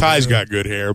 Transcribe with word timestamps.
Ty's 0.00 0.26
got 0.26 0.48
good 0.48 0.64
hair. 0.64 0.94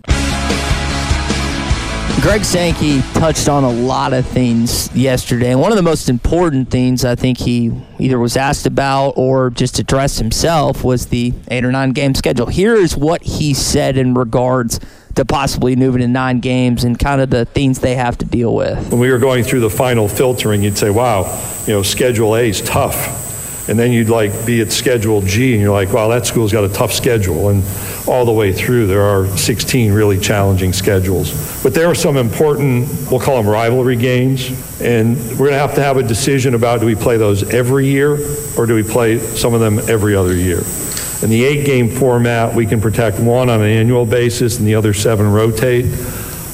Greg 2.20 2.44
Sankey 2.44 3.02
touched 3.12 3.48
on 3.48 3.62
a 3.62 3.70
lot 3.70 4.12
of 4.12 4.26
things 4.26 4.92
yesterday, 4.96 5.52
and 5.52 5.60
one 5.60 5.70
of 5.70 5.76
the 5.76 5.82
most 5.82 6.08
important 6.08 6.70
things 6.70 7.04
I 7.04 7.14
think 7.14 7.38
he 7.38 7.70
either 8.00 8.18
was 8.18 8.36
asked 8.36 8.66
about 8.66 9.10
or 9.10 9.50
just 9.50 9.78
addressed 9.78 10.18
himself 10.18 10.82
was 10.82 11.06
the 11.06 11.32
eight 11.46 11.64
or 11.64 11.70
nine 11.70 11.90
game 11.90 12.16
schedule. 12.16 12.46
Here 12.46 12.74
is 12.74 12.96
what 12.96 13.22
he 13.22 13.54
said 13.54 13.96
in 13.96 14.12
regards 14.14 14.80
to 15.14 15.24
possibly 15.24 15.76
moving 15.76 16.00
to 16.00 16.08
nine 16.08 16.40
games 16.40 16.82
and 16.82 16.98
kind 16.98 17.20
of 17.20 17.30
the 17.30 17.44
things 17.44 17.78
they 17.78 17.94
have 17.94 18.18
to 18.18 18.24
deal 18.24 18.56
with. 18.56 18.90
When 18.90 18.98
we 18.98 19.12
were 19.12 19.20
going 19.20 19.44
through 19.44 19.60
the 19.60 19.70
final 19.70 20.08
filtering, 20.08 20.64
you'd 20.64 20.78
say, 20.78 20.90
wow, 20.90 21.22
you 21.68 21.74
know, 21.74 21.84
Schedule 21.84 22.34
A 22.34 22.48
is 22.48 22.60
tough. 22.60 23.35
And 23.68 23.78
then 23.78 23.90
you'd 23.90 24.08
like 24.08 24.46
be 24.46 24.60
at 24.60 24.70
Schedule 24.70 25.22
G, 25.22 25.52
and 25.52 25.60
you're 25.60 25.72
like, 25.72 25.92
wow, 25.92 26.08
that 26.08 26.24
school's 26.24 26.52
got 26.52 26.64
a 26.64 26.68
tough 26.68 26.92
schedule. 26.92 27.48
And 27.48 27.64
all 28.06 28.24
the 28.24 28.32
way 28.32 28.52
through, 28.52 28.86
there 28.86 29.02
are 29.02 29.26
16 29.36 29.92
really 29.92 30.20
challenging 30.20 30.72
schedules. 30.72 31.62
But 31.62 31.74
there 31.74 31.88
are 31.88 31.94
some 31.94 32.16
important, 32.16 32.88
we'll 33.10 33.18
call 33.18 33.42
them 33.42 33.50
rivalry 33.50 33.96
games. 33.96 34.50
And 34.80 35.16
we're 35.30 35.48
going 35.48 35.52
to 35.52 35.58
have 35.58 35.74
to 35.74 35.82
have 35.82 35.96
a 35.96 36.02
decision 36.02 36.54
about 36.54 36.80
do 36.80 36.86
we 36.86 36.94
play 36.94 37.16
those 37.16 37.42
every 37.52 37.86
year 37.86 38.18
or 38.56 38.66
do 38.66 38.74
we 38.74 38.84
play 38.84 39.18
some 39.18 39.52
of 39.52 39.60
them 39.60 39.80
every 39.88 40.14
other 40.14 40.34
year? 40.34 40.62
In 41.22 41.30
the 41.30 41.44
eight 41.44 41.64
game 41.64 41.88
format, 41.88 42.54
we 42.54 42.66
can 42.66 42.80
protect 42.80 43.18
one 43.18 43.48
on 43.48 43.62
an 43.62 43.66
annual 43.66 44.04
basis 44.06 44.58
and 44.58 44.68
the 44.68 44.74
other 44.74 44.92
seven 44.92 45.32
rotate. 45.32 45.86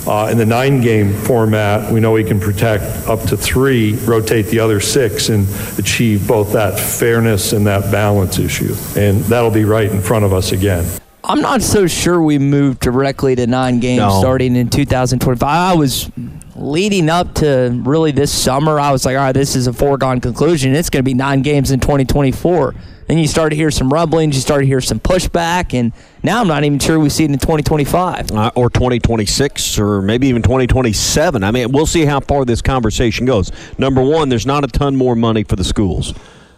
Uh, 0.06 0.28
in 0.32 0.38
the 0.38 0.46
nine 0.46 0.80
game 0.80 1.12
format, 1.12 1.92
we 1.92 2.00
know 2.00 2.10
we 2.12 2.24
can 2.24 2.40
protect 2.40 2.82
up 3.08 3.20
to 3.22 3.36
three, 3.36 3.94
rotate 4.04 4.46
the 4.46 4.58
other 4.58 4.80
six, 4.80 5.28
and 5.28 5.46
achieve 5.78 6.26
both 6.26 6.52
that 6.52 6.78
fairness 6.78 7.52
and 7.52 7.66
that 7.66 7.90
balance 7.92 8.38
issue. 8.38 8.74
And 8.96 9.20
that'll 9.24 9.50
be 9.52 9.64
right 9.64 9.88
in 9.90 10.00
front 10.02 10.24
of 10.24 10.32
us 10.32 10.50
again. 10.52 10.84
I'm 11.24 11.40
not 11.40 11.62
so 11.62 11.86
sure 11.86 12.20
we 12.20 12.38
moved 12.38 12.80
directly 12.80 13.36
to 13.36 13.46
nine 13.46 13.78
games 13.78 14.00
No. 14.00 14.18
starting 14.18 14.56
in 14.56 14.68
2025. 14.68 15.48
I 15.48 15.74
was 15.76 16.10
leading 16.56 17.08
up 17.08 17.34
to 17.34 17.70
really 17.84 18.10
this 18.10 18.32
summer. 18.32 18.80
I 18.80 18.90
was 18.90 19.04
like, 19.04 19.16
all 19.16 19.22
right, 19.22 19.32
this 19.32 19.54
is 19.54 19.68
a 19.68 19.72
foregone 19.72 20.20
conclusion. 20.20 20.74
It's 20.74 20.90
going 20.90 21.02
to 21.04 21.08
be 21.08 21.14
nine 21.14 21.42
games 21.42 21.70
in 21.70 21.78
2024. 21.78 22.74
Then 23.06 23.18
you 23.18 23.26
start 23.26 23.50
to 23.50 23.56
hear 23.56 23.70
some 23.70 23.92
rumblings, 23.92 24.34
you 24.34 24.40
start 24.40 24.60
to 24.62 24.66
hear 24.66 24.80
some 24.80 25.00
pushback, 25.00 25.74
and 25.74 25.92
now 26.22 26.40
I'm 26.40 26.48
not 26.48 26.64
even 26.64 26.78
sure 26.78 26.98
we 26.98 27.08
see 27.08 27.24
it 27.24 27.30
in 27.30 27.38
2025. 27.38 28.30
Uh, 28.32 28.50
or 28.54 28.70
2026 28.70 29.78
or 29.78 30.02
maybe 30.02 30.28
even 30.28 30.42
2027. 30.42 31.42
I 31.42 31.50
mean, 31.50 31.72
we'll 31.72 31.86
see 31.86 32.04
how 32.04 32.20
far 32.20 32.44
this 32.44 32.62
conversation 32.62 33.26
goes. 33.26 33.50
Number 33.78 34.02
one, 34.02 34.28
there's 34.28 34.46
not 34.46 34.64
a 34.64 34.68
ton 34.68 34.96
more 34.96 35.14
money 35.16 35.44
for 35.44 35.56
the 35.56 35.64
schools. 35.64 36.14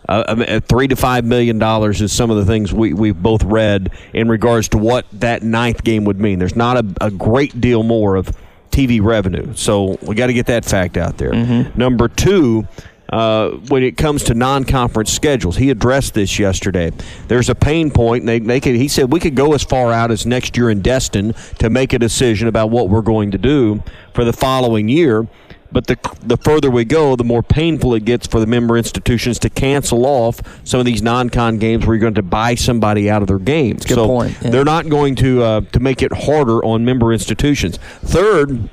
Uh, 0.09 0.23
I 0.29 0.35
mean, 0.35 0.48
uh, 0.48 0.61
three 0.61 0.86
to 0.89 0.96
five 0.96 1.24
million 1.24 1.58
dollars 1.58 2.02
is 2.02 2.13
some 2.13 2.30
of 2.30 2.36
the 2.36 2.45
things 2.45 2.74
we, 2.74 2.92
we've 2.92 3.20
both 3.20 3.42
read 3.42 3.91
in 4.13 4.29
regards 4.29 4.68
to 4.70 4.79
what 4.79 5.07
that 5.13 5.42
ninth 5.42 5.83
game 5.83 6.05
would 6.05 6.20
mean. 6.20 6.39
There's 6.39 6.57
not 6.57 6.77
a, 6.77 7.07
a 7.07 7.11
great 7.11 7.58
deal 7.58 7.83
more 7.83 8.17
of 8.17 8.30
TV 8.70 9.02
revenue, 9.02 9.55
so 9.55 9.97
we 10.02 10.14
got 10.14 10.27
to 10.27 10.35
get 10.35 10.47
that 10.47 10.64
fact 10.67 10.98
out 10.98 11.17
there. 11.17 11.33
Number 11.74 12.08
two, 12.08 12.68
uh, 13.11 13.51
when 13.69 13.83
it 13.83 13.97
comes 13.97 14.25
to 14.25 14.35
non-conference 14.35 15.13
schedules, 15.13 15.57
he 15.57 15.70
addressed 15.70 16.15
this 16.15 16.39
yesterday. 16.39 16.91
There's 17.29 17.48
a 17.48 17.55
pain 17.55 17.91
point. 17.91 18.27
They, 18.27 18.39
they 18.39 18.61
could, 18.61 18.75
he 18.75 18.89
said 18.89 19.13
we 19.13 19.20
could 19.20 19.35
go 19.35 19.55
as 19.55 19.63
far 19.63 19.92
out 19.92 20.11
as 20.11 20.27
next 20.27 20.57
year 20.57 20.70
in 20.70 20.81
Destin 20.81 21.35
to 21.59 21.70
make 21.70 21.92
a 21.92 21.98
decision 21.98 22.48
about 22.48 22.70
what 22.70 22.89
we're 22.89 23.03
going 23.03 23.31
to 23.33 23.39
do 23.39 23.83
for 24.15 24.25
the 24.25 24.33
following 24.33 24.89
year. 24.89 25.29
But 25.70 25.89
the 25.89 25.98
the 26.23 26.37
further 26.37 26.70
we 26.70 26.85
go, 26.85 27.17
the 27.17 27.25
more 27.25 27.42
painful 27.42 27.95
it 27.95 28.05
gets 28.05 28.29
for 28.29 28.39
the 28.39 28.47
member 28.47 28.79
institutions 28.79 29.41
to 29.41 29.51
cancel 29.51 30.07
off 30.07 30.41
some 30.63 30.79
of 30.79 30.86
these 30.86 31.03
non-con 31.03 31.59
games 31.59 31.85
where 31.85 31.97
you're 31.97 32.01
going 32.01 32.15
to 32.15 32.23
buy 32.23 32.55
somebody 32.55 33.11
out 33.11 33.23
of 33.23 33.29
their 33.29 33.41
games. 33.41 33.85
good 33.85 33.97
so 33.97 34.07
point, 34.07 34.36
yeah. 34.41 34.51
they're 34.51 34.65
not 34.65 34.89
going 34.89 35.17
to 35.17 35.42
uh, 35.42 35.61
to 35.73 35.81
make 35.81 36.01
it 36.01 36.13
harder 36.13 36.65
on 36.65 36.85
member 36.85 37.13
institutions. 37.13 37.79
Third, 38.05 38.71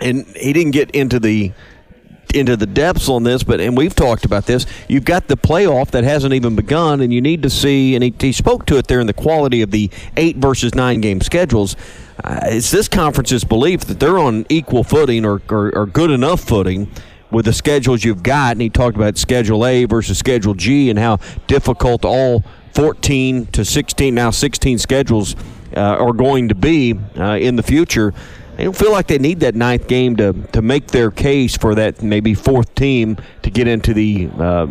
and 0.00 0.26
he 0.36 0.52
didn't 0.52 0.72
get 0.72 0.90
into 0.90 1.20
the 1.20 1.52
into 2.34 2.56
the 2.56 2.66
depths 2.66 3.08
on 3.08 3.22
this, 3.22 3.42
but 3.42 3.60
and 3.60 3.76
we've 3.76 3.94
talked 3.94 4.24
about 4.24 4.46
this. 4.46 4.66
You've 4.88 5.04
got 5.04 5.28
the 5.28 5.36
playoff 5.36 5.90
that 5.92 6.04
hasn't 6.04 6.34
even 6.34 6.56
begun, 6.56 7.00
and 7.00 7.12
you 7.12 7.20
need 7.20 7.42
to 7.42 7.50
see. 7.50 7.94
And 7.94 8.02
he, 8.04 8.14
he 8.18 8.32
spoke 8.32 8.66
to 8.66 8.78
it 8.78 8.86
there 8.86 9.00
in 9.00 9.06
the 9.06 9.12
quality 9.12 9.62
of 9.62 9.70
the 9.70 9.90
eight 10.16 10.36
versus 10.36 10.74
nine 10.74 11.00
game 11.00 11.20
schedules. 11.20 11.76
Uh, 12.22 12.40
it's 12.44 12.70
this 12.70 12.88
conference's 12.88 13.44
belief 13.44 13.80
that 13.82 13.98
they're 13.98 14.18
on 14.18 14.46
equal 14.48 14.84
footing 14.84 15.24
or, 15.24 15.42
or, 15.48 15.74
or 15.76 15.86
good 15.86 16.10
enough 16.10 16.40
footing 16.40 16.90
with 17.30 17.46
the 17.46 17.52
schedules 17.52 18.04
you've 18.04 18.22
got. 18.22 18.52
And 18.52 18.60
he 18.60 18.70
talked 18.70 18.96
about 18.96 19.16
Schedule 19.16 19.66
A 19.66 19.84
versus 19.86 20.18
Schedule 20.18 20.54
G 20.54 20.90
and 20.90 20.98
how 20.98 21.18
difficult 21.46 22.04
all 22.04 22.44
14 22.74 23.46
to 23.46 23.64
16 23.64 24.14
now 24.14 24.30
16 24.30 24.78
schedules 24.78 25.36
uh, 25.76 25.80
are 25.80 26.12
going 26.12 26.48
to 26.48 26.54
be 26.54 26.94
uh, 27.16 27.36
in 27.36 27.56
the 27.56 27.62
future. 27.62 28.14
They 28.62 28.66
don't 28.66 28.76
feel 28.76 28.92
like 28.92 29.08
they 29.08 29.18
need 29.18 29.40
that 29.40 29.56
ninth 29.56 29.88
game 29.88 30.14
to, 30.18 30.34
to 30.52 30.62
make 30.62 30.86
their 30.86 31.10
case 31.10 31.56
for 31.56 31.74
that 31.74 32.00
maybe 32.00 32.32
fourth 32.32 32.72
team 32.76 33.16
to 33.42 33.50
get 33.50 33.66
into 33.66 33.92
the 33.92 34.30
uh, 34.38 34.66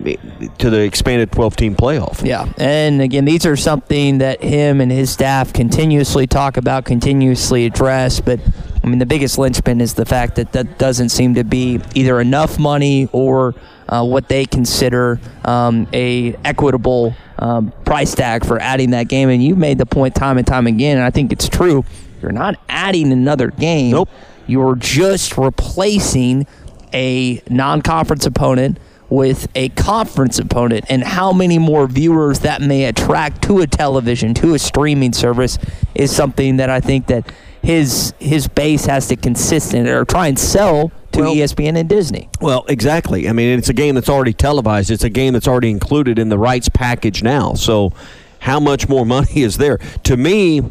to 0.59 0.69
the 0.69 0.79
expanded 0.79 1.34
12 1.34 1.57
team 1.57 1.75
playoff. 1.75 2.25
Yeah, 2.25 2.50
and 2.57 3.02
again, 3.02 3.25
these 3.25 3.46
are 3.46 3.57
something 3.57 4.19
that 4.19 4.41
him 4.41 4.79
and 4.79 4.90
his 4.90 5.09
staff 5.09 5.52
continuously 5.52 6.25
talk 6.25 6.56
about, 6.56 6.85
continuously 6.85 7.66
address. 7.66 8.22
But 8.22 8.40
I 8.81 8.88
mean, 8.88 9.00
the 9.00 9.06
biggest 9.06 9.38
linchpin 9.38 9.81
is 9.81 9.96
the 9.96 10.06
fact 10.06 10.35
that 10.35 10.53
that 10.53 10.79
doesn't 10.79 11.09
seem 11.09 11.34
to 11.34 11.44
be 11.44 11.81
either 11.94 12.22
enough 12.22 12.58
money 12.58 13.09
or 13.12 13.56
uh, 13.90 14.06
what 14.06 14.29
they 14.29 14.46
consider 14.46 15.19
um, 15.44 15.85
a 15.91 16.34
equitable 16.46 17.13
um, 17.40 17.73
price 17.84 18.16
tag 18.16 18.46
for 18.46 18.58
adding 18.58 18.91
that 18.91 19.09
game. 19.09 19.28
And 19.28 19.44
you've 19.44 19.58
made 19.58 19.79
the 19.79 19.85
point 19.85 20.16
time 20.16 20.38
and 20.38 20.47
time 20.47 20.66
again, 20.66 20.96
and 20.96 21.06
I 21.06 21.09
think 21.09 21.34
it's 21.34 21.50
true. 21.50 21.84
You're 22.22 22.32
not 22.32 22.56
adding 22.70 23.12
another 23.12 23.50
game. 23.52 23.92
Nope. 23.92 24.09
You're 24.48 24.76
just 24.76 25.38
replacing 25.38 26.46
a 26.94 27.42
non-conference 27.50 28.26
opponent 28.26 28.78
with 29.09 29.48
a 29.56 29.70
conference 29.70 30.40
opponent 30.40 30.86
and 30.90 31.04
how 31.04 31.34
many 31.34 31.58
more 31.58 31.86
viewers 31.88 32.40
that 32.40 32.62
may 32.62 32.86
attract 32.86 33.42
to 33.44 33.59
a 33.59 33.68
television 33.68 34.34
to 34.34 34.54
a 34.54 34.59
streaming 34.59 35.12
service 35.14 35.58
is 35.96 36.16
something 36.16 36.58
that 36.58 36.70
I 36.70 36.80
think 36.80 37.08
that 37.08 37.30
his 37.62 38.14
his 38.20 38.48
base 38.48 38.86
has 38.86 39.08
to 39.09 39.16
consistent 39.18 39.88
or 39.88 40.06
try 40.06 40.28
and 40.28 40.40
sell 40.40 40.92
to 41.12 41.20
Well- 41.20 41.36
ESPN 41.36 41.78
and 41.78 41.88
Disney. 41.90 42.30
Well, 42.40 42.66
exactly. 42.70 43.28
I 43.28 43.34
mean, 43.34 43.58
it's 43.59 43.70
a 43.70 43.74
game 43.74 43.96
that's 43.96 44.09
already 44.09 44.34
televised. 44.34 44.90
It's 44.90 45.03
a 45.03 45.09
game 45.09 45.34
that's 45.34 45.48
already 45.48 45.70
included 45.70 46.18
in 46.18 46.30
the 46.30 46.38
rights 46.38 46.70
package 46.70 47.22
now. 47.22 47.53
So, 47.53 47.92
how 48.40 48.59
much 48.62 48.88
more 48.90 49.06
money 49.06 49.28
is 49.44 49.58
there? 49.58 49.78
To 50.03 50.16
me, 50.18 50.62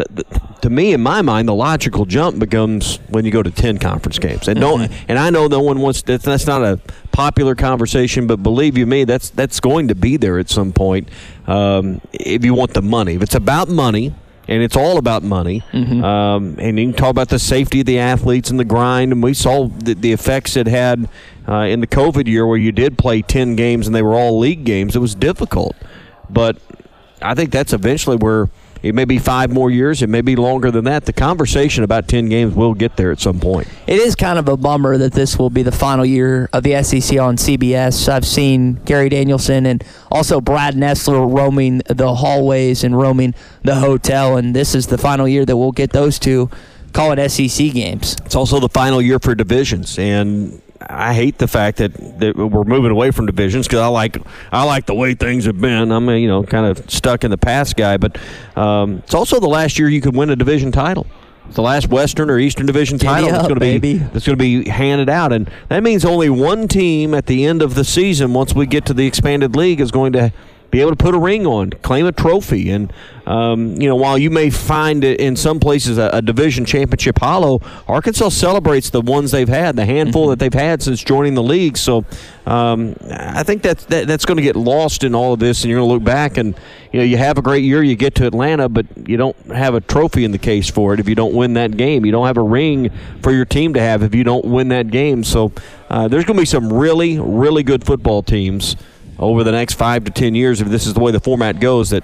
the, 0.00 0.24
the, 0.24 0.40
to 0.62 0.70
me, 0.70 0.92
in 0.92 1.00
my 1.00 1.22
mind, 1.22 1.48
the 1.48 1.54
logical 1.54 2.04
jump 2.04 2.38
becomes 2.38 2.96
when 3.08 3.24
you 3.24 3.30
go 3.30 3.42
to 3.42 3.50
ten 3.50 3.78
conference 3.78 4.18
games. 4.18 4.48
And 4.48 4.60
don't. 4.60 4.90
And 5.08 5.18
I 5.18 5.30
know 5.30 5.46
no 5.46 5.60
one 5.60 5.80
wants. 5.80 6.02
That's, 6.02 6.24
that's 6.24 6.46
not 6.46 6.62
a 6.62 6.80
popular 7.12 7.54
conversation, 7.54 8.26
but 8.26 8.42
believe 8.42 8.76
you 8.76 8.86
me, 8.86 9.04
that's 9.04 9.30
that's 9.30 9.60
going 9.60 9.88
to 9.88 9.94
be 9.94 10.16
there 10.16 10.38
at 10.38 10.48
some 10.48 10.72
point. 10.72 11.08
Um, 11.46 12.00
if 12.12 12.44
you 12.44 12.54
want 12.54 12.74
the 12.74 12.82
money, 12.82 13.14
if 13.14 13.22
it's 13.22 13.34
about 13.34 13.68
money. 13.68 14.14
And 14.48 14.64
it's 14.64 14.76
all 14.76 14.98
about 14.98 15.22
money. 15.22 15.62
Um, 16.02 16.56
and 16.58 16.76
you 16.76 16.86
can 16.86 16.94
talk 16.94 17.10
about 17.10 17.28
the 17.28 17.38
safety 17.38 17.80
of 17.80 17.86
the 17.86 18.00
athletes 18.00 18.50
and 18.50 18.58
the 18.58 18.64
grind. 18.64 19.12
And 19.12 19.22
we 19.22 19.32
saw 19.32 19.68
the, 19.68 19.94
the 19.94 20.10
effects 20.10 20.56
it 20.56 20.66
had 20.66 21.08
uh, 21.46 21.66
in 21.68 21.78
the 21.78 21.86
COVID 21.86 22.26
year 22.26 22.44
where 22.44 22.56
you 22.56 22.72
did 22.72 22.98
play 22.98 23.22
10 23.22 23.54
games 23.54 23.86
and 23.86 23.94
they 23.94 24.02
were 24.02 24.14
all 24.14 24.40
league 24.40 24.64
games. 24.64 24.96
It 24.96 24.98
was 24.98 25.14
difficult. 25.14 25.76
But 26.28 26.56
I 27.22 27.36
think 27.36 27.52
that's 27.52 27.72
eventually 27.72 28.16
where 28.16 28.48
it 28.82 28.94
may 28.94 29.04
be 29.04 29.18
five 29.18 29.50
more 29.52 29.70
years, 29.70 30.02
it 30.02 30.08
may 30.08 30.20
be 30.20 30.36
longer 30.36 30.70
than 30.70 30.84
that. 30.84 31.04
The 31.04 31.12
conversation 31.12 31.84
about 31.84 32.08
10 32.08 32.28
games 32.28 32.54
will 32.54 32.74
get 32.74 32.96
there 32.96 33.10
at 33.10 33.20
some 33.20 33.40
point. 33.40 33.68
It 33.86 33.98
is 33.98 34.14
kind 34.14 34.38
of 34.38 34.48
a 34.48 34.56
bummer 34.56 34.96
that 34.98 35.12
this 35.12 35.38
will 35.38 35.50
be 35.50 35.62
the 35.62 35.72
final 35.72 36.04
year 36.04 36.48
of 36.52 36.62
the 36.62 36.82
SEC 36.82 37.18
on 37.18 37.36
CBS. 37.36 38.08
I've 38.08 38.26
seen 38.26 38.74
Gary 38.84 39.08
Danielson 39.08 39.66
and 39.66 39.84
also 40.10 40.40
Brad 40.40 40.74
Nessler 40.74 41.32
roaming 41.36 41.82
the 41.88 42.14
hallways 42.14 42.84
and 42.84 42.96
roaming 42.96 43.34
the 43.62 43.76
hotel, 43.76 44.36
and 44.36 44.54
this 44.54 44.74
is 44.74 44.86
the 44.86 44.98
final 44.98 45.28
year 45.28 45.44
that 45.44 45.56
we'll 45.56 45.72
get 45.72 45.90
those 45.90 46.18
two 46.18 46.50
calling 46.92 47.28
SEC 47.28 47.72
games. 47.72 48.16
It's 48.24 48.34
also 48.34 48.60
the 48.60 48.68
final 48.68 49.00
year 49.00 49.18
for 49.18 49.34
divisions, 49.34 49.98
and 49.98 50.60
I 50.90 51.14
hate 51.14 51.38
the 51.38 51.48
fact 51.48 51.78
that, 51.78 51.94
that 52.20 52.36
we're 52.36 52.64
moving 52.64 52.90
away 52.90 53.10
from 53.10 53.26
divisions 53.26 53.66
because 53.66 53.80
I 53.80 53.86
like 53.86 54.18
I 54.50 54.64
like 54.64 54.86
the 54.86 54.94
way 54.94 55.14
things 55.14 55.44
have 55.44 55.60
been. 55.60 55.92
I'm 55.92 56.08
a, 56.08 56.16
you 56.16 56.28
know 56.28 56.42
kind 56.42 56.66
of 56.66 56.90
stuck 56.90 57.24
in 57.24 57.30
the 57.30 57.38
past 57.38 57.76
guy, 57.76 57.96
but 57.96 58.18
um, 58.56 58.98
it's 58.98 59.14
also 59.14 59.40
the 59.40 59.48
last 59.48 59.78
year 59.78 59.88
you 59.88 60.00
could 60.00 60.16
win 60.16 60.30
a 60.30 60.36
division 60.36 60.72
title. 60.72 61.06
It's 61.46 61.56
the 61.56 61.62
last 61.62 61.88
Western 61.88 62.30
or 62.30 62.38
Eastern 62.38 62.66
Division 62.66 62.98
title 62.98 63.26
Giddy 63.26 63.32
that's 63.32 63.48
going 63.48 63.58
to 63.58 63.60
be 63.60 63.78
baby. 63.78 63.98
that's 63.98 64.26
going 64.26 64.38
to 64.38 64.42
be 64.42 64.68
handed 64.68 65.08
out, 65.08 65.32
and 65.32 65.50
that 65.68 65.82
means 65.82 66.04
only 66.04 66.30
one 66.30 66.68
team 66.68 67.14
at 67.14 67.26
the 67.26 67.44
end 67.44 67.62
of 67.62 67.74
the 67.74 67.84
season, 67.84 68.32
once 68.32 68.54
we 68.54 68.66
get 68.66 68.84
to 68.86 68.94
the 68.94 69.06
expanded 69.06 69.56
league, 69.56 69.80
is 69.80 69.90
going 69.90 70.12
to 70.12 70.32
be 70.70 70.80
able 70.80 70.90
to 70.90 70.96
put 70.96 71.14
a 71.14 71.18
ring 71.18 71.46
on, 71.46 71.70
claim 71.70 72.06
a 72.06 72.12
trophy, 72.12 72.70
and 72.70 72.92
um, 73.26 73.80
you 73.80 73.88
know 73.88 73.96
while 73.96 74.16
you 74.18 74.30
may 74.30 74.50
find 74.50 75.04
it 75.04 75.20
in 75.20 75.36
some 75.36 75.60
places 75.60 75.98
a, 75.98 76.10
a 76.12 76.22
division 76.22 76.64
championship 76.64 77.18
hollow, 77.18 77.60
Arkansas 77.88 78.28
celebrates 78.30 78.90
the 78.90 79.00
ones 79.00 79.30
they've 79.30 79.48
had, 79.48 79.76
the 79.76 79.84
handful 79.84 80.20
Mm-hmm. 80.22 80.30
that 80.30 80.38
they've 80.38 80.54
had 80.54 80.82
since 80.82 81.02
joining 81.02 81.34
the 81.34 81.42
league. 81.42 81.76
So 81.76 82.04
um, 82.46 82.94
I 83.10 83.42
think 83.42 83.62
that, 83.62 83.78
that 83.88 84.06
that's 84.06 84.24
going 84.24 84.36
to 84.36 84.42
get 84.42 84.56
lost 84.56 85.02
in 85.04 85.14
all 85.14 85.32
of 85.32 85.40
this, 85.40 85.62
and 85.62 85.70
you're 85.70 85.78
going 85.80 85.88
to 85.88 85.94
look 85.94 86.04
back 86.04 86.36
and 86.36 86.54
you 86.92 86.98
know 87.00 87.04
you 87.04 87.16
have 87.16 87.38
a 87.38 87.42
great 87.42 87.64
year, 87.64 87.82
you 87.82 87.96
get 87.96 88.14
to 88.16 88.26
Atlanta, 88.26 88.68
but 88.68 88.86
you 89.08 89.16
don't 89.16 89.36
have 89.46 89.74
a 89.74 89.80
trophy 89.80 90.24
in 90.24 90.30
the 90.32 90.38
case 90.38 90.68
for 90.68 90.94
it 90.94 91.00
if 91.00 91.08
you 91.08 91.14
don't 91.14 91.34
win 91.34 91.54
that 91.54 91.76
game. 91.76 92.04
You 92.04 92.12
don't 92.12 92.26
have 92.26 92.36
a 92.36 92.42
ring 92.42 92.90
for 93.22 93.32
your 93.32 93.44
team 93.44 93.74
to 93.74 93.80
have 93.80 94.02
if 94.02 94.14
you 94.14 94.24
don't 94.24 94.44
win 94.44 94.68
that 94.68 94.90
game. 94.90 95.24
So 95.24 95.52
uh, 95.88 96.08
there's 96.08 96.24
going 96.24 96.36
to 96.36 96.42
be 96.42 96.46
some 96.46 96.72
really 96.72 97.18
really 97.18 97.62
good 97.62 97.84
football 97.84 98.22
teams 98.22 98.76
over 99.20 99.44
the 99.44 99.52
next 99.52 99.74
five 99.74 100.04
to 100.04 100.10
ten 100.10 100.34
years 100.34 100.60
if 100.60 100.68
this 100.68 100.86
is 100.86 100.94
the 100.94 101.00
way 101.00 101.12
the 101.12 101.20
format 101.20 101.60
goes 101.60 101.90
that 101.90 102.02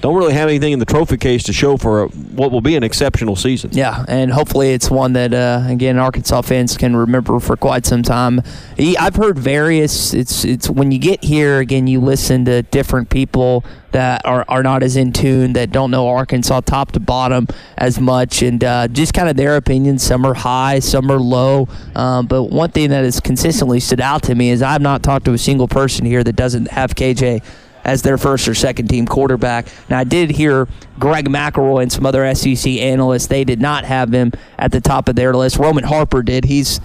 don't 0.00 0.16
really 0.16 0.32
have 0.32 0.48
anything 0.48 0.72
in 0.72 0.78
the 0.78 0.84
trophy 0.84 1.16
case 1.16 1.42
to 1.44 1.52
show 1.52 1.76
for 1.76 2.06
what 2.06 2.52
will 2.52 2.60
be 2.60 2.76
an 2.76 2.84
exceptional 2.84 3.36
season. 3.36 3.70
Yeah, 3.72 4.04
and 4.06 4.32
hopefully 4.32 4.72
it's 4.72 4.90
one 4.90 5.12
that 5.14 5.34
uh, 5.34 5.64
again 5.66 5.98
Arkansas 5.98 6.42
fans 6.42 6.76
can 6.76 6.94
remember 6.94 7.40
for 7.40 7.56
quite 7.56 7.84
some 7.84 8.02
time. 8.02 8.40
I've 8.78 9.16
heard 9.16 9.38
various. 9.38 10.14
It's 10.14 10.44
it's 10.44 10.70
when 10.70 10.92
you 10.92 10.98
get 10.98 11.24
here 11.24 11.58
again, 11.58 11.86
you 11.86 12.00
listen 12.00 12.44
to 12.44 12.62
different 12.62 13.10
people 13.10 13.64
that 13.90 14.24
are, 14.24 14.44
are 14.48 14.62
not 14.62 14.82
as 14.82 14.96
in 14.96 15.12
tune, 15.12 15.54
that 15.54 15.70
don't 15.70 15.90
know 15.90 16.08
Arkansas 16.08 16.60
top 16.60 16.92
to 16.92 17.00
bottom 17.00 17.48
as 17.76 17.98
much, 17.98 18.42
and 18.42 18.62
uh, 18.62 18.86
just 18.88 19.14
kind 19.14 19.28
of 19.28 19.36
their 19.36 19.56
opinions. 19.56 20.02
Some 20.02 20.24
are 20.26 20.34
high, 20.34 20.78
some 20.78 21.10
are 21.10 21.18
low. 21.18 21.68
Um, 21.94 22.26
but 22.26 22.44
one 22.44 22.70
thing 22.70 22.90
that 22.90 23.04
has 23.04 23.18
consistently 23.18 23.80
stood 23.80 24.00
out 24.00 24.22
to 24.24 24.34
me 24.34 24.50
is 24.50 24.62
I've 24.62 24.82
not 24.82 25.02
talked 25.02 25.24
to 25.24 25.32
a 25.32 25.38
single 25.38 25.68
person 25.68 26.06
here 26.06 26.22
that 26.22 26.36
doesn't 26.36 26.70
have 26.70 26.94
KJ 26.94 27.42
as 27.88 28.02
their 28.02 28.18
first 28.18 28.46
or 28.46 28.54
second 28.54 28.88
team 28.88 29.06
quarterback. 29.06 29.66
Now, 29.88 29.98
I 29.98 30.04
did 30.04 30.28
hear 30.28 30.68
Greg 30.98 31.26
McElroy 31.26 31.82
and 31.82 31.90
some 31.90 32.04
other 32.04 32.34
SEC 32.34 32.70
analysts, 32.74 33.28
they 33.28 33.44
did 33.44 33.62
not 33.62 33.84
have 33.86 34.12
him 34.12 34.32
at 34.58 34.72
the 34.72 34.80
top 34.80 35.08
of 35.08 35.16
their 35.16 35.34
list. 35.34 35.56
Roman 35.56 35.84
Harper 35.84 36.22
did. 36.22 36.44
He's 36.44 36.80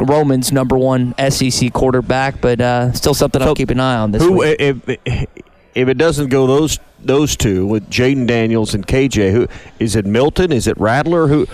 Roman's 0.00 0.52
number 0.52 0.78
one 0.78 1.14
SEC 1.30 1.72
quarterback, 1.74 2.40
but 2.40 2.60
uh, 2.60 2.92
still 2.92 3.12
something 3.12 3.42
I'll 3.42 3.54
keep 3.54 3.68
an 3.68 3.80
eye 3.80 3.96
on 3.96 4.12
this 4.12 4.22
Who, 4.22 4.38
week. 4.38 4.56
if 4.58 4.98
if 5.74 5.88
it 5.88 5.98
doesn't 5.98 6.28
go 6.28 6.46
those 6.46 6.78
those 7.00 7.36
two 7.36 7.66
with 7.66 7.90
Jayden 7.90 8.26
Daniels 8.26 8.74
and 8.74 8.86
KJ, 8.86 9.32
who 9.32 9.48
is 9.78 9.94
it? 9.94 10.06
Milton? 10.06 10.52
Is 10.52 10.66
it 10.66 10.78
Rattler? 10.78 11.28
Who 11.28 11.46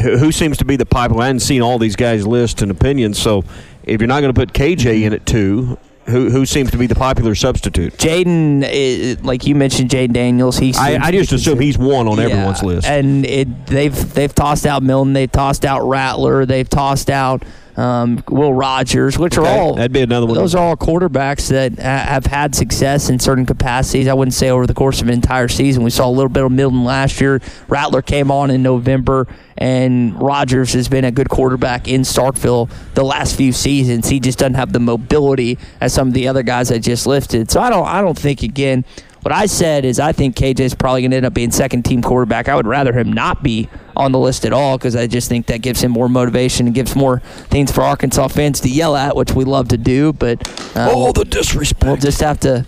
who 0.00 0.32
seems 0.32 0.56
to 0.58 0.64
be 0.64 0.76
the 0.76 0.86
popular? 0.86 1.24
I 1.24 1.26
hadn't 1.26 1.40
seen 1.40 1.60
all 1.60 1.78
these 1.78 1.96
guys' 1.96 2.26
lists 2.26 2.62
and 2.62 2.70
opinions. 2.70 3.18
So 3.18 3.44
if 3.84 4.00
you're 4.00 4.08
not 4.08 4.20
going 4.20 4.32
to 4.32 4.38
put 4.38 4.54
KJ 4.54 5.02
in 5.02 5.12
at 5.12 5.26
two, 5.26 5.76
who 6.10 6.30
who 6.30 6.44
seems 6.46 6.70
to 6.70 6.76
be 6.78 6.86
the 6.86 6.94
popular 6.94 7.34
substitute? 7.34 7.96
Jayden, 7.96 8.62
eh, 8.64 9.16
like 9.22 9.46
you 9.46 9.54
mentioned, 9.54 9.90
Jayden 9.90 10.12
Daniels. 10.12 10.58
He 10.58 10.74
I, 10.74 10.98
I 11.00 11.10
just 11.10 11.32
assume 11.32 11.58
he's 11.60 11.78
one 11.78 12.08
on 12.08 12.18
Yeah, 12.18 12.24
everyone's 12.24 12.62
list. 12.62 12.86
And 12.86 13.24
it, 13.24 13.66
they've 13.66 14.14
they've 14.14 14.34
tossed 14.34 14.66
out 14.66 14.82
Milton, 14.82 15.12
they've 15.12 15.30
tossed 15.30 15.64
out 15.64 15.86
Rattler, 15.86 16.44
they've 16.46 16.68
tossed 16.68 17.10
out 17.10 17.42
um, 17.76 18.22
Will 18.28 18.52
Rogers, 18.52 19.18
which 19.18 19.38
are 19.38 19.46
all 19.46 19.74
that'd 19.74 19.92
be 19.92 20.00
another 20.00 20.26
one. 20.26 20.34
Those 20.34 20.54
are 20.54 20.68
all 20.68 20.76
quarterbacks 20.76 21.48
that 21.48 21.78
have 21.78 22.26
had 22.26 22.54
success 22.54 23.08
in 23.08 23.18
certain 23.18 23.46
capacities. 23.46 24.08
I 24.08 24.14
wouldn't 24.14 24.34
say 24.34 24.50
over 24.50 24.66
the 24.66 24.74
course 24.74 25.00
of 25.00 25.08
an 25.08 25.14
entire 25.14 25.48
season. 25.48 25.82
We 25.82 25.90
saw 25.90 26.08
a 26.08 26.10
little 26.10 26.28
bit 26.28 26.44
of 26.44 26.52
Milton 26.52 26.84
last 26.84 27.20
year. 27.20 27.40
Rattler 27.68 28.02
came 28.02 28.30
on 28.30 28.50
in 28.50 28.62
November, 28.62 29.26
and 29.56 30.20
Rogers 30.20 30.72
has 30.72 30.88
been 30.88 31.04
a 31.04 31.10
good 31.10 31.28
quarterback 31.28 31.88
in 31.88 32.02
Starkville 32.02 32.70
the 32.94 33.04
last 33.04 33.36
few 33.36 33.52
seasons. 33.52 34.08
He 34.08 34.20
just 34.20 34.38
doesn't 34.38 34.54
have 34.54 34.72
the 34.72 34.80
mobility 34.80 35.58
as 35.80 35.92
some 35.92 36.08
of 36.08 36.14
the 36.14 36.28
other 36.28 36.42
guys 36.42 36.70
I 36.70 36.78
just 36.78 37.06
listed. 37.06 37.50
So 37.50 37.60
I 37.60 37.70
don't 37.70 37.86
I 37.86 38.00
don't 38.00 38.18
think 38.18 38.42
again. 38.42 38.84
What 39.22 39.32
I 39.32 39.46
said 39.46 39.84
is 39.84 40.00
I 40.00 40.12
think 40.12 40.34
KJ 40.34 40.60
is 40.60 40.74
probably 40.74 41.02
going 41.02 41.10
to 41.10 41.18
end 41.18 41.26
up 41.26 41.34
being 41.34 41.50
second 41.50 41.84
team 41.84 42.00
quarterback. 42.00 42.48
I 42.48 42.56
would 42.56 42.66
rather 42.66 42.92
him 42.92 43.12
not 43.12 43.42
be 43.42 43.68
on 43.94 44.12
the 44.12 44.18
list 44.18 44.46
at 44.46 44.52
all 44.52 44.78
because 44.78 44.96
I 44.96 45.06
just 45.06 45.28
think 45.28 45.46
that 45.46 45.60
gives 45.60 45.82
him 45.82 45.92
more 45.92 46.08
motivation 46.08 46.66
and 46.66 46.74
gives 46.74 46.96
more 46.96 47.20
things 47.48 47.70
for 47.70 47.82
Arkansas 47.82 48.28
fans 48.28 48.60
to 48.60 48.68
yell 48.70 48.96
at, 48.96 49.14
which 49.14 49.32
we 49.32 49.44
love 49.44 49.68
to 49.68 49.76
do. 49.76 50.14
But 50.14 50.48
uh, 50.74 50.88
oh, 50.90 51.04
we'll, 51.04 51.12
the 51.12 51.24
disrespect. 51.26 51.84
we'll 51.84 51.96
just 51.96 52.20
have 52.20 52.40
to 52.40 52.64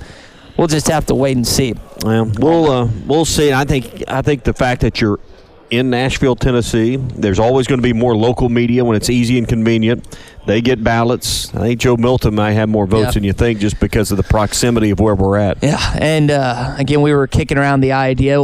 we'll 0.58 0.68
just 0.68 0.88
have 0.88 1.06
to 1.06 1.14
wait 1.14 1.36
and 1.36 1.46
see. 1.46 1.74
Well, 2.04 2.30
we'll 2.38 2.70
uh, 2.70 2.88
we'll 3.06 3.24
see. 3.24 3.52
I 3.52 3.64
think 3.64 4.04
I 4.08 4.20
think 4.20 4.44
the 4.44 4.52
fact 4.52 4.82
that 4.82 5.00
you're 5.00 5.20
in 5.72 5.88
Nashville, 5.88 6.36
Tennessee, 6.36 6.96
there's 6.96 7.38
always 7.38 7.66
going 7.66 7.78
to 7.78 7.82
be 7.82 7.94
more 7.94 8.14
local 8.14 8.50
media 8.50 8.84
when 8.84 8.94
it's 8.94 9.08
easy 9.08 9.38
and 9.38 9.48
convenient. 9.48 10.06
They 10.46 10.60
get 10.60 10.84
ballots. 10.84 11.52
I 11.54 11.60
think 11.60 11.80
Joe 11.80 11.96
Milton 11.96 12.34
might 12.34 12.52
have 12.52 12.68
more 12.68 12.86
votes 12.86 13.06
Yeah. 13.06 13.10
than 13.12 13.24
you 13.24 13.32
think 13.32 13.58
just 13.58 13.80
because 13.80 14.10
of 14.10 14.18
the 14.18 14.22
proximity 14.22 14.90
of 14.90 15.00
where 15.00 15.14
we're 15.14 15.38
at. 15.38 15.62
Yeah, 15.62 15.78
and 15.98 16.30
uh, 16.30 16.74
again, 16.78 17.00
we 17.00 17.14
were 17.14 17.26
kicking 17.26 17.56
around 17.56 17.80
the 17.80 17.92
idea. 17.92 18.36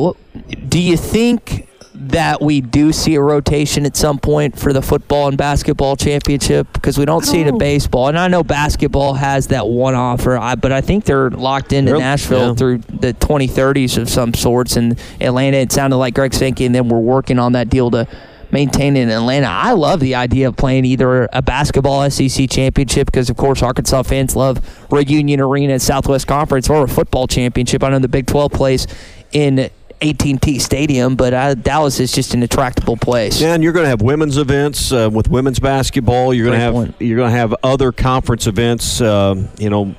Do 0.69 0.79
you 0.81 0.97
think 0.97 1.68
that 2.01 2.41
we 2.41 2.61
do 2.61 2.93
see 2.93 3.17
a 3.17 3.21
rotation 3.21 3.85
at 3.85 3.97
some 3.97 4.19
point 4.19 4.59
for 4.59 4.73
the 4.73 4.81
football 4.83 5.29
and 5.29 5.37
basketball 5.37 5.97
championship? 5.97 6.67
Because 6.73 6.97
we 6.97 7.05
don't 7.05 7.25
see 7.25 7.41
it 7.41 7.47
in 7.47 7.59
baseball, 7.59 8.09
and 8.09 8.19
I 8.19 8.29
know 8.29 8.43
basketball 8.45 9.15
has 9.15 9.49
that 9.49 9.67
one 9.67 9.95
offer, 9.95 10.39
I, 10.39 10.55
but 10.55 10.73
I 10.73 10.81
think 10.81 11.05
they're 11.05 11.31
locked 11.31 11.73
into 11.73 11.93
They're- 11.93 12.01
Nashville 12.01 12.49
yeah. 12.49 12.55
through 12.55 12.79
the 12.79 13.15
2030s 13.15 13.99
of 13.99 14.09
some 14.09 14.33
sorts. 14.35 14.77
And 14.77 14.99
Atlanta, 15.21 15.59
it 15.59 15.73
sounded 15.73 15.97
like 15.97 16.15
Greg 16.15 16.33
Sankey 16.35 16.65
and 16.67 16.75
them 16.75 16.89
were 16.89 17.01
working 17.01 17.39
on 17.39 17.53
that 17.53 17.69
deal 17.69 17.91
to 17.91 18.07
maintain 18.51 18.97
it 18.97 19.03
in 19.03 19.11
Atlanta. 19.11 19.47
I 19.47 19.73
love 19.73 20.01
the 20.01 20.15
idea 20.15 20.49
of 20.49 20.57
playing 20.57 20.85
either 20.87 21.29
a 21.33 21.43
basketball 21.43 22.09
SEC 22.09 22.49
championship 22.49 23.07
because, 23.07 23.29
of 23.29 23.37
course, 23.37 23.63
Arkansas 23.63 24.05
fans 24.05 24.35
love 24.35 24.61
Reunion 24.91 25.41
Arena 25.41 25.75
and 25.75 25.83
Southwest 25.83 26.27
Conference 26.27 26.71
or 26.71 26.85
a 26.85 26.89
football 26.89 27.27
championship. 27.27 27.83
I 27.85 27.91
know 27.91 27.99
the 27.99 28.09
Big 28.09 28.27
12 28.27 28.53
plays 28.53 28.87
in 29.33 29.69
AT&T 30.01 30.59
Stadium, 30.59 31.17
but 31.17 31.35
uh, 31.35 31.55
Dallas 31.55 32.01
is 32.01 32.13
just 32.13 32.35
an 32.35 32.43
attractable 32.43 32.97
place. 32.97 33.41
Yeah, 33.41 33.55
and 33.55 33.63
you're 33.63 33.73
going 33.73 33.85
to 33.85 33.91
have 33.91 34.03
women's 34.03 34.39
events 34.39 34.93
uh, 34.93 35.11
with 35.13 35.29
women's 35.29 35.59
basketball. 35.59 36.33
You're 36.33 36.47
going 36.47 36.59
to 36.59 36.65
have 36.65 36.75
point. 36.75 36.95
you're 36.99 37.17
going 37.17 37.31
to 37.33 37.37
have 37.37 37.55
other 37.63 37.93
conference 37.93 38.47
events. 38.47 39.01
um, 39.01 39.49
you 39.59 39.71
know. 39.71 39.95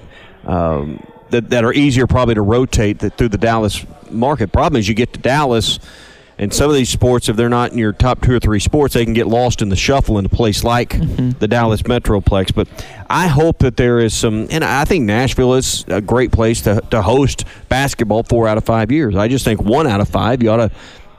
Um, 0.45 1.03
that, 1.29 1.49
that 1.51 1.63
are 1.63 1.73
easier 1.73 2.07
probably 2.07 2.35
to 2.35 2.41
rotate 2.41 2.99
that 2.99 3.17
through 3.17 3.29
the 3.29 3.37
Dallas 3.37 3.85
market. 4.09 4.51
Problem 4.51 4.79
is, 4.79 4.87
you 4.87 4.95
get 4.95 5.13
to 5.13 5.19
Dallas, 5.19 5.79
and 6.39 6.53
some 6.53 6.69
of 6.69 6.75
these 6.75 6.89
sports, 6.89 7.27
if 7.27 7.35
they're 7.35 7.49
not 7.49 7.73
in 7.73 7.77
your 7.77 7.91
top 7.91 8.21
two 8.21 8.33
or 8.33 8.39
three 8.39 8.61
sports, 8.61 8.93
they 8.93 9.03
can 9.03 9.13
get 9.13 9.27
lost 9.27 9.61
in 9.61 9.67
the 9.67 9.75
shuffle 9.75 10.17
in 10.17 10.25
a 10.25 10.29
place 10.29 10.63
like 10.63 10.97
the 11.37 11.47
Dallas 11.49 11.81
Metroplex. 11.81 12.55
But 12.55 12.69
I 13.09 13.27
hope 13.27 13.59
that 13.59 13.75
there 13.75 13.99
is 13.99 14.13
some, 14.13 14.47
and 14.49 14.63
I 14.63 14.85
think 14.85 15.03
Nashville 15.03 15.55
is 15.55 15.83
a 15.89 15.99
great 15.99 16.31
place 16.31 16.61
to, 16.61 16.81
to 16.91 17.01
host 17.01 17.43
basketball 17.67 18.23
four 18.23 18.47
out 18.47 18.57
of 18.57 18.63
five 18.63 18.89
years. 18.89 19.17
I 19.17 19.27
just 19.27 19.43
think 19.43 19.61
one 19.61 19.85
out 19.85 19.99
of 19.99 20.07
five, 20.07 20.41
you 20.41 20.49
ought 20.49 20.57
to 20.57 20.71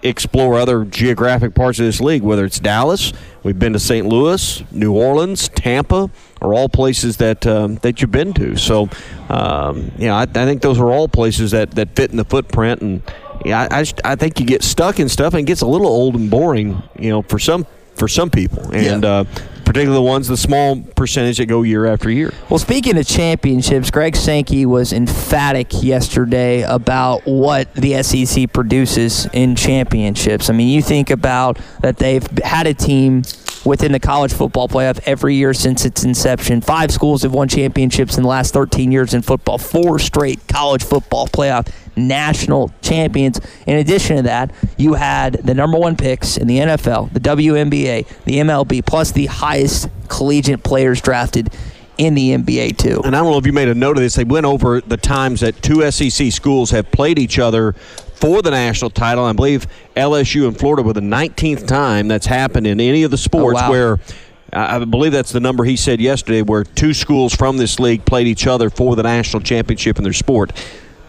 explore 0.02 0.54
other 0.54 0.86
geographic 0.86 1.54
parts 1.54 1.78
of 1.78 1.84
this 1.84 2.00
league, 2.00 2.22
whether 2.22 2.46
it's 2.46 2.58
Dallas, 2.58 3.12
we've 3.42 3.58
been 3.58 3.74
to 3.74 3.78
St. 3.78 4.06
Louis, 4.06 4.64
New 4.72 4.94
Orleans, 4.96 5.50
Tampa, 5.50 6.10
are 6.40 6.54
all 6.54 6.70
places 6.70 7.18
that 7.18 7.46
um, 7.46 7.74
that 7.76 8.00
you've 8.00 8.10
been 8.10 8.32
to. 8.32 8.56
So, 8.56 8.88
um, 9.28 9.90
yeah, 9.98 10.16
I, 10.16 10.22
I 10.22 10.26
think 10.26 10.62
those 10.62 10.78
are 10.78 10.90
all 10.90 11.06
places 11.08 11.50
that, 11.50 11.72
that 11.72 11.94
fit 11.94 12.10
in 12.10 12.16
the 12.16 12.24
footprint. 12.24 12.80
And 12.80 13.02
yeah, 13.44 13.66
I, 13.70 13.78
I, 13.78 13.82
just, 13.82 14.00
I 14.04 14.16
think 14.16 14.40
you 14.40 14.46
get 14.46 14.62
stuck 14.62 14.98
in 14.98 15.08
stuff 15.08 15.34
and 15.34 15.40
it 15.40 15.46
gets 15.46 15.60
a 15.60 15.66
little 15.66 15.86
old 15.86 16.14
and 16.14 16.30
boring, 16.30 16.82
you 16.98 17.10
know, 17.10 17.22
for 17.22 17.38
some 17.38 17.66
for 17.94 18.08
some 18.08 18.30
people, 18.30 18.74
and 18.74 19.04
uh, 19.04 19.24
particularly 19.70 19.94
the 19.94 20.02
ones, 20.02 20.26
the 20.26 20.36
small 20.36 20.80
percentage 20.96 21.38
that 21.38 21.46
go 21.46 21.62
year 21.62 21.86
after 21.86 22.10
year. 22.10 22.32
Well, 22.48 22.58
speaking 22.58 22.96
of 22.98 23.06
championships, 23.06 23.90
Greg 23.90 24.16
Sankey 24.16 24.66
was 24.66 24.92
emphatic 24.92 25.82
yesterday 25.82 26.62
about 26.62 27.26
what 27.26 27.72
the 27.74 28.02
SEC 28.02 28.52
produces 28.52 29.28
in 29.32 29.54
championships. 29.54 30.48
I 30.50 30.54
mean, 30.54 30.68
you 30.68 30.82
think 30.82 31.10
about 31.10 31.58
that 31.82 31.98
they've 31.98 32.26
had 32.38 32.66
a 32.66 32.74
team 32.74 33.22
within 33.64 33.92
the 33.92 34.00
college 34.00 34.32
football 34.32 34.68
playoff 34.68 35.00
every 35.06 35.34
year 35.34 35.52
since 35.54 35.84
its 35.84 36.04
inception. 36.04 36.60
Five 36.60 36.90
schools 36.90 37.22
have 37.22 37.32
won 37.32 37.48
championships 37.48 38.16
in 38.16 38.22
the 38.22 38.28
last 38.28 38.52
13 38.54 38.92
years 38.92 39.14
in 39.14 39.22
football, 39.22 39.58
four 39.58 39.98
straight 39.98 40.46
college 40.48 40.82
football 40.82 41.26
playoff 41.28 41.72
national 41.96 42.72
champions. 42.82 43.40
In 43.66 43.76
addition 43.76 44.16
to 44.16 44.22
that, 44.22 44.52
you 44.76 44.94
had 44.94 45.34
the 45.34 45.54
number 45.54 45.78
one 45.78 45.96
picks 45.96 46.36
in 46.36 46.46
the 46.46 46.58
NFL, 46.58 47.12
the 47.12 47.20
WNBA, 47.20 48.06
the 48.24 48.34
MLB, 48.38 48.84
plus 48.84 49.12
the 49.12 49.26
highest 49.26 49.88
collegiate 50.08 50.62
players 50.62 51.00
drafted 51.00 51.50
in 51.98 52.14
the 52.14 52.34
NBA 52.34 52.78
too. 52.78 53.02
And 53.04 53.14
I 53.14 53.20
don't 53.20 53.30
know 53.30 53.38
if 53.38 53.46
you 53.46 53.52
made 53.52 53.68
a 53.68 53.74
note 53.74 53.98
of 53.98 54.02
this. 54.02 54.14
They 54.14 54.24
went 54.24 54.46
over 54.46 54.80
the 54.80 54.96
times 54.96 55.40
that 55.40 55.60
two 55.62 55.88
SEC 55.90 56.32
schools 56.32 56.70
have 56.70 56.90
played 56.90 57.18
each 57.18 57.38
other 57.38 57.74
for 58.20 58.42
the 58.42 58.50
national 58.50 58.90
title. 58.90 59.24
I 59.24 59.32
believe 59.32 59.66
LSU 59.96 60.46
and 60.46 60.56
Florida 60.58 60.82
were 60.82 60.92
the 60.92 61.00
19th 61.00 61.66
time 61.66 62.06
that's 62.06 62.26
happened 62.26 62.66
in 62.66 62.80
any 62.80 63.02
of 63.02 63.10
the 63.10 63.16
sports 63.18 63.58
Oh, 63.60 63.62
wow. 63.64 63.70
where 63.70 63.98
I 64.52 64.84
believe 64.84 65.12
that's 65.12 65.32
the 65.32 65.40
number 65.40 65.64
he 65.64 65.76
said 65.76 66.00
yesterday, 66.00 66.42
where 66.42 66.64
two 66.64 66.92
schools 66.92 67.34
from 67.34 67.56
this 67.56 67.78
league 67.78 68.04
played 68.04 68.26
each 68.26 68.46
other 68.46 68.68
for 68.68 68.96
the 68.96 69.02
national 69.02 69.42
championship 69.42 69.96
in 69.96 70.04
their 70.04 70.12
sport. 70.12 70.52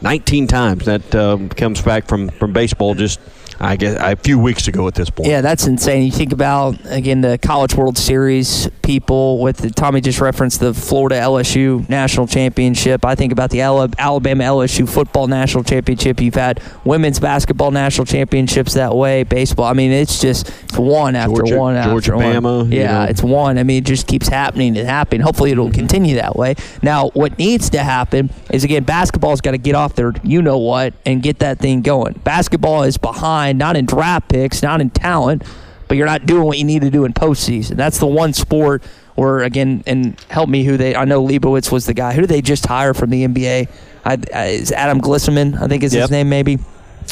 19 0.01 0.47
times. 0.47 0.85
That 0.85 1.13
um, 1.15 1.49
comes 1.49 1.81
back 1.81 2.07
from, 2.07 2.29
from 2.29 2.53
baseball 2.53 2.93
just, 2.95 3.19
I 3.63 3.75
guess, 3.75 3.95
a 3.99 4.15
few 4.15 4.39
weeks 4.39 4.67
ago 4.67 4.87
at 4.87 4.95
this 4.95 5.09
point. 5.11 5.29
Yeah, 5.29 5.41
that's 5.41 5.67
insane. 5.67 6.03
You 6.03 6.11
think 6.11 6.33
about 6.33 6.77
again 6.85 7.21
the 7.21 7.37
College 7.37 7.75
World 7.75 7.97
Series 7.97 8.67
people 8.81 9.39
with 9.39 9.57
the, 9.57 9.69
Tommy 9.69 10.01
just 10.01 10.19
referenced 10.19 10.59
the 10.59 10.73
Florida 10.73 11.15
LSU 11.15 11.87
national 11.87 12.25
championship. 12.27 13.05
I 13.05 13.13
think 13.15 13.31
about 13.31 13.51
the 13.51 13.61
Alabama 13.61 14.43
LSU 14.43 14.89
football 14.89 15.27
national 15.27 15.63
championship. 15.63 16.19
You've 16.19 16.33
had 16.35 16.59
women's 16.83 17.19
basketball 17.19 17.69
national 17.71 18.05
championships 18.05 18.73
that 18.73 18.95
way. 18.95 19.23
Baseball. 19.23 19.65
I 19.65 19.73
mean, 19.73 19.91
it's 19.91 20.19
just 20.19 20.49
it's 20.63 20.77
one 20.77 21.15
after 21.15 21.35
Georgia- 21.43 21.57
one 21.59 21.75
after 21.75 21.91
Georgia, 21.91 22.15
one. 22.15 22.23
Bama, 22.43 22.71
you 22.71 22.79
Yeah, 22.79 22.99
know. 23.05 23.11
it's 23.11 23.21
one. 23.21 23.57
I 23.59 23.63
mean, 23.63 23.77
it 23.83 23.85
just 23.85 24.07
keeps 24.07 24.27
happening 24.27 24.75
and 24.77 24.87
happening. 24.87 25.21
Hopefully, 25.21 25.51
it'll 25.51 25.71
continue 25.71 26.15
that 26.15 26.35
way. 26.35 26.55
Now, 26.81 27.09
what 27.13 27.37
needs 27.37 27.69
to 27.71 27.79
happen 27.83 28.31
is 28.51 28.63
again, 28.63 28.83
basketball's 28.83 29.39
got 29.41 29.51
to 29.51 29.57
get 29.59 29.75
off 29.75 29.93
their 29.95 30.13
you 30.23 30.41
know 30.41 30.57
what 30.57 30.93
and 31.05 31.21
get 31.21 31.39
that 31.39 31.59
thing 31.59 31.81
going. 31.81 32.13
Basketball 32.23 32.83
is 32.83 32.97
behind, 32.97 33.50
not 33.57 33.75
in 33.75 33.85
draft 33.85 34.29
picks, 34.29 34.61
not 34.61 34.81
in 34.81 34.89
talent, 34.89 35.43
but 35.87 35.97
you're 35.97 36.07
not 36.07 36.25
doing 36.25 36.43
what 36.43 36.57
you 36.57 36.63
need 36.63 36.81
to 36.81 36.89
do 36.89 37.05
in 37.05 37.13
postseason. 37.13 37.75
That's 37.75 37.97
the 37.99 38.07
one 38.07 38.33
sport 38.33 38.83
where 39.15 39.39
again, 39.39 39.83
and 39.85 40.19
help 40.29 40.49
me 40.49 40.63
who 40.63 40.77
they. 40.77 40.95
I 40.95 41.05
know 41.05 41.21
Leibovitz 41.23 41.71
was 41.71 41.85
the 41.85 41.93
guy. 41.93 42.13
Who 42.13 42.21
did 42.21 42.29
they 42.29 42.41
just 42.41 42.65
hire 42.65 42.93
from 42.93 43.09
the 43.09 43.25
NBA? 43.27 43.69
I, 44.05 44.17
I, 44.33 44.45
is 44.47 44.71
Adam 44.71 45.01
Glissaman? 45.01 45.61
I 45.61 45.67
think 45.67 45.83
is 45.83 45.93
Yep. 45.93 46.01
his 46.01 46.11
name 46.11 46.29
maybe. 46.29 46.57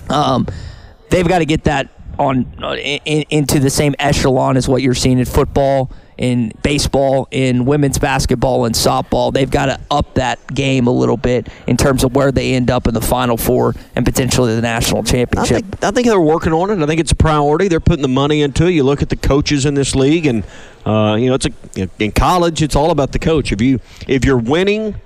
Um, 0.10 0.48
they've 1.10 1.28
got 1.28 1.40
to 1.40 1.46
get 1.46 1.66
that 1.66 1.90
on 2.18 2.46
uh, 2.64 2.76
in, 2.76 3.24
into 3.30 3.60
the 3.60 3.70
same 3.70 3.96
echelon 4.00 4.58
as 4.58 4.68
what 4.68 4.82
you're 4.82 4.94
seeing 4.96 5.20
in 5.20 5.26
football, 5.26 5.92
in 6.20 6.52
baseball, 6.64 7.30
in 7.32 7.66
women's 7.66 7.98
basketball, 7.98 8.66
and 8.66 8.76
softball. 8.76 9.34
They've 9.34 9.50
got 9.50 9.68
to 9.68 9.80
up 9.90 10.16
that 10.16 10.54
game 10.54 10.86
a 10.86 10.92
little 10.92 11.16
bit 11.16 11.48
in 11.66 11.78
terms 11.78 12.04
of 12.04 12.14
where 12.14 12.30
they 12.32 12.54
end 12.54 12.70
up 12.70 12.88
in 12.88 12.94
the 12.94 13.02
Final 13.02 13.38
Four 13.38 13.74
and 13.96 14.06
potentially 14.06 14.54
the 14.54 14.62
national 14.62 15.00
I 15.00 15.04
championship. 15.06 15.66
think, 15.66 15.84
I 15.84 15.92
think 15.92 16.08
they're 16.08 16.20
working 16.20 16.52
on 16.52 16.72
it. 16.72 16.84
I 16.84 16.86
think 16.86 17.00
it's 17.00 17.14
a 17.14 17.16
priority. 17.16 17.70
They're 17.70 17.80
putting 17.80 18.02
the 18.02 18.10
money 18.10 18.42
into 18.42 18.68
it. 18.68 18.72
You 18.72 18.84
look 18.84 19.02
at 19.02 19.08
the 19.08 19.16
coaches 19.16 19.66
in 19.66 19.76
this 19.76 19.96
league, 19.96 20.26
and 20.26 20.44
uh, 20.86 21.16
you 21.18 21.28
know 21.28 21.36
it's 21.36 21.48
a 21.48 21.90
in 22.00 22.12
college. 22.12 22.62
It's 22.62 22.76
all 22.76 22.92
about 22.92 23.14
the 23.14 23.20
coach. 23.20 23.54
If 23.54 23.62
you 23.62 23.80
if 24.06 24.26
you're 24.26 24.38
winning 24.38 25.00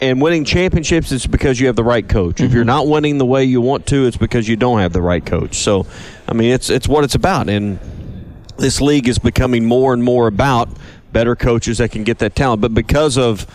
and 0.00 0.22
winning 0.22 0.46
championships, 0.46 1.12
it's 1.12 1.26
because 1.26 1.60
you 1.60 1.66
have 1.66 1.76
the 1.76 1.84
right 1.84 2.08
coach. 2.08 2.40
If 2.40 2.52
you're 2.54 2.64
not 2.64 2.86
winning 2.86 3.18
the 3.18 3.26
way 3.26 3.44
you 3.44 3.60
want 3.60 3.84
to, 3.88 4.06
it's 4.06 4.16
because 4.16 4.48
you 4.48 4.56
don't 4.56 4.78
have 4.78 4.92
the 4.92 5.02
right 5.02 5.24
coach. 5.24 5.56
So, 5.56 5.86
I 6.26 6.32
mean, 6.32 6.52
it's 6.52 6.70
it's 6.70 6.88
what 6.88 7.04
it's 7.04 7.16
about, 7.16 7.50
and 7.50 7.78
this 8.58 8.80
league 8.80 9.08
is 9.08 9.18
becoming 9.18 9.64
more 9.64 9.92
and 9.92 10.02
more 10.02 10.26
about 10.26 10.68
better 11.12 11.34
coaches 11.34 11.78
that 11.78 11.90
can 11.90 12.04
get 12.04 12.18
that 12.18 12.34
talent. 12.34 12.60
But 12.60 12.74
because 12.74 13.16
of 13.16 13.46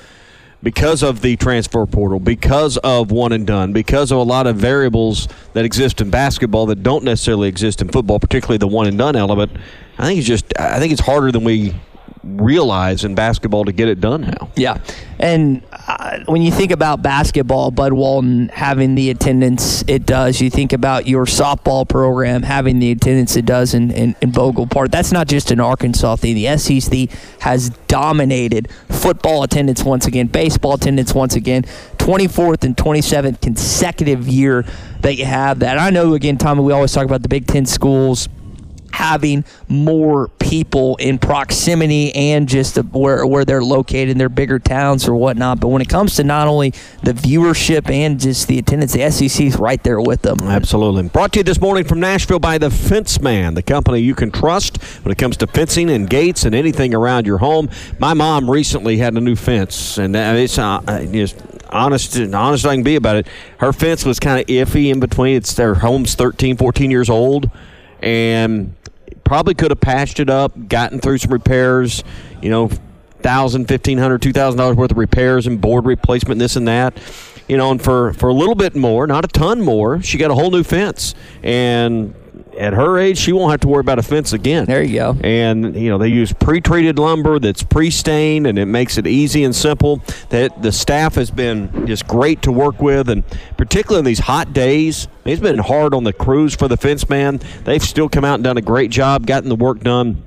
because 0.63 1.03
of 1.03 1.21
the 1.21 1.35
transfer 1.35 1.85
portal, 1.85 2.21
because 2.21 2.77
of 2.77 3.11
one 3.11 3.33
and 3.33 3.45
done, 3.45 3.73
because 3.73 4.11
of 4.11 4.17
a 4.17 4.23
lot 4.23 4.47
of 4.47 4.55
variables 4.55 5.27
that 5.51 5.65
exist 5.65 5.99
in 5.99 6.09
basketball 6.09 6.67
that 6.67 6.81
don't 6.83 7.03
necessarily 7.03 7.49
exist 7.49 7.81
in 7.81 7.89
football, 7.89 8.17
particularly 8.17 8.57
the 8.57 8.67
one 8.67 8.87
and 8.87 8.97
done 8.97 9.17
element, 9.17 9.51
I 9.97 10.05
think 10.05 10.19
it's 10.19 10.27
just 10.27 10.45
I 10.57 10.79
think 10.79 10.93
it's 10.93 11.01
harder 11.01 11.31
than 11.31 11.43
we 11.43 11.75
realize 12.23 13.03
in 13.03 13.15
basketball 13.15 13.65
to 13.65 13.71
get 13.71 13.87
it 13.87 13.99
done 13.99 14.21
now. 14.21 14.49
Yeah, 14.55 14.79
and 15.19 15.63
uh, 15.71 16.19
when 16.25 16.41
you 16.41 16.51
think 16.51 16.71
about 16.71 17.01
basketball, 17.01 17.71
Bud 17.71 17.93
Walton 17.93 18.49
having 18.49 18.95
the 18.95 19.09
attendance 19.09 19.83
it 19.87 20.05
does. 20.05 20.41
You 20.41 20.49
think 20.49 20.73
about 20.73 21.07
your 21.07 21.25
softball 21.25 21.87
program 21.87 22.43
having 22.43 22.79
the 22.79 22.91
attendance 22.91 23.35
it 23.35 23.45
does 23.45 23.73
in, 23.73 23.91
in, 23.91 24.15
in 24.21 24.31
Bogle 24.31 24.67
Park. 24.67 24.91
That's 24.91 25.11
not 25.11 25.27
just 25.27 25.51
an 25.51 25.59
Arkansas 25.59 26.17
thing. 26.17 26.35
The 26.35 26.57
SEC 26.57 27.09
has 27.41 27.69
dominated 27.87 28.69
football 28.89 29.43
attendance 29.43 29.83
once 29.83 30.07
again, 30.07 30.27
baseball 30.27 30.73
attendance 30.73 31.13
once 31.13 31.35
again. 31.35 31.63
24th 31.97 32.63
and 32.63 32.75
27th 32.75 33.39
consecutive 33.41 34.27
year 34.27 34.65
that 35.01 35.15
you 35.15 35.25
have 35.25 35.59
that. 35.59 35.77
I 35.77 35.89
know 35.89 36.13
again, 36.13 36.37
Tommy. 36.37 36.63
We 36.63 36.73
always 36.73 36.91
talk 36.91 37.05
about 37.05 37.21
the 37.21 37.29
Big 37.29 37.47
Ten 37.47 37.65
schools 37.65 38.27
having 38.93 39.43
more 39.67 40.27
people 40.39 40.95
in 40.97 41.17
proximity 41.17 42.13
and 42.13 42.47
just 42.47 42.77
where 42.77 43.25
where 43.25 43.43
they're 43.43 43.63
located 43.63 44.09
in 44.09 44.19
their 44.19 44.29
bigger 44.29 44.59
towns 44.59 45.07
or 45.07 45.15
whatnot. 45.15 45.59
But 45.59 45.69
when 45.69 45.81
it 45.81 45.89
comes 45.89 46.15
to 46.17 46.23
not 46.23 46.47
only 46.47 46.69
the 47.01 47.13
viewership 47.13 47.89
and 47.89 48.19
just 48.19 48.47
the 48.47 48.59
attendance, 48.59 48.93
the 48.93 49.09
SEC 49.09 49.45
is 49.45 49.57
right 49.57 49.83
there 49.83 49.99
with 49.99 50.21
them. 50.21 50.37
Absolutely. 50.41 51.09
Brought 51.09 51.33
to 51.33 51.39
you 51.39 51.43
this 51.43 51.59
morning 51.59 51.85
from 51.85 51.99
Nashville 51.99 52.37
by 52.37 52.59
the 52.59 52.69
Fence 52.69 53.19
Man, 53.19 53.55
the 53.55 53.63
company 53.63 53.99
you 53.99 54.13
can 54.13 54.29
trust 54.29 54.77
when 55.03 55.11
it 55.11 55.17
comes 55.17 55.37
to 55.37 55.47
fencing 55.47 55.89
and 55.89 56.07
gates 56.07 56.43
and 56.43 56.53
anything 56.53 56.93
around 56.93 57.25
your 57.25 57.39
home. 57.39 57.69
My 57.97 58.13
mom 58.13 58.49
recently 58.49 58.97
had 58.97 59.15
a 59.15 59.21
new 59.21 59.35
fence, 59.35 59.97
and 59.97 60.15
it's 60.15 60.59
uh, 60.59 60.81
uh, 60.87 61.03
just 61.05 61.41
honest, 61.71 62.15
and 62.15 62.35
honest 62.35 62.63
I 62.67 62.75
can 62.75 62.83
be 62.83 62.95
about 62.95 63.15
it. 63.15 63.27
Her 63.57 63.73
fence 63.73 64.05
was 64.05 64.19
kind 64.19 64.39
of 64.39 64.45
iffy 64.45 64.91
in 64.91 64.99
between. 64.99 65.35
It's 65.35 65.55
their 65.55 65.73
home's 65.73 66.13
13, 66.13 66.57
14 66.57 66.91
years 66.91 67.09
old, 67.09 67.49
and 68.03 68.75
probably 69.23 69.53
could 69.53 69.71
have 69.71 69.79
patched 69.81 70.19
it 70.19 70.29
up, 70.29 70.67
gotten 70.67 70.99
through 70.99 71.17
some 71.17 71.31
repairs, 71.31 72.03
you 72.41 72.49
know, 72.49 72.69
thousand, 73.21 73.67
fifteen 73.67 73.97
hundred, 73.97 74.21
two 74.21 74.33
thousand 74.33 74.57
dollars 74.57 74.75
worth 74.75 74.91
of 74.91 74.97
repairs 74.97 75.47
and 75.47 75.59
board 75.59 75.85
replacement, 75.85 76.39
this 76.39 76.55
and 76.55 76.67
that. 76.67 76.97
You 77.47 77.57
know, 77.57 77.71
and 77.71 77.81
for 77.81 78.13
for 78.13 78.29
a 78.29 78.33
little 78.33 78.55
bit 78.55 78.75
more, 78.75 79.05
not 79.07 79.25
a 79.25 79.27
ton 79.27 79.61
more, 79.61 80.01
she 80.01 80.17
got 80.17 80.31
a 80.31 80.33
whole 80.33 80.51
new 80.51 80.63
fence. 80.63 81.13
And 81.41 82.13
at 82.57 82.73
her 82.73 82.97
age, 82.97 83.17
she 83.17 83.33
won't 83.33 83.51
have 83.51 83.61
to 83.61 83.67
worry 83.67 83.81
about 83.81 83.99
a 83.99 84.03
fence 84.03 84.33
again. 84.33 84.65
There 84.65 84.83
you 84.83 84.95
go. 84.95 85.17
And 85.23 85.75
you 85.75 85.89
know, 85.89 85.97
they 85.97 86.07
use 86.07 86.33
pre-treated 86.33 86.99
lumber 86.99 87.39
that's 87.39 87.63
pre-stained, 87.63 88.47
and 88.47 88.57
it 88.59 88.65
makes 88.65 88.97
it 88.97 89.07
easy 89.07 89.43
and 89.43 89.55
simple. 89.55 90.01
That 90.29 90.61
the 90.61 90.71
staff 90.71 91.15
has 91.15 91.31
been 91.31 91.87
just 91.87 92.07
great 92.07 92.41
to 92.43 92.51
work 92.51 92.81
with, 92.81 93.09
and 93.09 93.23
particularly 93.57 93.99
in 93.99 94.05
these 94.05 94.19
hot 94.19 94.53
days, 94.53 95.07
it's 95.25 95.41
been 95.41 95.59
hard 95.59 95.93
on 95.93 96.03
the 96.03 96.13
crews 96.13 96.55
for 96.55 96.67
the 96.67 96.77
fence 96.77 97.09
man. 97.09 97.39
They've 97.63 97.83
still 97.83 98.09
come 98.09 98.25
out 98.25 98.35
and 98.35 98.43
done 98.43 98.57
a 98.57 98.61
great 98.61 98.91
job, 98.91 99.25
gotten 99.25 99.49
the 99.49 99.55
work 99.55 99.79
done 99.79 100.23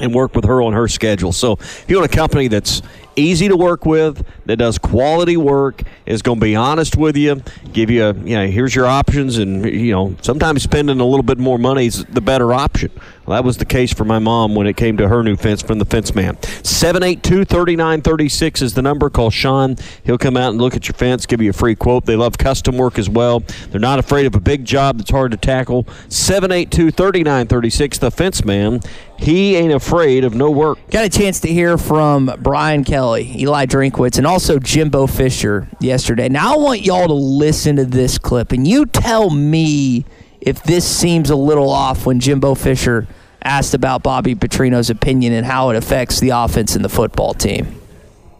and 0.00 0.14
work 0.14 0.34
with 0.34 0.44
her 0.44 0.62
on 0.62 0.72
her 0.72 0.88
schedule. 0.88 1.32
So 1.32 1.52
if 1.52 1.84
you 1.88 1.96
want 1.98 2.12
a 2.12 2.16
company 2.16 2.48
that's 2.48 2.82
easy 3.16 3.48
to 3.48 3.56
work 3.56 3.84
with, 3.84 4.24
that 4.46 4.56
does 4.56 4.78
quality 4.78 5.36
work, 5.36 5.82
is 6.06 6.22
going 6.22 6.38
to 6.40 6.44
be 6.44 6.56
honest 6.56 6.96
with 6.96 7.16
you, 7.16 7.42
give 7.72 7.90
you, 7.90 8.04
a, 8.04 8.14
you 8.14 8.36
know, 8.36 8.46
here's 8.46 8.74
your 8.74 8.86
options, 8.86 9.38
and 9.38 9.64
you 9.64 9.92
know, 9.92 10.16
sometimes 10.22 10.62
spending 10.62 11.00
a 11.00 11.04
little 11.04 11.22
bit 11.22 11.38
more 11.38 11.58
money 11.58 11.86
is 11.86 12.04
the 12.06 12.20
better 12.20 12.52
option. 12.52 12.90
Well, 13.30 13.40
that 13.40 13.46
was 13.46 13.56
the 13.58 13.64
case 13.64 13.94
for 13.94 14.04
my 14.04 14.18
mom 14.18 14.56
when 14.56 14.66
it 14.66 14.76
came 14.76 14.96
to 14.96 15.06
her 15.06 15.22
new 15.22 15.36
fence 15.36 15.62
from 15.62 15.78
the 15.78 15.84
fence 15.84 16.16
man. 16.16 16.34
782-3936 16.34 18.60
is 18.60 18.74
the 18.74 18.82
number. 18.82 19.08
Call 19.08 19.30
Sean. 19.30 19.76
He'll 20.02 20.18
come 20.18 20.36
out 20.36 20.50
and 20.50 20.60
look 20.60 20.74
at 20.74 20.88
your 20.88 20.94
fence, 20.94 21.26
give 21.26 21.40
you 21.40 21.50
a 21.50 21.52
free 21.52 21.76
quote. 21.76 22.06
They 22.06 22.16
love 22.16 22.38
custom 22.38 22.76
work 22.76 22.98
as 22.98 23.08
well. 23.08 23.44
They're 23.70 23.80
not 23.80 24.00
afraid 24.00 24.26
of 24.26 24.34
a 24.34 24.40
big 24.40 24.64
job 24.64 24.98
that's 24.98 25.12
hard 25.12 25.30
to 25.30 25.36
tackle. 25.36 25.84
782-3936, 26.08 28.00
the 28.00 28.10
fence 28.10 28.44
man. 28.44 28.80
He 29.16 29.54
ain't 29.54 29.74
afraid 29.74 30.24
of 30.24 30.34
no 30.34 30.50
work. 30.50 30.80
Got 30.90 31.04
a 31.04 31.08
chance 31.08 31.38
to 31.42 31.48
hear 31.48 31.78
from 31.78 32.34
Brian 32.40 32.82
Kelly, 32.82 33.32
Eli 33.38 33.66
Drinkwitz, 33.66 34.18
and 34.18 34.26
also 34.26 34.58
Jimbo 34.58 35.06
Fisher 35.06 35.68
yesterday. 35.78 36.28
Now 36.28 36.54
I 36.54 36.56
want 36.56 36.82
y'all 36.82 37.06
to 37.06 37.14
listen 37.14 37.76
to 37.76 37.84
this 37.84 38.18
clip, 38.18 38.50
and 38.50 38.66
you 38.66 38.86
tell 38.86 39.30
me 39.30 40.04
if 40.40 40.64
this 40.64 40.84
seems 40.84 41.30
a 41.30 41.36
little 41.36 41.70
off 41.70 42.06
when 42.06 42.18
Jimbo 42.18 42.56
Fisher 42.56 43.06
asked 43.42 43.74
about 43.74 44.02
Bobby 44.02 44.34
Petrino's 44.34 44.90
opinion 44.90 45.32
and 45.32 45.46
how 45.46 45.70
it 45.70 45.76
affects 45.76 46.20
the 46.20 46.30
offense 46.30 46.76
and 46.76 46.84
the 46.84 46.88
football 46.88 47.34
team. 47.34 47.80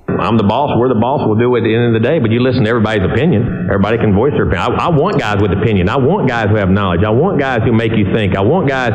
I'm 0.08 0.36
the 0.36 0.44
boss. 0.44 0.74
We're 0.76 0.88
the 0.88 0.98
boss. 0.98 1.22
We'll 1.24 1.38
do 1.38 1.54
it 1.54 1.60
at 1.60 1.64
the 1.64 1.74
end 1.74 1.94
of 1.94 2.02
the 2.02 2.06
day. 2.06 2.18
But 2.18 2.30
you 2.30 2.42
listen 2.42 2.64
to 2.64 2.70
everybody's 2.70 3.06
opinion. 3.06 3.68
Everybody 3.70 3.96
can 3.98 4.12
voice 4.12 4.32
their 4.32 4.48
opinion. 4.48 4.74
I, 4.78 4.86
I 4.86 4.88
want 4.90 5.18
guys 5.18 5.38
with 5.40 5.52
opinion. 5.52 5.88
I 5.88 5.96
want 5.96 6.28
guys 6.28 6.48
who 6.50 6.56
have 6.56 6.68
knowledge. 6.68 7.04
I 7.06 7.10
want 7.10 7.38
guys 7.38 7.60
who 7.64 7.72
make 7.72 7.92
you 7.92 8.12
think. 8.12 8.36
I 8.36 8.42
want 8.42 8.68
guys 8.68 8.90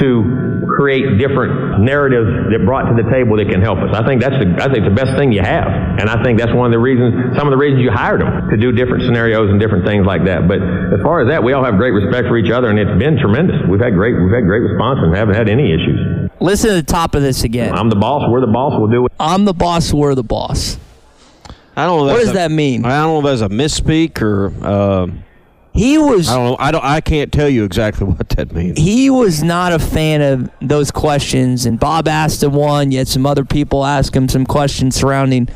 to 0.00 0.53
create 0.66 1.18
different 1.18 1.80
narratives 1.82 2.28
that 2.52 2.64
brought 2.64 2.88
to 2.88 2.94
the 2.96 3.06
table 3.10 3.36
that 3.36 3.48
can 3.48 3.60
help 3.60 3.78
us. 3.78 3.94
I 3.94 4.04
think 4.06 4.20
that's 4.20 4.36
the, 4.36 4.48
I 4.60 4.72
think 4.72 4.84
the 4.84 4.94
best 4.94 5.16
thing 5.16 5.32
you 5.32 5.42
have. 5.42 5.66
And 6.00 6.08
I 6.10 6.22
think 6.22 6.38
that's 6.38 6.52
one 6.52 6.66
of 6.66 6.72
the 6.72 6.78
reasons, 6.82 7.36
some 7.36 7.46
of 7.46 7.52
the 7.52 7.60
reasons 7.60 7.82
you 7.82 7.90
hired 7.90 8.20
them 8.20 8.50
to 8.50 8.56
do 8.56 8.72
different 8.72 9.04
scenarios 9.04 9.50
and 9.50 9.60
different 9.60 9.84
things 9.86 10.04
like 10.06 10.24
that. 10.26 10.46
But 10.48 10.58
as 10.60 11.00
far 11.02 11.22
as 11.22 11.28
that, 11.28 11.42
we 11.42 11.52
all 11.52 11.64
have 11.64 11.76
great 11.76 11.92
respect 11.92 12.28
for 12.28 12.36
each 12.36 12.50
other, 12.50 12.68
and 12.70 12.78
it's 12.78 12.98
been 12.98 13.18
tremendous. 13.18 13.56
We've 13.68 13.80
had 13.80 13.94
great, 13.94 14.14
we've 14.16 14.34
had 14.34 14.44
great 14.44 14.62
response 14.64 15.00
and 15.02 15.14
haven't 15.14 15.34
had 15.36 15.48
any 15.48 15.70
issues. 15.72 16.30
Listen 16.40 16.70
to 16.70 16.76
the 16.76 16.82
top 16.82 17.14
of 17.14 17.22
this 17.22 17.44
again. 17.44 17.74
I'm 17.74 17.88
the 17.90 17.96
boss. 17.96 18.28
We're 18.28 18.40
the 18.40 18.50
boss. 18.50 18.74
We'll 18.76 18.90
do 18.90 19.06
it. 19.06 19.12
I'm 19.18 19.44
the 19.44 19.54
boss. 19.54 19.92
We're 19.92 20.14
the 20.14 20.24
boss. 20.24 20.78
I 21.76 21.86
don't 21.86 22.06
know. 22.06 22.12
What 22.12 22.20
does 22.20 22.30
a- 22.30 22.34
that 22.34 22.50
mean? 22.50 22.84
I 22.84 23.02
don't 23.02 23.22
know 23.22 23.28
if 23.30 23.38
that's 23.40 23.52
a 23.52 23.54
misspeak 23.54 24.20
or. 24.22 24.52
Uh, 24.62 25.06
He 25.74 25.98
was 25.98 26.28
I 26.28 26.36
don't. 26.36 26.60
I 26.60 26.70
don't. 26.70 26.84
I 26.84 27.00
can't 27.00 27.32
tell 27.32 27.48
you 27.48 27.64
exactly 27.64 28.06
what 28.06 28.28
that 28.30 28.52
means. 28.52 28.78
he 28.78 29.10
was 29.10 29.42
not 29.42 29.72
a 29.72 29.78
fan 29.78 30.22
of 30.22 30.50
those 30.62 30.90
questions, 30.90 31.66
and 31.66 31.78
Bob 31.80 32.06
asked 32.08 32.42
him 32.42 32.52
one. 32.52 32.92
Yet 32.92 33.08
some 33.08 33.26
other 33.26 33.44
people 33.44 33.84
asked 33.84 34.14
him 34.14 34.28
some 34.28 34.46
questions 34.46 34.94
surrounding 34.94 35.48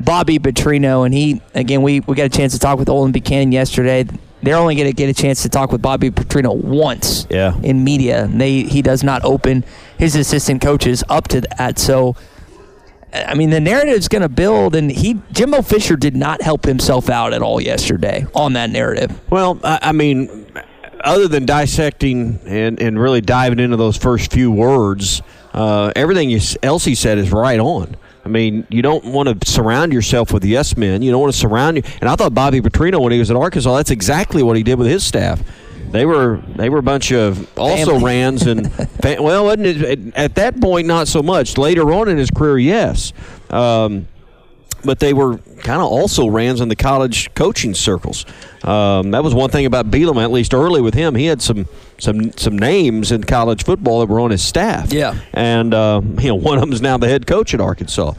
Bobby 0.00 0.38
Petrino, 0.38 1.04
and 1.04 1.12
he 1.12 1.42
again 1.54 1.82
we, 1.82 2.00
we 2.00 2.14
got 2.14 2.26
a 2.26 2.28
chance 2.30 2.52
to 2.52 2.58
talk 2.60 2.78
with 2.78 2.88
Olin 2.88 3.10
Buchanan 3.12 3.50
yesterday. 3.50 4.06
they're 4.42 4.54
only 4.56 4.76
going 4.76 4.86
to 4.88 4.94
get 4.94 5.08
a 5.08 5.12
chance 5.14 5.42
to 5.42 5.48
talk 5.48 5.72
with 5.72 5.82
Bobby 5.82 6.12
Petrino 6.12 6.54
once 6.54 7.26
Yeah. 7.28 7.58
in 7.64 7.82
media. 7.82 8.28
They 8.32 8.62
he 8.62 8.80
does 8.80 9.02
not 9.02 9.24
open 9.24 9.64
his 9.98 10.14
assistant 10.14 10.62
coaches 10.62 11.02
up 11.08 11.26
to 11.28 11.40
that. 11.58 11.80
So 11.80 12.14
I 13.12 13.34
mean 13.34 13.50
the 13.50 13.60
narrative's 13.60 14.08
going 14.08 14.22
to 14.22 14.28
build 14.28 14.74
and 14.74 14.90
he 14.90 15.20
Jimbo 15.32 15.62
Fisher 15.62 15.96
did 15.96 16.14
not 16.14 16.42
help 16.42 16.64
himself 16.64 17.08
out 17.08 17.32
at 17.32 17.42
all 17.42 17.60
yesterday 17.60 18.26
on 18.34 18.52
that 18.52 18.70
narrative. 18.70 19.18
Well, 19.30 19.58
I, 19.62 19.92
mean, 19.92 20.46
other 21.00 21.28
than 21.28 21.46
dissecting 21.46 22.40
and, 22.46 22.80
and 22.80 23.00
really 23.00 23.20
diving 23.20 23.60
into 23.60 23.76
those 23.76 23.96
first 23.96 24.32
few 24.32 24.50
words, 24.50 25.22
uh, 25.54 25.92
everything 25.96 26.30
you, 26.30 26.40
Elsie 26.62 26.94
said 26.94 27.18
is 27.18 27.32
right 27.32 27.58
on. 27.58 27.96
I 28.24 28.28
mean, 28.28 28.66
you 28.68 28.82
don't 28.82 29.06
want 29.06 29.40
to 29.40 29.50
surround 29.50 29.92
yourself 29.92 30.34
with 30.34 30.44
yes 30.44 30.76
men. 30.76 31.00
You 31.00 31.10
don't 31.10 31.20
want 31.22 31.32
to 31.32 31.38
surround 31.38 31.78
you. 31.78 31.82
And 32.00 32.10
I 32.10 32.16
thought 32.16 32.34
Bobby 32.34 32.60
Petrino, 32.60 33.00
when 33.00 33.12
he 33.12 33.18
was 33.18 33.30
at 33.30 33.36
Arkansas, 33.38 33.74
that's 33.76 33.90
exactly 33.90 34.42
what 34.42 34.56
he 34.56 34.62
did 34.62 34.78
with 34.78 34.86
his 34.86 35.02
staff. 35.02 35.42
They 35.90 36.04
were 36.06 36.42
they 36.56 36.68
were 36.68 36.78
a 36.78 36.82
bunch 36.82 37.12
of 37.12 37.48
also 37.58 37.92
Family. 37.92 38.04
rans 38.04 38.46
and 38.46 38.72
fa- 39.02 39.16
well, 39.20 39.44
wasn't 39.46 39.66
it, 39.66 40.14
at 40.14 40.34
that 40.36 40.60
point 40.60 40.86
not 40.86 41.08
so 41.08 41.22
much. 41.22 41.56
Later 41.58 41.92
on 41.92 42.08
in 42.08 42.18
his 42.18 42.30
career, 42.30 42.58
yes. 42.58 43.12
Um, 43.50 44.06
but 44.84 45.00
they 45.00 45.12
were 45.12 45.38
kind 45.58 45.80
of 45.82 45.88
also 45.88 46.28
rans 46.28 46.60
in 46.60 46.68
the 46.68 46.76
college 46.76 47.34
coaching 47.34 47.74
circles. 47.74 48.24
Um, 48.62 49.10
that 49.10 49.24
was 49.24 49.34
one 49.34 49.50
thing 49.50 49.66
about 49.66 49.90
Bielema, 49.90 50.22
at 50.22 50.30
least 50.30 50.54
early 50.54 50.80
with 50.80 50.94
him. 50.94 51.14
He 51.16 51.26
had 51.26 51.42
some 51.42 51.66
some 51.98 52.32
some 52.36 52.56
names 52.58 53.10
in 53.10 53.24
college 53.24 53.64
football 53.64 54.00
that 54.00 54.06
were 54.08 54.20
on 54.20 54.30
his 54.30 54.42
staff. 54.44 54.92
Yeah. 54.92 55.18
and 55.32 55.74
uh, 55.74 56.00
you 56.20 56.28
know 56.28 56.34
one 56.36 56.58
of 56.58 56.60
them 56.60 56.72
is 56.72 56.80
now 56.82 56.96
the 56.98 57.08
head 57.08 57.26
coach 57.26 57.54
at 57.54 57.60
Arkansas. 57.60 58.12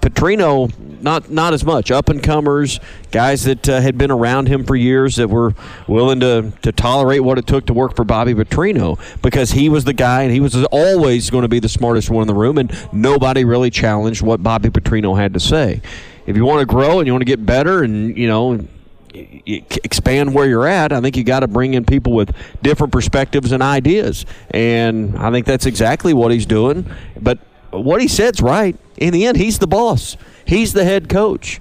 Petrino, 0.00 0.70
not 1.02 1.30
not 1.30 1.52
as 1.52 1.64
much. 1.64 1.90
Up 1.90 2.08
and 2.08 2.22
comers, 2.22 2.80
guys 3.10 3.44
that 3.44 3.68
uh, 3.68 3.80
had 3.80 3.98
been 3.98 4.10
around 4.10 4.48
him 4.48 4.64
for 4.64 4.76
years 4.76 5.16
that 5.16 5.28
were 5.28 5.54
willing 5.86 6.20
to 6.20 6.52
to 6.62 6.72
tolerate 6.72 7.22
what 7.22 7.38
it 7.38 7.46
took 7.46 7.66
to 7.66 7.74
work 7.74 7.96
for 7.96 8.04
Bobby 8.04 8.34
Petrino 8.34 8.98
because 9.22 9.52
he 9.52 9.68
was 9.68 9.84
the 9.84 9.92
guy 9.92 10.22
and 10.22 10.32
he 10.32 10.40
was 10.40 10.54
always 10.66 11.30
going 11.30 11.42
to 11.42 11.48
be 11.48 11.58
the 11.58 11.68
smartest 11.68 12.10
one 12.10 12.22
in 12.22 12.28
the 12.28 12.34
room, 12.34 12.58
and 12.58 12.72
nobody 12.92 13.44
really 13.44 13.70
challenged 13.70 14.22
what 14.22 14.42
Bobby 14.42 14.70
Petrino 14.70 15.18
had 15.18 15.34
to 15.34 15.40
say. 15.40 15.80
If 16.26 16.36
you 16.36 16.44
want 16.44 16.60
to 16.60 16.66
grow 16.66 16.98
and 16.98 17.06
you 17.06 17.12
want 17.12 17.22
to 17.22 17.26
get 17.26 17.44
better, 17.44 17.82
and 17.82 18.16
you 18.16 18.28
know. 18.28 18.66
Expand 19.12 20.32
where 20.34 20.46
you're 20.46 20.68
at. 20.68 20.92
I 20.92 21.00
think 21.00 21.16
you 21.16 21.24
got 21.24 21.40
to 21.40 21.48
bring 21.48 21.74
in 21.74 21.84
people 21.84 22.12
with 22.12 22.32
different 22.62 22.92
perspectives 22.92 23.50
and 23.50 23.60
ideas, 23.60 24.24
and 24.52 25.18
I 25.18 25.32
think 25.32 25.46
that's 25.46 25.66
exactly 25.66 26.14
what 26.14 26.30
he's 26.30 26.46
doing. 26.46 26.88
But 27.20 27.40
what 27.70 28.00
he 28.00 28.08
said's 28.08 28.40
right. 28.40 28.76
In 28.98 29.12
the 29.12 29.26
end, 29.26 29.36
he's 29.36 29.58
the 29.58 29.66
boss. 29.66 30.16
He's 30.44 30.72
the 30.72 30.84
head 30.84 31.08
coach. 31.08 31.60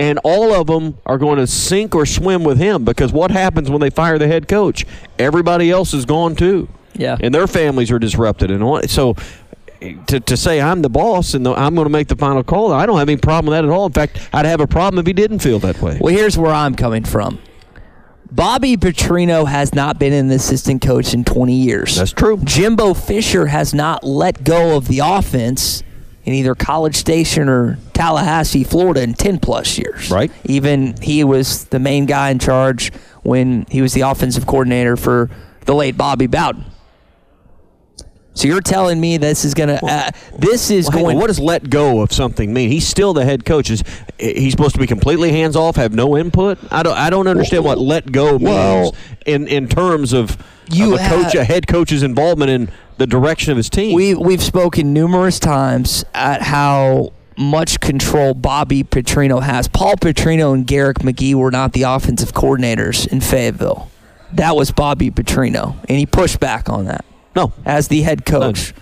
And 0.00 0.18
all 0.24 0.54
of 0.54 0.66
them 0.66 0.96
are 1.04 1.18
going 1.18 1.36
to 1.36 1.46
sink 1.46 1.94
or 1.94 2.06
swim 2.06 2.42
with 2.42 2.56
him 2.56 2.86
because 2.86 3.12
what 3.12 3.30
happens 3.30 3.70
when 3.70 3.82
they 3.82 3.90
fire 3.90 4.18
the 4.18 4.26
head 4.26 4.48
coach? 4.48 4.86
Everybody 5.18 5.70
else 5.70 5.92
is 5.92 6.06
gone 6.06 6.34
too. 6.34 6.70
Yeah. 6.94 7.18
And 7.20 7.34
their 7.34 7.46
families 7.46 7.90
are 7.90 7.98
disrupted. 7.98 8.50
And 8.50 8.90
so 8.90 9.14
to, 10.06 10.18
to 10.20 10.36
say 10.38 10.58
I'm 10.58 10.80
the 10.80 10.88
boss 10.88 11.34
and 11.34 11.44
the, 11.44 11.52
I'm 11.52 11.74
going 11.74 11.84
to 11.84 11.92
make 11.92 12.08
the 12.08 12.16
final 12.16 12.42
call, 12.42 12.72
I 12.72 12.86
don't 12.86 12.98
have 12.98 13.10
any 13.10 13.18
problem 13.18 13.50
with 13.52 13.58
that 13.58 13.64
at 13.66 13.70
all. 13.70 13.84
In 13.84 13.92
fact, 13.92 14.26
I'd 14.32 14.46
have 14.46 14.62
a 14.62 14.66
problem 14.66 14.98
if 15.00 15.06
he 15.06 15.12
didn't 15.12 15.40
feel 15.40 15.58
that 15.58 15.82
way. 15.82 15.98
Well, 16.00 16.14
here's 16.14 16.38
where 16.38 16.52
I'm 16.52 16.74
coming 16.74 17.04
from. 17.04 17.38
Bobby 18.32 18.78
Petrino 18.78 19.46
has 19.46 19.74
not 19.74 19.98
been 19.98 20.14
an 20.14 20.30
assistant 20.30 20.80
coach 20.80 21.12
in 21.12 21.24
20 21.24 21.52
years. 21.52 21.96
That's 21.96 22.12
true. 22.12 22.38
Jimbo 22.42 22.94
Fisher 22.94 23.46
has 23.46 23.74
not 23.74 24.02
let 24.02 24.44
go 24.44 24.78
of 24.78 24.88
the 24.88 25.00
offense 25.00 25.82
in 26.24 26.34
either 26.34 26.54
College 26.54 26.96
Station 26.96 27.48
or 27.48 27.78
Tallahassee, 27.92 28.64
Florida, 28.64 29.02
in 29.02 29.14
10 29.14 29.38
plus 29.40 29.78
years. 29.78 30.10
Right. 30.10 30.30
Even 30.44 30.94
he 31.00 31.24
was 31.24 31.64
the 31.66 31.78
main 31.78 32.06
guy 32.06 32.30
in 32.30 32.38
charge 32.38 32.92
when 33.22 33.66
he 33.70 33.82
was 33.82 33.92
the 33.94 34.02
offensive 34.02 34.46
coordinator 34.46 34.96
for 34.96 35.30
the 35.64 35.74
late 35.74 35.96
Bobby 35.96 36.26
Bowden. 36.26 36.64
So 38.32 38.46
you're 38.48 38.60
telling 38.60 39.00
me 39.00 39.16
this 39.16 39.44
is 39.44 39.54
gonna 39.54 39.78
uh, 39.82 40.10
this 40.38 40.70
is 40.70 40.88
Well, 40.88 40.98
on, 40.98 41.02
going 41.04 41.16
what 41.18 41.26
does 41.26 41.40
let 41.40 41.68
go 41.68 42.00
of 42.00 42.12
something 42.12 42.52
mean? 42.54 42.70
He's 42.70 42.86
still 42.86 43.12
the 43.12 43.24
head 43.24 43.44
coach. 43.44 43.70
Is 43.70 43.82
he's 44.18 44.52
supposed 44.52 44.74
to 44.74 44.80
be 44.80 44.86
completely 44.86 45.32
hands 45.32 45.56
off, 45.56 45.76
have 45.76 45.92
no 45.92 46.16
input? 46.16 46.58
I 46.70 46.82
don't. 46.82 46.96
I 46.96 47.10
don't 47.10 47.26
understand 47.26 47.64
what 47.64 47.78
let 47.78 48.10
go 48.12 48.32
means 48.38 48.42
Well- 48.42 48.94
in 49.26 49.46
in 49.48 49.68
terms 49.68 50.12
of, 50.12 50.38
You 50.72 50.94
of 50.94 51.00
a 51.00 51.08
coach, 51.08 51.32
have- 51.32 51.42
a 51.42 51.44
head 51.44 51.66
coach's 51.66 52.02
involvement 52.02 52.50
in 52.50 52.70
the 52.98 53.06
direction 53.06 53.50
of 53.50 53.56
his 53.56 53.68
team. 53.68 53.94
We 53.94 54.14
we've 54.14 54.42
spoken 54.42 54.92
numerous 54.92 55.38
times 55.38 56.04
at 56.14 56.40
how 56.40 57.12
much 57.36 57.80
control 57.80 58.34
Bobby 58.34 58.84
Petrino 58.84 59.42
has. 59.42 59.66
Paul 59.66 59.96
Petrino 59.96 60.54
and 60.54 60.66
Garrick 60.66 60.98
McGee 60.98 61.34
were 61.34 61.50
not 61.50 61.72
the 61.72 61.82
offensive 61.82 62.32
coordinators 62.32 63.06
in 63.08 63.20
Fayetteville. 63.20 63.90
That 64.32 64.54
was 64.56 64.70
Bobby 64.70 65.10
Petrino, 65.10 65.74
and 65.88 65.98
he 65.98 66.06
pushed 66.06 66.38
back 66.38 66.68
on 66.68 66.84
that 66.84 67.04
no, 67.34 67.52
as 67.64 67.88
the 67.88 68.02
head 68.02 68.24
coach. 68.24 68.74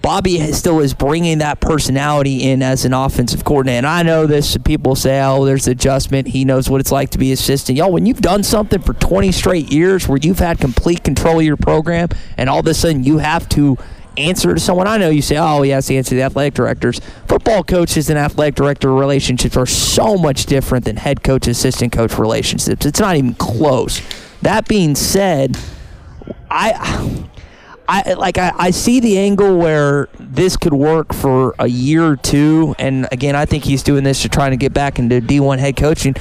Bobby 0.00 0.52
still 0.52 0.80
is 0.80 0.94
bringing 0.94 1.38
that 1.38 1.60
personality 1.60 2.50
in 2.50 2.62
as 2.62 2.84
an 2.84 2.94
offensive 2.94 3.44
coordinator. 3.44 3.78
And 3.78 3.86
I 3.86 4.02
know 4.02 4.26
this. 4.26 4.56
People 4.64 4.94
say, 4.94 5.20
"Oh, 5.20 5.44
there's 5.44 5.66
adjustment. 5.66 6.28
He 6.28 6.44
knows 6.44 6.70
what 6.70 6.80
it's 6.80 6.92
like 6.92 7.10
to 7.10 7.18
be 7.18 7.32
assistant." 7.32 7.76
Y'all, 7.76 7.90
when 7.90 8.06
you've 8.06 8.22
done 8.22 8.42
something 8.42 8.80
for 8.80 8.94
20 8.94 9.32
straight 9.32 9.72
years, 9.72 10.08
where 10.08 10.18
you've 10.22 10.38
had 10.38 10.60
complete 10.60 11.02
control 11.02 11.40
of 11.40 11.44
your 11.44 11.56
program, 11.56 12.08
and 12.36 12.48
all 12.48 12.60
of 12.60 12.66
a 12.68 12.74
sudden 12.74 13.02
you 13.02 13.18
have 13.18 13.48
to 13.50 13.76
answer 14.16 14.54
to 14.54 14.60
someone. 14.60 14.86
I 14.86 14.98
know 14.98 15.10
you 15.10 15.20
say, 15.20 15.36
"Oh, 15.36 15.62
he 15.62 15.70
has 15.70 15.86
to 15.86 15.96
answer 15.96 16.10
to 16.10 16.14
the 16.14 16.22
athletic 16.22 16.54
directors." 16.54 17.00
Football 17.26 17.64
coaches 17.64 18.08
and 18.08 18.18
athletic 18.18 18.54
director 18.54 18.94
relationships 18.94 19.56
are 19.56 19.66
so 19.66 20.16
much 20.16 20.46
different 20.46 20.84
than 20.84 20.96
head 20.96 21.22
coach 21.22 21.48
assistant 21.48 21.92
coach 21.92 22.18
relationships. 22.18 22.86
It's 22.86 23.00
not 23.00 23.16
even 23.16 23.34
close. 23.34 24.00
That 24.42 24.68
being 24.68 24.94
said, 24.94 25.58
I. 26.50 27.24
I 27.90 28.12
like 28.12 28.36
I, 28.36 28.52
I 28.54 28.70
see 28.70 29.00
the 29.00 29.16
angle 29.16 29.56
where 29.56 30.10
this 30.20 30.58
could 30.58 30.74
work 30.74 31.14
for 31.14 31.54
a 31.58 31.66
year 31.66 32.04
or 32.04 32.16
two, 32.16 32.74
and 32.78 33.08
again, 33.10 33.34
I 33.34 33.46
think 33.46 33.64
he's 33.64 33.82
doing 33.82 34.04
this 34.04 34.20
to 34.22 34.28
try 34.28 34.50
to 34.50 34.56
get 34.56 34.74
back 34.74 34.98
into 34.98 35.22
D1 35.22 35.58
head 35.58 35.76
coaching. 35.76 36.14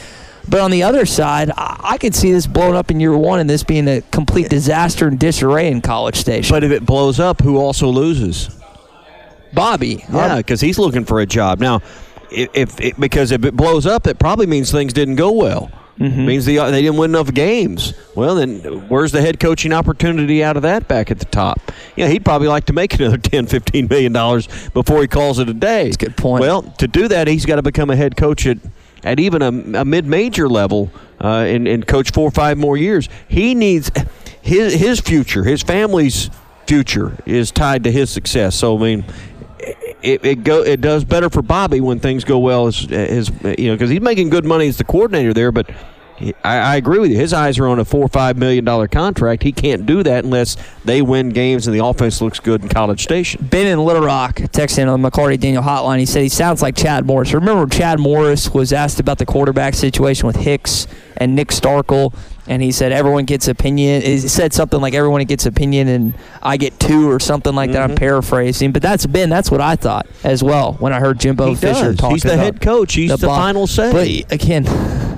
But 0.47 0.61
on 0.61 0.71
the 0.71 0.83
other 0.83 1.05
side, 1.05 1.51
I, 1.51 1.77
I 1.83 1.97
could 1.97 2.15
see 2.15 2.31
this 2.31 2.47
blowing 2.47 2.75
up 2.75 2.89
in 2.89 3.01
year 3.01 3.17
one, 3.17 3.39
and 3.39 3.49
this 3.49 3.63
being 3.63 3.87
a 3.89 4.01
complete 4.11 4.49
disaster 4.49 5.07
and 5.07 5.19
disarray 5.19 5.69
in 5.69 5.81
College 5.81 6.15
Station. 6.15 6.55
but 6.55 6.63
if 6.63 6.71
it 6.71 6.85
blows 6.85 7.19
up, 7.19 7.41
who 7.41 7.57
also 7.57 7.89
loses? 7.89 8.49
Bobby, 9.53 10.05
Yeah, 10.09 10.37
because 10.37 10.61
he's 10.61 10.79
looking 10.79 11.03
for 11.03 11.19
a 11.19 11.25
job 11.25 11.59
now. 11.59 11.81
If, 12.31 12.49
if 12.53 12.79
it, 12.79 12.99
because 12.99 13.31
if 13.31 13.43
it 13.43 13.55
blows 13.55 13.85
up, 13.85 14.07
it 14.07 14.19
probably 14.19 14.45
means 14.45 14.71
things 14.71 14.93
didn't 14.93 15.15
go 15.15 15.31
well. 15.31 15.69
Means 15.99 16.45
the, 16.45 16.57
they 16.57 16.81
didn't 16.81 16.97
win 16.97 17.11
enough 17.11 17.33
games. 17.33 17.93
Well, 18.15 18.35
then 18.35 18.59
where's 18.87 19.11
the 19.11 19.21
head 19.21 19.39
coaching 19.39 19.73
opportunity 19.73 20.43
out 20.43 20.55
of 20.55 20.61
that 20.63 20.87
back 20.87 21.09
at 21.09 21.17
the 21.19 21.25
top? 21.25 21.71
Yeah, 21.95 22.07
he'd 22.07 22.23
probably 22.23 22.47
like 22.47 22.65
to 22.65 22.73
make 22.73 22.93
another 22.99 23.17
10, 23.17 23.47
15 23.47 23.87
million 23.87 24.13
dollars 24.13 24.47
before 24.69 25.01
he 25.01 25.07
calls 25.07 25.39
it 25.39 25.49
a 25.49 25.53
day. 25.53 25.85
That's 25.85 25.95
a 25.95 25.99
good 25.99 26.17
point. 26.17 26.41
Well, 26.41 26.61
to 26.61 26.87
do 26.87 27.07
that, 27.07 27.27
he's 27.27 27.45
got 27.45 27.55
to 27.55 27.63
become 27.63 27.89
a 27.89 27.95
head 27.95 28.15
coach 28.15 28.45
at 28.45 28.57
at 29.03 29.19
even 29.19 29.41
a, 29.41 29.81
a 29.81 29.85
mid-major 29.85 30.49
level 30.49 30.91
uh, 31.21 31.27
and, 31.27 31.67
and 31.67 31.87
coach 31.87 32.11
four 32.11 32.27
or 32.27 32.31
five 32.31 32.57
more 32.57 32.77
years. 32.77 33.09
He 33.27 33.55
needs 33.55 33.91
his 34.41 34.73
his 34.73 34.99
future, 34.99 35.43
his 35.43 35.63
family's 35.63 36.29
future 36.67 37.17
is 37.25 37.51
tied 37.51 37.83
to 37.85 37.91
his 37.91 38.09
success. 38.09 38.55
So 38.55 38.77
I 38.77 38.81
mean, 38.81 39.05
it, 40.01 40.25
it 40.25 40.43
go 40.43 40.63
it 40.63 40.81
does 40.81 41.03
better 41.03 41.29
for 41.29 41.41
Bobby 41.41 41.81
when 41.81 41.99
things 41.99 42.23
go 42.23 42.39
well 42.39 42.67
as 42.67 42.91
as 42.91 43.29
you 43.57 43.67
know 43.67 43.75
because 43.75 43.89
he's 43.89 44.01
making 44.01 44.29
good 44.29 44.45
money 44.45 44.67
as 44.67 44.77
the 44.77 44.83
coordinator 44.83 45.33
there, 45.33 45.51
but. 45.51 45.69
I, 46.43 46.57
I 46.57 46.75
agree 46.77 46.97
with 46.97 47.11
you. 47.11 47.17
His 47.17 47.31
eyes 47.31 47.59
are 47.59 47.67
on 47.67 47.77
a 47.77 47.85
four 47.85 48.01
or 48.01 48.07
five 48.07 48.37
million 48.37 48.65
dollar 48.65 48.87
contract. 48.87 49.43
He 49.43 49.51
can't 49.51 49.85
do 49.85 50.01
that 50.01 50.23
unless 50.23 50.57
they 50.83 51.03
win 51.03 51.29
games 51.29 51.67
and 51.67 51.75
the 51.75 51.85
offense 51.85 52.21
looks 52.21 52.39
good 52.39 52.63
in 52.63 52.69
College 52.69 53.03
Station. 53.03 53.47
Ben 53.47 53.67
in 53.67 53.77
Little 53.77 54.01
Rock 54.01 54.37
texting 54.37 54.91
on 54.91 54.99
the 54.99 55.11
McLarty 55.11 55.39
Daniel 55.39 55.61
hotline. 55.61 55.99
He 55.99 56.07
said 56.07 56.23
he 56.23 56.29
sounds 56.29 56.63
like 56.63 56.75
Chad 56.75 57.05
Morris. 57.05 57.35
Remember, 57.35 57.67
Chad 57.67 57.99
Morris 57.99 58.51
was 58.51 58.73
asked 58.73 58.99
about 58.99 59.19
the 59.19 59.27
quarterback 59.27 59.75
situation 59.75 60.25
with 60.25 60.37
Hicks 60.37 60.87
and 61.17 61.35
Nick 61.35 61.49
Starkel, 61.49 62.15
and 62.47 62.61
he 62.61 62.71
said 62.71 62.91
everyone 62.91 63.25
gets 63.25 63.47
opinion. 63.47 64.01
He 64.01 64.19
said 64.19 64.53
something 64.53 64.79
like 64.79 64.93
everyone 64.93 65.23
gets 65.25 65.45
opinion, 65.45 65.87
and 65.87 66.13
I 66.41 66.57
get 66.57 66.79
two 66.79 67.09
or 67.11 67.19
something 67.19 67.53
like 67.53 67.71
that. 67.71 67.81
I'm 67.81 67.89
mm-hmm. 67.89 67.97
paraphrasing, 67.97 68.71
but 68.71 68.81
that's 68.81 69.05
Ben. 69.05 69.29
That's 69.29 69.51
what 69.51 69.61
I 69.61 69.75
thought 69.75 70.07
as 70.23 70.43
well 70.43 70.73
when 70.73 70.93
I 70.93 70.99
heard 70.99 71.19
Jimbo 71.19 71.49
He 71.49 71.55
Fisher 71.55 71.85
does. 71.85 71.97
talk. 71.97 72.11
He's 72.11 72.23
the 72.23 72.33
about 72.33 72.43
head 72.43 72.61
coach. 72.61 72.93
He's 72.93 73.11
the 73.11 73.27
bo- 73.27 73.35
final 73.35 73.67
say. 73.67 73.91
But 73.91 74.33
again. 74.33 74.65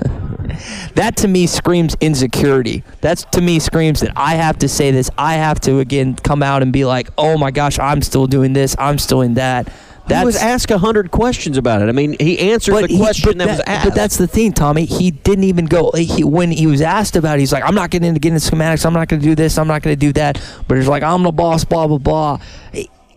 That 0.94 1.16
to 1.18 1.28
me 1.28 1.46
screams 1.46 1.96
insecurity. 2.00 2.84
That's 3.00 3.24
to 3.32 3.40
me 3.40 3.60
screams 3.60 4.00
that 4.00 4.12
I 4.16 4.34
have 4.34 4.58
to 4.58 4.68
say 4.68 4.90
this. 4.90 5.08
I 5.16 5.34
have 5.34 5.60
to 5.60 5.78
again 5.78 6.16
come 6.16 6.42
out 6.42 6.60
and 6.62 6.72
be 6.72 6.84
like, 6.84 7.08
"Oh 7.16 7.38
my 7.38 7.50
gosh, 7.50 7.78
I'm 7.78 8.02
still 8.02 8.26
doing 8.26 8.52
this. 8.52 8.76
I'm 8.78 8.98
still 8.98 9.22
in 9.22 9.34
that." 9.34 9.72
He 10.18 10.24
was 10.24 10.36
asked 10.36 10.70
a 10.70 10.78
hundred 10.78 11.10
questions 11.10 11.56
about 11.56 11.82
it. 11.82 11.88
I 11.88 11.92
mean, 11.92 12.16
he 12.18 12.38
answered 12.38 12.74
the 12.82 12.86
he- 12.88 12.98
question 12.98 13.38
that, 13.38 13.46
but 13.46 13.58
was 13.58 13.60
asked. 13.66 13.84
But 13.88 13.94
that's 13.94 14.16
the 14.16 14.26
thing, 14.26 14.52
Tommy. 14.52 14.84
He 14.84 15.10
didn't 15.10 15.44
even 15.44 15.66
go. 15.66 15.92
He, 15.92 16.24
when 16.24 16.50
he 16.50 16.66
was 16.66 16.80
asked 16.80 17.16
about 17.16 17.36
it, 17.36 17.40
he's 17.40 17.52
like, 17.52 17.64
I'm 17.64 17.74
not 17.74 17.90
getting 17.90 18.08
into 18.08 18.20
getting 18.20 18.38
schematics. 18.38 18.84
I'm 18.84 18.92
not 18.92 19.08
going 19.08 19.20
to 19.20 19.26
do 19.26 19.34
this. 19.34 19.58
I'm 19.58 19.68
not 19.68 19.82
going 19.82 19.94
to 19.94 20.00
do 20.00 20.12
that. 20.14 20.42
But 20.66 20.76
he's 20.76 20.88
like, 20.88 21.02
I'm 21.02 21.22
the 21.22 21.32
boss, 21.32 21.64
blah, 21.64 21.86
blah, 21.86 21.98
blah. 21.98 22.40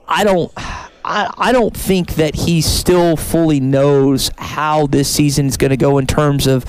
I 0.07 0.23
don't. 0.23 0.51
I, 1.05 1.33
I 1.37 1.51
don't 1.51 1.75
think 1.75 2.15
that 2.15 2.33
he 2.33 2.61
still 2.61 3.17
fully 3.17 3.59
knows 3.59 4.31
how 4.37 4.87
this 4.87 5.09
season 5.09 5.47
is 5.47 5.57
going 5.57 5.71
to 5.71 5.77
go 5.77 5.97
in 5.97 6.07
terms 6.07 6.47
of 6.47 6.63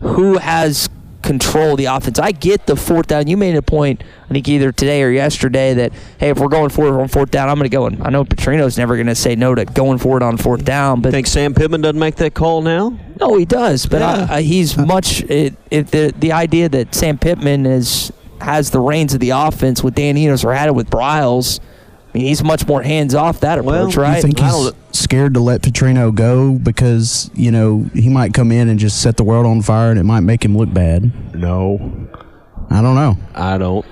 who 0.00 0.38
has 0.38 0.88
control 1.26 1.76
the 1.76 1.86
offense. 1.86 2.18
I 2.18 2.32
get 2.32 2.66
the 2.66 2.76
fourth 2.76 3.08
down. 3.08 3.26
You 3.26 3.36
made 3.36 3.56
a 3.56 3.62
point, 3.62 4.02
I 4.24 4.28
think 4.28 4.48
either 4.48 4.72
today 4.72 5.02
or 5.02 5.10
yesterday, 5.10 5.74
that 5.74 5.92
hey, 6.18 6.30
if 6.30 6.38
we're 6.38 6.48
going 6.48 6.70
forward 6.70 7.00
on 7.00 7.08
fourth 7.08 7.30
down, 7.30 7.48
I'm 7.48 7.56
going 7.56 7.68
to 7.68 7.76
go. 7.76 7.86
And 7.86 8.02
I 8.02 8.10
know 8.10 8.24
Petrino's 8.24 8.78
never 8.78 8.94
going 8.94 9.08
to 9.08 9.14
say 9.14 9.34
no 9.34 9.54
to 9.54 9.64
going 9.64 9.98
forward 9.98 10.22
on 10.22 10.36
fourth 10.36 10.64
down, 10.64 11.00
but 11.00 11.10
think 11.10 11.26
Sam 11.26 11.52
Pittman 11.52 11.80
doesn't 11.80 11.98
make 11.98 12.16
that 12.16 12.34
call 12.34 12.62
now? 12.62 12.98
no, 13.20 13.36
he 13.36 13.44
does. 13.44 13.86
But 13.86 14.00
Yeah. 14.00 14.26
I, 14.30 14.36
I, 14.36 14.42
he's 14.42 14.76
much 14.76 15.22
it, 15.22 15.54
it, 15.70 15.88
the 15.88 16.14
the 16.16 16.32
idea 16.32 16.68
that 16.68 16.94
Sam 16.94 17.18
Pittman 17.18 17.66
is 17.66 18.12
has 18.40 18.70
the 18.70 18.80
reins 18.80 19.14
of 19.14 19.20
the 19.20 19.30
offense 19.30 19.82
with 19.82 19.94
Dan 19.94 20.16
Enos 20.16 20.44
or 20.44 20.54
had 20.54 20.68
it 20.68 20.74
with 20.74 20.90
Briles. 20.90 21.60
I 22.16 22.18
mean, 22.18 22.28
he's 22.28 22.42
much 22.42 22.66
more 22.66 22.80
hands 22.80 23.14
off 23.14 23.40
that 23.40 23.58
approach, 23.58 23.94
Well, 23.94 24.06
you 24.06 24.10
right? 24.10 24.16
I 24.16 24.22
think 24.22 24.38
he's 24.38 24.72
scared 24.92 25.34
to 25.34 25.40
let 25.40 25.60
Petrino 25.60 26.14
go 26.14 26.52
because 26.54 27.30
you 27.34 27.50
know 27.50 27.84
he 27.92 28.08
might 28.08 28.32
come 28.32 28.50
in 28.50 28.70
and 28.70 28.78
just 28.78 29.02
set 29.02 29.18
the 29.18 29.22
world 29.24 29.44
on 29.44 29.60
fire, 29.60 29.90
and 29.90 30.00
it 30.00 30.04
might 30.04 30.20
make 30.20 30.42
him 30.42 30.56
look 30.56 30.72
bad. 30.72 31.34
No, 31.34 32.08
I 32.70 32.80
don't 32.80 32.94
know. 32.94 33.18
I 33.34 33.58
don't. 33.58 33.84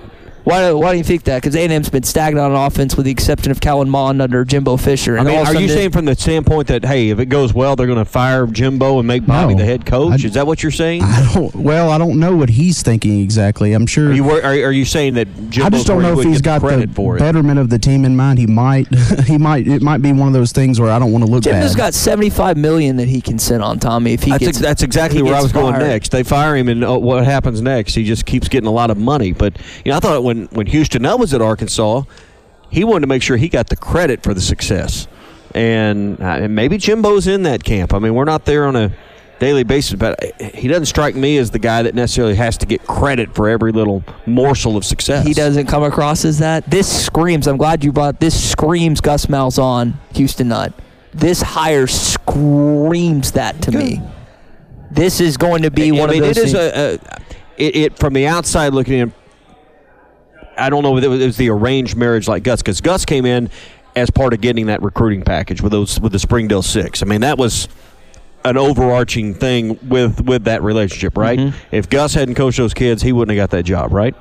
Why, 0.45 0.71
why 0.73 0.91
do 0.91 0.97
you 0.99 1.03
think 1.03 1.23
that? 1.23 1.41
Because 1.41 1.55
A&M's 1.55 1.89
been 1.89 2.03
stagnant 2.03 2.53
on 2.53 2.67
offense 2.67 2.95
with 2.95 3.05
the 3.05 3.11
exception 3.11 3.51
of 3.51 3.59
Kellen 3.59 3.89
Mond 3.89 4.21
under 4.21 4.45
Jimbo 4.45 4.77
Fisher. 4.77 5.17
I 5.17 5.23
mean, 5.23 5.35
all 5.35 5.41
of 5.41 5.47
a 5.49 5.57
are 5.57 5.61
you 5.61 5.67
saying 5.67 5.89
from 5.91 6.05
the 6.05 6.15
standpoint 6.15 6.67
that 6.67 6.85
hey, 6.85 7.09
if 7.09 7.17
it 7.19 7.25
goes 7.25 7.51
well, 7.53 7.75
they're 7.75 7.87
going 7.87 7.97
to 7.97 8.05
fire 8.05 8.45
Jimbo 8.45 8.99
and 8.99 9.07
make 9.07 9.25
Bobby 9.25 9.53
No. 9.55 9.59
the 9.59 9.65
head 9.65 9.85
coach? 9.87 10.23
I- 10.23 10.27
Is 10.27 10.35
that 10.35 10.45
what 10.45 10.61
you're 10.61 10.71
saying? 10.71 11.01
I 11.03 11.33
don't. 11.33 11.53
Well, 11.55 11.89
I 11.89 11.97
don't 11.97 12.19
know 12.19 12.35
what 12.35 12.49
he's 12.49 12.83
thinking 12.83 13.21
exactly. 13.21 13.73
I'm 13.73 13.87
sure. 13.87 14.09
Are 14.09 14.13
you 14.13 14.23
wor- 14.23 14.41
are, 14.43 14.51
are 14.51 14.71
you 14.71 14.85
saying 14.85 15.15
that 15.15 15.27
Jimbo? 15.49 15.65
I 15.65 15.69
just 15.71 15.87
don't 15.87 16.03
know 16.03 16.19
if 16.19 16.23
he's 16.25 16.41
got 16.41 16.61
the 16.61 16.67
credit 16.67 16.91
for 16.91 17.17
betterment 17.17 17.57
of 17.57 17.71
the 17.71 17.79
team 17.79 18.05
in 18.05 18.15
mind. 18.15 18.37
He 18.37 18.45
might. 18.45 18.87
he 19.25 19.39
might. 19.39 19.67
It 19.67 19.81
might 19.81 20.03
be 20.03 20.11
one 20.13 20.27
of 20.27 20.33
those 20.35 20.51
things 20.51 20.79
where 20.79 20.91
I 20.91 20.99
don't 20.99 21.11
want 21.11 21.25
to 21.25 21.31
look 21.31 21.43
Jimbo's 21.43 21.71
bad. 21.73 21.77
got 21.77 21.93
seventy-five 21.95 22.55
million 22.55 22.97
that 22.97 23.07
he 23.07 23.19
can 23.19 23.39
sit 23.39 23.61
on 23.61 23.79
Tommy 23.79 24.13
if 24.13 24.21
he 24.21 24.29
That's, 24.29 24.43
gets. 24.45 24.57
ex- 24.57 24.63
that's 24.63 24.83
exactly 24.83 25.23
where 25.23 25.33
I 25.33 25.37
gets 25.41 25.45
was 25.45 25.53
going 25.53 25.79
next. 25.79 26.11
They 26.11 26.21
fire 26.21 26.55
him, 26.55 26.69
and 26.69 26.83
uh, 26.83 26.99
what 26.99 27.25
happens 27.25 27.61
next? 27.63 27.95
He 27.95 28.03
just 28.03 28.27
keeps 28.27 28.47
getting 28.47 28.67
a 28.67 28.71
lot 28.71 28.91
of 28.91 28.97
money. 28.99 29.31
But 29.31 29.57
you 29.83 29.91
know, 29.91 29.97
I 29.97 29.99
thought 29.99 30.23
when 30.23 30.34
when 30.51 30.67
Houston 30.67 31.01
Nutt 31.03 31.19
was 31.19 31.33
at 31.33 31.41
Arkansas, 31.41 32.03
he 32.69 32.83
wanted 32.83 33.01
to 33.01 33.07
make 33.07 33.21
sure 33.21 33.37
he 33.37 33.49
got 33.49 33.69
the 33.69 33.75
credit 33.75 34.23
for 34.23 34.33
the 34.33 34.41
success, 34.41 35.07
and, 35.53 36.19
uh, 36.19 36.39
and 36.41 36.55
maybe 36.55 36.77
Jimbo's 36.77 37.27
in 37.27 37.43
that 37.43 37.63
camp. 37.63 37.93
I 37.93 37.99
mean, 37.99 38.13
we're 38.13 38.25
not 38.25 38.45
there 38.45 38.65
on 38.65 38.75
a 38.75 38.91
daily 39.39 39.63
basis, 39.63 39.95
but 39.95 40.19
he 40.41 40.67
doesn't 40.67 40.85
strike 40.85 41.15
me 41.15 41.37
as 41.37 41.51
the 41.51 41.59
guy 41.59 41.83
that 41.83 41.93
necessarily 41.93 42.35
has 42.35 42.57
to 42.57 42.65
get 42.65 42.85
credit 42.87 43.35
for 43.35 43.49
every 43.49 43.71
little 43.71 44.03
morsel 44.25 44.77
of 44.77 44.85
success. 44.85 45.25
He 45.25 45.33
doesn't 45.33 45.67
come 45.67 45.83
across 45.83 46.25
as 46.25 46.39
that. 46.39 46.69
This 46.69 47.05
screams. 47.05 47.47
I'm 47.47 47.57
glad 47.57 47.83
you 47.83 47.91
brought 47.91 48.19
this. 48.19 48.51
Screams 48.51 49.01
Gus 49.01 49.25
Malzahn, 49.27 49.93
Houston 50.13 50.49
Nutt. 50.49 50.73
This 51.13 51.41
hire 51.41 51.87
screams 51.87 53.33
that 53.33 53.61
to 53.63 53.71
me. 53.71 54.01
This 54.91 55.19
is 55.19 55.37
going 55.37 55.63
to 55.63 55.71
be 55.71 55.89
I 55.89 55.99
one 55.99 56.09
mean, 56.09 56.23
of 56.23 56.35
those. 56.35 56.37
it 56.37 56.45
is 56.47 56.53
a, 56.53 56.59
a 56.59 56.93
it, 57.57 57.75
it 57.75 57.99
from 57.99 58.13
the 58.13 58.27
outside 58.27 58.73
looking 58.73 58.99
in. 58.99 59.13
I 60.57 60.69
don't 60.69 60.83
know 60.83 60.97
if 60.97 61.03
it 61.03 61.07
was, 61.07 61.21
it 61.21 61.25
was 61.25 61.37
the 61.37 61.49
arranged 61.49 61.95
marriage 61.95 62.27
like 62.27 62.43
Gus, 62.43 62.61
because 62.61 62.81
Gus 62.81 63.05
came 63.05 63.25
in 63.25 63.49
as 63.95 64.09
part 64.09 64.33
of 64.33 64.41
getting 64.41 64.67
that 64.67 64.81
recruiting 64.81 65.23
package 65.23 65.61
with 65.61 65.71
those 65.71 65.99
with 65.99 66.11
the 66.11 66.19
Springdale 66.19 66.63
Six. 66.63 67.01
I 67.01 67.05
mean, 67.05 67.21
that 67.21 67.37
was 67.37 67.67
an 68.43 68.57
overarching 68.57 69.33
thing 69.33 69.79
with 69.87 70.21
with 70.21 70.45
that 70.45 70.61
relationship, 70.63 71.17
right? 71.17 71.39
Mm-hmm. 71.39 71.75
If 71.75 71.89
Gus 71.89 72.13
hadn't 72.13 72.35
coached 72.35 72.57
those 72.57 72.73
kids, 72.73 73.01
he 73.01 73.11
wouldn't 73.11 73.37
have 73.37 73.49
got 73.49 73.55
that 73.55 73.63
job, 73.63 73.93
right? 73.93 74.15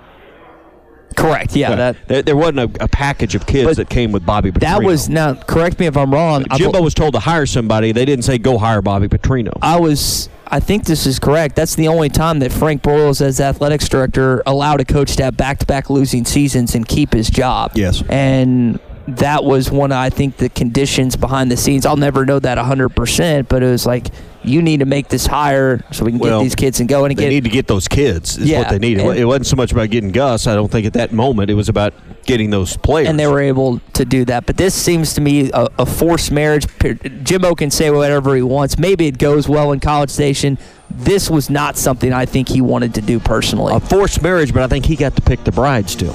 correct. 1.14 1.56
Yeah, 1.56 1.74
that 1.74 2.08
there, 2.08 2.22
there 2.22 2.36
wasn't 2.36 2.58
a, 2.60 2.84
a 2.84 2.88
package 2.88 3.34
of 3.34 3.46
kids 3.46 3.76
that 3.76 3.88
came 3.88 4.12
with 4.12 4.24
Bobby. 4.26 4.50
Petrino. 4.50 4.60
that 4.60 4.82
was 4.82 5.08
now. 5.08 5.34
Correct 5.34 5.78
me 5.78 5.86
if 5.86 5.96
I'm 5.96 6.12
wrong. 6.12 6.44
Jimbo 6.56 6.82
was 6.82 6.94
told 6.94 7.14
to 7.14 7.20
hire 7.20 7.46
somebody. 7.46 7.92
They 7.92 8.04
didn't 8.04 8.24
say 8.24 8.38
go 8.38 8.58
hire 8.58 8.82
Bobby 8.82 9.08
Petrino. 9.08 9.52
I 9.62 9.78
was. 9.78 10.28
I 10.46 10.60
think 10.60 10.84
this 10.84 11.06
is 11.06 11.18
correct. 11.18 11.56
That's 11.56 11.74
the 11.74 11.88
only 11.88 12.08
time 12.08 12.38
that 12.40 12.52
Frank 12.52 12.82
Broyles, 12.82 13.20
as 13.20 13.40
athletics 13.40 13.88
director, 13.88 14.42
allowed 14.46 14.80
a 14.80 14.84
coach 14.84 15.16
to 15.16 15.24
have 15.24 15.36
back-to-back 15.36 15.90
losing 15.90 16.24
seasons 16.24 16.74
and 16.74 16.86
keep 16.86 17.12
his 17.12 17.30
job. 17.30 17.72
Yes. 17.74 18.02
and 18.08 18.78
that 19.06 19.44
was 19.44 19.70
one. 19.70 19.92
of, 19.92 19.98
I 19.98 20.10
think 20.10 20.38
the 20.38 20.48
conditions 20.48 21.16
behind 21.16 21.50
the 21.50 21.56
scenes. 21.56 21.84
I'll 21.84 21.96
never 21.96 22.24
know 22.24 22.38
that 22.38 22.56
100, 22.56 22.90
percent 22.90 23.48
but 23.48 23.62
it 23.62 23.70
was 23.70 23.84
like 23.84 24.06
you 24.44 24.60
need 24.62 24.80
to 24.80 24.86
make 24.86 25.08
this 25.08 25.26
higher 25.26 25.82
so 25.90 26.04
we 26.04 26.12
can 26.12 26.18
Well, 26.20 26.40
get 26.40 26.44
these 26.44 26.54
kids 26.54 26.80
and 26.80 26.88
go 26.88 27.04
and 27.04 27.16
They 27.16 27.28
need 27.28 27.44
to 27.44 27.50
get 27.50 27.66
those 27.66 27.88
kids. 27.88 28.36
Is 28.36 28.48
Yeah, 28.48 28.58
what 28.60 28.68
they 28.70 28.78
needed. 28.78 29.04
and- 29.06 29.18
it 29.18 29.24
wasn't 29.24 29.46
so 29.46 29.56
much 29.56 29.72
about 29.72 29.90
getting 29.90 30.10
Gus. 30.12 30.46
I 30.46 30.54
don't 30.54 30.70
think 30.70 30.86
at 30.86 30.92
that 30.94 31.12
moment 31.12 31.50
it 31.50 31.54
was 31.54 31.68
about 31.68 31.94
getting 32.26 32.50
those 32.50 32.76
players. 32.76 33.08
and 33.08 33.18
they 33.18 33.26
were 33.26 33.40
able 33.40 33.80
to 33.94 34.04
do 34.04 34.24
that. 34.26 34.46
But 34.46 34.56
this 34.56 34.74
seems 34.74 35.14
to 35.14 35.20
me 35.20 35.50
a, 35.52 35.68
a 35.78 35.86
forced 35.86 36.30
marriage. 36.32 36.66
Jimbo 37.24 37.54
can 37.54 37.70
say 37.70 37.90
whatever 37.90 38.34
he 38.36 38.42
wants. 38.42 38.78
Maybe 38.78 39.06
it 39.06 39.18
goes 39.18 39.48
well 39.48 39.72
in 39.72 39.80
College 39.80 40.10
Station. 40.10 40.58
This 40.90 41.28
was 41.30 41.50
not 41.50 41.76
something 41.76 42.12
I 42.12 42.24
think 42.26 42.48
he 42.48 42.60
wanted 42.60 42.94
to 42.94 43.00
do 43.00 43.18
personally. 43.18 43.74
a 43.74 43.80
forced 43.80 44.22
marriage, 44.22 44.52
but 44.52 44.62
I 44.62 44.66
think 44.68 44.84
he 44.86 44.96
got 44.96 45.16
to 45.16 45.22
pick 45.22 45.42
the 45.44 45.52
bride 45.52 45.88
still. 45.90 46.14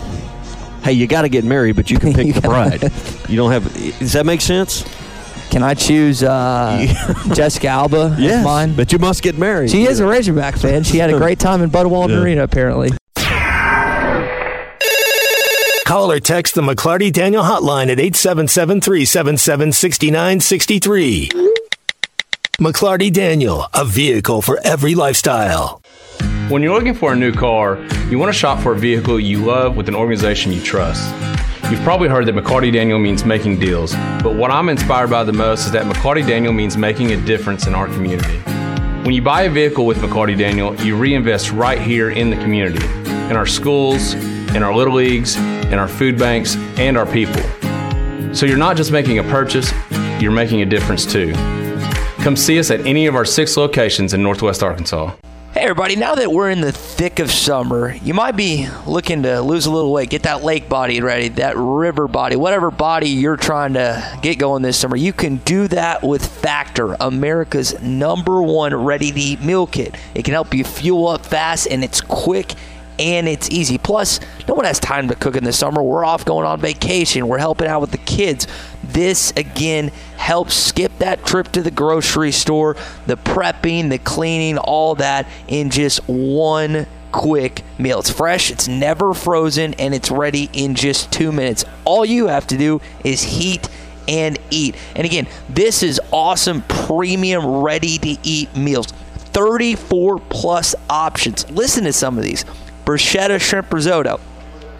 Hey, 0.83 0.93
you 0.93 1.07
got 1.07 1.23
to 1.23 1.29
get 1.29 1.43
married, 1.43 1.75
but 1.75 1.89
you 1.91 1.99
can 1.99 2.13
pick 2.19 2.33
the 2.33 2.41
bride. 2.41 2.91
You 3.29 3.35
don't 3.35 3.51
have. 3.51 3.71
Does 3.99 4.13
that 4.13 4.25
make 4.25 4.41
sense? 4.41 4.83
Can 5.51 5.63
I 5.63 5.73
choose 5.73 6.21
uh, 6.23 6.85
Jessica 7.33 7.67
Alba 7.67 8.15
as 8.19 8.43
mine? 8.43 8.75
but 8.75 8.91
you 8.91 8.99
must 8.99 9.23
get 9.23 9.37
married. 9.37 9.69
She 9.71 9.83
is 9.87 9.99
a 9.99 10.05
Razorback 10.07 10.57
fan. 10.57 10.83
She 10.83 10.97
had 10.97 11.09
a 11.09 11.17
great 11.17 11.39
time 11.39 11.61
in 11.61 11.69
Bud 11.69 11.87
Walton 11.87 12.15
Yeah. 12.17 12.23
Arena, 12.23 12.43
apparently. 12.43 12.91
Call 15.85 16.11
or 16.11 16.19
text 16.19 16.53
the 16.53 16.61
McLarty 16.61 17.11
Daniel 17.11 17.41
hotline 17.43 17.89
at 17.89 17.99
877 17.99 18.79
377 18.81 19.71
6963. 19.71 21.29
McLarty 22.61 23.11
Daniel, 23.11 23.65
a 23.73 23.83
vehicle 23.85 24.43
for 24.43 24.59
every 24.63 24.93
lifestyle. 24.93 25.81
When 26.49 26.61
you're 26.61 26.73
looking 26.75 26.93
for 26.93 27.13
a 27.13 27.15
new 27.15 27.31
car, 27.33 27.77
you 28.09 28.19
want 28.19 28.31
to 28.31 28.37
shop 28.37 28.59
for 28.61 28.73
a 28.73 28.77
vehicle 28.77 29.19
you 29.19 29.39
love 29.43 29.75
with 29.75 29.87
an 29.87 29.95
organization 29.95 30.51
you 30.51 30.61
trust. 30.61 31.11
You've 31.69 31.81
probably 31.81 32.09
heard 32.09 32.25
that 32.25 32.33
McLarty 32.33 32.73
Daniel 32.73 32.97
means 32.97 33.23
making 33.23 33.59
deals, 33.59 33.93
but 34.23 34.33
what 34.33 34.49
I'm 34.49 34.69
inspired 34.69 35.11
by 35.11 35.23
the 35.23 35.31
most 35.31 35.67
is 35.67 35.71
that 35.73 35.85
McLarty 35.85 36.25
Daniel 36.25 36.51
means 36.51 36.75
making 36.75 37.11
a 37.11 37.21
difference 37.21 37.67
in 37.67 37.75
our 37.75 37.85
community. 37.85 38.39
When 39.03 39.13
you 39.13 39.21
buy 39.21 39.43
a 39.43 39.51
vehicle 39.51 39.85
with 39.85 39.97
McLarty 39.99 40.35
Daniel, 40.35 40.75
you 40.77 40.97
reinvest 40.97 41.51
right 41.51 41.79
here 41.79 42.09
in 42.09 42.31
the 42.31 42.37
community, 42.37 42.83
in 43.29 43.33
our 43.35 43.45
schools, 43.45 44.15
in 44.55 44.63
our 44.63 44.73
little 44.73 44.95
leagues, 44.95 45.35
in 45.35 45.75
our 45.75 45.87
food 45.87 46.17
banks, 46.17 46.55
and 46.79 46.97
our 46.97 47.05
people. 47.05 47.43
So 48.33 48.47
you're 48.47 48.57
not 48.57 48.75
just 48.75 48.91
making 48.91 49.19
a 49.19 49.23
purchase, 49.23 49.71
you're 50.19 50.31
making 50.31 50.63
a 50.63 50.65
difference 50.65 51.05
too. 51.05 51.33
Come 52.23 52.35
see 52.35 52.57
us 52.57 52.71
at 52.71 52.79
any 52.87 53.05
of 53.05 53.13
our 53.13 53.25
six 53.25 53.55
locations 53.57 54.15
in 54.15 54.23
Northwest 54.23 54.63
Arkansas. 54.63 55.15
Hey, 55.51 55.61
everybody, 55.61 55.95
now 55.95 56.13
that 56.13 56.31
we're 56.31 56.51
in 56.51 56.61
the 56.61 56.71
thick 56.71 57.17
of 57.17 57.31
summer, 57.31 57.95
you 58.03 58.13
might 58.13 58.35
be 58.35 58.67
looking 58.85 59.23
to 59.23 59.41
lose 59.41 59.65
a 59.65 59.71
little 59.71 59.91
weight, 59.91 60.11
get 60.11 60.21
that 60.23 60.43
lake 60.43 60.69
body 60.69 61.01
ready, 61.01 61.29
that 61.29 61.57
river 61.57 62.07
body, 62.07 62.35
whatever 62.35 62.69
body 62.69 63.09
you're 63.09 63.35
trying 63.35 63.73
to 63.73 64.19
get 64.21 64.37
going 64.37 64.61
this 64.61 64.77
summer. 64.77 64.95
You 64.95 65.11
can 65.11 65.37
do 65.37 65.67
that 65.69 66.03
with 66.03 66.23
Factor, 66.23 66.95
America's 66.99 67.81
number 67.81 68.43
one 68.43 68.75
ready 68.75 69.11
to 69.11 69.19
eat 69.19 69.41
meal 69.41 69.65
kit. 69.65 69.95
It 70.13 70.23
can 70.23 70.35
help 70.35 70.53
you 70.53 70.63
fuel 70.63 71.07
up 71.07 71.25
fast 71.25 71.67
and 71.71 71.83
it's 71.83 71.99
quick 71.99 72.53
and 72.99 73.27
it's 73.27 73.49
easy. 73.49 73.77
Plus, 73.77 74.19
no 74.47 74.53
one 74.53 74.65
has 74.65 74.79
time 74.79 75.07
to 75.07 75.15
cook 75.15 75.35
in 75.35 75.43
the 75.43 75.53
summer. 75.53 75.81
We're 75.81 76.05
off 76.05 76.25
going 76.25 76.45
on 76.45 76.59
vacation. 76.59 77.27
We're 77.27 77.39
helping 77.39 77.67
out 77.67 77.81
with 77.81 77.91
the 77.91 77.97
kids. 77.97 78.45
This 78.83 79.31
again 79.31 79.91
helps 80.17 80.53
skip 80.53 80.91
that 80.99 81.25
trip 81.25 81.47
to 81.53 81.61
the 81.61 81.71
grocery 81.71 82.31
store, 82.31 82.75
the 83.07 83.15
prepping, 83.15 83.89
the 83.89 83.97
cleaning, 83.97 84.57
all 84.57 84.95
that 84.95 85.27
in 85.47 85.69
just 85.69 86.01
one 86.07 86.85
quick 87.11 87.63
meal. 87.77 87.99
It's 87.99 88.09
fresh, 88.09 88.51
it's 88.51 88.67
never 88.67 89.13
frozen, 89.13 89.73
and 89.75 89.95
it's 89.95 90.11
ready 90.11 90.49
in 90.53 90.75
just 90.75 91.11
two 91.11 91.31
minutes. 91.31 91.65
All 91.85 92.05
you 92.05 92.27
have 92.27 92.45
to 92.47 92.57
do 92.57 92.81
is 93.03 93.23
heat 93.23 93.67
and 94.07 94.37
eat. 94.49 94.75
And 94.95 95.05
again, 95.05 95.27
this 95.47 95.83
is 95.83 96.01
awesome 96.11 96.63
premium 96.63 97.45
ready 97.45 97.97
to 97.99 98.17
eat 98.23 98.55
meals. 98.55 98.87
34 98.87 100.19
plus 100.29 100.75
options. 100.89 101.49
Listen 101.51 101.83
to 101.85 101.93
some 101.93 102.17
of 102.17 102.23
these 102.23 102.43
bruschetta 102.89 103.39
shrimp 103.39 103.71
risotto, 103.71 104.19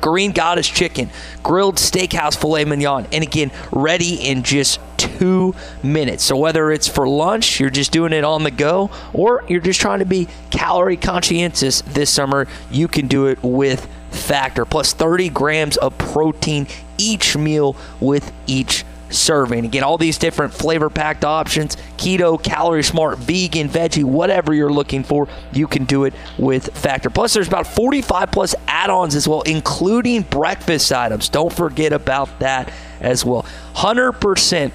green 0.02 0.32
goddess 0.32 0.68
chicken, 0.68 1.12
grilled 1.44 1.76
steakhouse 1.76 2.36
filet 2.36 2.66
mignon, 2.66 3.06
and 3.12 3.24
again, 3.24 3.52
ready 3.72 4.16
in 4.16 4.42
just 4.42 4.80
two 4.98 5.54
minutes. 5.84 6.24
So 6.24 6.36
whether 6.36 6.72
it's 6.72 6.88
for 6.88 7.08
lunch, 7.08 7.60
you're 7.60 7.70
just 7.70 7.92
doing 7.92 8.12
it 8.12 8.24
on 8.24 8.42
the 8.42 8.50
go, 8.50 8.90
or 9.14 9.44
you're 9.48 9.62
just 9.62 9.80
trying 9.80 10.00
to 10.00 10.06
be 10.06 10.28
calorie 10.50 10.98
conscientious 10.98 11.82
this 11.82 12.10
summer, 12.10 12.48
you 12.72 12.88
can 12.88 13.08
do 13.08 13.28
it 13.28 13.38
with 13.44 13.88
Factor. 14.10 14.66
Plus 14.66 14.94
30 14.94 15.30
grams 15.30 15.78
of 15.78 15.96
protein 16.00 16.66
each 16.98 17.38
meal 17.38 17.76
with 18.00 18.34
each 18.48 18.84
serving. 19.10 19.66
Again, 19.66 19.84
all 19.84 19.98
these 19.98 20.18
different 20.18 20.54
flavor 20.54 20.90
packed 20.90 21.26
options 21.26 21.78
keto, 21.98 22.42
calorie 22.42 22.84
smart, 22.84 23.18
vegan, 23.20 23.70
veggie, 23.70 24.04
whatever 24.04 24.54
you're 24.54 24.72
looking 24.72 25.04
for, 25.04 25.28
you 25.52 25.68
can 25.68 25.86
do 25.86 26.06
it 26.06 26.14
with 26.38 26.74
Factor. 26.76 27.10
Plus, 27.10 27.34
there's 27.34 27.48
about 27.48 27.68
45 27.68 28.32
plus 28.32 28.56
add 28.68 28.90
ons 28.90 29.16
as 29.16 29.28
well, 29.28 29.42
including 29.42 30.22
breakfast 30.24 30.92
items. 30.92 31.30
Don't 31.30 31.52
forget 31.52 31.92
about 31.94 32.40
that 32.40 32.72
as 33.02 33.26
well. 33.26 33.46
100% 33.76 34.72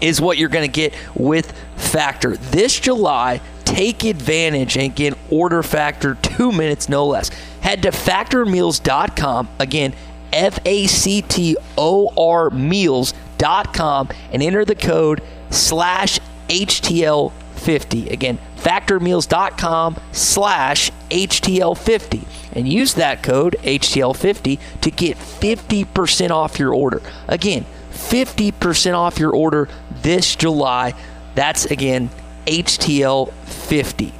is 0.00 0.20
what 0.20 0.36
you're 0.36 0.48
going 0.48 0.68
to 0.68 0.72
get 0.72 0.94
with 1.14 1.52
Factor. 1.76 2.36
This 2.36 2.78
July, 2.78 3.40
take 3.64 4.04
advantage 4.04 4.76
and 4.76 4.94
get 4.94 5.16
order 5.30 5.62
factor 5.62 6.14
two 6.16 6.52
minutes, 6.52 6.88
no 6.88 7.06
less. 7.06 7.30
Head 7.60 7.82
to 7.82 7.90
factormeals.com. 7.90 9.48
Again, 9.58 9.94
F 10.32 10.58
A 10.64 10.86
C 10.86 11.22
T 11.22 11.56
O 11.76 12.12
R 12.16 12.50
meals.com 12.50 13.21
and 13.42 14.42
enter 14.42 14.64
the 14.64 14.74
code 14.74 15.22
slash 15.50 16.18
HTL50. 16.48 18.10
Again, 18.10 18.38
factormeals.com 18.56 19.96
slash 20.12 20.90
HTL50 21.10 22.24
and 22.54 22.68
use 22.68 22.94
that 22.94 23.22
code 23.22 23.56
HTL50 23.62 24.58
to 24.80 24.90
get 24.90 25.16
50% 25.16 26.30
off 26.30 26.58
your 26.58 26.74
order. 26.74 27.02
Again, 27.28 27.64
50% 27.90 28.94
off 28.94 29.18
your 29.18 29.34
order 29.34 29.68
this 30.02 30.36
July. 30.36 30.94
That's 31.34 31.64
again 31.66 32.10
HTL50. 32.46 34.12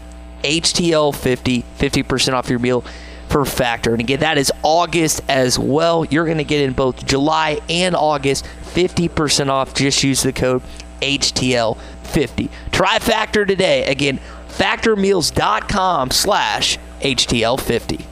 HTL50, 0.43 1.65
50% 1.79 2.33
off 2.33 2.51
your 2.51 2.59
meal 2.59 2.85
per 3.33 3.47
factor. 3.47 3.93
And 3.93 4.01
again, 4.01 4.21
that 4.21 4.37
is 4.37 4.53
August 4.63 5.23
as 5.27 5.59
well. 5.59 6.05
You're 6.05 6.27
going 6.27 6.37
to 6.37 6.45
get 6.45 6.61
in 6.61 6.75
both 6.75 7.07
July 7.07 7.61
and 7.71 7.97
August 7.97 8.45
50% 8.75 9.49
off. 9.49 9.73
Just 9.73 10.05
use 10.05 10.23
the 10.23 10.35
code 10.35 10.63
HTL50. 11.01 12.51
Try 12.73 12.99
Factor 12.99 13.47
today. 13.47 13.87
Again, 13.87 14.21
factormeals.com 14.49 16.11
slash 16.11 16.79
HTL50. 17.01 18.12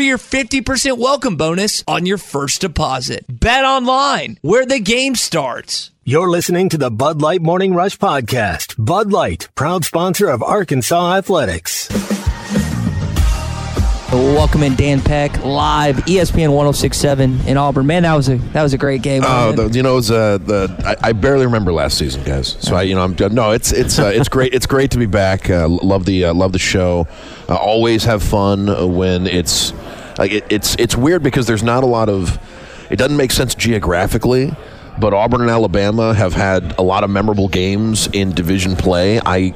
for 0.00 0.04
your 0.04 0.16
50% 0.16 0.96
welcome 0.96 1.36
bonus 1.36 1.84
on 1.86 2.06
your 2.06 2.16
first 2.16 2.62
deposit. 2.62 3.22
Bet 3.28 3.66
online, 3.66 4.38
where 4.40 4.64
the 4.64 4.80
game 4.80 5.14
starts. 5.14 5.90
You're 6.04 6.30
listening 6.30 6.70
to 6.70 6.78
the 6.78 6.90
Bud 6.90 7.20
Light 7.20 7.42
Morning 7.42 7.74
Rush 7.74 7.98
Podcast. 7.98 8.82
Bud 8.82 9.12
Light, 9.12 9.50
proud 9.54 9.84
sponsor 9.84 10.30
of 10.30 10.42
Arkansas 10.42 11.16
Athletics. 11.16 11.90
Welcome 14.12 14.64
in 14.64 14.74
Dan 14.74 15.00
Peck 15.00 15.44
live 15.44 15.94
ESPN 15.98 16.48
1067 16.48 17.46
in 17.46 17.56
Auburn. 17.56 17.86
Man, 17.86 18.02
that 18.02 18.16
was 18.16 18.28
a 18.28 18.38
that 18.38 18.64
was 18.64 18.74
a 18.74 18.78
great 18.78 19.02
game. 19.02 19.22
Oh, 19.24 19.52
the, 19.52 19.68
you 19.68 19.84
know, 19.84 19.92
it 19.92 19.96
was, 19.96 20.10
uh, 20.10 20.38
the 20.38 20.96
I, 21.00 21.10
I 21.10 21.12
barely 21.12 21.46
remember 21.46 21.72
last 21.72 21.96
season, 21.96 22.24
guys. 22.24 22.56
So 22.58 22.74
I, 22.74 22.82
you 22.82 22.96
know, 22.96 23.04
I'm 23.04 23.14
no, 23.32 23.52
it's 23.52 23.70
it's 23.70 24.00
uh, 24.00 24.10
it's 24.12 24.28
great. 24.28 24.52
It's 24.52 24.66
great 24.66 24.90
to 24.90 24.98
be 24.98 25.06
back. 25.06 25.48
Uh, 25.48 25.68
love 25.68 26.06
the 26.06 26.24
uh, 26.24 26.34
love 26.34 26.50
the 26.50 26.58
show. 26.58 27.06
Uh, 27.48 27.54
always 27.54 28.02
have 28.02 28.20
fun 28.20 28.96
when 28.96 29.28
it's 29.28 29.72
like 30.18 30.32
it, 30.32 30.44
it's 30.50 30.74
it's 30.80 30.96
weird 30.96 31.22
because 31.22 31.46
there's 31.46 31.62
not 31.62 31.84
a 31.84 31.86
lot 31.86 32.08
of. 32.08 32.36
It 32.90 32.96
doesn't 32.96 33.16
make 33.16 33.30
sense 33.30 33.54
geographically, 33.54 34.52
but 34.98 35.14
Auburn 35.14 35.40
and 35.42 35.50
Alabama 35.50 36.14
have 36.14 36.32
had 36.32 36.76
a 36.78 36.82
lot 36.82 37.04
of 37.04 37.10
memorable 37.10 37.46
games 37.46 38.08
in 38.08 38.32
division 38.32 38.74
play. 38.74 39.20
I 39.24 39.54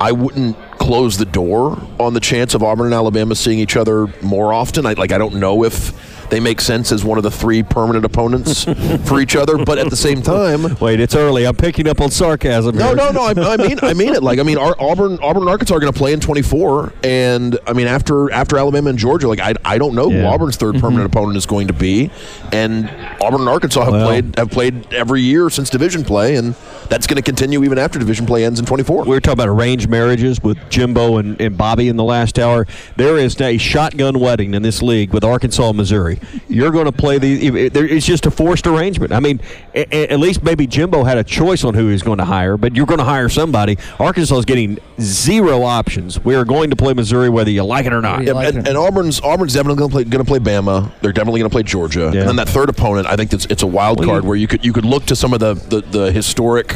I 0.00 0.12
wouldn't 0.12 0.56
close 0.78 1.16
the 1.16 1.24
door 1.24 1.78
on 1.98 2.14
the 2.14 2.20
chance 2.20 2.54
of 2.54 2.62
Auburn 2.62 2.86
and 2.86 2.94
Alabama 2.94 3.34
seeing 3.34 3.58
each 3.58 3.76
other 3.76 4.06
more 4.22 4.52
often. 4.52 4.86
I 4.86 4.92
like 4.92 5.12
I 5.12 5.18
don't 5.18 5.36
know 5.36 5.64
if 5.64 5.92
they 6.30 6.40
make 6.40 6.60
sense 6.60 6.92
as 6.92 7.04
one 7.04 7.18
of 7.18 7.24
the 7.24 7.30
three 7.30 7.62
permanent 7.62 8.04
opponents 8.04 8.64
for 9.04 9.20
each 9.20 9.36
other, 9.36 9.64
but 9.64 9.78
at 9.78 9.90
the 9.90 9.96
same 9.96 10.22
time, 10.22 10.76
Wait, 10.80 11.00
it's 11.00 11.14
early. 11.14 11.46
I'm 11.46 11.56
picking 11.56 11.88
up 11.88 12.00
on 12.00 12.10
sarcasm. 12.10 12.76
no, 12.76 12.88
here. 12.88 12.96
no, 12.96 13.10
no. 13.10 13.22
I, 13.22 13.54
I 13.54 13.56
mean, 13.56 13.78
I 13.82 13.94
mean 13.94 14.14
it. 14.14 14.22
Like, 14.22 14.38
I 14.38 14.42
mean, 14.42 14.58
Auburn, 14.58 15.18
Auburn, 15.22 15.42
and 15.42 15.50
Arkansas 15.50 15.74
are 15.74 15.80
going 15.80 15.92
to 15.92 15.98
play 15.98 16.12
in 16.12 16.20
24, 16.20 16.92
and 17.04 17.58
I 17.66 17.72
mean, 17.72 17.86
after 17.86 18.30
after 18.32 18.58
Alabama 18.58 18.90
and 18.90 18.98
Georgia, 18.98 19.28
like, 19.28 19.40
I, 19.40 19.54
I 19.64 19.78
don't 19.78 19.94
know 19.94 20.10
who 20.10 20.24
Auburn's 20.24 20.56
3rd 20.56 20.72
mm-hmm. 20.72 20.80
permanent 20.80 21.06
opponent 21.06 21.36
is 21.36 21.46
going 21.46 21.68
to 21.68 21.72
be, 21.72 22.10
and 22.52 22.88
Auburn 23.20 23.40
and 23.40 23.48
Arkansas 23.48 23.84
have 23.84 23.92
Well. 23.92 24.06
played 24.06 24.36
have 24.38 24.50
played 24.50 24.92
every 24.92 25.22
year 25.22 25.48
since 25.50 25.70
division 25.70 26.04
play, 26.04 26.36
and 26.36 26.54
that's 26.88 27.06
going 27.06 27.16
to 27.16 27.22
continue 27.22 27.62
even 27.64 27.78
after 27.78 27.98
division 27.98 28.26
play 28.26 28.44
ends 28.44 28.58
in 28.60 28.66
24. 28.66 29.04
We 29.04 29.10
were 29.10 29.20
talking 29.20 29.34
about 29.34 29.48
arranged 29.48 29.88
marriages 29.88 30.42
with 30.42 30.58
Jimbo 30.70 31.18
and, 31.18 31.40
and 31.40 31.56
Bobby 31.56 31.88
in 31.88 31.96
the 31.96 32.04
last 32.04 32.38
hour. 32.38 32.66
There 32.96 33.16
is 33.18 33.40
a 33.40 33.58
shotgun 33.58 34.18
wedding 34.20 34.54
in 34.54 34.62
this 34.62 34.82
league 34.82 35.12
with 35.12 35.24
Arkansas 35.24 35.68
and 35.68 35.76
Missouri. 35.76 36.18
You're 36.48 36.70
going 36.70 36.86
to 36.86 36.92
play 36.92 37.18
the. 37.18 37.46
It's 37.74 38.06
just 38.06 38.26
a 38.26 38.30
forced 38.30 38.66
arrangement. 38.66 39.12
I 39.12 39.20
mean, 39.20 39.40
a- 39.74 39.86
a- 39.94 40.08
at 40.12 40.18
least 40.20 40.42
maybe 40.42 40.66
Jimbo 40.66 41.04
had 41.04 41.18
a 41.18 41.24
choice 41.24 41.64
on 41.64 41.74
who 41.74 41.88
he's 41.88 42.02
going 42.02 42.18
to 42.18 42.24
hire, 42.24 42.56
but 42.56 42.74
you're 42.76 42.86
going 42.86 42.98
to 42.98 43.04
hire 43.04 43.28
somebody. 43.28 43.76
Arkansas 43.98 44.38
is 44.38 44.44
getting 44.44 44.78
zero 45.00 45.62
options. 45.62 46.22
We 46.24 46.34
are 46.34 46.44
going 46.44 46.70
to 46.70 46.76
play 46.76 46.94
Missouri 46.94 47.28
whether 47.28 47.50
you 47.50 47.62
like 47.64 47.86
it 47.86 47.92
or 47.92 48.00
not. 48.00 48.22
Yeah, 48.24 48.38
and, 48.40 48.66
and 48.68 48.76
Auburn's 48.76 49.20
Auburn's 49.20 49.54
definitely 49.54 49.78
going 49.78 49.90
to 49.90 49.94
play 49.94 50.04
going 50.04 50.24
to 50.24 50.28
play 50.28 50.38
Bama. 50.38 50.90
They're 51.00 51.12
definitely 51.12 51.40
going 51.40 51.50
to 51.50 51.54
play 51.54 51.62
Georgia. 51.62 52.10
Yeah. 52.14 52.20
And 52.20 52.28
then 52.30 52.36
that 52.36 52.48
third 52.48 52.68
opponent, 52.68 53.06
I 53.06 53.16
think 53.16 53.32
it's 53.32 53.46
it's 53.46 53.62
a 53.62 53.66
wild 53.66 53.98
Well, 54.00 54.08
card 54.08 54.22
you- 54.24 54.28
where 54.28 54.36
you 54.36 54.46
could 54.46 54.64
you 54.64 54.72
could 54.72 54.84
look 54.84 55.04
to 55.06 55.16
some 55.16 55.32
of 55.32 55.40
the 55.40 55.54
the, 55.54 55.80
the 55.80 56.12
historic. 56.12 56.75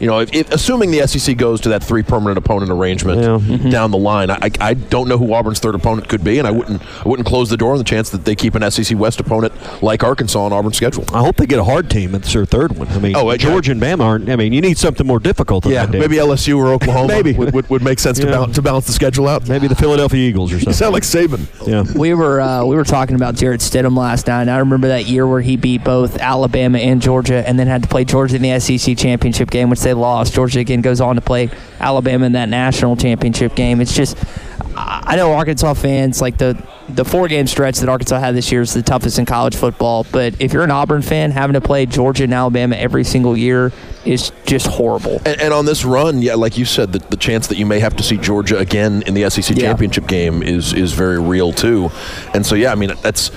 You 0.00 0.06
know, 0.06 0.20
if, 0.20 0.32
if, 0.34 0.50
assuming 0.50 0.90
the 0.90 1.06
SEC 1.06 1.36
goes 1.36 1.60
to 1.60 1.68
that 1.70 1.84
three 1.84 2.02
permanent 2.02 2.38
opponent 2.38 2.72
arrangement 2.72 3.20
Mm-hmm. 3.20 3.70
down 3.70 3.90
the 3.90 3.98
line, 3.98 4.30
I, 4.30 4.50
I 4.60 4.74
don't 4.74 5.08
know 5.08 5.18
who 5.18 5.32
Auburn's 5.34 5.58
third 5.60 5.74
opponent 5.74 6.08
could 6.08 6.24
be, 6.24 6.38
and 6.38 6.48
I 6.48 6.50
wouldn't 6.50 6.82
I 7.04 7.08
wouldn't 7.08 7.28
close 7.28 7.50
the 7.50 7.56
door 7.56 7.72
on 7.72 7.78
the 7.78 7.84
chance 7.84 8.10
that 8.10 8.24
they 8.24 8.34
keep 8.34 8.54
an 8.54 8.68
SEC 8.70 8.98
West 8.98 9.20
opponent 9.20 9.52
like 9.82 10.02
Arkansas 10.02 10.40
on 10.42 10.52
Auburn's 10.52 10.76
schedule. 10.76 11.04
I 11.12 11.20
hope 11.20 11.36
they 11.36 11.46
get 11.46 11.58
a 11.58 11.64
hard 11.64 11.90
team. 11.90 12.14
It's 12.14 12.32
their 12.32 12.46
third 12.46 12.76
one. 12.78 12.88
I 12.88 12.98
mean, 12.98 13.14
Oh, 13.16 13.36
Georgia 13.36 13.72
and 13.72 13.80
Bama 13.80 14.00
aren't. 14.02 14.28
I 14.30 14.36
mean, 14.36 14.52
you 14.52 14.60
need 14.60 14.78
something 14.78 15.06
more 15.06 15.18
difficult 15.20 15.64
than 15.64 15.72
Yeah, 15.72 15.86
that. 15.86 15.98
Maybe 15.98 16.16
LSU 16.16 16.56
or 16.58 16.68
Oklahoma 16.72 17.08
Maybe. 17.12 17.32
would, 17.34 17.52
would, 17.52 17.68
would 17.70 17.82
make 17.82 17.98
sense 17.98 18.18
to, 18.18 18.24
Yeah. 18.26 18.32
balance, 18.32 18.54
to 18.56 18.62
balance 18.62 18.86
the 18.86 18.92
schedule 18.92 19.28
out. 19.28 19.48
Maybe 19.48 19.66
the 19.68 19.74
Philadelphia 19.76 20.26
Eagles 20.28 20.52
or 20.52 20.58
something. 20.60 20.70
You 20.70 20.74
something. 20.74 21.02
sound 21.02 21.30
like 21.30 21.46
Saban. 21.46 21.66
yeah. 21.68 21.98
We 21.98 22.14
were 22.14 22.40
uh, 22.40 22.64
we 22.64 22.74
were 22.76 22.84
talking 22.84 23.16
about 23.16 23.34
Jarrett 23.34 23.60
Stidham 23.60 23.96
last 23.96 24.26
night. 24.28 24.42
And 24.42 24.50
I 24.50 24.58
remember 24.58 24.88
that 24.88 25.06
year 25.06 25.26
where 25.26 25.40
he 25.42 25.56
beat 25.56 25.84
both 25.84 26.16
Alabama 26.18 26.78
and 26.78 27.02
Georgia, 27.02 27.46
and 27.46 27.58
then 27.58 27.66
had 27.66 27.82
to 27.82 27.88
play 27.88 28.04
Georgia 28.04 28.36
in 28.36 28.42
the 28.42 28.58
SEC 28.60 28.96
championship 28.96 29.50
game, 29.50 29.68
which 29.70 29.80
they 29.80 29.89
lost. 29.94 30.34
Georgia 30.34 30.60
again 30.60 30.80
goes 30.80 31.00
on 31.00 31.16
to 31.16 31.20
play 31.20 31.50
Alabama 31.78 32.26
in 32.26 32.32
that 32.32 32.48
national 32.48 32.96
championship 32.96 33.54
game. 33.54 33.80
It's 33.80 33.94
just 33.94 34.16
I 34.76 34.98
I 35.10 35.16
know 35.16 35.32
Arkansas 35.32 35.74
fans 35.74 36.20
like 36.20 36.38
the 36.38 36.62
the 36.88 37.04
four 37.04 37.28
game 37.28 37.46
stretch 37.46 37.78
that 37.78 37.88
Arkansas 37.88 38.18
had 38.18 38.34
this 38.34 38.50
year 38.50 38.62
is 38.62 38.74
the 38.74 38.82
toughest 38.82 39.18
in 39.18 39.24
college 39.26 39.54
football. 39.54 40.04
But 40.10 40.40
if 40.40 40.52
you're 40.52 40.64
an 40.64 40.70
Auburn 40.72 41.02
fan, 41.02 41.30
having 41.30 41.54
to 41.54 41.60
play 41.60 41.86
Georgia 41.86 42.24
and 42.24 42.34
Alabama 42.34 42.74
every 42.76 43.04
single 43.04 43.36
year 43.36 43.72
is 44.04 44.32
just 44.44 44.66
horrible. 44.66 45.20
And, 45.24 45.40
and 45.40 45.52
on 45.52 45.66
this 45.66 45.84
run, 45.84 46.20
yeah, 46.20 46.34
like 46.34 46.58
you 46.58 46.64
said, 46.64 46.92
the, 46.92 46.98
the 46.98 47.16
chance 47.16 47.46
that 47.46 47.58
you 47.58 47.66
may 47.66 47.78
have 47.78 47.96
to 47.96 48.02
see 48.02 48.16
Georgia 48.16 48.58
again 48.58 49.02
in 49.06 49.14
the 49.14 49.28
SEC 49.30 49.56
Yeah. 49.56 49.68
championship 49.68 50.08
game 50.08 50.42
is 50.42 50.72
is 50.72 50.92
very 50.92 51.20
real 51.20 51.52
too. 51.52 51.90
And 52.34 52.44
so, 52.44 52.54
yeah, 52.56 52.72
I 52.72 52.74
mean, 52.74 52.92
that's. 53.02 53.30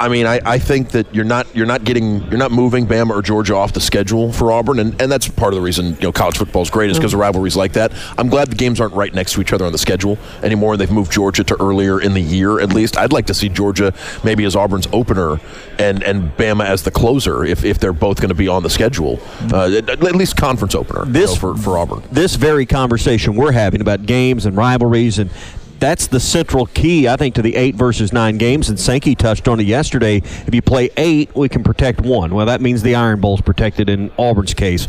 I 0.00 0.08
mean, 0.08 0.26
I, 0.26 0.40
I 0.44 0.58
think 0.58 0.90
that 0.90 1.12
you're 1.14 1.24
not 1.24 1.46
you're 1.56 1.66
not 1.66 1.84
getting 1.84 2.22
you're 2.28 2.38
not 2.38 2.52
moving 2.52 2.86
Bama 2.86 3.10
or 3.10 3.22
Georgia 3.22 3.54
off 3.56 3.72
the 3.72 3.80
schedule 3.80 4.32
for 4.32 4.52
Auburn, 4.52 4.78
and, 4.78 5.00
and 5.02 5.10
that's 5.10 5.28
part 5.28 5.52
of 5.52 5.56
the 5.56 5.62
reason 5.62 5.94
you 5.94 6.02
know 6.02 6.12
college 6.12 6.38
football 6.38 6.62
is 6.62 6.70
great 6.70 6.90
is 6.90 6.96
because 6.98 7.14
of 7.14 7.20
rivalries 7.20 7.56
like 7.56 7.72
that. 7.72 7.92
I'm 8.16 8.28
glad 8.28 8.48
the 8.48 8.56
games 8.56 8.80
aren't 8.80 8.94
right 8.94 9.12
next 9.12 9.32
to 9.34 9.40
each 9.40 9.52
other 9.52 9.64
on 9.64 9.72
the 9.72 9.78
schedule 9.78 10.18
anymore. 10.42 10.74
And 10.74 10.80
they've 10.80 10.90
moved 10.90 11.10
Georgia 11.12 11.42
to 11.44 11.60
earlier 11.60 12.00
in 12.00 12.14
the 12.14 12.20
year 12.22 12.60
at 12.60 12.72
least. 12.72 12.96
I'd 12.96 13.12
like 13.12 13.26
to 13.26 13.34
see 13.34 13.48
Georgia 13.48 13.92
maybe 14.24 14.44
as 14.44 14.54
Auburn's 14.54 14.86
opener 14.92 15.40
and 15.78 16.02
and 16.02 16.30
Bama 16.36 16.64
as 16.64 16.82
the 16.82 16.90
closer 16.90 17.44
if, 17.44 17.64
if 17.64 17.78
they're 17.78 17.92
both 17.92 18.18
going 18.20 18.28
to 18.28 18.34
be 18.34 18.48
on 18.48 18.62
the 18.62 18.70
schedule, 18.70 19.20
uh, 19.52 19.70
at, 19.76 19.88
at 19.90 20.14
least 20.14 20.36
conference 20.36 20.74
opener 20.74 21.04
you 21.06 21.12
This- 21.12 21.30
know, 21.42 21.54
for 21.54 21.56
for 21.56 21.78
Auburn. 21.78 22.02
this 22.12 22.36
very 22.36 22.66
conversation 22.66 23.34
we're 23.34 23.52
having 23.52 23.80
about 23.80 24.06
games 24.06 24.46
and 24.46 24.56
rivalries 24.56 25.18
and 25.18 25.30
that's 25.78 26.06
the 26.06 26.20
central 26.20 26.66
key, 26.66 27.08
I 27.08 27.16
think, 27.16 27.34
to 27.36 27.42
the 27.42 27.56
eight 27.56 27.74
versus 27.74 28.12
nine 28.12 28.38
games. 28.38 28.68
And 28.68 28.78
Sankey 28.78 29.14
touched 29.14 29.48
on 29.48 29.60
it 29.60 29.66
yesterday. 29.66 30.16
If 30.18 30.54
you 30.54 30.62
play 30.62 30.90
eight, 30.96 31.34
we 31.34 31.48
can 31.48 31.62
protect 31.62 32.00
one. 32.00 32.34
Well, 32.34 32.46
that 32.46 32.60
means 32.60 32.82
the 32.82 32.94
Iron 32.94 33.20
Bowl's 33.20 33.40
protected 33.40 33.88
in 33.88 34.10
Auburn's 34.18 34.54
case. 34.54 34.86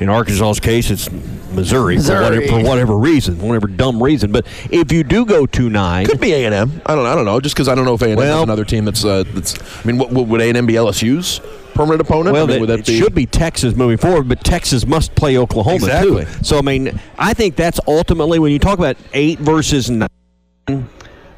In 0.00 0.08
Arkansas's 0.08 0.60
case, 0.60 0.90
it's 0.90 1.10
Missouri, 1.52 1.98
For, 1.98 2.14
whatever, 2.22 2.46
for 2.46 2.62
whatever 2.62 2.96
reason, 2.96 3.38
whatever 3.38 3.66
dumb 3.66 4.02
reason. 4.02 4.32
But 4.32 4.46
if 4.70 4.90
you 4.92 5.04
do 5.04 5.26
go 5.26 5.44
to 5.44 5.68
nine, 5.68 6.06
Could 6.06 6.20
be 6.20 6.32
A 6.32 6.46
and 6.46 6.54
M. 6.54 6.80
I 6.86 6.94
don't. 6.94 7.04
I 7.04 7.14
don't 7.14 7.26
know. 7.26 7.38
Just 7.38 7.54
because 7.54 7.68
I 7.68 7.74
don't 7.74 7.84
know 7.84 7.94
if 7.94 8.00
A 8.02 8.06
and 8.06 8.12
M 8.12 8.18
Well- 8.18 8.38
is 8.38 8.42
another 8.44 8.64
team 8.64 8.86
that's. 8.86 9.04
Uh, 9.04 9.24
that's. 9.34 9.58
I 9.60 9.86
mean, 9.86 9.98
what, 9.98 10.10
what, 10.10 10.26
would 10.26 10.40
A 10.40 10.44
and 10.48 10.56
M 10.56 10.64
be 10.64 10.72
LSU's 10.74 11.40
permanent 11.74 12.00
opponent? 12.00 12.32
Well, 12.32 12.44
I 12.44 12.46
mean, 12.46 12.56
it, 12.56 12.60
would 12.60 12.70
that 12.70 12.78
it 12.80 12.86
be? 12.86 12.98
should 12.98 13.14
be 13.14 13.26
Texas 13.26 13.74
moving 13.76 13.98
forward, 13.98 14.26
but 14.26 14.42
Texas 14.42 14.86
must 14.86 15.14
play 15.16 15.36
Oklahoma 15.36 15.76
Exactly. 15.76 16.24
too. 16.24 16.44
So 16.44 16.56
I 16.56 16.62
mean, 16.62 16.98
I 17.18 17.34
think 17.34 17.56
that's 17.56 17.78
ultimately 17.86 18.38
when 18.38 18.52
you 18.52 18.58
talk 18.58 18.78
about 18.78 18.96
eight 19.12 19.38
versus 19.38 19.90
nine. 19.90 20.08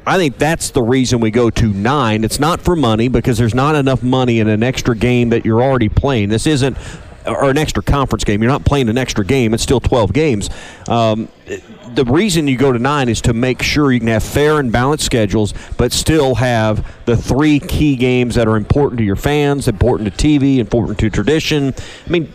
I 0.05 0.17
think 0.17 0.37
that's 0.37 0.71
the 0.71 0.81
reason 0.81 1.21
we 1.21 1.31
go 1.31 1.49
to 1.49 1.67
nine. 1.67 2.23
It's 2.23 2.39
not 2.39 2.59
for 2.59 2.75
money 2.75 3.07
because 3.07 3.37
there's 3.37 3.55
not 3.55 3.75
enough 3.75 4.03
money 4.03 4.39
in 4.39 4.49
an 4.49 4.61
extra 4.61 4.95
game 4.97 5.29
that 5.29 5.45
you're 5.45 5.63
already 5.63 5.87
playing. 5.89 6.29
This 6.29 6.45
isn't 6.45 6.77
or 7.25 7.49
an 7.49 7.57
extra 7.57 7.81
conference 7.81 8.23
game. 8.23 8.41
You're 8.41 8.51
not 8.51 8.65
playing 8.65 8.89
an 8.89 8.97
extra 8.97 9.25
game. 9.25 9.53
It's 9.53 9.63
still 9.63 9.79
12 9.79 10.13
games. 10.13 10.49
Um, 10.87 11.29
the 11.93 12.05
reason 12.05 12.47
you 12.47 12.57
go 12.57 12.71
to 12.71 12.79
nine 12.79 13.09
is 13.09 13.21
to 13.21 13.33
make 13.33 13.61
sure 13.61 13.91
you 13.91 13.99
can 13.99 14.09
have 14.09 14.23
fair 14.23 14.59
and 14.59 14.71
balanced 14.71 15.05
schedules, 15.05 15.53
but 15.77 15.91
still 15.91 16.35
have 16.35 16.85
the 17.05 17.15
three 17.15 17.59
key 17.59 17.95
games 17.95 18.35
that 18.35 18.47
are 18.47 18.57
important 18.57 18.97
to 18.99 19.03
your 19.03 19.15
fans, 19.15 19.67
important 19.67 20.15
to 20.15 20.27
TV, 20.27 20.57
important 20.57 20.99
to 20.99 21.09
tradition. 21.09 21.73
I 22.05 22.09
mean, 22.09 22.33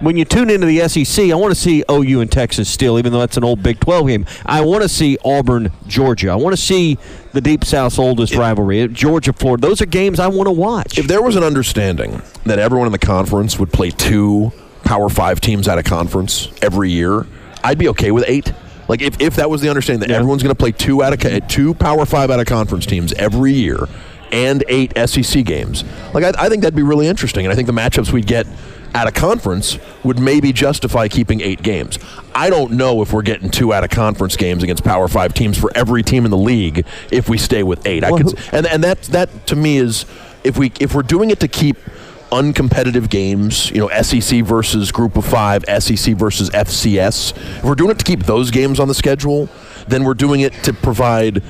when 0.00 0.16
you 0.16 0.24
tune 0.24 0.50
into 0.50 0.66
the 0.66 0.88
SEC, 0.88 1.30
I 1.30 1.34
want 1.34 1.54
to 1.54 1.60
see 1.60 1.82
OU 1.90 2.20
and 2.20 2.30
Texas 2.30 2.68
still, 2.68 2.98
even 2.98 3.12
though 3.12 3.20
that's 3.20 3.36
an 3.36 3.44
old 3.44 3.62
Big 3.62 3.80
12 3.80 4.06
game. 4.06 4.26
I 4.44 4.60
want 4.60 4.82
to 4.82 4.88
see 4.88 5.18
Auburn, 5.24 5.72
Georgia. 5.86 6.30
I 6.30 6.36
want 6.36 6.54
to 6.54 6.62
see 6.62 6.98
the 7.32 7.40
Deep 7.40 7.64
South's 7.64 7.98
oldest 7.98 8.34
rivalry, 8.34 8.88
Georgia, 8.88 9.32
Florida. 9.32 9.66
Those 9.66 9.80
are 9.80 9.86
games 9.86 10.20
I 10.20 10.28
want 10.28 10.46
to 10.46 10.52
watch. 10.52 10.98
If 10.98 11.06
there 11.06 11.22
was 11.22 11.36
an 11.36 11.44
understanding 11.44 12.22
that 12.44 12.58
everyone 12.58 12.86
in 12.86 12.92
the 12.92 12.98
conference 12.98 13.58
would 13.58 13.72
play 13.72 13.90
two 13.90 14.52
Power 14.84 15.08
Five 15.08 15.40
teams 15.40 15.68
out 15.68 15.78
of 15.78 15.84
conference 15.84 16.48
every 16.62 16.90
year, 16.90 17.26
I'd 17.64 17.78
be 17.78 17.88
okay 17.88 18.10
with 18.10 18.24
eight. 18.28 18.52
Like 18.88 19.02
if, 19.02 19.20
if 19.20 19.36
that 19.36 19.50
was 19.50 19.60
the 19.60 19.68
understanding 19.68 20.00
that 20.00 20.10
yeah. 20.10 20.16
everyone's 20.16 20.42
going 20.42 20.54
to 20.54 20.58
play 20.58 20.72
two 20.72 21.02
out 21.02 21.12
of 21.12 21.48
two 21.48 21.74
Power 21.74 22.06
Five 22.06 22.30
out 22.30 22.40
of 22.40 22.46
conference 22.46 22.86
teams 22.86 23.12
every 23.14 23.52
year 23.52 23.88
and 24.30 24.64
eight 24.68 24.92
SEC 25.08 25.44
games, 25.44 25.84
like 26.14 26.24
I, 26.24 26.46
I 26.46 26.48
think 26.48 26.62
that'd 26.62 26.76
be 26.76 26.82
really 26.82 27.06
interesting, 27.08 27.46
and 27.46 27.52
I 27.52 27.56
think 27.56 27.66
the 27.66 27.72
matchups 27.72 28.12
we'd 28.12 28.26
get 28.26 28.46
out 28.94 29.08
a 29.08 29.12
conference 29.12 29.78
would 30.04 30.18
maybe 30.18 30.52
justify 30.52 31.08
keeping 31.08 31.40
eight 31.40 31.62
games. 31.62 31.98
I 32.34 32.50
don't 32.50 32.72
know 32.72 33.02
if 33.02 33.12
we're 33.12 33.22
getting 33.22 33.50
two 33.50 33.72
out 33.72 33.84
of 33.84 33.90
conference 33.90 34.36
games 34.36 34.62
against 34.62 34.84
Power 34.84 35.08
Five 35.08 35.34
teams 35.34 35.58
for 35.58 35.70
every 35.74 36.02
team 36.02 36.24
in 36.24 36.30
the 36.30 36.36
league 36.36 36.86
if 37.10 37.28
we 37.28 37.38
stay 37.38 37.62
with 37.62 37.86
eight. 37.86 38.02
Well, 38.02 38.16
I 38.16 38.22
could, 38.22 38.38
and 38.52 38.66
and 38.66 38.84
that 38.84 39.02
that 39.04 39.46
to 39.48 39.56
me 39.56 39.78
is 39.78 40.04
if 40.44 40.56
we 40.56 40.72
if 40.80 40.94
we're 40.94 41.02
doing 41.02 41.30
it 41.30 41.40
to 41.40 41.48
keep 41.48 41.76
uncompetitive 42.30 43.08
games, 43.08 43.70
you 43.70 43.78
know, 43.78 44.02
SEC 44.02 44.42
versus 44.42 44.90
Group 44.90 45.16
of 45.16 45.24
Five, 45.24 45.64
SEC 45.64 46.14
versus 46.16 46.50
FCS. 46.50 47.36
If 47.58 47.64
we're 47.64 47.74
doing 47.74 47.90
it 47.90 47.98
to 47.98 48.04
keep 48.04 48.24
those 48.24 48.50
games 48.50 48.80
on 48.80 48.88
the 48.88 48.94
schedule, 48.94 49.48
then 49.88 50.04
we're 50.04 50.14
doing 50.14 50.40
it 50.40 50.52
to 50.64 50.72
provide 50.72 51.42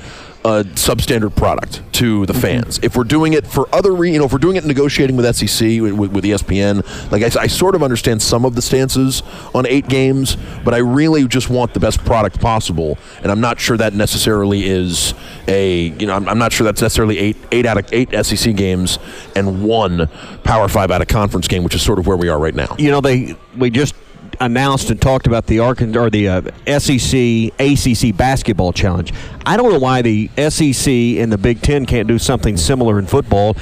a 0.45 0.63
substandard 0.63 1.35
product 1.35 1.81
to 1.93 2.25
the 2.25 2.33
mm-hmm. 2.33 2.41
fans. 2.41 2.79
If 2.83 2.95
we're 2.95 3.03
doing 3.03 3.33
it 3.33 3.45
for 3.45 3.73
other, 3.73 3.93
re- 3.93 4.11
you 4.11 4.19
know, 4.19 4.25
if 4.25 4.31
we're 4.31 4.37
doing 4.37 4.55
it 4.55 4.65
negotiating 4.65 5.17
with 5.17 5.35
SEC 5.35 5.81
with, 5.81 6.11
with 6.11 6.23
ESPN, 6.23 6.83
like 7.11 7.23
I, 7.23 7.41
I, 7.41 7.47
sort 7.47 7.75
of 7.75 7.83
understand 7.83 8.21
some 8.21 8.45
of 8.45 8.55
the 8.55 8.61
stances 8.61 9.23
on 9.53 9.65
eight 9.65 9.87
games, 9.87 10.37
but 10.63 10.73
I 10.73 10.77
really 10.77 11.27
just 11.27 11.49
want 11.49 11.73
the 11.73 11.79
best 11.79 12.03
product 12.05 12.39
possible, 12.39 12.97
and 13.21 13.31
I'm 13.31 13.41
not 13.41 13.59
sure 13.59 13.77
that 13.77 13.93
necessarily 13.93 14.67
is 14.67 15.13
a, 15.47 15.89
you 15.99 16.05
know, 16.05 16.13
I'm, 16.13 16.29
I'm 16.29 16.37
not 16.37 16.53
sure 16.53 16.65
that's 16.65 16.81
necessarily 16.81 17.17
eight 17.17 17.37
eight 17.51 17.65
out 17.65 17.77
of 17.77 17.91
eight 17.91 18.09
SEC 18.25 18.55
games 18.55 18.99
and 19.35 19.63
one 19.63 20.07
Power 20.43 20.67
Five 20.67 20.91
out 20.91 21.01
of 21.01 21.07
conference 21.07 21.47
game, 21.47 21.63
which 21.63 21.75
is 21.75 21.81
sort 21.81 21.99
of 21.99 22.07
where 22.07 22.17
we 22.17 22.29
are 22.29 22.39
right 22.39 22.55
now. 22.55 22.75
You 22.77 22.91
know, 22.91 23.01
they 23.01 23.35
we 23.57 23.69
just 23.69 23.95
announced 24.39 24.89
and 24.89 25.01
talked 25.01 25.27
about 25.27 25.47
the 25.47 25.59
Arkansas 25.59 25.99
or 25.99 26.09
the 26.09 26.27
uh, 26.27 26.41
SEC 26.79 27.53
ACC 27.59 28.15
basketball 28.15 28.73
challenge. 28.73 29.13
I 29.45 29.57
don't 29.57 29.71
know 29.71 29.79
why 29.79 30.01
the 30.01 30.29
SEC 30.49 30.87
and 30.87 31.31
the 31.31 31.37
Big 31.37 31.61
Ten 31.61 31.85
can't 31.85 32.07
do 32.07 32.19
something 32.19 32.57
similar 32.57 32.99
in 32.99 33.05
football. 33.07 33.55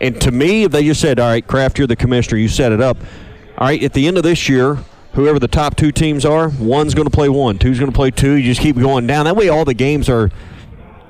And 0.00 0.20
to 0.20 0.32
me, 0.32 0.64
if 0.64 0.72
they 0.72 0.84
just 0.84 1.00
said, 1.00 1.20
"All 1.20 1.28
right, 1.28 1.46
Kraft, 1.46 1.78
you're 1.78 1.86
the 1.86 1.96
commissioner, 1.96 2.38
you 2.38 2.48
set 2.48 2.72
it 2.72 2.80
up." 2.80 2.96
All 3.58 3.66
right, 3.68 3.82
at 3.82 3.92
the 3.92 4.08
end 4.08 4.16
of 4.16 4.24
this 4.24 4.48
year, 4.48 4.78
whoever 5.12 5.38
the 5.38 5.48
top 5.48 5.76
two 5.76 5.92
teams 5.92 6.24
are, 6.24 6.48
one's 6.48 6.94
going 6.94 7.06
to 7.08 7.14
play 7.14 7.28
one, 7.28 7.58
two's 7.58 7.78
going 7.78 7.90
to 7.90 7.96
play 7.96 8.10
two. 8.10 8.32
You 8.32 8.44
just 8.44 8.60
keep 8.60 8.76
going 8.76 9.06
down. 9.06 9.26
That 9.26 9.36
way, 9.36 9.48
all 9.48 9.64
the 9.64 9.74
games 9.74 10.08
are 10.08 10.30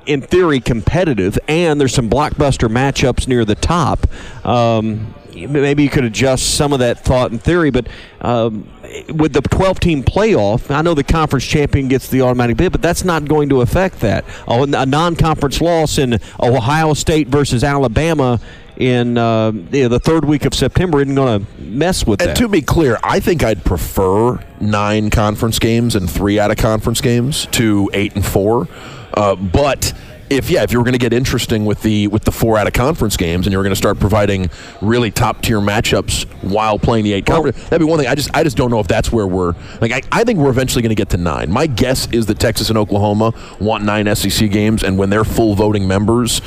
in 0.05 0.21
theory 0.21 0.59
competitive, 0.59 1.39
and 1.47 1.79
there's 1.79 1.93
some 1.93 2.09
blockbuster 2.09 2.69
matchups 2.69 3.27
near 3.27 3.45
the 3.45 3.55
top. 3.55 4.05
Um, 4.45 5.13
maybe 5.35 5.83
you 5.83 5.89
could 5.89 6.03
adjust 6.03 6.55
some 6.55 6.73
of 6.73 6.79
that 6.79 6.99
thought 6.99 7.31
and 7.31 7.41
theory, 7.41 7.71
but 7.71 7.87
um, 8.21 8.67
with 9.13 9.33
the 9.33 9.41
12 9.41 9.79
team 9.79 10.03
playoff, 10.03 10.73
I 10.73 10.81
know 10.81 10.93
the 10.93 11.03
conference 11.03 11.45
champion 11.45 11.87
gets 11.87 12.07
the 12.09 12.21
automatic 12.21 12.57
bid, 12.57 12.71
but 12.71 12.81
that's 12.81 13.03
not 13.03 13.25
going 13.25 13.49
to 13.49 13.61
affect 13.61 13.99
that. 14.01 14.25
A 14.47 14.85
non 14.85 15.15
conference 15.15 15.61
loss 15.61 15.97
in 15.97 16.19
Ohio 16.39 16.93
State 16.93 17.27
versus 17.27 17.63
Alabama 17.63 18.39
in 18.77 19.17
uh, 19.17 19.51
you 19.51 19.83
know, 19.83 19.87
the 19.87 19.99
third 19.99 20.25
week 20.25 20.45
of 20.45 20.53
September 20.53 21.01
isn't 21.01 21.15
going 21.15 21.45
to 21.45 21.61
mess 21.61 22.05
with 22.05 22.19
that. 22.19 22.29
and 22.29 22.37
that. 22.37 22.41
to 22.41 22.47
be 22.47 22.61
clear, 22.61 22.97
I 23.03 23.19
think 23.19 23.43
I'd 23.43 23.63
prefer 23.63 24.43
nine 24.59 25.09
conference 25.09 25.59
games 25.59 25.95
and 25.95 26.09
three 26.09 26.39
out 26.39 26.51
of 26.51 26.57
conference 26.57 27.01
games 27.01 27.47
to 27.51 27.89
eight 27.93 28.15
and 28.15 28.25
four. 28.25 28.67
Uh, 29.13 29.35
but 29.35 29.93
if 30.37 30.49
yeah, 30.49 30.63
if 30.63 30.71
you 30.71 30.77
were 30.77 30.83
going 30.83 30.93
to 30.93 30.99
get 30.99 31.13
interesting 31.13 31.65
with 31.65 31.81
the 31.81 32.07
with 32.07 32.23
the 32.23 32.31
four 32.31 32.57
out 32.57 32.67
of 32.67 32.73
conference 32.73 33.17
games, 33.17 33.45
and 33.45 33.51
you 33.51 33.57
were 33.57 33.63
going 33.63 33.71
to 33.71 33.77
start 33.77 33.99
providing 33.99 34.49
really 34.81 35.11
top 35.11 35.41
tier 35.41 35.59
matchups 35.59 36.25
while 36.41 36.77
playing 36.79 37.03
the 37.03 37.13
eight 37.13 37.27
well, 37.27 37.41
conference, 37.41 37.69
that'd 37.69 37.79
be 37.79 37.89
one 37.89 37.99
thing. 37.99 38.07
I 38.07 38.15
just 38.15 38.29
I 38.33 38.43
just 38.43 38.57
don't 38.57 38.71
know 38.71 38.79
if 38.79 38.87
that's 38.87 39.11
where 39.11 39.27
we're 39.27 39.53
like. 39.81 39.91
I, 39.91 40.01
I 40.11 40.23
think 40.23 40.39
we're 40.39 40.49
eventually 40.49 40.81
going 40.81 40.89
to 40.89 40.95
get 40.95 41.09
to 41.09 41.17
nine. 41.17 41.51
My 41.51 41.67
guess 41.67 42.11
is 42.11 42.25
that 42.27 42.39
Texas 42.39 42.69
and 42.69 42.77
Oklahoma 42.77 43.33
want 43.59 43.83
nine 43.83 44.13
SEC 44.15 44.49
games, 44.51 44.83
and 44.83 44.97
when 44.97 45.09
they're 45.09 45.25
full 45.25 45.55
voting 45.55 45.87
members, 45.87 46.41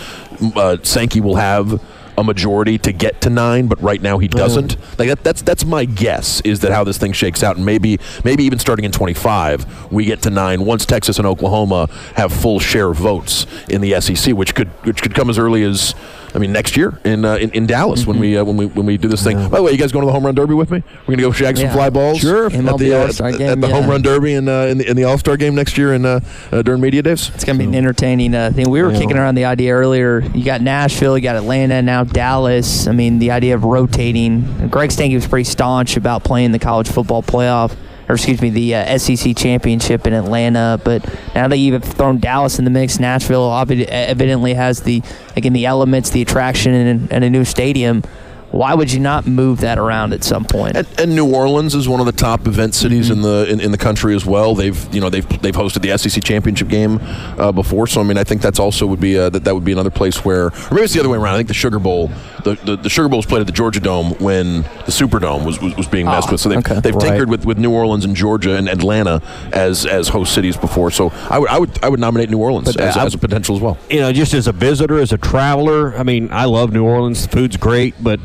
uh, 0.55 0.77
Sankey 0.83 1.21
will 1.21 1.37
have 1.37 1.83
a 2.19 2.25
majority 2.25 2.79
to 2.79 2.93
get 2.93 3.21
to 3.23 3.31
nine, 3.31 3.67
but 3.67 3.81
right 3.83 4.01
now 4.01 4.19
he 4.19 4.29
doesn't. 4.29 4.77
Mm. 4.79 4.99
Like 4.99 5.09
that, 5.09 5.25
that's 5.25 5.43
that's 5.43 5.65
my 5.65 5.85
guess 5.85 6.41
is 6.43 6.61
that 6.61 6.73
how 6.73 6.85
this 6.85 6.99
thing 6.99 7.13
shakes 7.13 7.43
out, 7.43 7.57
and 7.57 7.65
maybe 7.65 7.99
maybe 8.25 8.45
even 8.45 8.59
starting 8.59 8.85
in 8.85 8.93
25, 8.93 9.93
we 9.93 10.05
get 10.05 10.23
to 10.23 10.31
nine 10.31 10.65
once 10.65 10.87
Texas 10.87 11.19
and 11.19 11.27
Oklahoma 11.27 11.89
have 12.15 12.33
full 12.33 12.59
share 12.59 12.93
votes 12.93 13.47
in 13.69 13.81
the 13.81 14.01
SEC, 14.01 14.35
which 14.35 14.55
could 14.55 14.69
which 14.85 15.03
could 15.03 15.15
come 15.15 15.31
as 15.31 15.39
early 15.39 15.63
as 15.63 15.95
I 16.37 16.39
mean, 16.39 16.53
next 16.53 16.77
year 16.77 16.93
in 17.03 17.25
uh, 17.25 17.37
in, 17.37 17.51
in, 17.53 17.67
Dallas 17.67 18.03
mm-hmm. 18.03 18.11
when 18.11 18.21
we 18.21 18.37
uh, 18.37 18.45
when 18.45 18.59
we 18.59 18.67
when 18.67 18.85
we 18.85 18.99
do 18.99 19.09
this 19.09 19.25
thing. 19.25 19.39
Yeah. 19.39 19.49
By 19.49 19.57
the 19.57 19.63
way, 19.63 19.73
you 19.73 19.79
guys 19.79 19.91
going 19.91 20.03
to 20.03 20.07
the 20.07 20.13
home 20.13 20.27
run 20.27 20.35
derby 20.35 20.53
with 20.53 20.71
me? 20.71 20.83
We're 21.07 21.15
gonna 21.15 21.23
go 21.23 21.33
shag 21.33 21.57
some 21.57 21.71
fly 21.71 21.89
balls. 21.89 22.19
Sure, 22.19 22.47
at 22.47 22.53
the, 22.53 22.93
uh, 22.93 23.09
at, 23.09 23.39
game, 23.39 23.49
at 23.49 23.61
the 23.63 23.69
yeah. 23.69 23.75
home 23.75 23.89
run 23.89 24.03
derby 24.03 24.35
and 24.35 24.47
uh, 24.47 24.67
in 24.69 24.77
the, 24.77 24.91
in 24.91 24.97
the 24.97 25.05
All 25.05 25.17
Star 25.17 25.39
game 25.39 25.55
next 25.55 25.79
year 25.79 25.95
in 25.95 26.05
uh, 26.05 26.21
uh, 26.53 26.61
during 26.61 26.83
media 26.83 27.01
days. 27.01 27.31
It's 27.31 27.43
gonna 27.43 27.59
be 27.59 27.65
an 27.65 27.75
entertaining 27.75 28.33
thing. 28.53 28.69
We 28.69 28.83
were 28.83 28.93
kicking 28.93 29.17
around 29.17 29.37
the 29.37 29.47
idea 29.47 29.73
earlier. 29.73 30.21
You 30.21 30.45
got 30.45 30.61
Nashville, 30.61 31.17
you 31.17 31.23
got 31.23 31.37
Atlanta, 31.37 31.81
now 31.81 32.05
Dallas. 32.05 32.87
I 32.87 32.93
mean, 32.93 33.19
the 33.19 33.31
idea 33.31 33.55
of 33.55 33.65
rotating. 33.65 34.69
Greg 34.69 34.93
Sankey 34.93 35.15
was 35.15 35.27
pretty 35.27 35.45
staunch 35.45 35.97
about 35.97 36.23
playing 36.23 36.53
the 36.53 36.59
college 36.59 36.89
football 36.89 37.23
playoff 37.23 37.75
or 38.09 38.15
excuse 38.15 38.41
me, 38.41 38.51
the 38.51 38.75
uh, 38.75 38.99
SEC 38.99 39.37
championship 39.37 40.07
in 40.07 40.13
Atlanta. 40.13 40.81
But 40.83 41.05
now 41.35 41.49
that 41.49 41.57
you've 41.57 41.83
thrown 41.83 42.19
Dallas 42.19 42.59
in 42.59 42.65
the 42.65 42.71
mix, 42.71 42.99
Nashville 42.99 43.53
evidently 43.53 44.55
has 44.55 44.83
the 44.83 45.03
again 45.37 45.53
the 45.53 45.67
elements, 45.67 46.11
the 46.11 46.23
attraction, 46.23 46.73
and, 46.73 47.13
and 47.13 47.25
a 47.25 47.31
new 47.31 47.45
stadium 47.45 48.03
why 48.51 48.75
would 48.75 48.93
you 48.93 49.01
not 49.01 49.27
move 49.27 49.61
that 49.61 49.79
around 49.79 50.13
at 50.13 50.25
some 50.25 50.45
point? 50.45 50.77
And, 50.77 50.87
and 50.99 51.15
New 51.15 51.33
Orleans 51.35 51.75
is 51.75 51.89
one 51.89 52.01
of 52.01 52.07
the 52.07 52.13
top 52.13 52.47
event 52.47 52.75
cities 52.75 53.07
mm-hmm. 53.07 53.15
in 53.15 53.23
the 53.23 53.47
in, 53.51 53.61
in, 53.61 53.71
the 53.73 53.79
country 53.79 54.15
as 54.15 54.25
well. 54.25 54.55
They've 54.55 54.95
you 54.95 55.01
know 55.01 55.11
they've 55.11 55.29
they've 55.43 55.55
hosted 55.55 55.83
the 55.83 55.97
SEC 55.99 56.23
championship 56.23 56.69
game 56.69 56.99
uh, 57.39 57.53
before, 57.53 57.87
so 57.87 58.01
I 58.01 58.05
mean 58.05 58.19
I 58.19 58.25
think 58.25 58.43
that's 58.43 58.59
also 58.59 58.87
would 58.87 59.01
be 59.01 59.17
a, 59.17 59.29
that 59.31 59.45
that 59.45 59.55
would 59.55 59.65
be 59.65 59.73
another 59.73 59.91
place 59.91 60.25
where, 60.25 60.47
or 60.47 60.71
maybe 60.71 60.83
it's 60.83 60.95
the 60.95 61.01
other 61.01 61.09
way 61.09 61.19
around. 61.19 61.35
I 61.35 61.39
think 61.39 61.49
the 61.49 61.55
Sugar 61.55 61.79
Bowl, 61.79 62.11
the, 62.45 62.55
the, 62.65 62.77
the 62.77 62.89
Sugar 62.89 63.09
Bowl 63.09 63.19
was 63.19 63.27
played 63.27 63.41
at 63.41 63.47
the 63.47 63.53
Georgia 63.53 63.81
Dome 63.81 64.13
when 64.19 64.63
the 64.63 64.93
Superdome 64.93 65.45
was 65.45 65.61
was, 65.61 65.77
was 65.77 65.89
being 65.89 66.07
messed 66.07 66.29
oh, 66.29 66.33
with. 66.33 66.41
So 66.41 66.49
they've 66.49 66.59
okay. 66.59 66.81
they've 66.81 66.95
right. 66.95 67.09
tinkered 67.09 67.29
with, 67.29 67.45
with 67.45 67.59
New 67.59 67.73
Orleans 67.73 68.05
and 68.05 68.15
Georgia 68.15 68.57
and 68.57 68.69
Atlanta 68.69 69.21
as 69.53 69.85
as 69.87 70.09
host 70.09 70.33
cities 70.33 70.57
before. 70.57 70.91
So 70.91 71.11
I 71.31 71.39
would 71.39 71.49
I 71.51 71.59
would 71.59 71.85
I 71.85 71.89
would 71.89 72.01
nominate 72.01 72.31
New 72.31 72.39
Orleans 72.39 72.73
but, 72.73 72.81
as, 72.81 72.97
uh, 72.97 73.05
as 73.05 73.15
a 73.15 73.19
potential 73.19 73.57
as 73.57 73.61
well. 73.61 73.77
You 73.91 74.01
know, 74.01 74.13
just 74.13 74.35
as 74.35 74.47
a 74.47 74.53
visitor, 74.53 74.99
as 74.99 75.13
a 75.13 75.19
traveler, 75.19 75.97
I 75.97 76.05
mean 76.05 76.31
I 76.31 76.45
love 76.45 76.73
New 76.73 76.85
Orleans. 76.85 77.27
The 77.27 77.29
food's 77.29 77.57
great, 77.57 77.95
but 78.01 78.21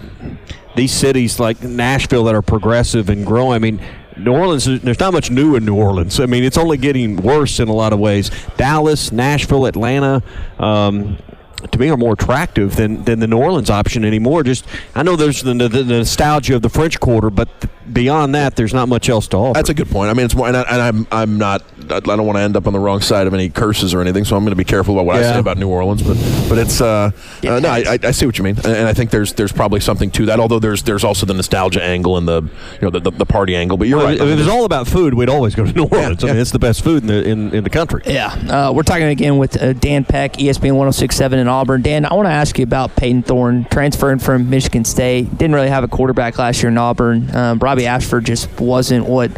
these 0.75 0.93
cities 0.93 1.39
like 1.39 1.61
Nashville 1.63 2.25
that 2.25 2.35
are 2.35 2.41
progressive 2.41 3.09
and 3.09 3.25
growing. 3.25 3.53
I 3.53 3.59
mean, 3.59 3.81
New 4.17 4.33
Orleans, 4.33 4.65
there's 4.65 4.99
not 4.99 5.13
much 5.13 5.31
new 5.31 5.55
in 5.55 5.65
New 5.65 5.75
Orleans. 5.75 6.19
I 6.19 6.25
mean, 6.25 6.43
it's 6.43 6.57
only 6.57 6.77
getting 6.77 7.17
worse 7.17 7.59
in 7.59 7.67
a 7.69 7.73
lot 7.73 7.93
of 7.93 7.99
ways. 7.99 8.29
Dallas, 8.57 9.11
Nashville, 9.11 9.65
Atlanta, 9.65 10.21
um, 10.59 11.17
to 11.67 11.79
me 11.79 11.89
are 11.89 11.97
more 11.97 12.13
attractive 12.13 12.75
than, 12.75 13.03
than 13.03 13.19
the 13.19 13.27
New 13.27 13.37
Orleans 13.37 13.69
option 13.69 14.05
anymore. 14.05 14.43
Just 14.43 14.65
I 14.95 15.03
know 15.03 15.15
there's 15.15 15.41
the, 15.41 15.53
the, 15.53 15.69
the 15.69 15.83
nostalgia 15.83 16.55
of 16.55 16.61
the 16.61 16.69
French 16.69 16.99
Quarter, 16.99 17.29
but 17.29 17.49
beyond 17.91 18.35
that, 18.35 18.55
there's 18.55 18.73
not 18.73 18.87
much 18.87 19.09
else 19.09 19.27
to 19.29 19.37
offer. 19.37 19.53
That's 19.53 19.69
a 19.69 19.73
good 19.73 19.89
point. 19.89 20.09
I 20.09 20.13
mean, 20.13 20.25
it's 20.25 20.35
more, 20.35 20.47
and, 20.47 20.57
I, 20.57 20.87
am 20.87 21.07
I'm, 21.11 21.31
I'm 21.31 21.37
not. 21.37 21.63
I 21.89 21.99
don't 21.99 22.25
want 22.25 22.37
to 22.37 22.41
end 22.41 22.55
up 22.55 22.67
on 22.67 22.73
the 22.73 22.79
wrong 22.79 23.01
side 23.01 23.27
of 23.27 23.33
any 23.33 23.49
curses 23.49 23.93
or 23.93 24.01
anything, 24.01 24.23
so 24.23 24.35
I'm 24.35 24.43
going 24.43 24.51
to 24.51 24.55
be 24.55 24.63
careful 24.63 24.95
about 24.95 25.05
what 25.05 25.19
yeah. 25.19 25.29
I 25.29 25.33
say 25.33 25.39
about 25.39 25.57
New 25.57 25.69
Orleans. 25.69 26.01
But 26.03 26.15
but 26.47 26.57
it's 26.57 26.79
uh, 26.79 27.11
yeah. 27.41 27.55
uh 27.55 27.59
no, 27.59 27.69
I, 27.69 27.97
I, 28.01 28.11
see 28.11 28.25
what 28.25 28.37
you 28.37 28.43
mean, 28.43 28.57
and 28.63 28.87
I 28.87 28.93
think 28.93 29.11
there's 29.11 29.33
there's 29.33 29.51
probably 29.51 29.79
something 29.79 30.11
to 30.11 30.25
that. 30.27 30.39
Although 30.39 30.59
there's 30.59 30.83
there's 30.83 31.03
also 31.03 31.25
the 31.25 31.33
nostalgia 31.33 31.83
angle 31.83 32.17
and 32.17 32.27
the 32.27 32.41
you 32.43 32.81
know 32.81 32.89
the, 32.89 32.99
the, 32.99 33.11
the 33.11 33.25
party 33.25 33.55
angle. 33.55 33.77
But 33.77 33.87
you're 33.87 33.97
well, 33.97 34.07
right. 34.07 34.17
If, 34.17 34.27
if 34.27 34.39
it's 34.39 34.49
all 34.49 34.65
about 34.65 34.87
food, 34.87 35.13
we'd 35.13 35.29
always 35.29 35.55
go 35.55 35.65
to 35.65 35.73
New 35.73 35.85
Orleans. 35.85 36.23
Yeah, 36.23 36.29
I 36.29 36.33
mean, 36.33 36.41
it's 36.41 36.51
the 36.51 36.59
best 36.59 36.83
food 36.83 37.03
in 37.03 37.07
the 37.07 37.27
in, 37.27 37.53
in 37.53 37.63
the 37.63 37.69
country. 37.69 38.03
Yeah, 38.05 38.27
uh, 38.27 38.71
we're 38.73 38.83
talking 38.83 39.07
again 39.07 39.37
with 39.37 39.61
uh, 39.61 39.73
Dan 39.73 40.05
Peck, 40.05 40.33
ESPN 40.33 40.73
106.7 40.73 41.33
in 41.33 41.47
Auburn. 41.51 41.81
Dan, 41.81 42.05
I 42.05 42.13
want 42.13 42.25
to 42.25 42.31
ask 42.31 42.57
you 42.57 42.63
about 42.63 42.95
Payton 42.95 43.23
Thorne 43.23 43.65
transferring 43.65 44.19
from 44.19 44.49
Michigan 44.49 44.85
State. 44.85 45.37
Didn't 45.37 45.53
really 45.53 45.69
have 45.69 45.83
a 45.83 45.87
quarterback 45.87 46.37
last 46.39 46.61
year 46.63 46.69
in 46.71 46.77
Auburn. 46.77 47.33
Um, 47.35 47.59
Robbie 47.59 47.85
Ashford 47.85 48.25
just 48.25 48.59
wasn't 48.59 49.05
what 49.05 49.31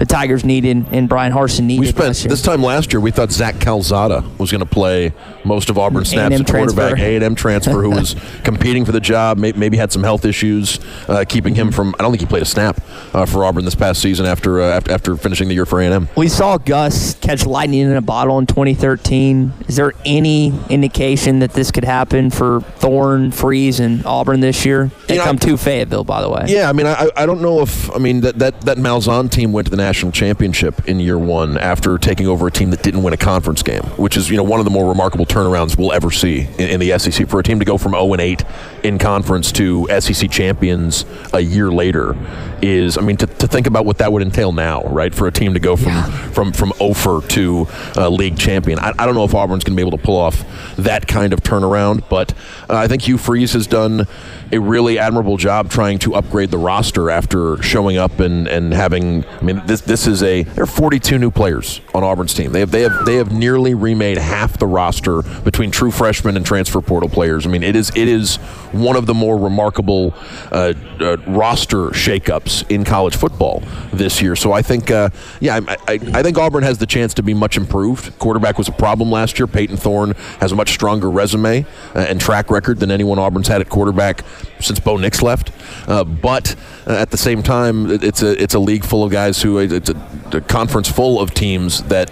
the 0.00 0.06
Tigers 0.06 0.46
needed 0.46 0.86
and 0.92 1.10
Bryan 1.10 1.30
Harsin 1.30 1.64
needed. 1.64 1.80
We 1.80 1.86
spent 1.88 2.16
this 2.16 2.40
time 2.40 2.62
last 2.62 2.90
year. 2.90 3.00
We 3.00 3.10
thought 3.10 3.30
Zach 3.30 3.56
Calzada 3.56 4.24
was 4.38 4.50
going 4.50 4.60
to 4.60 4.66
play 4.66 5.12
most 5.44 5.68
of 5.68 5.76
Auburn 5.76 6.06
snaps 6.06 6.40
at 6.40 6.46
quarterback. 6.46 6.98
A 6.98 7.16
and 7.16 7.22
M 7.24 7.34
transfer 7.34 7.82
who 7.82 7.90
was 7.90 8.16
competing 8.42 8.86
for 8.86 8.92
the 8.92 9.00
job. 9.00 9.36
May, 9.36 9.52
maybe 9.52 9.76
had 9.76 9.92
some 9.92 10.02
health 10.02 10.24
issues, 10.24 10.80
uh, 11.06 11.26
keeping 11.28 11.54
him 11.54 11.70
from. 11.70 11.94
I 11.98 12.02
don't 12.02 12.12
think 12.12 12.22
he 12.22 12.26
played 12.26 12.42
a 12.42 12.46
snap 12.46 12.80
uh, 13.12 13.26
for 13.26 13.44
Auburn 13.44 13.66
this 13.66 13.74
past 13.74 14.00
season 14.00 14.24
after, 14.24 14.62
uh, 14.62 14.70
after 14.70 14.90
after 14.90 15.16
finishing 15.16 15.48
the 15.48 15.54
year 15.54 15.66
for 15.66 15.82
A 15.82 15.84
and 15.84 15.92
M. 15.92 16.08
We 16.16 16.28
saw 16.28 16.56
Gus 16.56 17.14
catch 17.16 17.44
lightning 17.44 17.80
in 17.80 17.92
a 17.92 18.00
bottle 18.00 18.38
in 18.38 18.46
2013. 18.46 19.52
Is 19.68 19.76
there 19.76 19.92
any 20.06 20.54
indication 20.70 21.40
that 21.40 21.52
this 21.52 21.70
could 21.70 21.84
happen 21.84 22.30
for 22.30 22.62
Thorne, 22.78 23.32
Freeze, 23.32 23.80
and 23.80 24.04
Auburn 24.06 24.40
this 24.40 24.64
year? 24.64 24.90
They 25.08 25.14
You 25.14 25.20
know, 25.20 25.26
come 25.26 25.38
to 25.40 25.58
Fayetteville, 25.58 26.04
by 26.04 26.22
the 26.22 26.30
way. 26.30 26.46
Yeah, 26.48 26.70
I 26.70 26.72
mean, 26.72 26.86
I, 26.86 27.10
I 27.14 27.26
don't 27.26 27.42
know 27.42 27.60
if 27.60 27.94
I 27.94 27.98
mean 27.98 28.22
that, 28.22 28.38
that 28.38 28.62
that 28.62 28.78
Malzahn 28.78 29.30
team 29.30 29.52
went 29.52 29.66
to 29.66 29.70
the 29.70 29.76
national 29.76 29.89
championship 29.92 30.88
in 30.88 31.00
year 31.00 31.18
one 31.18 31.58
after 31.58 31.98
taking 31.98 32.26
over 32.26 32.46
a 32.46 32.50
team 32.50 32.70
that 32.70 32.82
didn't 32.82 33.02
win 33.02 33.12
a 33.12 33.16
conference 33.16 33.62
game, 33.62 33.82
which 33.96 34.16
is 34.16 34.30
you 34.30 34.36
know 34.36 34.42
one 34.42 34.60
of 34.60 34.64
the 34.64 34.70
more 34.70 34.88
remarkable 34.88 35.26
turnarounds 35.26 35.76
we'll 35.76 35.92
ever 35.92 36.10
see 36.10 36.48
in, 36.58 36.70
in 36.70 36.80
the 36.80 36.98
SEC 36.98 37.28
for 37.28 37.40
a 37.40 37.42
team 37.42 37.58
to 37.58 37.64
go 37.64 37.76
from 37.76 37.92
0 37.92 38.12
and 38.12 38.20
8 38.20 38.44
in 38.84 38.98
conference 38.98 39.52
to 39.52 39.86
SEC 40.00 40.30
champions 40.30 41.04
a 41.32 41.40
year 41.40 41.70
later 41.70 42.14
is 42.62 42.98
I 42.98 43.02
mean 43.02 43.16
to, 43.18 43.26
to 43.26 43.46
think 43.46 43.66
about 43.66 43.84
what 43.84 43.98
that 43.98 44.12
would 44.12 44.22
entail 44.22 44.52
now, 44.52 44.82
right? 44.84 45.14
For 45.14 45.26
a 45.26 45.32
team 45.32 45.54
to 45.54 45.60
go 45.60 45.76
from 45.76 46.10
from 46.32 46.52
from 46.52 46.72
Ofer 46.80 47.26
to 47.28 47.66
uh, 47.96 48.08
league 48.08 48.38
champion, 48.38 48.78
I, 48.78 48.92
I 48.98 49.06
don't 49.06 49.14
know 49.14 49.24
if 49.24 49.34
Auburn's 49.34 49.64
going 49.64 49.76
to 49.76 49.82
be 49.82 49.86
able 49.86 49.96
to 49.96 50.04
pull 50.04 50.16
off 50.16 50.44
that 50.76 51.06
kind 51.06 51.32
of 51.32 51.42
turnaround, 51.42 52.08
but 52.08 52.32
uh, 52.68 52.76
I 52.76 52.88
think 52.88 53.02
Hugh 53.02 53.18
Freeze 53.18 53.52
has 53.52 53.66
done 53.66 54.06
a 54.52 54.58
really 54.58 54.98
admirable 54.98 55.36
job 55.36 55.70
trying 55.70 55.98
to 56.00 56.14
upgrade 56.14 56.50
the 56.50 56.58
roster 56.58 57.10
after 57.10 57.62
showing 57.62 57.96
up 57.96 58.20
and, 58.20 58.48
and 58.48 58.72
having. 58.72 59.24
I 59.24 59.42
mean, 59.42 59.62
this 59.66 59.80
this 59.82 60.06
is 60.06 60.22
a 60.22 60.42
there 60.42 60.64
are 60.64 60.66
42 60.66 61.18
new 61.18 61.30
players 61.30 61.80
on 61.94 62.04
Auburn's 62.04 62.34
team. 62.34 62.52
They 62.52 62.60
have 62.60 62.70
they 62.70 62.82
have 62.82 63.04
they 63.04 63.16
have 63.16 63.32
nearly 63.32 63.74
remade 63.74 64.18
half 64.18 64.58
the 64.58 64.66
roster 64.66 65.22
between 65.44 65.70
true 65.70 65.90
freshmen 65.90 66.36
and 66.36 66.44
transfer 66.44 66.80
portal 66.80 67.08
players. 67.08 67.46
I 67.46 67.50
mean, 67.50 67.62
it 67.62 67.76
is 67.76 67.90
it 67.94 68.08
is 68.08 68.36
one 68.72 68.96
of 68.96 69.06
the 69.06 69.14
more 69.14 69.38
remarkable 69.38 70.14
uh, 70.52 70.74
uh, 71.00 71.16
roster 71.26 71.88
shakeups 71.88 72.49
in 72.68 72.84
college 72.84 73.16
football 73.16 73.62
this 73.92 74.20
year. 74.22 74.36
So 74.36 74.52
I 74.52 74.62
think, 74.62 74.90
uh, 74.90 75.10
yeah, 75.40 75.60
I, 75.66 75.76
I, 75.88 75.92
I 76.14 76.22
think 76.22 76.38
Auburn 76.38 76.62
has 76.62 76.78
the 76.78 76.86
chance 76.86 77.14
to 77.14 77.22
be 77.22 77.34
much 77.34 77.56
improved. 77.56 78.18
Quarterback 78.18 78.58
was 78.58 78.68
a 78.68 78.72
problem 78.72 79.10
last 79.10 79.38
year. 79.38 79.46
Payton 79.46 79.76
Thorne 79.76 80.12
has 80.40 80.52
a 80.52 80.56
much 80.56 80.70
stronger 80.70 81.10
resume 81.10 81.64
uh, 81.94 81.98
and 81.98 82.20
track 82.20 82.50
record 82.50 82.78
than 82.78 82.90
anyone 82.90 83.18
Auburn's 83.18 83.48
had 83.48 83.60
at 83.60 83.68
quarterback 83.68 84.24
since 84.60 84.80
Bo 84.80 84.96
Nix 84.96 85.22
left. 85.22 85.52
Uh, 85.88 86.04
but 86.04 86.56
uh, 86.86 86.92
at 86.92 87.10
the 87.10 87.16
same 87.16 87.42
time, 87.42 87.90
it's 87.90 88.22
a 88.22 88.40
it's 88.42 88.54
a 88.54 88.58
league 88.58 88.84
full 88.84 89.04
of 89.04 89.10
guys 89.10 89.42
who 89.42 89.58
it's 89.58 89.90
a, 89.90 89.96
a 90.32 90.40
conference 90.40 90.90
full 90.90 91.20
of 91.20 91.32
teams 91.32 91.82
that 91.84 92.10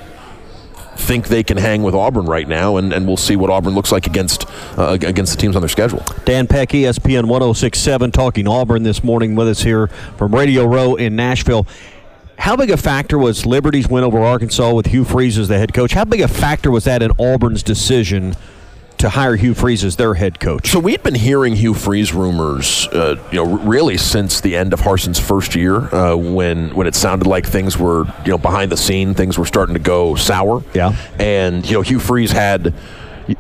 think 0.99 1.29
they 1.29 1.43
can 1.43 1.57
hang 1.57 1.83
with 1.83 1.95
Auburn 1.95 2.27
right 2.27 2.49
now, 2.49 2.77
and, 2.77 2.93
and 2.93 3.07
we'll 3.07 3.17
see 3.17 3.37
what 3.37 3.51
Auburn 3.51 3.75
looks 3.75 3.93
like 3.93 4.07
against 4.07 4.48
uh, 4.77 4.97
against 5.01 5.33
the 5.35 5.41
teams 5.41 5.57
on 5.57 5.63
their 5.63 5.69
schedule. 5.69 6.03
Dan 6.25 6.47
Peck, 6.47 6.71
ESPN 6.71 7.27
1067, 7.27 8.11
talking 8.13 8.47
Auburn 8.49 8.83
this 8.83 9.03
morning 9.03 9.35
with 9.35 9.49
us 9.49 9.63
here 9.63 9.89
from 10.17 10.35
Radio 10.35 10.65
Row 10.65 10.95
in 10.95 11.17
Nashville. 11.17 11.67
How 12.39 12.55
big 12.55 12.71
a 12.71 12.77
factor 12.77 13.19
was 13.19 13.45
Liberty's 13.47 13.89
win 13.89 14.05
over 14.05 14.19
Arkansas 14.21 14.73
with 14.73 14.87
Hugh 14.87 15.05
Freeze 15.05 15.39
as 15.39 15.49
the 15.49 15.59
head 15.59 15.75
coach? 15.75 15.93
How 15.93 16.05
big 16.05 16.21
a 16.21 16.29
factor 16.29 16.71
was 16.71 16.85
that 16.85 17.03
in 17.03 17.11
Auburn's 17.19 17.65
decision 17.65 18.37
to 18.99 19.09
hire 19.09 19.35
Hugh 19.37 19.55
Freeze 19.55 19.83
as 19.85 19.97
their 19.97 20.15
head 20.15 20.39
coach? 20.39 20.71
So 20.71 20.79
we'd 20.79 21.03
been 21.03 21.17
hearing 21.17 21.57
Hugh 21.57 21.75
Freeze 21.75 22.13
rumors, 22.15 22.87
uh, 22.89 23.17
you 23.33 23.45
know, 23.45 23.51
r- 23.51 23.59
really 23.59 23.97
since 23.97 24.41
the 24.41 24.57
end 24.57 24.73
of 24.73 24.81
Harsin's 24.81 25.19
first 25.19 25.57
year, 25.57 25.93
uh, 25.93 26.15
when 26.15 26.75
when 26.77 26.87
it 26.87 26.95
sounded 26.95 27.27
like 27.27 27.45
things 27.45 27.77
were, 27.77 28.05
you 28.25 28.31
know, 28.31 28.39
behind 28.39 28.71
the 28.71 28.77
scene, 28.77 29.15
things 29.15 29.37
were 29.37 29.47
starting 29.47 29.75
to 29.75 29.81
go 29.81 30.15
sour. 30.15 30.63
Yeah. 30.75 30.95
And 31.19 31.67
you 31.67 31.73
know, 31.75 31.83
Hugh 31.83 31.99
Freeze 32.01 32.31
had. 32.31 32.73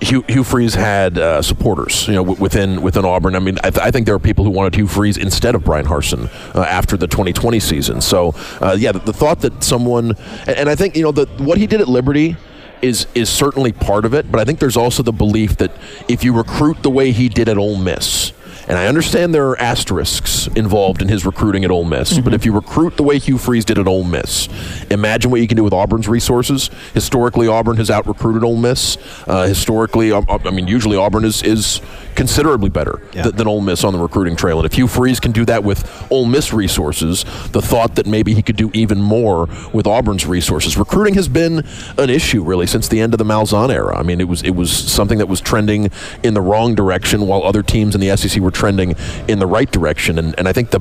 Hugh, 0.00 0.22
Hugh 0.28 0.44
Freeze 0.44 0.74
had 0.74 1.16
uh, 1.18 1.40
supporters, 1.40 2.06
you 2.08 2.14
know, 2.14 2.22
w- 2.24 2.40
within 2.40 2.82
within 2.82 3.04
Auburn. 3.04 3.34
I 3.34 3.38
mean, 3.38 3.56
I, 3.64 3.70
th- 3.70 3.84
I 3.84 3.90
think 3.90 4.04
there 4.06 4.14
are 4.14 4.18
people 4.18 4.44
who 4.44 4.50
wanted 4.50 4.74
Hugh 4.74 4.86
Freeze 4.86 5.16
instead 5.16 5.54
of 5.54 5.64
Bryan 5.64 5.86
Harsin 5.86 6.28
uh, 6.54 6.60
after 6.60 6.96
the 6.96 7.06
2020 7.06 7.58
season. 7.58 8.00
So, 8.00 8.34
uh, 8.60 8.76
yeah, 8.78 8.92
the, 8.92 8.98
the 8.98 9.12
thought 9.14 9.40
that 9.40 9.64
someone, 9.64 10.12
and, 10.46 10.56
and 10.56 10.68
I 10.68 10.74
think 10.74 10.94
you 10.96 11.02
know, 11.02 11.12
the 11.12 11.26
what 11.42 11.56
he 11.58 11.66
did 11.66 11.80
at 11.80 11.88
Liberty 11.88 12.36
is 12.82 13.06
is 13.14 13.28
certainly 13.30 13.72
part 13.72 14.04
of 14.04 14.12
it, 14.14 14.30
but 14.30 14.40
I 14.40 14.44
think 14.44 14.58
there's 14.58 14.76
also 14.76 15.02
the 15.02 15.12
belief 15.12 15.56
that 15.56 15.72
if 16.08 16.22
you 16.22 16.32
recruit 16.32 16.82
the 16.82 16.90
way 16.90 17.10
he 17.12 17.28
did 17.28 17.48
at 17.48 17.56
Ole 17.58 17.76
Miss, 17.78 18.32
and 18.68 18.78
I 18.78 18.86
understand 18.86 19.34
there 19.34 19.48
are 19.48 19.58
asterisks 19.58 20.46
involved 20.48 21.00
in 21.00 21.08
his 21.08 21.24
recruiting 21.24 21.64
at 21.64 21.70
Ole 21.70 21.86
Miss, 21.86 22.18
but 22.18 22.34
if 22.34 22.44
you 22.44 22.52
recruit 22.52 22.96
the 22.96 23.02
way 23.02 23.18
Hugh 23.18 23.38
Freeze 23.38 23.64
did 23.64 23.78
at 23.78 23.88
Ole 23.88 24.04
Miss, 24.04 24.48
imagine 24.90 25.30
what 25.30 25.40
you 25.40 25.48
can 25.48 25.56
do 25.56 25.64
with 25.64 25.72
Auburn's 25.72 26.06
resources. 26.06 26.68
Historically, 26.92 27.48
Auburn 27.48 27.78
has 27.78 27.90
out 27.90 28.06
recruited 28.06 28.44
Ole 28.44 28.58
Miss. 28.58 28.98
Uh, 29.26 29.46
historically, 29.46 30.12
um, 30.12 30.26
I 30.28 30.50
mean, 30.50 30.68
usually 30.68 30.98
Auburn 30.98 31.24
is 31.24 31.42
is 31.42 31.80
considerably 32.14 32.68
better 32.68 33.00
th- 33.12 33.34
than 33.34 33.46
Ole 33.46 33.60
Miss 33.60 33.84
on 33.84 33.92
the 33.92 33.98
recruiting 33.98 34.36
trail. 34.36 34.58
And 34.58 34.66
if 34.66 34.74
Hugh 34.74 34.88
Freeze 34.88 35.20
can 35.20 35.32
do 35.32 35.44
that 35.46 35.64
with 35.64 36.06
Ole 36.10 36.26
Miss 36.26 36.52
resources, 36.52 37.24
the 37.52 37.62
thought 37.62 37.94
that 37.96 38.06
maybe 38.06 38.34
he 38.34 38.42
could 38.42 38.56
do 38.56 38.70
even 38.74 39.00
more 39.00 39.48
with 39.72 39.86
Auburn's 39.86 40.26
resources. 40.26 40.76
Recruiting 40.76 41.14
has 41.14 41.28
been 41.28 41.64
an 41.96 42.10
issue 42.10 42.42
really 42.42 42.66
since 42.66 42.88
the 42.88 43.00
end 43.00 43.14
of 43.14 43.18
the 43.18 43.24
Malzahn 43.24 43.70
era. 43.70 43.96
I 43.96 44.02
mean, 44.02 44.20
it 44.20 44.28
was 44.28 44.42
it 44.42 44.52
was 44.52 44.70
something 44.70 45.18
that 45.18 45.28
was 45.28 45.40
trending 45.40 45.90
in 46.22 46.34
the 46.34 46.40
wrong 46.40 46.74
direction 46.74 47.26
while 47.26 47.42
other 47.42 47.62
teams 47.62 47.94
in 47.94 48.00
the 48.00 48.16
SEC 48.16 48.40
were 48.40 48.50
trending 48.50 48.94
in 49.28 49.38
the 49.38 49.46
right 49.46 49.70
direction. 49.70 50.18
And 50.18 50.34
and 50.38 50.48
I 50.48 50.52
think 50.52 50.70
the 50.70 50.80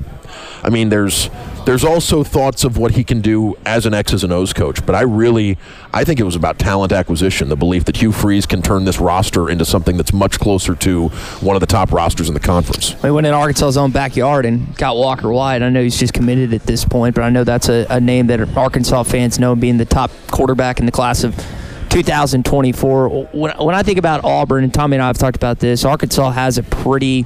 I 0.63 0.69
mean, 0.69 0.89
there's 0.89 1.29
there's 1.65 1.83
also 1.83 2.23
thoughts 2.23 2.63
of 2.63 2.77
what 2.77 2.91
he 2.91 3.03
can 3.03 3.21
do 3.21 3.55
as 3.65 3.85
an 3.85 3.93
X's 3.93 4.23
and 4.23 4.31
O's 4.31 4.53
coach, 4.53 4.85
but 4.85 4.95
I 4.95 5.01
really 5.01 5.57
I 5.97 6.03
think 6.03 6.19
it 6.19 6.23
was 6.25 6.35
about 6.35 6.59
talent 6.59 6.91
acquisition, 6.91 7.49
the 7.49 7.55
belief 7.55 7.85
that 7.85 7.97
Hugh 7.97 8.11
Freeze 8.11 8.45
can 8.45 8.61
turn 8.61 8.85
this 8.85 8.99
roster 8.99 9.49
into 9.49 9.65
something 9.65 9.97
that's 9.97 10.13
much 10.13 10.39
closer 10.39 10.75
to 10.75 11.07
one 11.41 11.55
of 11.55 11.59
the 11.59 11.65
top 11.65 11.91
rosters 11.91 12.27
in 12.27 12.35
the 12.35 12.39
conference. 12.39 12.95
We 13.01 13.09
went 13.09 13.25
in 13.25 13.33
Arkansas's 13.33 13.77
own 13.77 13.89
backyard 13.89 14.45
and 14.45 14.77
got 14.77 14.95
Walker 14.95 15.31
White. 15.31 15.63
I 15.63 15.69
know 15.69 15.81
he's 15.81 15.97
just 15.97 16.13
committed 16.13 16.53
at 16.53 16.61
this 16.67 16.85
point, 16.85 17.15
but 17.15 17.23
I 17.23 17.31
know 17.31 17.43
that's 17.43 17.67
a, 17.67 17.87
a 17.89 17.99
name 17.99 18.27
that 18.27 18.55
Arkansas 18.55 19.01
fans 19.03 19.39
know 19.39 19.55
being 19.55 19.77
the 19.77 19.85
top 19.85 20.11
quarterback 20.29 20.79
in 20.79 20.85
the 20.85 20.91
class 20.91 21.23
of 21.23 21.35
2024. 21.89 23.09
When, 23.33 23.57
when 23.57 23.73
I 23.73 23.81
think 23.81 23.97
about 23.97 24.23
Auburn, 24.23 24.65
and 24.65 24.71
Tommy 24.71 24.97
and 24.97 25.03
I 25.03 25.07
have 25.07 25.17
talked 25.17 25.35
about 25.35 25.57
this, 25.57 25.83
Arkansas 25.83 26.29
has 26.29 26.59
a 26.59 26.63
pretty 26.63 27.25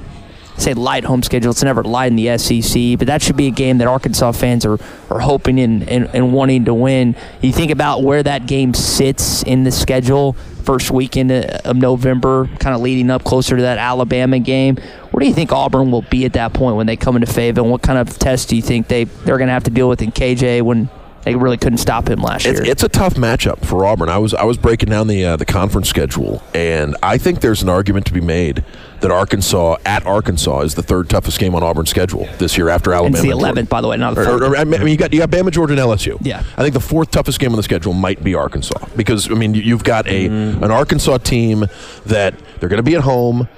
say 0.58 0.74
light 0.74 1.04
home 1.04 1.22
schedule. 1.22 1.50
It's 1.50 1.62
never 1.62 1.82
light 1.82 2.12
in 2.12 2.16
the 2.16 2.36
SEC, 2.38 2.98
but 2.98 3.06
that 3.06 3.22
should 3.22 3.36
be 3.36 3.46
a 3.46 3.50
game 3.50 3.78
that 3.78 3.88
Arkansas 3.88 4.32
fans 4.32 4.64
are, 4.66 4.78
are 5.10 5.20
hoping 5.20 5.58
and, 5.58 5.88
and, 5.88 6.08
and 6.14 6.32
wanting 6.32 6.64
to 6.66 6.74
win. 6.74 7.16
You 7.40 7.52
think 7.52 7.70
about 7.70 8.02
where 8.02 8.22
that 8.22 8.46
game 8.46 8.74
sits 8.74 9.42
in 9.42 9.64
the 9.64 9.70
schedule, 9.72 10.34
first 10.64 10.90
weekend 10.90 11.32
of 11.32 11.76
November, 11.76 12.48
kind 12.58 12.74
of 12.74 12.80
leading 12.82 13.10
up 13.10 13.24
closer 13.24 13.56
to 13.56 13.62
that 13.62 13.78
Alabama 13.78 14.38
game. 14.38 14.76
Where 15.10 15.20
do 15.20 15.26
you 15.26 15.34
think 15.34 15.52
Auburn 15.52 15.90
will 15.90 16.02
be 16.02 16.24
at 16.24 16.34
that 16.34 16.52
point 16.52 16.76
when 16.76 16.86
they 16.86 16.96
come 16.96 17.16
into 17.16 17.30
Fayetteville? 17.32 17.64
And 17.64 17.70
what 17.72 17.82
kind 17.82 17.98
of 17.98 18.18
test 18.18 18.48
do 18.48 18.56
you 18.56 18.62
think 18.62 18.88
they, 18.88 19.04
they're 19.04 19.38
going 19.38 19.48
to 19.48 19.54
have 19.54 19.64
to 19.64 19.70
deal 19.70 19.88
with 19.88 20.02
in 20.02 20.12
KJ 20.12 20.62
when 20.62 20.88
they 21.24 21.34
really 21.36 21.56
couldn't 21.56 21.78
stop 21.78 22.08
him 22.08 22.20
last 22.20 22.46
It's, 22.46 22.60
year? 22.60 22.70
it's 22.70 22.82
a 22.82 22.88
tough 22.88 23.14
matchup 23.14 23.64
for 23.64 23.86
Auburn. 23.86 24.08
I 24.08 24.18
was 24.18 24.34
I 24.34 24.42
was 24.44 24.56
breaking 24.56 24.88
down 24.88 25.06
the 25.06 25.24
uh, 25.24 25.36
the 25.36 25.44
conference 25.44 25.88
schedule, 25.88 26.42
and 26.52 26.96
I 27.02 27.16
think 27.16 27.40
there's 27.40 27.62
an 27.62 27.68
argument 27.68 28.06
to 28.06 28.12
be 28.12 28.20
made 28.20 28.64
that 29.02 29.10
Arkansas 29.10 29.76
at 29.84 30.06
Arkansas 30.06 30.60
is 30.60 30.74
the 30.74 30.82
third 30.82 31.10
toughest 31.10 31.38
game 31.38 31.54
on 31.54 31.62
Auburn's 31.62 31.90
schedule 31.90 32.26
this 32.38 32.56
year 32.56 32.68
after 32.68 32.92
Alabama. 32.92 33.16
it's 33.16 33.22
the 33.22 33.28
11th, 33.28 33.68
by 33.68 33.80
the 33.80 33.88
way, 33.88 33.96
not 33.96 34.14
the 34.14 34.24
fourth. 34.24 34.42
or- 34.42 34.56
I 34.56 34.64
mean, 34.64 34.86
you 34.86 34.96
got 34.96 35.12
you 35.12 35.18
got 35.18 35.30
Bama, 35.30 35.50
Georgia, 35.50 35.72
and 35.74 35.80
LSU. 35.80 36.18
Yeah. 36.22 36.42
I 36.56 36.62
think 36.62 36.72
the 36.74 36.80
fourth 36.80 37.10
toughest 37.10 37.38
game 37.38 37.50
on 37.50 37.56
the 37.56 37.62
schedule 37.62 37.92
might 37.92 38.24
be 38.24 38.34
Arkansas 38.34 38.86
because 38.96 39.30
I 39.30 39.34
mean 39.34 39.54
you- 39.54 39.62
you've 39.62 39.84
got 39.84 40.06
a 40.06 40.28
mm. 40.28 40.62
an 40.62 40.70
Arkansas 40.70 41.18
team 41.18 41.66
that 42.06 42.34
they're 42.58 42.68
going 42.68 42.78
to 42.78 42.82
be 42.82 42.94
at 42.94 43.02
home. 43.02 43.48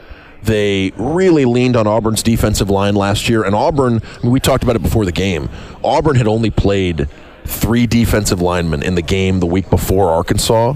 They 0.42 0.92
really 0.96 1.46
leaned 1.46 1.74
on 1.74 1.86
Auburn's 1.86 2.22
defensive 2.22 2.68
line 2.68 2.94
last 2.94 3.28
year, 3.30 3.44
and 3.44 3.54
Auburn. 3.54 4.02
I 4.02 4.22
mean, 4.22 4.32
we 4.32 4.40
talked 4.40 4.62
about 4.62 4.76
it 4.76 4.82
before 4.82 5.06
the 5.06 5.12
game. 5.12 5.48
Auburn 5.82 6.16
had 6.16 6.26
only 6.26 6.50
played 6.50 7.08
three 7.46 7.86
defensive 7.86 8.40
linemen 8.40 8.82
in 8.82 8.94
the 8.94 9.02
game 9.02 9.40
the 9.40 9.46
week 9.46 9.68
before 9.70 10.10
Arkansas, 10.10 10.74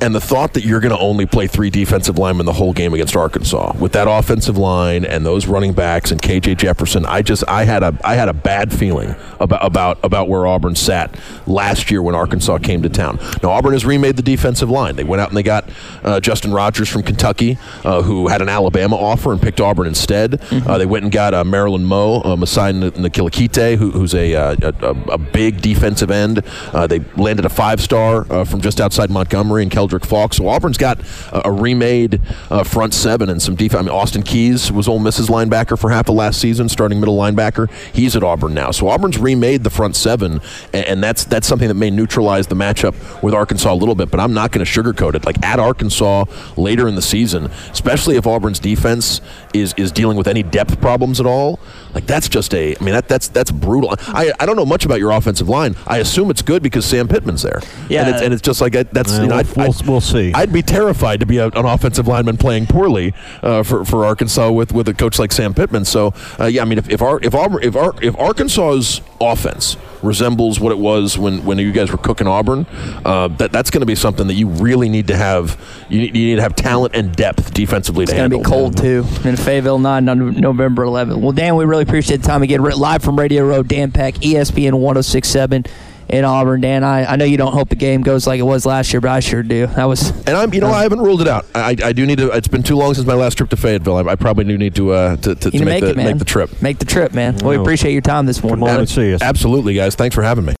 and 0.00 0.14
the 0.14 0.20
thought 0.20 0.52
that 0.54 0.64
you're 0.64 0.80
going 0.80 0.92
to 0.94 0.98
only 0.98 1.24
play 1.26 1.46
three 1.46 1.70
defensive 1.70 2.18
linemen 2.18 2.44
the 2.46 2.52
whole 2.52 2.72
game 2.72 2.92
against 2.94 3.16
Arkansas 3.16 3.74
with 3.78 3.92
that 3.92 4.06
offensive 4.08 4.58
line 4.58 5.04
and 5.04 5.24
those 5.24 5.46
running 5.46 5.72
backs 5.72 6.10
and 6.10 6.20
KJ 6.20 6.58
Jefferson, 6.58 7.06
I 7.06 7.22
just 7.22 7.42
I 7.48 7.64
had 7.64 7.82
a 7.82 7.98
I 8.04 8.14
had 8.16 8.28
a 8.28 8.34
bad 8.34 8.72
feeling 8.72 9.14
about 9.40 9.64
about 9.64 9.98
about 10.04 10.28
where 10.28 10.46
Auburn 10.46 10.74
sat 10.74 11.14
last 11.46 11.90
year 11.90 12.02
when 12.02 12.14
Arkansas 12.14 12.58
came 12.58 12.82
to 12.82 12.88
town. 12.88 13.18
Now 13.42 13.50
Auburn 13.50 13.72
has 13.72 13.86
remade 13.86 14.16
the 14.16 14.22
defensive 14.22 14.68
line. 14.70 14.96
They 14.96 15.04
went 15.04 15.20
out 15.22 15.28
and 15.28 15.36
they 15.36 15.42
got 15.42 15.68
uh, 16.02 16.20
Justin 16.20 16.52
Rogers 16.52 16.88
from 16.88 17.02
Kentucky, 17.02 17.56
uh, 17.84 18.02
who 18.02 18.28
had 18.28 18.42
an 18.42 18.48
Alabama 18.48 18.96
offer 18.96 19.32
and 19.32 19.40
picked 19.40 19.60
Auburn 19.60 19.86
instead. 19.86 20.40
Uh, 20.50 20.76
they 20.78 20.86
went 20.86 21.04
and 21.04 21.12
got 21.12 21.32
uh, 21.34 21.44
Marilyn 21.44 21.84
Moe, 21.84 22.20
uh, 22.24 22.36
Mosiah 22.36 22.70
N- 22.74 22.90
Nasili-Kite, 22.92 23.78
who, 23.78 23.90
who's 23.90 24.14
a, 24.14 24.34
uh, 24.34 24.56
a 24.62 24.86
a- 24.86 25.14
a 25.14 25.18
big 25.18 25.60
defensive 25.62 25.93
defensive 25.94 26.10
end. 26.10 26.42
Uh, 26.74 26.86
they 26.86 27.00
landed 27.16 27.44
a 27.44 27.48
five 27.48 27.80
star 27.80 28.26
uh, 28.30 28.44
from 28.44 28.60
just 28.60 28.80
outside 28.80 29.10
Montgomery 29.10 29.62
and 29.62 29.70
Keldric 29.70 30.04
Faulk. 30.04 30.34
So 30.34 30.48
Auburn's 30.48 30.76
got 30.76 31.00
a, 31.32 31.48
a 31.48 31.52
remade 31.52 32.20
uh, 32.50 32.64
front 32.64 32.94
seven 32.94 33.28
and 33.28 33.40
some 33.40 33.54
defense. 33.54 33.80
I 33.80 33.82
mean, 33.82 33.94
Austin 33.94 34.22
Keys 34.22 34.72
was 34.72 34.88
Ole 34.88 34.98
Miss's 34.98 35.28
linebacker 35.28 35.78
for 35.78 35.90
half 35.90 36.08
of 36.08 36.14
last 36.16 36.40
season, 36.40 36.68
starting 36.68 36.98
middle 37.00 37.16
linebacker. 37.16 37.70
He's 37.92 38.16
at 38.16 38.22
Auburn 38.22 38.54
now. 38.54 38.70
So 38.70 38.88
Auburn's 38.88 39.18
remade 39.18 39.62
the 39.64 39.70
front 39.70 39.96
seven, 39.96 40.40
and, 40.72 40.86
and 40.86 41.02
that's 41.02 41.24
that's 41.24 41.46
something 41.46 41.68
that 41.68 41.74
may 41.74 41.90
neutralize 41.90 42.46
the 42.48 42.56
matchup 42.56 42.94
with 43.22 43.34
Arkansas 43.34 43.72
a 43.72 43.74
little 43.74 43.94
bit. 43.94 44.10
But 44.10 44.20
I'm 44.20 44.34
not 44.34 44.50
going 44.50 44.64
to 44.64 44.70
sugarcoat 44.70 45.14
it. 45.14 45.24
Like 45.24 45.42
at 45.44 45.58
Arkansas 45.58 46.24
later 46.56 46.88
in 46.88 46.94
the 46.94 47.02
season, 47.02 47.46
especially 47.70 48.16
if 48.16 48.26
Auburn's 48.26 48.58
defense 48.58 49.20
is 49.52 49.74
is 49.76 49.92
dealing 49.92 50.16
with 50.16 50.26
any 50.26 50.42
depth 50.42 50.80
problems 50.80 51.20
at 51.20 51.26
all. 51.26 51.60
Like 51.94 52.06
that's 52.06 52.28
just 52.28 52.52
a. 52.54 52.76
I 52.76 52.84
mean 52.84 52.94
that 52.94 53.08
that's 53.08 53.28
that's 53.28 53.50
brutal. 53.50 53.94
I, 54.08 54.32
I 54.40 54.46
don't 54.46 54.56
know 54.56 54.66
much 54.66 54.84
about 54.84 54.98
your 54.98 55.12
offensive 55.12 55.48
line. 55.48 55.76
I 55.86 55.98
assume 55.98 56.30
it's 56.30 56.42
good 56.42 56.62
because 56.62 56.84
Sam 56.84 57.08
Pittman's 57.08 57.42
there. 57.42 57.60
Yeah. 57.88 58.06
and 58.06 58.14
it's, 58.14 58.22
and 58.22 58.32
it's 58.34 58.42
just 58.42 58.60
like 58.60 58.72
that's 58.92 59.12
Uh, 59.18 59.22
you 59.22 59.28
know 59.28 59.36
we'll- 59.36 59.38
I'd, 59.40 59.56
we'll- 59.56 59.66
I'd- 59.72 59.88
we'll 59.90 60.00
see. 60.00 60.32
I'd 60.32 60.52
be 60.52 60.62
terrified 60.62 61.20
to 61.20 61.26
be 61.26 61.38
a, 61.38 61.46
an 61.48 61.66
offensive 61.66 62.06
lineman 62.08 62.36
playing 62.36 62.66
poorly 62.66 63.12
uh, 63.42 63.62
for 63.62 63.84
for 63.84 64.04
Arkansas 64.04 64.50
with 64.50 64.72
with 64.72 64.88
a 64.88 64.94
coach 64.94 65.18
like 65.18 65.32
Sam 65.32 65.52
Pittman. 65.54 65.84
So 65.84 66.14
uh, 66.40 66.44
yeah, 66.46 66.62
I 66.62 66.64
mean 66.64 66.78
if 66.78 66.88
if 66.88 67.02
our, 67.02 67.20
if 67.22 67.34
Auburn, 67.34 67.62
if 67.62 67.76
our, 67.76 67.94
if 68.02 68.16
Arkansas's 68.18 69.00
offense 69.32 69.76
resembles 70.02 70.60
what 70.60 70.70
it 70.70 70.78
was 70.78 71.16
when, 71.18 71.44
when 71.44 71.58
you 71.58 71.72
guys 71.72 71.90
were 71.90 71.98
cooking 71.98 72.26
Auburn, 72.26 72.66
uh, 73.04 73.28
that 73.28 73.52
that's 73.52 73.70
going 73.70 73.80
to 73.80 73.86
be 73.86 73.94
something 73.94 74.26
that 74.26 74.34
you 74.34 74.48
really 74.48 74.88
need 74.88 75.08
to 75.08 75.16
have. 75.16 75.58
You 75.88 76.02
need, 76.02 76.16
you 76.16 76.26
need 76.26 76.36
to 76.36 76.42
have 76.42 76.54
talent 76.54 76.94
and 76.94 77.14
depth 77.14 77.54
defensively 77.54 78.04
It's 78.04 78.12
to 78.12 78.18
going 78.18 78.30
to 78.30 78.38
be 78.38 78.44
cold 78.44 78.76
too 78.76 79.04
in 79.24 79.36
Fayetteville 79.36 79.78
9 79.78 80.08
on 80.08 80.40
November 80.40 80.84
11th. 80.84 81.20
Well, 81.20 81.32
Dan, 81.32 81.56
we 81.56 81.64
really 81.64 81.82
appreciate 81.82 82.18
the 82.18 82.26
time 82.26 82.42
again. 82.42 82.62
Live 82.62 83.02
from 83.02 83.18
Radio 83.18 83.46
Row, 83.46 83.62
Dan 83.62 83.92
Peck, 83.92 84.14
ESPN 84.14 84.74
1067 84.74 85.64
in 86.08 86.24
Auburn. 86.24 86.60
Dan, 86.60 86.84
I, 86.84 87.04
I 87.04 87.16
know 87.16 87.24
you 87.24 87.36
don't 87.36 87.52
hope 87.52 87.68
the 87.68 87.76
game 87.76 88.02
goes 88.02 88.26
like 88.26 88.38
it 88.38 88.44
was 88.44 88.66
last 88.66 88.92
year, 88.92 89.00
but 89.00 89.10
I 89.10 89.20
sure 89.20 89.42
do. 89.42 89.66
That 89.66 89.84
was 89.84 90.10
And 90.26 90.30
I'm, 90.30 90.52
you 90.54 90.60
know, 90.60 90.70
I 90.70 90.82
haven't 90.82 91.00
ruled 91.00 91.20
it 91.20 91.28
out. 91.28 91.46
I, 91.54 91.76
I 91.82 91.92
do 91.92 92.06
need 92.06 92.18
to. 92.18 92.30
It's 92.30 92.48
been 92.48 92.62
too 92.62 92.76
long 92.76 92.94
since 92.94 93.06
my 93.06 93.14
last 93.14 93.36
trip 93.36 93.50
to 93.50 93.56
Fayetteville. 93.56 93.96
I, 93.96 94.12
I 94.12 94.14
probably 94.16 94.44
do 94.44 94.58
need 94.58 94.74
to 94.76 94.92
uh, 94.92 95.16
to, 95.16 95.34
to, 95.34 95.50
to 95.50 95.50
to 95.50 95.58
make, 95.58 95.66
make, 95.66 95.80
the 95.82 95.90
it, 95.90 95.96
man. 95.96 96.06
make 96.06 96.18
the 96.18 96.24
trip. 96.24 96.62
Make 96.62 96.78
the 96.78 96.84
trip, 96.84 97.14
man. 97.14 97.36
We 97.38 97.56
appreciate 97.56 97.92
your 97.92 98.02
time 98.02 98.26
this 98.26 98.42
morning. 98.42 98.64
Come 98.64 98.74
on 98.74 98.80
and 98.80 98.88
see 98.88 99.14
us. 99.14 99.22
Absolutely, 99.22 99.74
guys. 99.74 99.94
Thanks 99.94 100.14
for 100.14 100.22
having 100.22 100.44
me. 100.44 100.54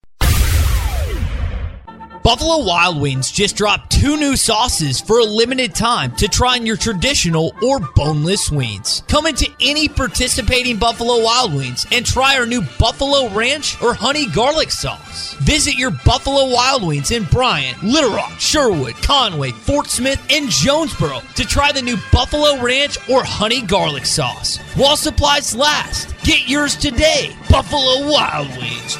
Buffalo 2.24 2.64
Wild 2.64 3.02
Wings 3.02 3.30
just 3.30 3.54
dropped 3.54 3.92
two 3.92 4.16
new 4.16 4.34
sauces 4.34 4.98
for 4.98 5.18
a 5.18 5.24
limited 5.24 5.74
time 5.74 6.16
to 6.16 6.26
try 6.26 6.56
on 6.58 6.64
your 6.64 6.78
traditional 6.78 7.54
or 7.62 7.80
boneless 7.94 8.50
wings. 8.50 9.02
Come 9.08 9.26
into 9.26 9.46
any 9.60 9.90
participating 9.90 10.78
Buffalo 10.78 11.22
Wild 11.22 11.52
Wings 11.52 11.84
and 11.92 12.06
try 12.06 12.38
our 12.38 12.46
new 12.46 12.62
Buffalo 12.78 13.28
Ranch 13.28 13.80
or 13.82 13.92
Honey 13.92 14.24
Garlic 14.24 14.70
Sauce. 14.70 15.34
Visit 15.34 15.74
your 15.74 15.90
Buffalo 16.06 16.48
Wild 16.48 16.82
Wings 16.82 17.10
in 17.10 17.24
Bryant, 17.24 17.82
Little 17.82 18.14
Rock, 18.16 18.40
Sherwood, 18.40 18.94
Conway, 19.02 19.50
Fort 19.50 19.90
Smith, 19.90 20.26
and 20.30 20.48
Jonesboro 20.48 21.20
to 21.34 21.44
try 21.44 21.72
the 21.72 21.82
new 21.82 21.98
Buffalo 22.10 22.58
Ranch 22.58 22.96
or 23.10 23.22
Honey 23.22 23.60
Garlic 23.60 24.06
Sauce. 24.06 24.56
While 24.76 24.96
supplies 24.96 25.54
last, 25.54 26.14
get 26.22 26.48
yours 26.48 26.74
today. 26.74 27.36
Buffalo 27.50 28.10
Wild 28.10 28.48
Wings. 28.56 28.96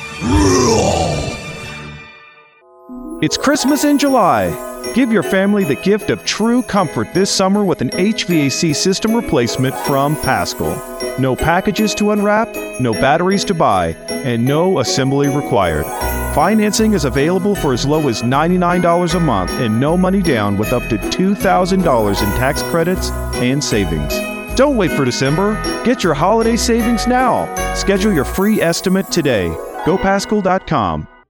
It's 3.25 3.39
Christmas 3.39 3.85
in 3.85 3.97
July. 3.97 4.53
Give 4.93 5.11
your 5.11 5.22
family 5.22 5.64
the 5.64 5.77
gift 5.77 6.11
of 6.11 6.27
true 6.27 6.62
comfort 6.62 7.14
this 7.14 7.31
summer 7.31 7.64
with 7.64 7.81
an 7.81 7.89
HVAC 7.89 8.77
system 8.77 9.16
replacement 9.16 9.75
from 9.87 10.14
Paschal. 10.16 10.77
No 11.18 11.35
packages 11.35 11.95
to 11.95 12.11
unwrap, 12.11 12.55
no 12.81 12.93
batteries 12.93 13.43
to 13.47 13.55
buy, 13.55 13.93
and 14.11 14.45
no 14.45 14.81
assembly 14.81 15.29
required. 15.29 15.87
Financing 16.35 16.93
is 16.93 17.07
available 17.07 17.55
for 17.55 17.72
as 17.72 17.87
low 17.87 18.09
as 18.09 18.20
$99 18.20 19.14
a 19.14 19.20
month 19.20 19.53
and 19.53 19.81
no 19.81 19.97
money 19.97 20.20
down 20.20 20.59
with 20.59 20.75
up 20.75 20.87
to 20.91 20.99
$2,000 20.99 22.22
in 22.22 22.39
tax 22.39 22.62
credits 22.64 23.11
and 23.37 23.64
savings. 23.64 24.12
Don't 24.55 24.77
wait 24.77 24.91
for 24.91 25.07
December. 25.07 25.55
Get 25.83 26.05
your 26.05 26.12
holiday 26.12 26.57
savings 26.57 27.07
now. 27.07 27.49
Schedule 27.72 28.12
your 28.12 28.27
free 28.27 28.61
estimate 28.61 29.11
today. 29.11 29.49
GoPaschal.com. 29.87 31.09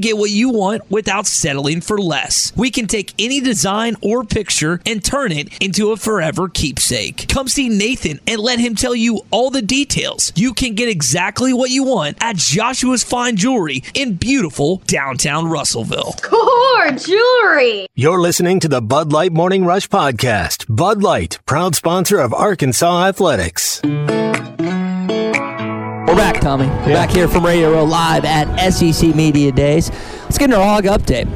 get 0.00 0.16
what 0.16 0.30
you 0.30 0.50
want 0.50 0.90
without 0.90 1.26
settling 1.26 1.80
for 1.80 1.98
less. 1.98 2.52
We 2.56 2.70
can 2.70 2.86
take 2.86 3.14
any 3.18 3.40
design 3.40 3.96
or 4.02 4.24
picture 4.24 4.80
and 4.86 5.04
turn 5.04 5.32
it 5.32 5.62
into 5.62 5.92
a 5.92 5.96
forever 5.96 6.48
keepsake. 6.48 7.28
Come 7.28 7.48
see 7.48 7.68
Nathan 7.68 8.20
and 8.26 8.40
let 8.40 8.58
him 8.58 8.74
tell 8.74 8.94
you 8.94 9.22
all 9.30 9.50
the 9.50 9.62
details. 9.62 10.32
You 10.36 10.54
can 10.54 10.74
get 10.74 10.88
exactly 10.88 11.52
what 11.52 11.70
you 11.70 11.84
want 11.84 12.18
at 12.20 12.36
Joshua's 12.36 13.02
Fine 13.02 13.36
Jewelry 13.36 13.82
in 13.94 14.14
beautiful 14.14 14.82
downtown 14.86 15.48
Russellville. 15.48 16.14
Core 16.22 16.90
jewelry. 16.92 17.86
You're 17.94 18.20
listening 18.20 18.60
to 18.60 18.68
the 18.68 18.82
Bud 18.82 19.12
Light 19.12 19.32
Morning 19.32 19.64
Rush 19.64 19.88
Podcast. 19.88 20.66
Bud 20.68 21.02
Light, 21.02 21.38
proud 21.46 21.74
sponsor 21.74 22.18
of 22.18 22.34
Arkansas 22.34 23.06
Athletics. 23.06 23.80
We're 26.06 26.14
back, 26.14 26.40
Tommy. 26.40 26.66
We're 26.66 26.94
back 26.94 27.10
here 27.10 27.26
from 27.26 27.44
Radio 27.44 27.72
Row 27.72 27.82
live 27.82 28.24
at 28.24 28.70
SEC 28.70 29.12
Media 29.16 29.50
Days. 29.50 29.90
Let's 30.22 30.38
get 30.38 30.44
into 30.44 30.56
our 30.56 30.80
hog 30.80 30.84
update. 30.84 31.26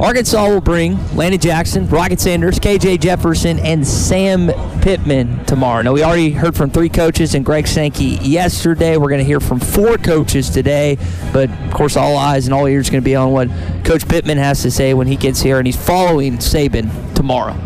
Arkansas 0.00 0.48
will 0.48 0.60
bring 0.60 0.96
Landon 1.16 1.40
Jackson, 1.40 1.88
Rocket 1.88 2.20
Sanders, 2.20 2.60
KJ 2.60 3.00
Jefferson, 3.00 3.58
and 3.58 3.84
Sam 3.84 4.52
Pittman 4.80 5.44
tomorrow. 5.44 5.82
Now, 5.82 5.92
we 5.92 6.04
already 6.04 6.30
heard 6.30 6.54
from 6.54 6.70
three 6.70 6.88
coaches 6.88 7.34
and 7.34 7.44
Greg 7.44 7.66
Sankey 7.66 8.16
yesterday. 8.22 8.96
We're 8.96 9.08
going 9.08 9.18
to 9.18 9.24
hear 9.24 9.40
from 9.40 9.58
four 9.58 9.98
coaches 9.98 10.50
today, 10.50 10.98
but 11.32 11.50
of 11.50 11.72
course, 11.72 11.96
all 11.96 12.16
eyes 12.16 12.46
and 12.46 12.54
all 12.54 12.66
ears 12.66 12.88
are 12.88 12.92
going 12.92 13.02
to 13.02 13.04
be 13.04 13.16
on 13.16 13.32
what 13.32 13.48
Coach 13.84 14.06
Pittman 14.08 14.38
has 14.38 14.62
to 14.62 14.70
say 14.70 14.94
when 14.94 15.08
he 15.08 15.16
gets 15.16 15.40
here, 15.40 15.58
and 15.58 15.66
he's 15.66 15.76
following 15.76 16.34
Saban 16.38 17.14
tomorrow. 17.14 17.56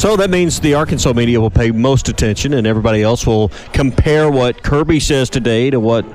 So 0.00 0.16
that 0.16 0.30
means 0.30 0.58
the 0.60 0.72
Arkansas 0.72 1.12
media 1.12 1.38
will 1.42 1.50
pay 1.50 1.70
most 1.72 2.08
attention, 2.08 2.54
and 2.54 2.66
everybody 2.66 3.02
else 3.02 3.26
will 3.26 3.50
compare 3.74 4.30
what 4.30 4.62
Kirby 4.62 4.98
says 4.98 5.28
today 5.28 5.68
to 5.68 5.78
what 5.78 6.06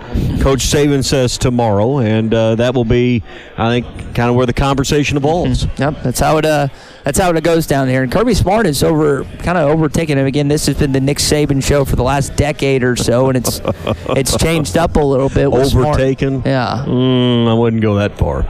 Coach 0.41 0.65
Saban 0.65 1.05
says 1.05 1.37
tomorrow, 1.37 1.99
and 1.99 2.33
uh, 2.33 2.55
that 2.55 2.73
will 2.73 2.83
be, 2.83 3.21
I 3.59 3.69
think, 3.69 4.15
kind 4.15 4.31
of 4.31 4.35
where 4.35 4.47
the 4.47 4.53
conversation 4.53 5.17
evolves. 5.17 5.67
Yep, 5.77 6.01
that's 6.01 6.19
how 6.19 6.39
it. 6.39 6.45
Uh, 6.45 6.69
that's 7.03 7.19
how 7.19 7.29
it 7.29 7.43
goes 7.43 7.67
down 7.67 7.87
here. 7.87 8.01
And 8.01 8.11
Kirby 8.11 8.33
Smart 8.33 8.65
is 8.65 8.81
over, 8.81 9.23
kind 9.43 9.55
of 9.55 9.69
overtaking 9.69 10.17
him 10.17 10.25
again. 10.25 10.47
This 10.47 10.65
has 10.65 10.79
been 10.79 10.91
the 10.91 10.99
Nick 10.99 11.19
Saban 11.19 11.63
show 11.63 11.85
for 11.85 11.95
the 11.95 12.01
last 12.01 12.35
decade 12.35 12.83
or 12.83 12.95
so, 12.95 13.27
and 13.29 13.37
it's 13.37 13.61
it's 14.09 14.35
changed 14.37 14.77
up 14.77 14.95
a 14.95 14.99
little 14.99 15.29
bit. 15.29 15.51
with 15.51 15.67
Smart. 15.67 15.89
Overtaken? 15.89 16.41
Yeah, 16.43 16.83
Mm, 16.87 17.47
I 17.47 17.53
wouldn't 17.53 17.83
go 17.83 17.93
that 17.97 18.17
far. 18.17 18.47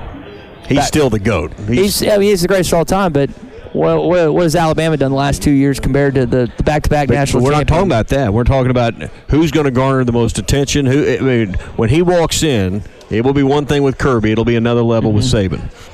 He's 0.69 0.77
That- 0.77 0.87
still 0.87 1.09
the 1.09 1.19
goat. 1.19 1.51
he's 1.67 2.01
I 2.01 2.11
mean, 2.19 2.29
he's 2.29 2.41
the 2.41 2.47
greatest 2.47 2.71
of 2.71 2.77
all 2.79 2.85
time. 2.85 3.11
But 3.11 3.29
what, 3.75 4.03
what, 4.03 4.33
what 4.33 4.43
has 4.43 4.55
Alabama 4.55 4.97
done 4.97 5.11
the 5.11 5.17
last 5.17 5.43
two 5.43 5.51
years 5.51 5.79
compared 5.79 6.15
to 6.15 6.25
the, 6.25 6.51
the 6.57 6.63
back-to-back 6.63 7.07
But 7.07 7.13
national? 7.15 7.43
we're 7.43 7.51
not 7.51 7.67
talking 7.67 7.85
about 7.87 8.07
that. 8.09 8.33
We're 8.33 8.43
talking 8.43 8.71
about 8.71 8.93
who's 9.29 9.51
going 9.51 9.65
to 9.65 9.71
garner 9.71 10.03
the 10.03 10.11
most 10.11 10.37
attention. 10.37 10.85
Who? 10.85 11.05
I 11.07 11.19
mean, 11.19 11.53
when 11.75 11.89
he 11.89 12.01
walks 12.01 12.41
in, 12.43 12.83
it 13.09 13.23
will 13.23 13.33
be 13.33 13.43
one 13.43 13.65
thing 13.65 13.83
with 13.83 13.97
Kirby. 13.97 14.31
It'll 14.31 14.45
be 14.45 14.55
another 14.55 14.81
level 14.81 15.11
with 15.11 15.25
Mm-hmm. 15.25 15.55
Saban. 15.55 15.91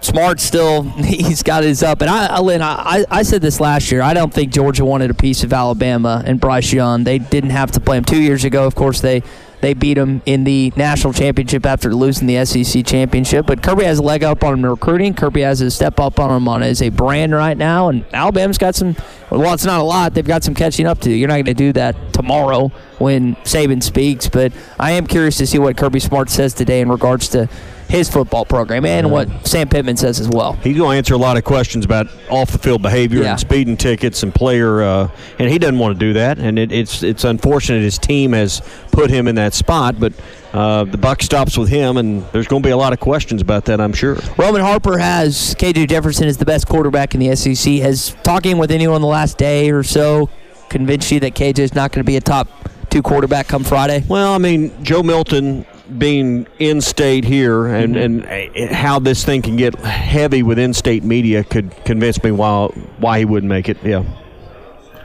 Smart 0.00 0.38
still, 0.38 0.82
he's 1.04 1.42
got 1.42 1.64
his 1.64 1.82
up. 1.82 2.00
And 2.02 2.08
I, 2.10 2.26
I, 2.36 2.40
Lynn, 2.40 2.62
I, 2.62 3.04
I 3.10 3.22
said 3.24 3.42
this 3.42 3.58
last 3.58 3.90
year. 3.90 4.00
I 4.00 4.14
don't 4.14 4.32
think 4.32 4.52
Georgia 4.52 4.84
wanted 4.84 5.10
a 5.10 5.14
piece 5.14 5.42
of 5.42 5.52
Alabama 5.52 6.22
and 6.24 6.40
Bryce 6.40 6.72
Young. 6.72 7.02
They 7.04 7.18
didn't 7.18 7.50
have 7.50 7.72
to 7.72 7.80
play 7.80 7.96
him 7.98 8.04
two 8.04 8.20
years 8.22 8.44
ago. 8.44 8.64
Of 8.64 8.76
course, 8.76 9.00
they 9.00 9.22
they 9.60 9.74
beat 9.74 9.98
him 9.98 10.22
in 10.26 10.44
the 10.44 10.72
national 10.76 11.12
championship 11.12 11.66
after 11.66 11.94
losing 11.94 12.26
the 12.26 12.44
SEC 12.44 12.84
championship. 12.84 13.46
But 13.46 13.62
Kirby 13.62 13.84
has 13.84 13.98
a 13.98 14.02
leg 14.02 14.22
up 14.22 14.44
on 14.44 14.54
him 14.54 14.64
in 14.64 14.70
recruiting. 14.70 15.14
Kirby 15.14 15.40
has 15.40 15.60
a 15.60 15.70
step 15.70 15.98
up 15.98 16.20
on 16.20 16.30
him 16.30 16.48
on 16.48 16.62
as 16.62 16.80
a 16.80 16.90
brand 16.90 17.32
right 17.32 17.56
now. 17.56 17.88
And 17.88 18.04
Alabama's 18.12 18.58
got 18.58 18.74
some. 18.74 18.96
Well, 19.30 19.52
it's 19.52 19.64
not 19.64 19.80
a 19.80 19.84
lot. 19.84 20.14
They've 20.14 20.26
got 20.26 20.44
some 20.44 20.54
catching 20.54 20.86
up 20.86 21.00
to. 21.00 21.10
You're 21.10 21.28
not 21.28 21.34
going 21.34 21.46
to 21.46 21.54
do 21.54 21.72
that 21.74 22.12
tomorrow 22.12 22.68
when 22.98 23.36
Saban 23.36 23.82
speaks. 23.82 24.28
But 24.28 24.52
I 24.78 24.92
am 24.92 25.06
curious 25.06 25.36
to 25.38 25.46
see 25.46 25.58
what 25.58 25.76
Kirby 25.76 26.00
Smart 26.00 26.30
says 26.30 26.54
today 26.54 26.80
in 26.80 26.88
regards 26.88 27.28
to 27.30 27.48
his 27.88 28.08
football 28.10 28.44
program 28.44 28.84
and 28.84 29.10
what 29.10 29.46
Sam 29.46 29.68
Pittman 29.68 29.96
says 29.96 30.20
as 30.20 30.28
well. 30.28 30.52
He's 30.54 30.76
going 30.76 30.90
to 30.92 30.96
answer 30.98 31.14
a 31.14 31.18
lot 31.18 31.36
of 31.38 31.44
questions 31.44 31.84
about 31.86 32.06
off 32.28 32.50
the 32.52 32.58
field 32.58 32.82
behavior 32.82 33.22
Yeah. 33.22 33.30
and 33.32 33.40
speeding 33.40 33.76
tickets 33.78 34.22
and 34.22 34.34
player, 34.34 34.82
uh, 34.82 35.10
and 35.38 35.48
he 35.48 35.58
doesn't 35.58 35.78
want 35.78 35.94
to 35.94 35.98
do 35.98 36.12
that. 36.12 36.38
And 36.38 36.58
it, 36.58 36.70
it's 36.70 37.02
it's 37.02 37.24
unfortunate 37.24 37.80
his 37.82 37.96
team 37.98 38.32
has 38.32 38.60
put 38.92 39.08
him 39.10 39.26
in 39.26 39.36
that 39.36 39.54
spot, 39.54 39.98
but 39.98 40.12
uh, 40.52 40.84
the 40.84 40.98
buck 40.98 41.22
stops 41.22 41.56
with 41.56 41.68
him, 41.70 41.96
and 41.96 42.22
there's 42.32 42.46
going 42.46 42.62
to 42.62 42.66
be 42.66 42.70
a 42.72 42.76
lot 42.76 42.92
of 42.92 43.00
questions 43.00 43.40
about 43.42 43.64
that, 43.66 43.80
I'm 43.80 43.92
sure. 43.92 44.16
Roman 44.36 44.60
Harper 44.62 44.98
has 44.98 45.54
KJ 45.58 45.88
Jefferson 45.88 46.26
as 46.26 46.36
the 46.36 46.44
best 46.46 46.68
quarterback 46.68 47.14
in 47.14 47.20
the 47.20 47.34
SEC. 47.36 47.74
Has 47.80 48.14
talking 48.22 48.58
with 48.58 48.70
anyone 48.70 49.00
the 49.00 49.06
last 49.06 49.38
day 49.38 49.70
or 49.70 49.82
so 49.82 50.28
convinced 50.68 51.10
you 51.10 51.20
that 51.20 51.34
KJ 51.34 51.58
is 51.60 51.74
not 51.74 51.92
going 51.92 52.04
to 52.04 52.06
be 52.06 52.16
a 52.16 52.20
top 52.20 52.48
two 52.90 53.00
quarterback 53.02 53.46
come 53.48 53.64
Friday? 53.64 54.04
Well, 54.08 54.32
I 54.34 54.38
mean, 54.38 54.72
Joe 54.84 55.02
Milton 55.02 55.64
being 55.96 56.46
in 56.58 56.80
state 56.80 57.24
here 57.24 57.66
and, 57.66 57.96
and 57.96 58.26
uh, 58.26 58.74
how 58.74 58.98
this 58.98 59.24
thing 59.24 59.42
can 59.42 59.56
get 59.56 59.74
heavy 59.76 60.42
with 60.42 60.58
in 60.58 60.74
state 60.74 61.02
media 61.02 61.44
could 61.44 61.74
convince 61.84 62.22
me 62.22 62.30
why 62.30 62.66
why 62.98 63.18
he 63.20 63.24
wouldn't 63.24 63.48
make 63.48 63.68
it. 63.68 63.78
Yeah. 63.82 64.04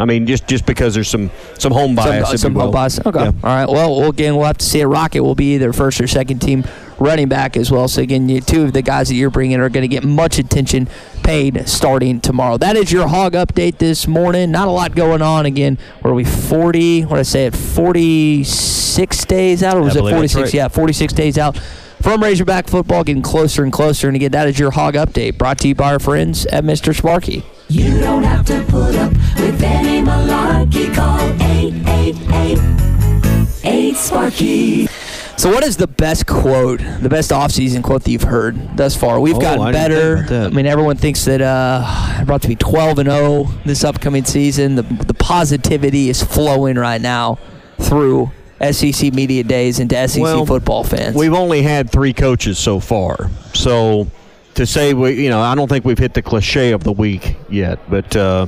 I 0.04 0.06
mean, 0.06 0.28
just 0.28 0.47
just 0.47 0.66
because 0.66 0.93
there's 0.93 1.08
some 1.08 1.32
some 1.58 1.72
home 1.72 1.95
bias. 1.95 2.28
Some, 2.28 2.38
some 2.38 2.56
home 2.56 2.72
bias. 2.72 2.99
Okay. 3.06 3.20
Yeah. 3.20 3.28
All 3.28 3.56
right. 3.56 3.66
Well, 3.70 3.97
well, 3.99 4.10
again, 4.10 4.36
we'll 4.36 4.45
have 4.45 4.58
to 4.58 4.66
see 4.66 4.82
it. 4.82 4.86
Rocket 4.86 5.24
will 5.24 5.34
be 5.34 5.56
either 5.56 5.72
first 5.72 6.01
or 6.01 6.08
second 6.08 6.39
team 6.39 6.66
running 6.99 7.30
back 7.30 7.56
as 7.56 7.72
well. 7.72 7.88
So 7.88 8.01
again, 8.01 8.28
you, 8.28 8.41
two 8.41 8.64
of 8.64 8.74
the 8.74 8.82
guys 8.82 9.08
that 9.08 9.16
you're 9.16 9.30
bringing 9.30 9.62
are 9.62 9.70
going 9.70 9.84
to 9.84 9.88
get 9.88 10.04
much 10.04 10.39
attention 10.39 10.89
paid 11.24 11.70
starting 11.70 12.20
tomorrow. 12.20 12.58
That 12.58 12.76
is 12.76 12.91
your 12.91 13.08
hog 13.08 13.32
update 13.32 13.78
this 13.78 14.06
morning. 14.06 14.51
Not 14.51 14.68
a 14.68 14.72
lot 14.72 14.93
going 14.93 15.22
on. 15.22 15.45
Again, 15.45 15.78
were 16.04 16.14
we 16.14 16.26
40? 16.26 17.04
What 17.04 17.12
did 17.12 17.20
I 17.20 17.24
say? 17.24 17.45
At 17.45 17.56
46 17.56 19.26
days 19.26 19.64
out, 19.64 19.78
or 19.78 19.84
was 19.84 19.95
I 19.95 20.01
it 20.01 20.12
46? 20.12 20.36
right. 20.36 20.54
Yeah, 20.54 20.68
46 20.68 21.14
days 21.14 21.38
out. 21.38 21.58
From 22.04 22.22
Razorback 22.22 22.68
football, 22.68 23.06
getting 23.06 23.22
closer 23.22 23.64
and 23.64 23.72
closer. 23.72 24.08
And 24.08 24.18
again, 24.18 24.32
that 24.34 24.49
is 24.49 24.60
your 24.60 24.72
hog 24.72 24.95
update, 24.95 25.38
brought 25.38 25.60
to 25.60 25.70
you 25.70 25.76
by 25.76 25.93
our 25.93 25.99
friends 25.99 26.45
at 26.47 26.66
Mr. 26.66 26.93
Sparky. 26.93 27.45
You 27.70 27.97
don't 28.01 28.24
have 28.24 28.45
to 28.47 28.62
put 28.68 28.93
up 28.95 29.14
with 29.46 29.64
any 29.64 30.02
malarkey. 30.06 30.94
Call 30.94 31.20
888 31.41 33.96
Sparky. 33.96 34.88
So, 35.36 35.50
what 35.52 35.64
is 35.64 35.78
the 35.78 35.88
best 35.88 36.28
quote, 36.28 36.80
the 37.02 37.10
best 37.10 37.32
offseason 37.32 37.84
quote 37.84 38.04
that 38.04 38.12
you've 38.12 38.22
heard 38.24 38.78
thus 38.78 38.96
far? 38.96 39.20
We've 39.20 39.36
Oh, 39.36 39.39
gotten 39.41 39.64
I 39.64 39.72
better. 39.72 40.18
think 40.18 40.28
about 40.28 40.41
that. 40.44 40.52
I 40.52 40.56
mean, 40.56 40.68
everyone 40.68 40.96
thinks 40.96 41.26
that 41.26 41.41
uh, 41.41 41.84
we're 42.20 42.24
about 42.24 42.44
to 42.44 42.48
be 42.48 42.56
12 42.56 43.00
and 43.00 43.10
0 43.10 43.46
this 43.66 43.84
upcoming 43.84 44.24
season. 44.24 44.76
The, 44.76 44.84
the 44.84 45.14
positivity 45.16 46.10
is 46.10 46.22
flowing 46.24 46.78
right 46.78 47.02
now 47.02 47.39
through 47.80 48.32
SEC 48.72 49.12
media 49.14 49.44
days 49.44 49.80
into 49.80 49.96
SEC 50.08 50.22
Well, 50.22 50.46
football 50.46 50.84
fans. 50.86 51.16
We've 51.16 51.34
only 51.34 51.62
had 51.64 51.89
three 51.91 52.14
coaches 52.14 52.58
so 52.58 52.80
far, 52.80 53.30
so 53.54 54.08
to 54.54 54.66
say 54.66 54.94
we, 54.94 55.22
you 55.24 55.30
know, 55.30 55.41
I 55.41 55.56
don't 55.56 55.68
think 55.68 55.84
we've 55.84 56.00
hit 56.00 56.14
the 56.14 56.22
cliche 56.22 56.72
of 56.72 56.84
the 56.86 56.94
week 56.94 57.36
yet. 57.50 57.80
But 57.89 58.16
uh, 58.16 58.48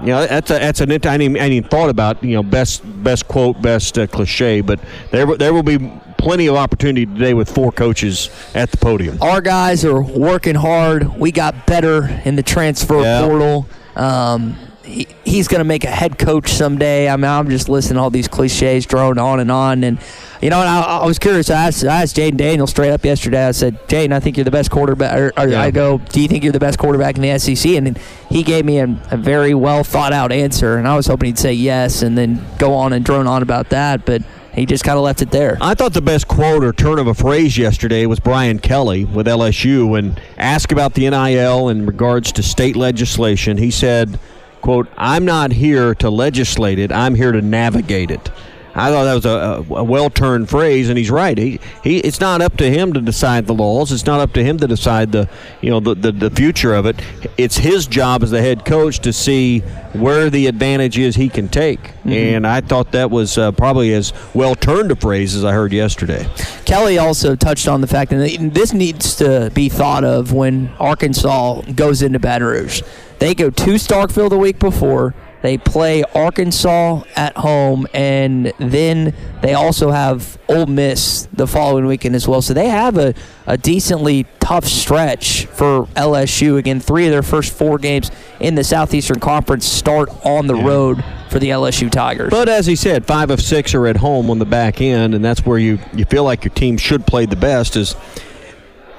you 0.00 0.06
know, 0.06 0.26
that's 0.26 0.50
a, 0.50 0.54
that's 0.54 0.80
an 0.80 0.90
I 0.92 0.96
didn't, 0.98 1.12
I 1.12 1.18
didn't 1.18 1.52
even 1.52 1.68
thought 1.68 1.90
about 1.90 2.22
you 2.22 2.34
know 2.34 2.42
best 2.42 2.82
best 3.02 3.26
quote 3.28 3.60
best 3.60 3.98
uh, 3.98 4.06
cliche, 4.06 4.60
but 4.60 4.80
there 5.10 5.26
there 5.36 5.52
will 5.52 5.62
be 5.62 5.78
plenty 6.18 6.46
of 6.48 6.56
opportunity 6.56 7.06
today 7.06 7.34
with 7.34 7.48
four 7.50 7.70
coaches 7.72 8.30
at 8.54 8.70
the 8.70 8.76
podium. 8.76 9.20
Our 9.22 9.40
guys 9.40 9.84
are 9.84 10.02
working 10.02 10.54
hard. 10.56 11.18
We 11.18 11.30
got 11.32 11.66
better 11.66 12.06
in 12.24 12.36
the 12.36 12.42
transfer 12.42 13.00
Yeah. 13.02 13.22
portal. 13.26 13.68
Um, 13.96 14.56
he, 14.88 15.06
he's 15.24 15.48
going 15.48 15.60
to 15.60 15.64
make 15.64 15.84
a 15.84 15.90
head 15.90 16.18
coach 16.18 16.50
someday. 16.50 17.08
I 17.08 17.16
mean, 17.16 17.26
I'm 17.26 17.48
just 17.48 17.68
listening 17.68 17.96
to 17.96 18.00
all 18.00 18.10
these 18.10 18.28
cliches 18.28 18.86
drone 18.86 19.18
on 19.18 19.38
and 19.40 19.50
on. 19.50 19.84
And, 19.84 19.98
you 20.40 20.50
know, 20.50 20.60
and 20.60 20.68
I, 20.68 20.80
I 20.82 21.06
was 21.06 21.18
curious. 21.18 21.50
I 21.50 21.66
asked, 21.66 21.84
I 21.84 22.02
asked 22.02 22.16
Jayden 22.16 22.36
Daniel 22.38 22.66
straight 22.66 22.90
up 22.90 23.04
yesterday. 23.04 23.46
I 23.46 23.50
said, 23.50 23.86
Jayden, 23.88 24.12
I 24.12 24.20
think 24.20 24.36
you're 24.36 24.44
the 24.44 24.50
best 24.50 24.70
quarterback. 24.70 25.16
Or, 25.18 25.32
or 25.36 25.48
Yeah. 25.48 25.62
I 25.62 25.70
go, 25.70 25.98
do 25.98 26.20
you 26.20 26.28
think 26.28 26.42
you're 26.42 26.52
the 26.52 26.58
best 26.58 26.78
quarterback 26.78 27.16
in 27.16 27.22
the 27.22 27.38
SEC? 27.38 27.72
And 27.72 27.98
he 28.28 28.42
gave 28.42 28.64
me 28.64 28.78
a, 28.78 28.84
a 29.10 29.16
very 29.16 29.54
well 29.54 29.84
thought 29.84 30.12
out 30.12 30.32
answer. 30.32 30.76
And 30.78 30.88
I 30.88 30.96
was 30.96 31.06
hoping 31.06 31.26
he'd 31.26 31.38
say 31.38 31.52
yes 31.52 32.02
and 32.02 32.16
then 32.16 32.44
go 32.58 32.72
on 32.74 32.92
and 32.92 33.04
drone 33.04 33.26
on 33.26 33.42
about 33.42 33.68
that. 33.70 34.06
But 34.06 34.22
he 34.54 34.64
just 34.66 34.82
kind 34.84 34.96
of 34.96 35.04
left 35.04 35.22
it 35.22 35.30
there. 35.30 35.58
I 35.60 35.74
thought 35.74 35.92
the 35.92 36.02
best 36.02 36.26
quote 36.26 36.64
or 36.64 36.72
turn 36.72 36.98
of 36.98 37.06
a 37.06 37.14
phrase 37.14 37.56
yesterday 37.58 38.06
was 38.06 38.18
Brian 38.18 38.58
Kelly 38.58 39.04
with 39.04 39.26
LSU 39.26 39.98
and 39.98 40.20
asked 40.36 40.72
about 40.72 40.94
the 40.94 41.08
NIL 41.10 41.68
in 41.68 41.86
regards 41.86 42.32
to 42.32 42.42
state 42.42 42.74
legislation. 42.74 43.58
He 43.58 43.70
said, 43.70 44.18
quote, 44.60 44.88
I'm 44.96 45.24
not 45.24 45.52
here 45.52 45.94
to 45.96 46.10
legislate 46.10 46.78
it, 46.78 46.92
I'm 46.92 47.14
here 47.14 47.32
to 47.32 47.42
navigate 47.42 48.10
it. 48.10 48.30
I 48.74 48.92
thought 48.92 49.04
that 49.04 49.14
was 49.14 49.24
a, 49.24 49.74
a, 49.74 49.78
a 49.78 49.82
well-turned 49.82 50.48
phrase, 50.48 50.88
and 50.88 50.96
he's 50.96 51.10
right. 51.10 51.36
He, 51.36 51.58
he, 51.82 51.98
it's 51.98 52.20
not 52.20 52.40
up 52.40 52.56
to 52.58 52.70
him 52.70 52.92
to 52.92 53.00
decide 53.00 53.46
the 53.46 53.54
laws. 53.54 53.90
It's 53.90 54.06
not 54.06 54.20
up 54.20 54.32
to 54.34 54.44
him 54.44 54.56
to 54.58 54.68
decide 54.68 55.10
the, 55.10 55.28
you 55.60 55.70
know, 55.70 55.80
the, 55.80 55.96
the, 55.96 56.12
the 56.12 56.30
future 56.30 56.74
of 56.74 56.86
it. 56.86 56.94
It's 57.36 57.56
his 57.56 57.88
job 57.88 58.22
as 58.22 58.30
the 58.30 58.40
head 58.40 58.64
coach 58.64 59.00
to 59.00 59.12
see 59.12 59.60
where 59.94 60.30
the 60.30 60.46
advantage 60.46 60.96
is 60.96 61.16
he 61.16 61.28
can 61.28 61.48
take. 61.48 61.80
And 62.04 62.46
I 62.46 62.60
thought 62.60 62.92
that 62.92 63.10
was 63.10 63.36
uh, 63.36 63.50
probably 63.50 63.92
as 63.94 64.12
well-turned 64.32 64.92
a 64.92 64.96
phrase 64.96 65.34
as 65.34 65.44
I 65.44 65.52
heard 65.54 65.72
yesterday. 65.72 66.28
Kelly 66.64 66.98
also 66.98 67.34
touched 67.34 67.66
on 67.66 67.80
the 67.80 67.88
fact 67.88 68.12
that 68.12 68.50
this 68.54 68.72
needs 68.72 69.16
to 69.16 69.50
be 69.54 69.68
thought 69.68 70.04
of 70.04 70.32
when 70.32 70.68
Arkansas 70.78 71.62
goes 71.74 72.00
into 72.00 72.20
Baton 72.20 72.46
Rouge. 72.46 72.82
They 73.18 73.34
go 73.34 73.50
to 73.50 73.70
Starkville 73.74 74.30
the 74.30 74.38
week 74.38 74.58
before. 74.58 75.14
They 75.40 75.56
play 75.56 76.02
Arkansas 76.14 77.02
at 77.14 77.36
home, 77.36 77.86
and 77.94 78.52
then 78.58 79.14
they 79.40 79.54
also 79.54 79.90
have 79.92 80.36
Ole 80.48 80.66
Miss 80.66 81.28
the 81.32 81.46
following 81.46 81.86
weekend 81.86 82.16
as 82.16 82.26
well. 82.26 82.42
So 82.42 82.54
they 82.54 82.68
have 82.68 82.96
a, 82.96 83.14
a 83.46 83.56
decently 83.56 84.26
tough 84.40 84.64
stretch 84.64 85.46
for 85.46 85.86
LSU. 85.94 86.58
Again, 86.58 86.80
three 86.80 87.06
of 87.06 87.12
their 87.12 87.22
first 87.22 87.52
four 87.52 87.78
games 87.78 88.10
in 88.40 88.56
the 88.56 88.64
Southeastern 88.64 89.20
Conference 89.20 89.64
start 89.64 90.08
on 90.24 90.48
the 90.48 90.56
road 90.56 91.04
for 91.30 91.38
the 91.38 91.50
LSU 91.50 91.90
Tigers. 91.90 92.30
But 92.30 92.48
as 92.48 92.66
he 92.66 92.74
said, 92.74 93.06
five 93.06 93.30
of 93.30 93.40
six 93.40 93.74
are 93.74 93.86
at 93.86 93.96
home 93.96 94.30
on 94.30 94.40
the 94.40 94.46
back 94.46 94.80
end, 94.80 95.14
and 95.14 95.24
that's 95.24 95.46
where 95.46 95.58
you, 95.58 95.78
you 95.92 96.04
feel 96.04 96.24
like 96.24 96.44
your 96.44 96.54
team 96.54 96.76
should 96.76 97.06
play 97.06 97.26
the 97.26 97.36
best 97.36 97.76
is 97.76 97.94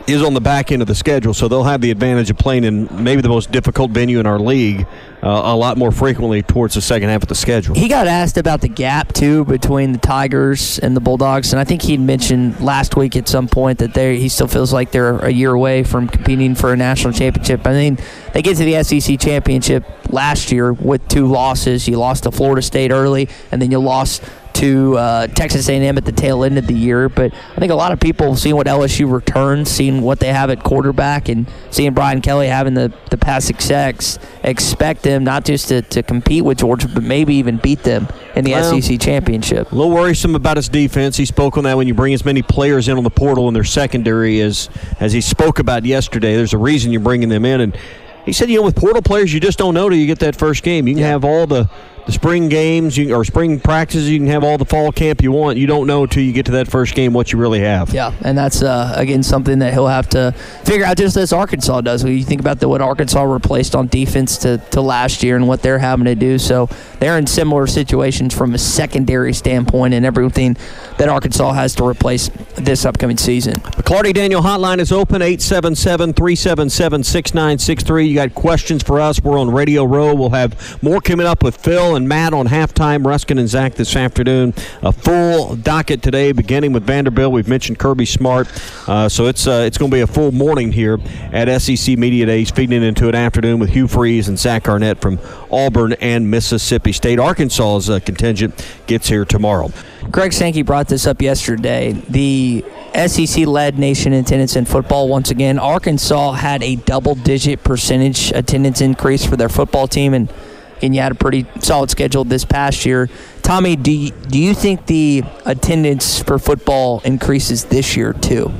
is 0.09 0.23
on 0.23 0.33
the 0.33 0.41
back 0.41 0.71
end 0.71 0.81
of 0.81 0.87
the 0.87 0.95
schedule. 0.95 1.33
So 1.33 1.47
they'll 1.47 1.63
have 1.63 1.81
the 1.81 1.91
advantage 1.91 2.29
of 2.29 2.37
playing 2.37 2.63
in 2.63 3.03
maybe 3.03 3.21
the 3.21 3.29
most 3.29 3.51
difficult 3.51 3.91
venue 3.91 4.19
in 4.19 4.25
our 4.25 4.39
league 4.39 4.87
uh, 5.21 5.27
a 5.27 5.55
lot 5.55 5.77
more 5.77 5.91
frequently 5.91 6.41
towards 6.41 6.75
the 6.75 6.81
second 6.81 7.09
half 7.09 7.21
of 7.21 7.27
the 7.27 7.35
schedule. 7.35 7.75
He 7.75 7.87
got 7.87 8.07
asked 8.07 8.37
about 8.37 8.61
the 8.61 8.67
gap 8.67 9.13
too 9.13 9.45
between 9.45 9.91
the 9.91 9.97
Tigers 9.97 10.79
and 10.79 10.95
the 10.95 11.01
Bulldogs, 11.01 11.51
and 11.51 11.59
I 11.59 11.63
think 11.63 11.81
he'd 11.81 11.99
mentioned 11.99 12.59
last 12.61 12.95
week 12.95 13.15
at 13.15 13.27
some 13.27 13.47
point 13.47 13.79
that 13.79 13.93
they 13.93 14.17
he 14.17 14.29
still 14.29 14.47
feels 14.47 14.71
like 14.71 14.91
they're 14.91 15.19
a 15.19 15.31
year 15.31 15.51
away 15.51 15.83
from 15.83 16.07
competing 16.07 16.55
for 16.55 16.71
a 16.71 16.77
national 16.77 17.13
championship. 17.13 17.67
I 17.67 17.73
mean, 17.73 17.97
they 18.33 18.41
get 18.41 18.57
to 18.57 18.63
the 18.63 18.81
SEC 18.83 19.19
championship 19.19 19.83
last 20.09 20.51
year 20.51 20.71
with 20.71 21.05
two 21.07 21.27
losses. 21.27 21.87
You 21.87 21.97
lost 21.97 22.23
to 22.23 22.31
Florida 22.31 22.61
State 22.61 22.91
early, 22.91 23.29
and 23.51 23.61
then 23.61 23.71
you 23.71 23.79
lost 23.79 24.23
to 24.53 24.97
uh, 24.97 25.27
Texas 25.27 25.69
A&M 25.69 25.97
at 25.97 26.05
the 26.05 26.11
tail 26.11 26.43
end 26.43 26.57
of 26.57 26.67
the 26.67 26.73
year. 26.73 27.09
But 27.09 27.33
I 27.33 27.59
think 27.59 27.71
a 27.71 27.75
lot 27.75 27.91
of 27.91 27.99
people 27.99 28.35
seeing 28.35 28.55
what 28.55 28.67
LSU 28.67 29.11
returns, 29.11 29.69
seeing 29.69 30.01
what 30.01 30.19
they 30.19 30.33
have 30.33 30.49
at 30.49 30.63
quarterback, 30.63 31.29
and 31.29 31.47
seeing 31.71 31.93
Brian 31.93 32.21
Kelly 32.21 32.47
having 32.47 32.73
the, 32.73 32.93
the 33.09 33.17
past 33.17 33.47
success, 33.47 34.19
expect 34.43 35.03
them 35.03 35.23
not 35.23 35.45
just 35.45 35.69
to, 35.69 35.81
to 35.83 36.03
compete 36.03 36.43
with 36.43 36.59
Georgia, 36.59 36.87
but 36.87 37.03
maybe 37.03 37.35
even 37.35 37.57
beat 37.57 37.83
them 37.83 38.07
in 38.35 38.43
the 38.43 38.51
Well, 38.51 38.81
SEC 38.81 38.99
championship. 38.99 39.71
A 39.71 39.75
little 39.75 39.93
worrisome 39.93 40.35
about 40.35 40.57
his 40.57 40.69
defense. 40.69 41.17
He 41.17 41.25
spoke 41.25 41.57
on 41.57 41.63
that 41.63 41.77
when 41.77 41.87
you 41.87 41.93
bring 41.93 42.13
as 42.13 42.25
many 42.25 42.41
players 42.41 42.87
in 42.87 42.97
on 42.97 43.03
the 43.03 43.09
portal 43.09 43.47
in 43.47 43.53
their 43.53 43.63
secondary 43.63 44.41
as 44.41 44.69
as 44.99 45.13
he 45.13 45.21
spoke 45.21 45.59
about 45.59 45.85
yesterday. 45.85 46.35
There's 46.35 46.53
a 46.53 46.57
reason 46.57 46.91
you're 46.91 47.01
bringing 47.01 47.29
them 47.29 47.45
in, 47.45 47.61
and 47.61 47.77
he 48.25 48.33
said, 48.33 48.49
you 48.49 48.57
know, 48.57 48.63
with 48.63 48.75
portal 48.75 49.01
players, 49.01 49.33
you 49.33 49.39
just 49.39 49.57
don't 49.57 49.73
know 49.73 49.89
till 49.89 49.97
you 49.97 50.05
get 50.05 50.19
that 50.19 50.35
first 50.35 50.63
game. 50.63 50.87
You 50.87 50.95
can 50.95 51.03
have 51.03 51.25
all 51.25 51.47
the 51.47 51.69
the 52.09 52.13
spring 52.13 52.49
games 52.49 52.97
you, 52.97 53.13
or 53.13 53.23
spring 53.23 53.59
practices. 53.59 54.09
You 54.09 54.17
can 54.17 54.27
have 54.27 54.43
all 54.43 54.57
the 54.57 54.65
fall 54.65 54.91
camp 54.91 55.21
you 55.21 55.31
want. 55.31 55.59
You 55.59 55.67
don't 55.67 55.85
know 55.85 56.03
until 56.03 56.23
you 56.23 56.33
get 56.33 56.47
to 56.47 56.53
that 56.53 56.67
first 56.67 56.95
game 56.95 57.13
what 57.13 57.31
you 57.31 57.37
really 57.37 57.59
have. 57.59 57.93
Yeah, 57.93 58.13
and 58.23 58.35
that's 58.35 58.63
uh, 58.63 58.93
again 58.95 59.21
something 59.21 59.59
that 59.59 59.73
he'll 59.73 59.87
have 59.87 60.09
to 60.09 60.31
figure 60.63 60.85
out, 60.85 60.97
just 60.97 61.15
as 61.17 61.31
Arkansas 61.31 61.81
does. 61.81 62.03
When 62.03 62.17
you 62.17 62.23
think 62.23 62.41
about 62.41 62.59
the, 62.59 62.67
what 62.67 62.81
Arkansas 62.81 63.21
replaced 63.21 63.75
on 63.75 63.87
defense 63.87 64.37
to, 64.39 64.57
to 64.71 64.81
last 64.81 65.21
year 65.21 65.35
and 65.35 65.47
what 65.47 65.61
they're 65.61 65.77
having 65.77 66.05
to 66.05 66.15
do, 66.15 66.39
so 66.39 66.67
they're 66.99 67.17
in 67.17 67.27
similar 67.27 67.67
situations 67.67 68.33
from 68.33 68.55
a 68.55 68.57
secondary 68.57 69.33
standpoint 69.33 69.93
and 69.93 70.03
everything 70.03 70.57
that 70.97 71.09
Arkansas 71.09 71.51
has 71.53 71.75
to 71.75 71.85
replace 71.85 72.29
this 72.55 72.85
upcoming 72.85 73.17
season. 73.17 73.53
The 73.53 73.83
McLarty 73.83 74.13
Daniel 74.13 74.41
hotline 74.41 74.79
is 74.79 74.91
open 74.91 75.21
877 75.21 76.13
377 76.13 77.03
6963. 77.03 78.07
You 78.07 78.15
got 78.15 78.33
questions 78.33 78.81
for 78.81 78.99
us? 78.99 79.21
We're 79.21 79.39
on 79.39 79.51
Radio 79.51 79.83
Row. 79.83 80.15
We'll 80.15 80.31
have 80.31 80.81
more 80.81 81.01
coming 81.01 81.27
up 81.27 81.43
with 81.43 81.55
Phil 81.57 81.98
and 81.99 82.07
Matt 82.07 82.33
on 82.33 82.47
halftime. 82.47 83.05
Ruskin 83.05 83.37
and 83.37 83.47
Zach 83.47 83.75
this 83.75 83.95
afternoon. 83.95 84.53
A 84.81 84.91
full 84.91 85.55
docket 85.57 86.01
today, 86.01 86.31
beginning 86.31 86.71
with 86.71 86.83
Vanderbilt. 86.83 87.31
We've 87.33 87.47
mentioned 87.47 87.77
Kirby 87.77 88.05
Smart, 88.05 88.47
uh, 88.87 89.09
so 89.09 89.27
it's 89.27 89.45
uh, 89.45 89.63
it's 89.67 89.77
going 89.77 89.91
to 89.91 89.95
be 89.95 90.01
a 90.01 90.07
full 90.07 90.31
morning 90.31 90.71
here 90.71 90.97
at 91.31 91.61
SEC 91.61 91.97
Media 91.97 92.25
Days, 92.25 92.49
feeding 92.49 92.81
into 92.81 93.09
an 93.09 93.15
afternoon 93.15 93.59
with 93.59 93.69
Hugh 93.69 93.87
Freeze 93.87 94.29
and 94.29 94.39
Zach 94.39 94.67
Arnett 94.67 95.01
from 95.01 95.19
Auburn 95.51 95.93
and 95.93 96.31
Mississippi 96.31 96.93
State. 96.93 97.19
Arkansas's 97.19 97.89
uh, 97.89 97.99
contingent 97.99 98.55
gets 98.87 99.09
here 99.09 99.25
tomorrow. 99.25 99.71
Greg 100.09 100.33
Sankey 100.33 100.61
brought 100.61 100.87
this 100.87 101.05
up 101.05 101.21
yesterday. 101.21 101.91
The 101.91 102.63
SEC 103.07 103.45
led 103.45 103.77
nation 103.77 104.13
attendance 104.13 104.55
in 104.55 104.65
football 104.65 105.07
once 105.09 105.29
again. 105.29 105.59
Arkansas 105.59 106.31
had 106.31 106.63
a 106.63 106.77
double 106.77 107.15
digit 107.15 107.63
percentage 107.63 108.31
attendance 108.31 108.81
increase 108.81 109.25
for 109.25 109.35
their 109.35 109.49
football 109.49 109.87
team, 109.87 110.13
and, 110.13 110.33
and 110.81 110.95
you 110.95 111.01
had 111.01 111.11
a 111.11 111.15
pretty 111.15 111.45
solid 111.59 111.89
schedule 111.89 112.23
this 112.23 112.45
past 112.45 112.85
year. 112.85 113.09
Tommy, 113.41 113.75
do 113.75 113.91
you, 113.91 114.11
do 114.11 114.39
you 114.39 114.53
think 114.53 114.85
the 114.85 115.23
attendance 115.45 116.21
for 116.21 116.37
football 116.39 117.01
increases 117.05 117.65
this 117.65 117.95
year 117.95 118.13
too? 118.13 118.51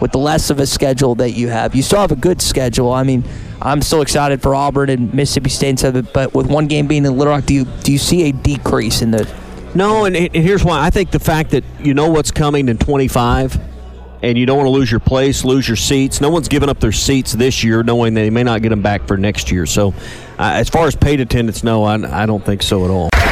With 0.00 0.12
the 0.12 0.18
less 0.18 0.50
of 0.50 0.60
a 0.60 0.66
schedule 0.66 1.14
that 1.16 1.32
you 1.32 1.48
have, 1.48 1.74
you 1.74 1.82
still 1.82 2.00
have 2.00 2.12
a 2.12 2.16
good 2.16 2.42
schedule. 2.42 2.92
I 2.92 3.02
mean, 3.02 3.24
I'm 3.62 3.80
still 3.80 4.02
excited 4.02 4.42
for 4.42 4.54
Auburn 4.54 4.90
and 4.90 5.12
Mississippi 5.14 5.50
State 5.50 5.82
and 5.82 6.12
but 6.12 6.34
with 6.34 6.46
one 6.46 6.66
game 6.66 6.86
being 6.86 7.04
in 7.04 7.16
Little 7.16 7.32
Rock, 7.32 7.46
do 7.46 7.54
you 7.54 7.64
do 7.64 7.92
you 7.92 7.98
see 7.98 8.28
a 8.28 8.32
decrease 8.32 9.00
in 9.00 9.10
the 9.10 9.28
No, 9.74 10.04
and, 10.04 10.14
and 10.14 10.34
here's 10.34 10.62
why. 10.62 10.84
I 10.84 10.90
think 10.90 11.10
the 11.10 11.18
fact 11.18 11.50
that 11.50 11.64
you 11.80 11.94
know 11.94 12.10
what's 12.10 12.30
coming 12.30 12.68
in 12.68 12.76
25 12.76 13.58
and 14.26 14.36
you 14.36 14.44
don't 14.44 14.56
want 14.56 14.66
to 14.66 14.72
lose 14.72 14.90
your 14.90 14.98
place, 14.98 15.44
lose 15.44 15.68
your 15.68 15.76
seats. 15.76 16.20
No 16.20 16.30
one's 16.30 16.48
given 16.48 16.68
up 16.68 16.80
their 16.80 16.90
seats 16.90 17.32
this 17.32 17.62
year, 17.62 17.84
knowing 17.84 18.14
they 18.14 18.28
may 18.28 18.42
not 18.42 18.60
get 18.60 18.70
them 18.70 18.82
back 18.82 19.06
for 19.06 19.16
next 19.16 19.52
year. 19.52 19.66
So, 19.66 19.94
uh, 20.36 20.50
as 20.54 20.68
far 20.68 20.88
as 20.88 20.96
paid 20.96 21.20
attendance, 21.20 21.62
no, 21.62 21.84
I, 21.84 22.22
I 22.22 22.26
don't 22.26 22.44
think 22.44 22.62
so 22.62 22.84
at 22.84 22.90
all. 22.90 23.08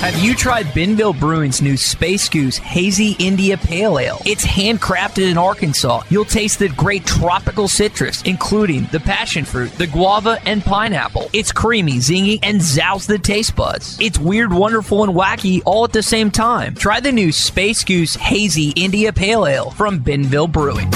Have 0.00 0.16
you 0.20 0.36
tried 0.36 0.72
Benville 0.74 1.12
Brewing's 1.12 1.60
new 1.60 1.76
Space 1.76 2.28
Goose 2.28 2.56
Hazy 2.56 3.16
India 3.18 3.58
Pale 3.58 3.98
Ale? 3.98 4.22
It's 4.24 4.46
handcrafted 4.46 5.28
in 5.28 5.36
Arkansas. 5.36 6.02
You'll 6.08 6.24
taste 6.24 6.60
the 6.60 6.68
great 6.68 7.04
tropical 7.04 7.66
citrus, 7.66 8.22
including 8.22 8.84
the 8.92 9.00
passion 9.00 9.44
fruit, 9.44 9.72
the 9.72 9.88
guava, 9.88 10.38
and 10.46 10.62
pineapple. 10.62 11.28
It's 11.32 11.50
creamy, 11.50 11.94
zingy, 11.94 12.38
and 12.44 12.62
zounds 12.62 13.08
the 13.08 13.18
taste 13.18 13.56
buds. 13.56 13.98
It's 14.00 14.20
weird, 14.20 14.52
wonderful, 14.52 15.02
and 15.02 15.14
wacky 15.14 15.62
all 15.66 15.82
at 15.82 15.92
the 15.92 16.04
same 16.04 16.30
time. 16.30 16.76
Try 16.76 17.00
the 17.00 17.10
new 17.10 17.32
Space 17.32 17.82
Goose 17.82 18.14
Hazy 18.14 18.70
India 18.76 19.12
Pale 19.12 19.46
Ale 19.48 19.70
from 19.72 19.98
Benville 19.98 20.46
Brewing. 20.46 20.88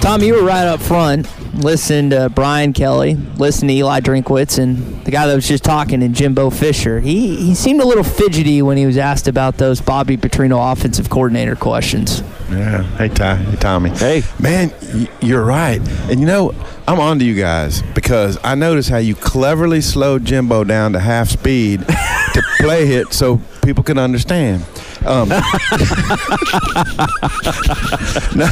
Tom, 0.00 0.22
you 0.22 0.36
were 0.36 0.42
right 0.42 0.66
up 0.66 0.80
front. 0.80 1.28
Listen 1.54 2.10
to 2.10 2.30
Brian 2.30 2.72
Kelly, 2.72 3.14
listen 3.36 3.68
to 3.68 3.74
Eli 3.74 4.00
Drinkwitz, 4.00 4.58
and 4.58 5.04
the 5.04 5.10
guy 5.10 5.26
that 5.26 5.34
was 5.34 5.46
just 5.46 5.62
talking, 5.62 6.02
and 6.02 6.14
Jimbo 6.14 6.48
Fisher. 6.48 7.00
He 7.00 7.36
he 7.36 7.54
seemed 7.54 7.80
a 7.80 7.86
little 7.86 8.04
fidgety 8.04 8.62
when 8.62 8.78
he 8.78 8.86
was 8.86 8.96
asked 8.96 9.28
about 9.28 9.58
those 9.58 9.80
Bobby 9.80 10.16
Petrino 10.16 10.72
offensive 10.72 11.10
coordinator 11.10 11.54
questions. 11.54 12.22
Yeah. 12.50 12.82
Hey, 12.96 13.08
Ty. 13.08 13.36
Hey, 13.36 13.56
Tommy. 13.56 13.90
Hey. 13.90 14.22
Man, 14.40 14.72
you're 15.20 15.44
right. 15.44 15.80
And 16.10 16.20
you 16.20 16.26
know, 16.26 16.54
I'm 16.88 16.98
on 17.00 17.18
to 17.18 17.24
you 17.24 17.34
guys 17.34 17.82
because 17.94 18.38
I 18.42 18.54
noticed 18.54 18.88
how 18.88 18.98
you 18.98 19.14
cleverly 19.14 19.80
slowed 19.82 20.24
Jimbo 20.24 20.64
down 20.64 20.94
to 20.94 21.00
half 21.00 21.28
speed 21.28 21.80
to 21.86 22.42
play 22.60 22.94
it 22.94 23.12
so 23.12 23.40
people 23.62 23.84
can 23.84 23.98
understand. 23.98 24.64
Um, 25.06 25.28
no, 28.36 28.46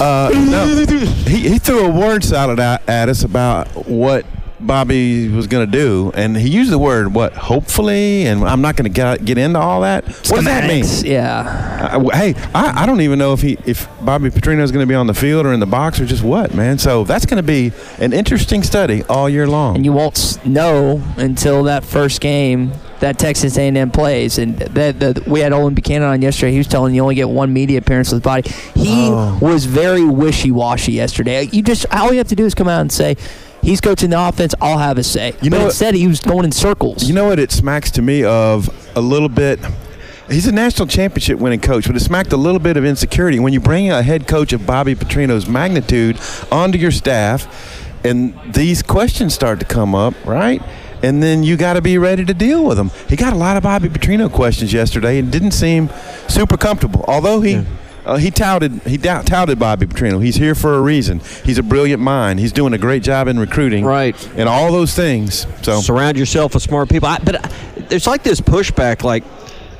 uh, 0.00 0.30
no. 0.32 0.84
He, 1.26 1.48
he 1.48 1.58
threw 1.58 1.86
a 1.86 1.90
word 1.90 2.24
salad 2.24 2.60
at, 2.60 2.88
at 2.88 3.08
us 3.08 3.24
about 3.24 3.68
what 3.86 4.24
Bobby 4.58 5.28
was 5.28 5.46
going 5.46 5.66
to 5.66 5.70
do, 5.70 6.12
and 6.14 6.36
he 6.36 6.48
used 6.48 6.70
the 6.70 6.78
word 6.78 7.14
what? 7.14 7.34
Hopefully, 7.34 8.26
and 8.26 8.42
I'm 8.44 8.62
not 8.62 8.76
going 8.76 8.90
to 8.90 8.94
get 8.94 9.24
get 9.24 9.38
into 9.38 9.58
all 9.58 9.82
that. 9.82 10.04
What 10.04 10.36
does 10.36 10.44
that 10.44 10.66
mean? 10.66 10.84
Yeah. 11.04 11.90
Uh, 11.92 12.08
hey, 12.16 12.34
I, 12.54 12.82
I 12.82 12.86
don't 12.86 13.02
even 13.02 13.18
know 13.18 13.32
if 13.32 13.42
he 13.42 13.58
if 13.66 13.86
Bobby 14.00 14.30
Petrino 14.30 14.62
is 14.62 14.72
going 14.72 14.82
to 14.82 14.88
be 14.88 14.94
on 14.94 15.06
the 15.06 15.14
field 15.14 15.46
or 15.46 15.52
in 15.52 15.60
the 15.60 15.66
box 15.66 16.00
or 16.00 16.06
just 16.06 16.22
what, 16.22 16.54
man. 16.54 16.78
So 16.78 17.04
that's 17.04 17.26
going 17.26 17.36
to 17.36 17.46
be 17.46 17.72
an 17.98 18.12
interesting 18.12 18.62
study 18.62 19.02
all 19.04 19.28
year 19.28 19.46
long. 19.46 19.76
And 19.76 19.84
you 19.84 19.92
won't 19.92 20.44
know 20.46 21.02
until 21.16 21.64
that 21.64 21.84
first 21.84 22.20
game 22.20 22.72
that 23.00 23.18
Texas 23.18 23.56
A&M 23.58 23.90
plays. 23.90 24.38
And 24.38 24.58
that, 24.58 25.00
that 25.00 25.26
we 25.28 25.40
had 25.40 25.52
Olin 25.52 25.74
Buchanan 25.74 26.08
on 26.08 26.22
yesterday. 26.22 26.52
He 26.52 26.58
was 26.58 26.66
telling 26.66 26.94
you 26.94 27.02
only 27.02 27.14
get 27.14 27.28
one 27.28 27.52
media 27.52 27.78
appearance 27.78 28.12
with 28.12 28.22
the 28.22 28.26
Body. 28.26 28.50
He 28.74 29.08
Oh. 29.10 29.38
was 29.40 29.64
very 29.66 30.04
wishy-washy 30.04 30.92
yesterday. 30.92 31.44
You 31.52 31.62
just 31.62 31.86
all 31.92 32.12
you 32.12 32.18
have 32.18 32.28
to 32.28 32.36
do 32.36 32.44
is 32.46 32.54
come 32.54 32.68
out 32.68 32.80
and 32.80 32.90
say. 32.92 33.16
He's 33.62 33.80
coaching 33.80 34.10
the 34.10 34.28
offense. 34.28 34.54
I'll 34.60 34.78
have 34.78 34.96
a 34.96 35.02
say. 35.02 35.34
You 35.42 35.50
know 35.50 35.56
but 35.56 35.62
what- 35.64 35.70
instead, 35.70 35.94
he 35.94 36.06
was 36.06 36.20
going 36.20 36.44
in 36.44 36.52
circles. 36.52 37.02
You 37.04 37.14
know 37.14 37.24
what 37.26 37.38
it 37.40 37.50
smacks 37.50 37.90
to 37.92 38.02
me 38.02 38.22
of 38.22 38.70
a 38.96 39.00
little 39.00 39.28
bit. 39.28 39.58
He's 40.30 40.46
a 40.46 40.52
national 40.52 40.86
championship 40.88 41.38
winning 41.38 41.60
coach, 41.60 41.86
but 41.86 41.96
it 41.96 42.00
smacked 42.00 42.32
a 42.32 42.36
little 42.36 42.58
bit 42.60 42.76
of 42.76 42.84
insecurity 42.84 43.38
when 43.40 43.52
you 43.52 43.60
bring 43.60 43.90
a 43.90 44.02
head 44.02 44.26
coach 44.28 44.52
of 44.52 44.66
Bobby 44.66 44.94
Petrino's 44.94 45.48
magnitude 45.48 46.18
onto 46.52 46.78
your 46.78 46.90
staff, 46.92 47.46
and 48.04 48.34
these 48.52 48.82
questions 48.82 49.34
start 49.34 49.58
to 49.60 49.66
come 49.66 49.94
up, 49.94 50.14
right? 50.24 50.62
And 51.02 51.22
then 51.22 51.42
you 51.42 51.56
got 51.56 51.74
to 51.74 51.82
be 51.82 51.98
ready 51.98 52.24
to 52.24 52.34
deal 52.34 52.64
with 52.64 52.76
them. 52.76 52.90
He 53.08 53.16
got 53.16 53.32
a 53.32 53.36
lot 53.36 53.56
of 53.56 53.62
Bobby 53.62 53.88
Petrino 53.88 54.32
questions 54.32 54.72
yesterday 54.72 55.18
and 55.18 55.30
didn't 55.30 55.52
seem 55.52 55.90
super 56.28 56.56
comfortable. 56.56 57.04
Although 57.06 57.40
he 57.42 57.64
uh, 58.04 58.16
he 58.16 58.30
touted 58.30 58.72
he 58.82 58.96
dou- 58.96 59.22
touted 59.22 59.58
Bobby 59.58 59.86
Petrino. 59.86 60.22
He's 60.24 60.36
here 60.36 60.54
for 60.54 60.74
a 60.74 60.80
reason. 60.80 61.20
He's 61.44 61.58
a 61.58 61.62
brilliant 61.62 62.00
mind. 62.02 62.40
He's 62.40 62.52
doing 62.52 62.72
a 62.72 62.78
great 62.78 63.02
job 63.02 63.28
in 63.28 63.38
recruiting, 63.38 63.84
right? 63.84 64.16
And 64.36 64.48
all 64.48 64.72
those 64.72 64.94
things. 64.94 65.46
So 65.62 65.80
surround 65.80 66.16
yourself 66.16 66.54
with 66.54 66.62
smart 66.62 66.88
people. 66.88 67.08
I, 67.08 67.18
but 67.18 67.44
I, 67.44 67.48
there's 67.88 68.06
like 68.06 68.22
this 68.22 68.40
pushback, 68.40 69.02
like 69.02 69.24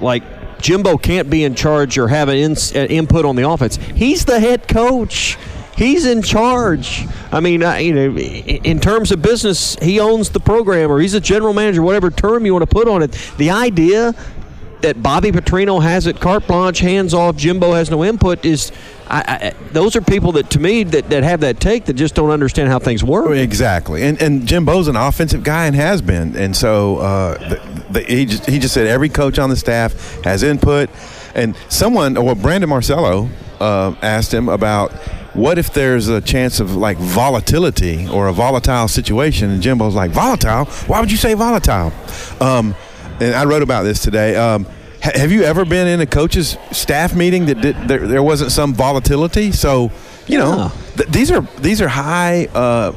like 0.00 0.22
Jimbo 0.60 0.98
can't 0.98 1.30
be 1.30 1.44
in 1.44 1.54
charge 1.54 1.98
or 1.98 2.08
have 2.08 2.28
an 2.28 2.36
ins, 2.36 2.74
uh, 2.74 2.86
input 2.90 3.24
on 3.24 3.36
the 3.36 3.48
offense. 3.48 3.76
He's 3.76 4.24
the 4.24 4.40
head 4.40 4.66
coach. 4.68 5.38
He's 5.76 6.06
in 6.06 6.22
charge. 6.22 7.06
I 7.30 7.40
mean, 7.40 7.60
you 7.60 7.94
know, 7.94 8.16
in 8.16 8.80
terms 8.80 9.12
of 9.12 9.20
business, 9.20 9.76
he 9.76 10.00
owns 10.00 10.30
the 10.30 10.40
program, 10.40 10.90
or 10.90 11.00
he's 11.00 11.14
a 11.14 11.20
general 11.20 11.52
manager, 11.52 11.82
whatever 11.82 12.10
term 12.10 12.46
you 12.46 12.54
want 12.54 12.68
to 12.68 12.74
put 12.74 12.88
on 12.88 13.02
it. 13.02 13.12
The 13.36 13.50
idea 13.50 14.14
that 14.80 15.02
Bobby 15.02 15.32
Petrino 15.32 15.82
has 15.82 16.06
it 16.06 16.20
carte 16.20 16.46
blanche, 16.46 16.78
hands 16.78 17.12
off, 17.12 17.36
Jimbo 17.36 17.72
has 17.72 17.90
no 17.90 18.04
input 18.04 18.44
is. 18.44 18.72
I, 19.08 19.54
I, 19.54 19.70
those 19.72 19.94
are 19.94 20.00
people 20.00 20.32
that, 20.32 20.50
to 20.50 20.58
me, 20.58 20.82
that, 20.82 21.10
that 21.10 21.22
have 21.22 21.40
that 21.40 21.60
take 21.60 21.84
that 21.84 21.94
just 21.94 22.14
don't 22.14 22.30
understand 22.30 22.68
how 22.68 22.78
things 22.78 23.04
work. 23.04 23.30
Exactly, 23.36 24.02
and 24.02 24.20
and 24.20 24.46
Jimbo's 24.46 24.88
an 24.88 24.96
offensive 24.96 25.44
guy 25.44 25.66
and 25.66 25.76
has 25.76 26.02
been, 26.02 26.36
and 26.36 26.56
so 26.56 26.98
uh, 26.98 27.48
the, 27.48 27.82
the, 27.90 28.00
he 28.02 28.24
just 28.24 28.46
he 28.46 28.58
just 28.58 28.74
said 28.74 28.86
every 28.86 29.08
coach 29.08 29.38
on 29.38 29.50
the 29.50 29.56
staff 29.56 30.22
has 30.24 30.42
input, 30.42 30.90
and 31.34 31.56
someone, 31.68 32.14
well, 32.14 32.34
Brandon 32.34 32.68
Marcello 32.68 33.28
uh, 33.60 33.94
asked 34.02 34.32
him 34.32 34.48
about 34.48 34.92
what 35.36 35.58
if 35.58 35.72
there's 35.72 36.08
a 36.08 36.20
chance 36.20 36.60
of 36.60 36.74
like 36.74 36.96
volatility 36.98 38.08
or 38.08 38.28
a 38.28 38.32
volatile 38.32 38.88
situation, 38.88 39.50
and 39.50 39.62
Jimbo's 39.62 39.94
like 39.94 40.10
volatile. 40.10 40.64
Why 40.86 41.00
would 41.00 41.10
you 41.10 41.18
say 41.18 41.34
volatile? 41.34 41.92
Um, 42.40 42.74
and 43.20 43.34
I 43.34 43.44
wrote 43.44 43.62
about 43.62 43.82
this 43.82 44.00
today. 44.00 44.36
Um, 44.36 44.64
ha- 45.02 45.12
have 45.14 45.32
you 45.32 45.42
ever 45.42 45.64
been 45.64 45.86
in 45.86 46.00
a 46.00 46.06
coach's 46.06 46.56
staff 46.72 47.14
meeting 47.14 47.46
that 47.46 47.60
did, 47.60 47.76
there, 47.88 48.06
there 48.06 48.22
wasn't 48.22 48.52
some 48.52 48.74
volatility? 48.74 49.52
So, 49.52 49.90
you 50.26 50.38
know, 50.38 50.72
th- 50.96 51.08
these 51.08 51.30
are 51.30 51.42
these 51.60 51.80
are 51.80 51.88
high 51.88 52.46
uh, 52.46 52.92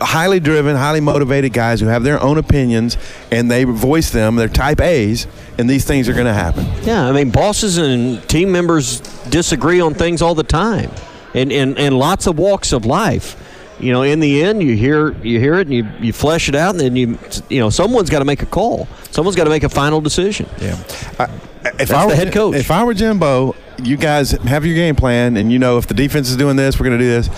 highly 0.00 0.40
driven, 0.40 0.76
highly 0.76 1.00
motivated 1.00 1.52
guys 1.52 1.80
who 1.80 1.86
have 1.86 2.02
their 2.02 2.22
own 2.22 2.38
opinions 2.38 2.96
and 3.30 3.50
they 3.50 3.64
voice 3.64 4.10
them. 4.10 4.36
They're 4.36 4.48
type 4.48 4.80
A's, 4.80 5.26
and 5.58 5.68
these 5.68 5.84
things 5.84 6.08
are 6.08 6.12
going 6.14 6.26
to 6.26 6.32
happen. 6.32 6.66
Yeah, 6.82 7.06
I 7.06 7.12
mean, 7.12 7.30
bosses 7.30 7.78
and 7.78 8.26
team 8.28 8.50
members 8.50 9.00
disagree 9.28 9.80
on 9.80 9.94
things 9.94 10.22
all 10.22 10.34
the 10.34 10.42
time, 10.42 10.90
and 11.34 11.52
in, 11.52 11.76
in, 11.76 11.78
in 11.78 11.98
lots 11.98 12.26
of 12.26 12.38
walks 12.38 12.72
of 12.72 12.84
life. 12.86 13.36
You 13.80 13.92
know, 13.92 14.02
in 14.02 14.20
the 14.20 14.42
end, 14.42 14.62
you 14.62 14.76
hear 14.76 15.12
you 15.22 15.38
hear 15.40 15.54
it, 15.54 15.66
and 15.66 15.74
you, 15.74 15.88
you 16.00 16.12
flesh 16.12 16.48
it 16.50 16.54
out, 16.54 16.72
and 16.72 16.80
then 16.80 16.96
you 16.96 17.18
you 17.48 17.60
know 17.60 17.70
someone's 17.70 18.10
got 18.10 18.18
to 18.18 18.26
make 18.26 18.42
a 18.42 18.46
call. 18.46 18.86
Someone's 19.10 19.36
got 19.36 19.44
to 19.44 19.50
make 19.50 19.62
a 19.62 19.70
final 19.70 20.02
decision. 20.02 20.46
Yeah, 20.60 20.74
I, 21.18 21.24
if 21.64 21.76
That's 21.88 21.90
I 21.92 22.04
were 22.04 22.10
the 22.10 22.16
head 22.16 22.32
coach. 22.32 22.56
if 22.56 22.70
I 22.70 22.84
were 22.84 22.92
Jimbo, 22.92 23.56
you 23.82 23.96
guys 23.96 24.32
have 24.32 24.66
your 24.66 24.74
game 24.74 24.96
plan, 24.96 25.38
and 25.38 25.50
you 25.50 25.58
know 25.58 25.78
if 25.78 25.86
the 25.86 25.94
defense 25.94 26.28
is 26.28 26.36
doing 26.36 26.56
this, 26.56 26.78
we're 26.78 26.86
going 26.86 26.98
to 26.98 27.04
do 27.04 27.10
this, 27.10 27.30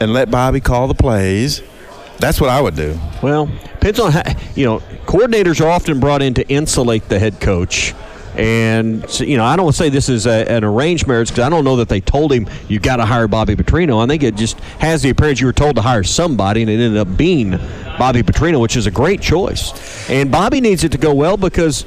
and 0.00 0.12
let 0.12 0.28
Bobby 0.28 0.58
call 0.60 0.88
the 0.88 0.94
plays. 0.94 1.62
That's 2.18 2.40
what 2.40 2.50
I 2.50 2.60
would 2.60 2.74
do. 2.74 2.98
Well, 3.22 3.46
depends 3.46 4.00
on 4.00 4.10
how, 4.10 4.22
you 4.54 4.64
know, 4.64 4.78
coordinators 5.04 5.60
are 5.60 5.68
often 5.68 6.00
brought 6.00 6.22
in 6.22 6.32
to 6.34 6.48
insulate 6.48 7.08
the 7.10 7.18
head 7.18 7.40
coach. 7.40 7.94
And, 8.36 9.18
you 9.18 9.36
know, 9.38 9.44
I 9.44 9.56
don't 9.56 9.72
say 9.72 9.88
this 9.88 10.08
is 10.08 10.26
a, 10.26 10.50
an 10.50 10.62
arranged 10.62 11.06
marriage 11.06 11.28
because 11.30 11.44
I 11.44 11.48
don't 11.48 11.64
know 11.64 11.76
that 11.76 11.88
they 11.88 12.00
told 12.00 12.32
him 12.32 12.46
you 12.68 12.78
got 12.78 12.96
to 12.96 13.06
hire 13.06 13.28
Bobby 13.28 13.56
Petrino. 13.56 14.02
I 14.02 14.06
think 14.06 14.22
it 14.22 14.34
just 14.34 14.60
has 14.78 15.02
the 15.02 15.10
appearance 15.10 15.40
you 15.40 15.46
were 15.46 15.54
told 15.54 15.76
to 15.76 15.82
hire 15.82 16.02
somebody, 16.02 16.60
and 16.62 16.70
it 16.70 16.74
ended 16.74 16.98
up 16.98 17.16
being 17.16 17.52
Bobby 17.98 18.22
Petrino, 18.22 18.60
which 18.60 18.76
is 18.76 18.86
a 18.86 18.90
great 18.90 19.22
choice. 19.22 20.08
And 20.10 20.30
Bobby 20.30 20.60
needs 20.60 20.84
it 20.84 20.92
to 20.92 20.98
go 20.98 21.14
well 21.14 21.38
because 21.38 21.86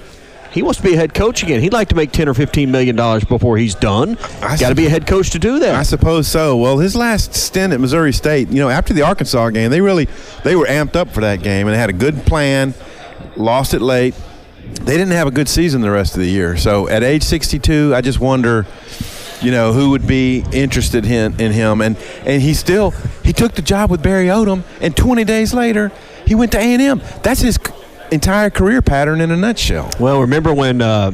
he 0.51 0.63
wants 0.63 0.77
to 0.77 0.83
be 0.83 0.95
a 0.95 0.97
head 0.97 1.13
coach 1.13 1.43
again. 1.43 1.61
He'd 1.61 1.73
like 1.73 1.89
to 1.89 1.95
make 1.95 2.11
ten 2.11 2.27
or 2.27 2.33
fifteen 2.33 2.71
million 2.71 2.95
dollars 2.95 3.23
before 3.23 3.57
he's 3.59 3.75
done. 3.75 4.15
Got 4.41 4.69
to 4.69 4.75
be 4.75 4.87
a 4.87 4.89
head 4.89 5.05
coach 5.05 5.29
to 5.31 5.39
do 5.39 5.59
that. 5.59 5.75
I 5.75 5.83
suppose 5.83 6.27
so. 6.27 6.57
Well, 6.57 6.79
his 6.79 6.95
last 6.95 7.35
stint 7.35 7.73
at 7.73 7.79
Missouri 7.79 8.11
State, 8.11 8.49
you 8.49 8.59
know, 8.59 8.69
after 8.69 8.91
the 8.91 9.03
Arkansas 9.03 9.51
game, 9.51 9.69
they 9.69 9.81
really 9.81 10.07
they 10.43 10.55
were 10.55 10.65
amped 10.65 10.95
up 10.95 11.09
for 11.09 11.21
that 11.21 11.43
game 11.43 11.67
and 11.67 11.75
they 11.75 11.79
had 11.79 11.91
a 11.91 11.93
good 11.93 12.25
plan. 12.25 12.73
Lost 13.35 13.75
it 13.75 13.81
late. 13.81 14.15
They 14.73 14.97
didn't 14.97 15.11
have 15.11 15.27
a 15.27 15.31
good 15.31 15.49
season 15.49 15.81
the 15.81 15.91
rest 15.91 16.15
of 16.15 16.21
the 16.21 16.29
year. 16.29 16.57
So 16.57 16.87
at 16.87 17.03
age 17.03 17.23
62, 17.23 17.93
I 17.95 18.01
just 18.01 18.19
wonder, 18.19 18.65
you 19.41 19.51
know, 19.51 19.73
who 19.73 19.91
would 19.91 20.07
be 20.07 20.43
interested 20.51 21.05
in, 21.05 21.39
in 21.39 21.51
him. 21.51 21.81
And 21.81 21.97
and 22.25 22.41
he 22.41 22.53
still 22.53 22.91
he 23.23 23.33
took 23.33 23.53
the 23.53 23.61
job 23.61 23.91
with 23.91 24.01
Barry 24.01 24.27
Odom, 24.27 24.63
and 24.81 24.95
20 24.95 25.23
days 25.23 25.53
later 25.53 25.91
he 26.25 26.35
went 26.35 26.51
to 26.53 26.59
A&M. 26.59 27.01
That's 27.23 27.41
his 27.41 27.59
entire 28.11 28.49
career 28.49 28.81
pattern 28.81 29.21
in 29.21 29.31
a 29.31 29.37
nutshell. 29.37 29.89
Well, 29.99 30.21
remember 30.21 30.53
when 30.53 30.81
uh, 30.81 31.11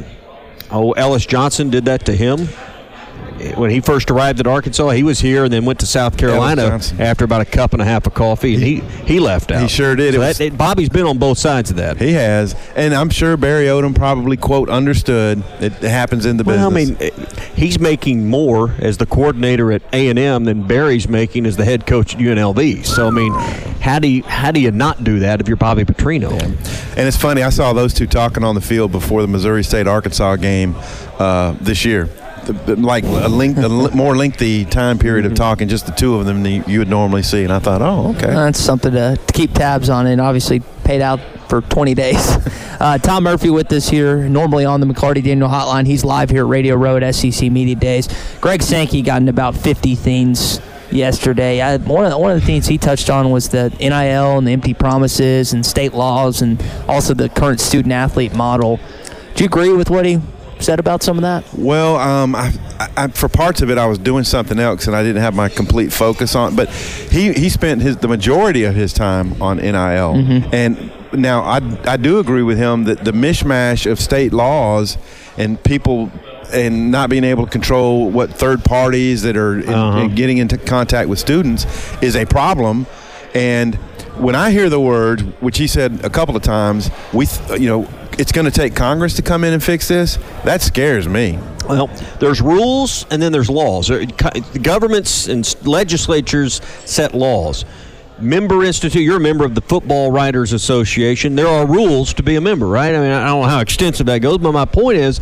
oh 0.70 0.92
Ellis 0.92 1.26
Johnson 1.26 1.70
did 1.70 1.86
that 1.86 2.06
to 2.06 2.12
him 2.14 2.48
when 3.54 3.70
he 3.70 3.80
first 3.80 4.10
arrived 4.10 4.40
at 4.40 4.46
Arkansas? 4.46 4.90
He 4.90 5.02
was 5.02 5.20
here 5.20 5.44
and 5.44 5.52
then 5.52 5.64
went 5.64 5.80
to 5.80 5.86
South 5.86 6.16
Carolina 6.16 6.80
after 6.98 7.24
about 7.24 7.40
a 7.40 7.44
cup 7.44 7.72
and 7.72 7.82
a 7.82 7.84
half 7.84 8.06
of 8.06 8.14
coffee, 8.14 8.54
and 8.54 8.62
he 8.62 8.76
he 9.04 9.20
left 9.20 9.50
out. 9.52 9.62
He 9.62 9.68
sure 9.68 9.94
did. 9.96 10.14
So 10.14 10.20
was- 10.20 10.38
that- 10.38 10.56
Bobby's 10.56 10.88
been 10.88 11.06
on 11.06 11.18
both 11.18 11.38
sides 11.38 11.70
of 11.70 11.76
that. 11.76 11.98
He 11.98 12.12
has, 12.12 12.54
and 12.74 12.94
I'm 12.94 13.10
sure 13.10 13.36
Barry 13.36 13.66
Odom 13.66 13.94
probably 13.94 14.36
quote 14.36 14.68
understood. 14.68 15.42
It 15.60 15.72
happens 15.74 16.26
in 16.26 16.36
the 16.36 16.44
business. 16.44 16.60
Well, 16.60 16.70
I 16.70 16.74
mean, 16.74 16.96
eh, 17.00 17.10
he's 17.54 17.78
making 17.78 18.28
more 18.28 18.74
as 18.78 18.96
the 18.96 19.06
coordinator 19.06 19.72
at 19.72 19.82
A 19.92 20.08
and 20.08 20.18
M 20.18 20.44
than 20.44 20.62
Barry's 20.62 21.08
making 21.08 21.46
as 21.46 21.56
the 21.56 21.64
head 21.64 21.86
coach 21.86 22.14
at 22.14 22.20
UNLV. 22.20 22.84
So 22.86 23.06
I 23.06 23.10
mean, 23.10 23.32
how 23.80 23.98
do 23.98 24.08
you 24.08 24.22
how 24.24 24.50
do 24.50 24.60
you 24.60 24.70
not 24.70 25.04
do 25.04 25.20
that 25.20 25.40
if 25.40 25.48
you're 25.48 25.56
Bobby 25.56 25.84
Petrino? 25.84 26.30
And 26.96 27.06
it's 27.06 27.16
funny, 27.16 27.42
I 27.42 27.50
saw 27.50 27.72
those 27.72 27.92
two 27.92 28.06
talking 28.06 28.42
on 28.44 28.54
the 28.54 28.60
field 28.60 28.90
before 28.92 29.22
the 29.22 29.28
Missouri 29.28 29.62
State 29.62 29.86
Arkansas 29.86 30.36
game 30.36 30.74
uh, 31.18 31.54
this 31.60 31.84
year. 31.84 32.08
The- 32.46 32.52
the- 32.52 32.76
Like 32.76 33.04
a, 33.04 33.28
length, 33.28 33.58
a 33.58 33.68
li- 33.68 33.90
more 33.94 34.16
lengthy 34.16 34.64
time 34.64 34.98
period 34.98 35.26
of 35.26 35.34
talking, 35.34 35.68
just 35.68 35.86
the 35.86 35.92
two 35.92 36.14
of 36.16 36.26
them 36.26 36.42
than 36.42 36.64
you 36.68 36.78
would 36.78 36.88
normally 36.88 37.22
see. 37.22 37.42
And 37.44 37.52
I 37.52 37.58
thought, 37.58 37.82
oh, 37.82 38.10
okay. 38.16 38.26
That's 38.28 38.58
something 38.60 38.92
to, 38.92 39.16
to 39.16 39.32
keep 39.32 39.52
tabs 39.52 39.88
on, 39.90 40.06
and 40.06 40.20
obviously 40.20 40.60
paid 40.84 41.02
out 41.02 41.20
for 41.48 41.60
20 41.60 41.94
days. 41.94 42.36
Uh, 42.78 42.98
Tom 42.98 43.24
Murphy 43.24 43.48
with 43.48 43.72
us 43.72 43.88
here, 43.88 44.28
normally 44.28 44.66
on 44.66 44.80
the 44.80 44.86
McLarty 44.86 45.24
Daniel 45.24 45.48
Hotline. 45.48 45.86
He's 45.86 46.04
live 46.04 46.28
here 46.28 46.44
at 46.44 46.48
Radio 46.50 46.74
Row 46.74 46.98
at 46.98 47.14
SEC 47.14 47.50
Media 47.50 47.74
Days. 47.74 48.06
Greg 48.42 48.62
Sankey 48.62 49.00
got 49.00 49.16
into 49.22 49.30
about 49.30 49.56
50 49.56 49.94
things 49.94 50.60
yesterday. 50.90 51.62
I, 51.62 51.78
one, 51.78 52.04
of 52.04 52.10
the, 52.10 52.18
one 52.18 52.32
of 52.32 52.38
the 52.40 52.44
things 52.46 52.66
he 52.66 52.76
touched 52.76 53.08
on 53.08 53.30
was 53.30 53.48
the 53.48 53.70
NIL 53.80 54.36
and 54.36 54.46
the 54.46 54.52
empty 54.52 54.74
promises 54.74 55.54
and 55.54 55.64
state 55.64 55.94
laws, 55.94 56.42
and 56.42 56.62
also 56.86 57.14
the 57.14 57.30
current 57.30 57.60
student 57.60 57.92
athlete 57.94 58.34
model. 58.34 58.78
Do 59.34 59.44
you 59.44 59.46
agree 59.46 59.72
with 59.72 59.88
what 59.88 60.04
he 60.04 60.20
said 60.58 60.80
about 60.80 61.02
some 61.02 61.16
of 61.18 61.22
that? 61.22 61.44
Well, 61.54 61.96
um, 61.96 62.34
I, 62.34 62.52
I, 62.78 62.88
I, 62.96 63.08
for 63.08 63.28
parts 63.28 63.62
of 63.62 63.70
it, 63.70 63.78
I 63.78 63.86
was 63.86 63.98
doing 63.98 64.24
something 64.24 64.58
else, 64.58 64.86
and 64.86 64.96
I 64.96 65.02
didn't 65.02 65.22
have 65.22 65.34
my 65.34 65.48
complete 65.48 65.92
focus 65.92 66.34
on. 66.34 66.56
But 66.56 66.68
he 66.70 67.32
he 67.32 67.48
spent 67.48 67.82
his 67.82 67.96
the 67.98 68.08
majority 68.08 68.64
of 68.64 68.74
his 68.74 68.92
time 68.92 69.40
on 69.42 69.58
NIL, 69.58 69.72
Mm-hmm. 70.14 70.54
and 70.54 70.92
now 71.12 71.42
I 71.42 71.60
I 71.86 71.96
do 71.96 72.18
agree 72.18 72.42
with 72.42 72.58
him 72.58 72.84
that 72.84 73.04
the 73.04 73.12
mishmash 73.12 73.90
of 73.90 74.00
state 74.00 74.32
laws 74.32 74.98
and 75.38 75.62
people 75.62 76.10
and 76.52 76.90
not 76.90 77.10
being 77.10 77.24
able 77.24 77.44
to 77.44 77.50
control 77.50 78.08
what 78.10 78.30
third 78.30 78.64
parties 78.64 79.22
that 79.22 79.36
are 79.36 79.58
in- 79.60 79.68
Uh-huh. 79.68 79.98
in 80.00 80.14
getting 80.14 80.38
into 80.38 80.56
contact 80.56 81.08
with 81.08 81.18
students 81.18 81.66
is 82.00 82.14
a 82.16 82.24
problem. 82.24 82.86
And 83.34 83.74
when 84.16 84.34
I 84.34 84.50
hear 84.52 84.70
the 84.70 84.80
word, 84.80 85.20
which 85.40 85.58
he 85.58 85.66
said 85.66 86.04
a 86.04 86.08
couple 86.08 86.36
of 86.36 86.42
times, 86.42 86.90
we, 87.12 87.26
th- 87.26 87.60
you 87.60 87.68
know, 87.68 87.86
it's 88.18 88.32
going 88.32 88.44
to 88.46 88.50
take 88.50 88.74
Congress 88.74 89.14
to 89.14 89.22
come 89.22 89.44
in 89.44 89.52
and 89.52 89.62
fix 89.62 89.88
this. 89.88 90.18
That 90.44 90.62
scares 90.62 91.08
me. 91.08 91.38
Well, 91.68 91.88
there's 92.20 92.40
rules 92.40 93.04
and 93.10 93.20
then 93.20 93.32
there's 93.32 93.50
laws. 93.50 93.88
Co- 94.16 94.30
Governments 94.62 95.28
and 95.28 95.54
legislatures 95.66 96.60
set 96.84 97.14
laws. 97.14 97.64
Member 98.18 98.64
institute. 98.64 99.02
You're 99.02 99.18
a 99.18 99.20
member 99.20 99.44
of 99.44 99.54
the 99.54 99.60
Football 99.60 100.10
Writers 100.10 100.52
Association. 100.52 101.34
There 101.36 101.46
are 101.46 101.66
rules 101.66 102.14
to 102.14 102.22
be 102.22 102.36
a 102.36 102.40
member, 102.40 102.66
right? 102.66 102.94
I 102.94 102.98
mean, 102.98 103.10
I 103.10 103.26
don't 103.26 103.42
know 103.42 103.48
how 103.48 103.60
extensive 103.60 104.06
that 104.06 104.18
goes, 104.18 104.38
but 104.38 104.52
my 104.52 104.64
point 104.64 104.96
is, 104.98 105.20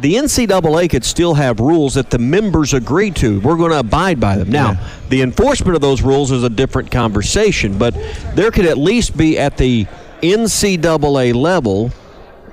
the 0.00 0.14
NCAA 0.14 0.90
could 0.90 1.04
still 1.04 1.34
have 1.34 1.58
rules 1.58 1.94
that 1.94 2.10
the 2.10 2.18
members 2.18 2.72
agree 2.74 3.10
to. 3.12 3.40
We're 3.40 3.56
going 3.56 3.72
to 3.72 3.80
abide 3.80 4.20
by 4.20 4.36
them. 4.36 4.50
Now, 4.50 4.78
the 5.08 5.22
enforcement 5.22 5.74
of 5.74 5.80
those 5.80 6.02
rules 6.02 6.30
is 6.30 6.44
a 6.44 6.50
different 6.50 6.90
conversation, 6.90 7.78
but 7.78 7.94
there 8.34 8.50
could 8.52 8.66
at 8.66 8.78
least 8.78 9.16
be 9.16 9.38
at 9.38 9.56
the 9.56 9.86
NCAA 10.22 11.34
level 11.34 11.90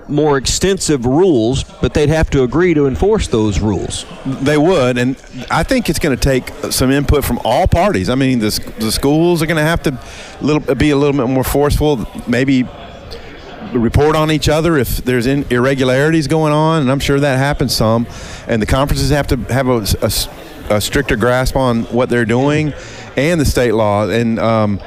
more 0.07 0.37
extensive 0.37 1.05
rules, 1.05 1.63
but 1.63 1.93
they'd 1.93 2.09
have 2.09 2.29
to 2.31 2.43
agree 2.43 2.73
to 2.73 2.87
enforce 2.87 3.27
those 3.27 3.59
rules. 3.59 4.05
They 4.25 4.57
would, 4.57 4.97
and 4.97 5.17
I 5.49 5.63
think 5.63 5.89
it's 5.89 5.99
going 5.99 6.15
to 6.15 6.21
take 6.21 6.49
some 6.71 6.91
input 6.91 7.25
from 7.25 7.39
all 7.43 7.67
parties. 7.67 8.09
I 8.09 8.15
mean, 8.15 8.39
the, 8.39 8.73
the 8.79 8.91
schools 8.91 9.41
are 9.41 9.45
going 9.45 9.57
to 9.57 9.63
have 9.63 9.83
to 9.83 9.99
little, 10.41 10.75
be 10.75 10.91
a 10.91 10.95
little 10.95 11.25
bit 11.25 11.31
more 11.31 11.43
forceful, 11.43 12.07
maybe 12.27 12.67
report 13.73 14.15
on 14.15 14.31
each 14.31 14.47
other 14.47 14.77
if 14.77 14.97
there's 14.97 15.25
irregularities 15.25 16.27
going 16.27 16.53
on, 16.53 16.81
and 16.83 16.91
I'm 16.91 16.99
sure 16.99 17.19
that 17.19 17.37
happens 17.37 17.75
some. 17.75 18.07
And 18.47 18.61
the 18.61 18.65
conferences 18.65 19.09
have 19.09 19.27
to 19.27 19.37
have 19.53 19.67
a 19.67 20.81
stricter 20.81 21.15
grasp 21.15 21.55
on 21.55 21.83
what 21.85 22.09
they're 22.09 22.25
doing 22.25 22.73
and 23.17 23.39
the 23.39 23.45
state 23.45 23.73
law. 23.73 24.07
And 24.07 24.39
um, 24.39 24.79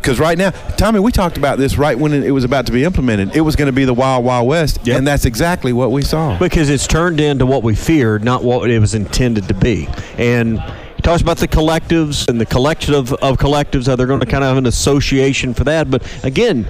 because 0.00 0.18
right 0.18 0.38
now, 0.38 0.50
Tommy, 0.76 1.00
we 1.00 1.12
talked 1.12 1.36
about 1.36 1.58
this 1.58 1.76
right 1.76 1.98
when 1.98 2.12
it 2.12 2.30
was 2.30 2.44
about 2.44 2.66
to 2.66 2.72
be 2.72 2.84
implemented. 2.84 3.34
It 3.36 3.40
was 3.42 3.56
going 3.56 3.66
to 3.66 3.72
be 3.72 3.84
the 3.84 3.94
wild, 3.94 4.24
wild 4.24 4.46
west, 4.48 4.86
and 4.88 5.06
that's 5.06 5.24
exactly 5.24 5.72
what 5.72 5.90
we 5.90 6.02
saw. 6.02 6.38
Because 6.38 6.70
it's 6.70 6.86
turned 6.86 7.20
into 7.20 7.46
what 7.46 7.62
we 7.62 7.74
feared, 7.74 8.24
not 8.24 8.42
what 8.42 8.70
it 8.70 8.78
was 8.78 8.94
intended 8.94 9.48
to 9.48 9.54
be. 9.54 9.88
And 10.16 10.60
he 10.60 11.02
talks 11.02 11.22
about 11.22 11.38
the 11.38 11.48
collectives 11.48 12.28
and 12.28 12.40
the 12.40 12.46
collection 12.46 12.94
of, 12.94 13.12
of 13.14 13.36
collectives, 13.36 13.86
how 13.86 13.96
they're 13.96 14.06
going 14.06 14.20
to 14.20 14.26
kind 14.26 14.42
of 14.42 14.48
have 14.48 14.56
an 14.56 14.66
association 14.66 15.54
for 15.54 15.64
that. 15.64 15.90
But 15.90 16.02
again, 16.24 16.66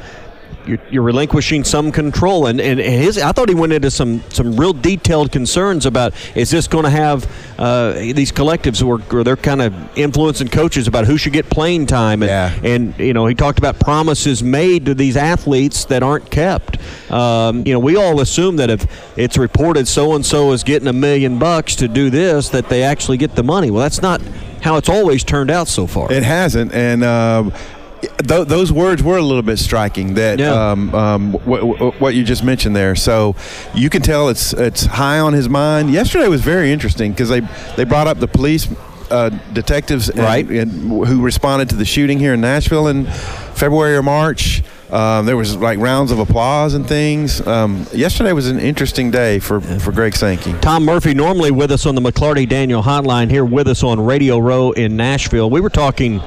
you're, 0.68 0.78
you're 0.90 1.02
relinquishing 1.02 1.64
some 1.64 1.90
control. 1.90 2.46
And, 2.46 2.60
and 2.60 2.78
his, 2.78 3.18
I 3.18 3.32
thought 3.32 3.48
he 3.48 3.54
went 3.54 3.72
into 3.72 3.90
some, 3.90 4.22
some 4.30 4.56
real 4.56 4.72
detailed 4.72 5.32
concerns 5.32 5.86
about 5.86 6.14
is 6.36 6.50
this 6.50 6.68
going 6.68 6.84
to 6.84 6.90
have 6.90 7.26
uh, 7.58 7.92
these 7.92 8.30
collectives 8.30 8.82
where, 8.82 8.98
where 8.98 9.24
they're 9.24 9.36
kind 9.36 9.62
of 9.62 9.74
influencing 9.98 10.48
coaches 10.48 10.86
about 10.86 11.06
who 11.06 11.16
should 11.16 11.32
get 11.32 11.48
playing 11.48 11.86
time. 11.86 12.22
And, 12.22 12.30
and, 12.64 12.98
you 12.98 13.14
know, 13.14 13.26
he 13.26 13.34
talked 13.34 13.58
about 13.58 13.80
promises 13.80 14.42
made 14.42 14.86
to 14.86 14.94
these 14.94 15.16
athletes 15.16 15.86
that 15.86 16.02
aren't 16.02 16.30
kept. 16.30 16.78
Um, 17.10 17.66
you 17.66 17.72
know, 17.72 17.80
we 17.80 17.96
all 17.96 18.20
assume 18.20 18.56
that 18.56 18.70
if 18.70 18.86
it's 19.18 19.38
reported 19.38 19.88
so 19.88 20.14
and 20.14 20.24
so 20.24 20.52
is 20.52 20.62
getting 20.62 20.88
a 20.88 20.92
million 20.92 21.38
bucks 21.38 21.74
to 21.76 21.88
do 21.88 22.10
this, 22.10 22.50
that 22.50 22.68
they 22.68 22.82
actually 22.82 23.16
get 23.16 23.34
the 23.34 23.42
money. 23.42 23.70
Well, 23.70 23.82
that's 23.82 24.02
not 24.02 24.20
how 24.62 24.76
it's 24.76 24.88
always 24.88 25.24
turned 25.24 25.50
out 25.50 25.68
so 25.68 25.86
far. 25.86 26.12
It 26.12 26.24
hasn't, 26.24 26.72
and 26.72 27.04
um, 27.04 27.52
th- 28.00 28.46
those 28.48 28.72
words 28.72 29.02
were 29.02 29.16
a 29.18 29.22
little 29.22 29.42
bit 29.42 29.58
striking. 29.58 30.14
That 30.14 30.40
um, 30.40 30.94
um, 30.94 31.32
wh- 31.32 32.00
what 32.00 32.14
you 32.14 32.24
just 32.24 32.44
mentioned 32.44 32.74
there. 32.76 32.94
So 32.94 33.34
you 33.74 33.90
can 33.90 34.02
tell 34.02 34.28
it's 34.28 34.52
it's 34.52 34.84
high 34.86 35.18
on 35.18 35.32
his 35.32 35.48
mind. 35.48 35.90
Yesterday 35.92 36.28
was 36.28 36.40
very 36.42 36.72
interesting 36.72 37.12
because 37.12 37.28
they 37.28 37.40
they 37.76 37.84
brought 37.84 38.06
up 38.06 38.18
the 38.18 38.28
police. 38.28 38.68
Uh, 39.10 39.30
detectives 39.54 40.10
and- 40.10 40.18
Right. 40.18 40.46
and 40.50 40.70
who 41.06 41.22
responded 41.22 41.70
to 41.70 41.76
the 41.76 41.86
shooting 41.86 42.18
here 42.18 42.34
in 42.34 42.42
Nashville 42.42 42.88
in 42.88 43.06
February 43.06 43.96
or 43.96 44.02
March. 44.02 44.62
Um, 44.90 45.24
there 45.24 45.34
was 45.36 45.56
like 45.56 45.78
rounds 45.78 46.12
of 46.12 46.18
applause 46.18 46.74
and 46.74 46.86
things. 46.86 47.40
Um, 47.46 47.86
yesterday 47.94 48.32
was 48.34 48.48
an 48.48 48.58
interesting 48.58 49.10
day 49.10 49.38
for, 49.38 49.62
for 49.62 49.92
Greg 49.92 50.14
Sankey. 50.14 50.52
Tom 50.60 50.84
Murphy, 50.84 51.14
normally 51.14 51.50
with 51.50 51.72
us 51.72 51.86
on 51.86 51.94
the 51.94 52.02
McLarty 52.02 52.46
Daniel 52.46 52.82
Hotline, 52.82 53.30
here 53.30 53.46
with 53.46 53.66
us 53.68 53.82
on 53.82 53.98
Radio 53.98 54.36
Row 54.36 54.72
in 54.72 54.94
Nashville. 54.94 55.48
We 55.48 55.62
were 55.62 55.70
talking 55.70 56.20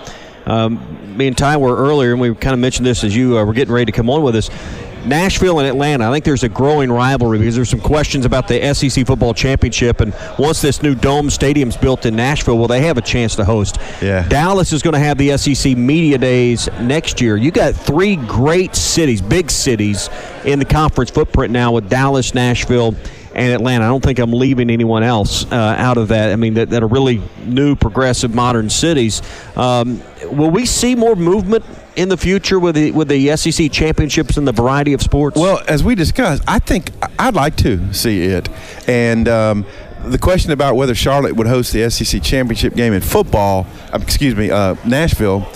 um, 0.45 1.17
me 1.17 1.27
and 1.27 1.37
Ty 1.37 1.57
were 1.57 1.75
earlier, 1.75 2.11
and 2.11 2.21
we 2.21 2.33
kind 2.35 2.53
of 2.53 2.59
mentioned 2.59 2.85
this 2.85 3.03
as 3.03 3.15
you 3.15 3.37
uh, 3.37 3.45
were 3.45 3.53
getting 3.53 3.73
ready 3.73 3.85
to 3.85 3.91
come 3.91 4.09
on 4.09 4.23
with 4.23 4.35
us. 4.35 4.49
Nashville 5.05 5.59
and 5.59 5.67
Atlanta, 5.67 6.07
I 6.07 6.11
think 6.11 6.25
there's 6.25 6.43
a 6.43 6.49
growing 6.49 6.91
rivalry 6.91 7.39
because 7.39 7.55
there's 7.55 7.69
some 7.69 7.79
questions 7.79 8.25
about 8.25 8.47
the 8.47 8.73
SEC 8.73 9.05
football 9.07 9.33
championship. 9.33 9.99
And 9.99 10.13
once 10.37 10.61
this 10.61 10.83
new 10.83 10.93
dome 10.93 11.29
stadium's 11.29 11.75
built 11.75 12.05
in 12.05 12.15
Nashville, 12.15 12.57
will 12.57 12.67
they 12.67 12.81
have 12.81 12.97
a 12.97 13.01
chance 13.01 13.35
to 13.37 13.45
host? 13.45 13.77
Yeah. 14.01 14.27
Dallas 14.27 14.73
is 14.73 14.81
going 14.83 14.93
to 14.93 14.99
have 14.99 15.17
the 15.17 15.35
SEC 15.37 15.75
Media 15.75 16.17
Days 16.17 16.69
next 16.81 17.19
year. 17.19 17.35
You 17.35 17.51
got 17.51 17.73
three 17.73 18.15
great 18.15 18.75
cities, 18.75 19.21
big 19.21 19.49
cities, 19.49 20.09
in 20.45 20.59
the 20.59 20.65
conference 20.65 21.09
footprint 21.09 21.51
now 21.51 21.71
with 21.71 21.89
Dallas, 21.89 22.33
Nashville, 22.33 22.95
and 23.35 23.53
Atlanta. 23.53 23.85
I 23.85 23.87
don't 23.87 24.03
think 24.03 24.19
I'm 24.19 24.33
leaving 24.33 24.69
anyone 24.69 25.03
else 25.03 25.49
uh, 25.51 25.75
out 25.77 25.97
of 25.97 26.09
that. 26.09 26.31
I 26.31 26.35
mean, 26.35 26.55
that, 26.55 26.69
that 26.69 26.83
are 26.83 26.87
really 26.87 27.21
new, 27.45 27.75
progressive, 27.75 28.33
modern 28.33 28.69
cities. 28.69 29.21
Um, 29.55 30.01
will 30.23 30.51
we 30.51 30.65
see 30.65 30.95
more 30.95 31.15
movement 31.15 31.65
in 31.95 32.09
the 32.09 32.17
future 32.17 32.59
with 32.59 32.75
the 32.75 32.91
with 32.91 33.07
the 33.07 33.35
SEC 33.35 33.71
championships 33.71 34.37
and 34.37 34.47
the 34.47 34.51
variety 34.51 34.93
of 34.93 35.01
sports? 35.01 35.37
Well, 35.37 35.61
as 35.67 35.83
we 35.83 35.95
discussed, 35.95 36.43
I 36.47 36.59
think 36.59 36.91
I'd 37.19 37.35
like 37.35 37.55
to 37.57 37.93
see 37.93 38.23
it, 38.23 38.49
and. 38.87 39.27
Um, 39.27 39.65
the 40.03 40.17
question 40.17 40.51
about 40.51 40.75
whether 40.75 40.95
Charlotte 40.95 41.35
would 41.35 41.45
host 41.45 41.73
the 41.73 41.87
SEC 41.87 42.23
championship 42.23 42.73
game 42.73 42.91
in 42.91 43.01
football, 43.01 43.67
um, 43.93 44.01
excuse 44.01 44.35
me, 44.35 44.49
uh, 44.49 44.75
Nashville, 44.83 45.47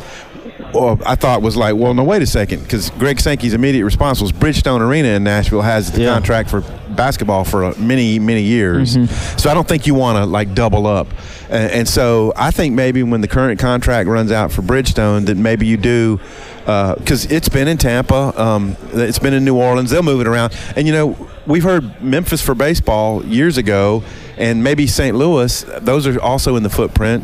well, 0.75 0.99
I 1.05 1.15
thought 1.15 1.41
was 1.41 1.55
like, 1.55 1.75
well, 1.75 1.93
no, 1.93 2.03
wait 2.03 2.21
a 2.21 2.25
second, 2.27 2.63
because 2.63 2.89
Greg 2.91 3.19
Sankey's 3.19 3.53
immediate 3.53 3.85
response 3.85 4.21
was 4.21 4.31
Bridgestone 4.31 4.81
Arena 4.81 5.09
in 5.09 5.23
Nashville 5.23 5.61
has 5.61 5.91
the 5.91 6.01
Yeah. 6.01 6.13
contract 6.13 6.49
for 6.49 6.61
basketball 6.89 7.43
for 7.43 7.65
uh, 7.65 7.73
many, 7.77 8.19
many 8.19 8.41
years. 8.43 8.97
So 9.41 9.49
I 9.49 9.53
don't 9.53 9.67
think 9.67 9.87
you 9.87 9.93
want 9.95 10.17
to 10.17 10.25
like 10.25 10.53
double 10.53 10.85
up. 10.87 11.07
And, 11.49 11.71
and 11.71 11.87
so 11.87 12.31
I 12.35 12.51
think 12.51 12.73
maybe 12.75 13.03
when 13.03 13.21
the 13.21 13.27
current 13.27 13.59
contract 13.59 14.07
runs 14.09 14.31
out 14.31 14.51
for 14.51 14.61
Bridgestone, 14.61 15.25
that 15.25 15.35
maybe 15.37 15.65
you 15.67 15.77
do. 15.77 16.19
Because 16.65 17.25
it's 17.31 17.47
been 17.47 17.67
in 17.67 17.77
Tampa, 17.77 18.33
um, 18.41 18.75
it's 18.93 19.19
been 19.19 19.35
in 19.35 19.45
New 19.45 19.55
Orleans. 19.55 19.91
They'll 19.91 20.01
move 20.01 20.21
it 20.21 20.25
around, 20.27 20.57
and 20.75 20.87
you 20.87 20.93
know 20.93 21.15
we've 21.45 21.61
heard 21.63 22.01
Memphis 22.01 22.41
for 22.41 22.55
baseball 22.55 23.23
years 23.23 23.57
ago, 23.59 24.03
and 24.35 24.63
maybe 24.63 24.87
St. 24.87 25.15
Louis. 25.15 25.63
Those 25.81 26.07
are 26.07 26.19
also 26.19 26.55
in 26.55 26.63
the 26.63 26.69
footprint. 26.71 27.23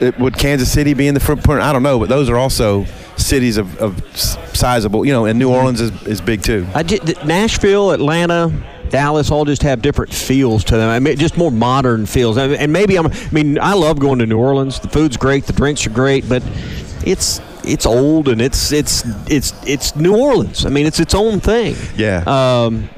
It, 0.00 0.18
would 0.18 0.36
Kansas 0.38 0.70
City 0.70 0.94
be 0.94 1.08
in 1.08 1.14
the 1.14 1.20
footprint? 1.20 1.60
I 1.62 1.72
don't 1.72 1.82
know, 1.82 1.98
but 1.98 2.08
those 2.08 2.28
are 2.28 2.36
also 2.36 2.84
cities 3.16 3.56
of, 3.56 3.76
of 3.78 4.16
sizable, 4.16 5.04
you 5.04 5.12
know, 5.12 5.26
and 5.26 5.38
New 5.38 5.50
Orleans 5.50 5.80
is, 5.80 6.06
is 6.06 6.20
big 6.20 6.42
too. 6.42 6.66
I 6.74 6.82
ju- 6.82 6.98
th- 6.98 7.24
Nashville, 7.24 7.90
Atlanta, 7.90 8.52
Dallas 8.90 9.30
all 9.30 9.44
just 9.44 9.62
have 9.62 9.82
different 9.82 10.12
feels 10.12 10.64
to 10.64 10.76
them. 10.76 10.88
I 10.88 10.98
mean, 10.98 11.16
just 11.16 11.36
more 11.36 11.50
modern 11.50 12.06
feels. 12.06 12.38
I 12.38 12.46
mean, 12.46 12.56
And 12.58 12.72
maybe 12.72 12.96
I'm. 12.96 13.08
I 13.08 13.28
mean, 13.32 13.58
I 13.58 13.74
love 13.74 13.98
going 13.98 14.18
to 14.20 14.26
New 14.26 14.38
Orleans. 14.38 14.80
The 14.80 14.88
food's 14.88 15.16
great, 15.16 15.44
the 15.44 15.52
drinks 15.52 15.86
are 15.86 15.90
great, 15.90 16.28
but 16.28 16.42
it's 17.04 17.40
it's 17.64 17.84
old 17.84 18.28
and 18.28 18.40
it's 18.40 18.72
it's 18.72 19.04
it's 19.30 19.52
it's 19.66 19.94
New 19.96 20.16
Orleans. 20.16 20.64
I 20.64 20.70
mean, 20.70 20.86
it's 20.86 21.00
its 21.00 21.14
own 21.14 21.40
thing. 21.40 21.74
Yeah. 21.96 22.22
Um, 22.26 22.88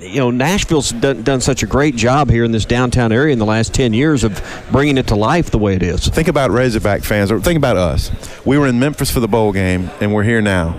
you 0.00 0.18
know, 0.18 0.30
Nashville's 0.30 0.90
done, 0.90 1.22
done 1.22 1.40
such 1.40 1.62
a 1.62 1.66
great 1.66 1.94
job 1.94 2.30
here 2.30 2.44
in 2.44 2.52
this 2.52 2.64
downtown 2.64 3.12
area 3.12 3.32
in 3.32 3.38
the 3.38 3.46
last 3.46 3.74
10 3.74 3.92
years 3.92 4.24
of 4.24 4.42
bringing 4.72 4.98
it 4.98 5.08
to 5.08 5.14
life 5.14 5.50
the 5.50 5.58
way 5.58 5.74
it 5.74 5.82
is. 5.82 6.08
Think 6.08 6.28
about 6.28 6.50
Razorback 6.50 7.02
fans, 7.02 7.30
or 7.30 7.40
think 7.40 7.58
about 7.58 7.76
us. 7.76 8.10
We 8.44 8.58
were 8.58 8.66
in 8.66 8.78
Memphis 8.78 9.10
for 9.10 9.20
the 9.20 9.28
bowl 9.28 9.52
game, 9.52 9.90
and 10.00 10.14
we're 10.14 10.22
here 10.22 10.40
now. 10.40 10.74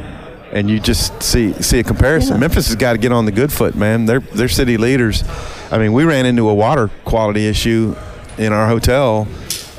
And 0.51 0.69
you 0.69 0.82
just 0.82 1.24
see 1.24 1.53
see 1.53 1.80
a 1.80 1.84
comparison. 1.84 2.38
Memphis 2.38 2.67
has 2.67 2.76
got 2.76 2.91
to 2.91 2.97
get 2.97 3.13
on 3.13 3.24
the 3.24 3.32
good 3.32 3.53
foot, 3.53 3.74
man. 3.74 4.05
They're 4.05 4.19
they're 4.19 4.49
city 4.49 4.76
leaders. 4.76 5.24
I 5.72 5.78
mean, 5.78 5.93
we 5.93 6.03
ran 6.03 6.26
into 6.26 6.49
a 6.49 6.53
water 6.53 6.89
quality 7.05 7.47
issue 7.47 7.95
in 8.38 8.51
our 8.51 8.67
hotel 8.67 9.30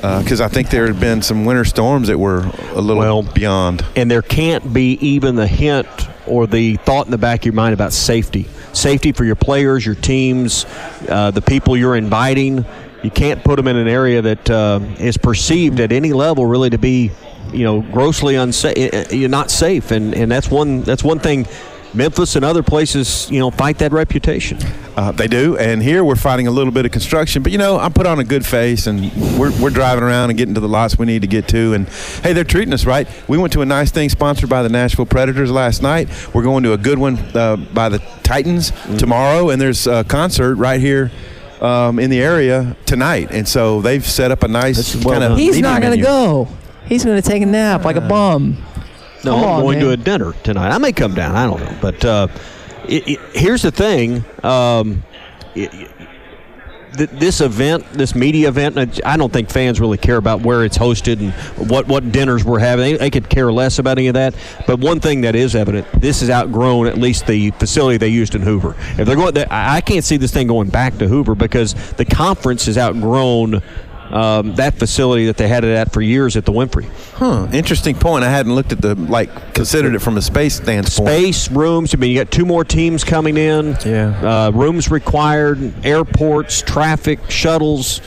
uh, 0.01 0.23
because 0.23 0.41
I 0.41 0.47
think 0.47 0.71
there 0.71 0.87
had 0.87 0.99
been 0.99 1.21
some 1.21 1.45
winter 1.45 1.63
storms 1.63 2.07
that 2.07 2.17
were 2.17 2.51
a 2.71 2.81
little 2.81 3.21
beyond. 3.21 3.85
and 3.95 4.09
there 4.09 4.23
can't 4.23 4.73
be 4.73 4.93
even 4.93 5.35
the 5.35 5.45
hint 5.45 5.87
or 6.25 6.47
the 6.47 6.77
thought 6.77 7.05
in 7.05 7.11
the 7.11 7.19
back 7.19 7.41
of 7.41 7.45
your 7.45 7.53
mind 7.53 7.75
about 7.75 7.93
safety. 7.93 8.47
Safety 8.73 9.11
for 9.11 9.23
your 9.23 9.35
players, 9.35 9.85
your 9.85 9.95
teams, 9.95 10.65
uh, 11.07 11.31
the 11.31 11.41
people 11.41 11.77
you're 11.77 11.95
inviting. 11.95 12.65
You 13.03 13.11
can't 13.11 13.43
put 13.43 13.57
them 13.57 13.67
in 13.67 13.75
an 13.75 13.87
area 13.87 14.21
that 14.21 14.49
uh, 14.49 14.79
is 14.97 15.17
perceived 15.17 15.79
at 15.79 15.91
any 15.91 16.13
level 16.13 16.45
really 16.45 16.69
to 16.69 16.77
be, 16.77 17.11
you 17.51 17.63
know, 17.63 17.81
grossly 17.81 18.35
unsafe. 18.35 19.11
You're 19.11 19.29
not 19.29 19.51
safe, 19.51 19.91
and 19.91 20.13
and 20.15 20.31
that's 20.31 20.49
one 20.49 20.81
that's 20.81 21.03
one 21.03 21.19
thing. 21.19 21.47
Memphis 21.93 22.35
and 22.35 22.43
other 22.43 22.63
places, 22.63 23.29
you 23.29 23.39
know, 23.39 23.51
fight 23.51 23.77
that 23.79 23.91
reputation. 23.91 24.57
Uh, 24.95 25.11
they 25.11 25.27
do, 25.27 25.57
and 25.57 25.81
here 25.81 26.03
we're 26.03 26.15
fighting 26.15 26.47
a 26.47 26.51
little 26.51 26.71
bit 26.71 26.85
of 26.85 26.91
construction. 26.91 27.43
But 27.43 27.51
you 27.51 27.57
know, 27.57 27.77
I 27.77 27.89
put 27.89 28.05
on 28.05 28.19
a 28.19 28.23
good 28.23 28.45
face, 28.45 28.87
and 28.87 29.11
we're, 29.39 29.51
we're 29.59 29.69
driving 29.69 30.03
around 30.03 30.29
and 30.29 30.37
getting 30.37 30.53
to 30.55 30.59
the 30.59 30.67
lots 30.67 30.97
we 30.97 31.05
need 31.05 31.21
to 31.21 31.27
get 31.27 31.47
to. 31.49 31.73
And 31.73 31.87
hey, 32.21 32.33
they're 32.33 32.43
treating 32.43 32.73
us 32.73 32.85
right. 32.85 33.07
We 33.27 33.37
went 33.37 33.53
to 33.53 33.61
a 33.61 33.65
nice 33.65 33.91
thing 33.91 34.09
sponsored 34.09 34.49
by 34.49 34.63
the 34.63 34.69
Nashville 34.69 35.05
Predators 35.05 35.51
last 35.51 35.81
night. 35.81 36.09
We're 36.33 36.43
going 36.43 36.63
to 36.63 36.73
a 36.73 36.77
good 36.77 36.99
one 36.99 37.17
uh, 37.35 37.55
by 37.55 37.89
the 37.89 37.99
Titans 38.23 38.71
tomorrow, 38.97 39.49
and 39.49 39.61
there's 39.61 39.87
a 39.87 40.03
concert 40.03 40.55
right 40.55 40.79
here. 40.79 41.11
Um, 41.61 41.97
in 41.97 42.09
the 42.09 42.21
area 42.21 42.75
tonight, 42.85 43.29
and 43.31 43.47
so 43.47 43.79
they've 43.79 44.05
set 44.05 44.31
up 44.31 44.43
a 44.43 44.49
nice 44.49 45.01
kind 45.01 45.23
of. 45.23 45.37
He's 45.37 45.59
not 45.59 45.81
going 45.81 45.93
going 45.93 45.97
to 45.97 46.03
go. 46.03 46.49
He's 46.87 47.05
going 47.05 47.21
to 47.21 47.25
take 47.25 47.41
a 47.41 47.45
nap 47.45 47.85
like 47.85 47.95
a 47.95 48.01
bum. 48.01 48.57
No, 49.23 49.35
I'm 49.35 49.61
going 49.61 49.79
man. 49.79 49.87
to 49.87 49.91
a 49.93 49.97
dinner 49.97 50.33
tonight. 50.43 50.71
I 50.71 50.77
may 50.77 50.91
come 50.91 51.13
down. 51.15 51.35
I 51.35 51.45
don't 51.45 51.59
know. 51.59 51.77
But 51.81 52.05
uh, 52.05 52.27
it, 52.87 53.07
it, 53.07 53.19
here's 53.33 53.61
the 53.61 53.71
thing. 53.71 54.23
Um, 54.43 55.03
it, 55.55 55.89
this 56.95 57.41
event, 57.41 57.85
this 57.93 58.13
media 58.13 58.47
event, 58.47 59.01
I 59.05 59.17
don't 59.17 59.31
think 59.33 59.49
fans 59.49 59.79
really 59.79 59.97
care 59.97 60.17
about 60.17 60.41
where 60.41 60.63
it's 60.63 60.77
hosted 60.77 61.19
and 61.19 61.33
what, 61.69 61.87
what 61.87 62.11
dinners 62.11 62.43
we're 62.43 62.59
having. 62.59 62.83
They, 62.83 62.97
they 62.97 63.09
could 63.09 63.29
care 63.29 63.51
less 63.51 63.79
about 63.79 63.97
any 63.97 64.07
of 64.07 64.13
that. 64.13 64.35
But 64.67 64.79
one 64.79 64.99
thing 64.99 65.21
that 65.21 65.35
is 65.35 65.55
evident, 65.55 65.87
this 65.99 66.19
has 66.21 66.29
outgrown 66.29 66.87
at 66.87 66.97
least 66.97 67.25
the 67.25 67.51
facility 67.51 67.97
they 67.97 68.09
used 68.09 68.35
in 68.35 68.41
Hoover. 68.41 68.75
If 68.97 69.07
they're 69.07 69.15
going, 69.15 69.37
I 69.49 69.73
I 69.77 69.81
can't 69.81 70.05
see 70.05 70.17
this 70.17 70.31
thing 70.31 70.47
going 70.47 70.69
back 70.69 70.97
to 70.99 71.07
Hoover 71.07 71.35
because 71.35 71.73
the 71.93 72.05
conference 72.05 72.67
has 72.67 72.77
outgrown 72.77 73.63
um, 74.13 74.53
that 74.55 74.75
facility 74.75 75.25
that 75.25 75.37
they 75.37 75.47
had 75.47 75.63
it 75.63 75.75
at 75.75 75.91
for 75.91 75.99
years 75.99 76.37
at 76.37 76.45
the 76.45 76.51
Wynfrey. 76.51 76.87
Huh. 77.15 77.47
Interesting 77.51 77.95
point. 77.95 78.23
I 78.23 78.29
hadn't 78.29 78.53
looked 78.53 78.71
at 78.71 78.79
the 78.79 78.93
like 78.93 79.55
considered 79.55 79.95
it 79.95 79.99
from 79.99 80.17
a 80.17 80.21
space 80.21 80.55
standpoint. 80.55 81.09
Space, 81.09 81.49
rooms. 81.49 81.95
I 81.95 81.97
mean, 81.97 82.11
you 82.11 82.19
got 82.19 82.31
two 82.31 82.45
more 82.45 82.63
teams 82.63 83.03
coming 83.03 83.37
in. 83.37 83.75
Yeah. 83.83 84.45
Uh, 84.47 84.51
rooms 84.51 84.91
required, 84.91 85.73
airports, 85.83 86.61
traffic, 86.61 87.19
shuttles. 87.29 88.01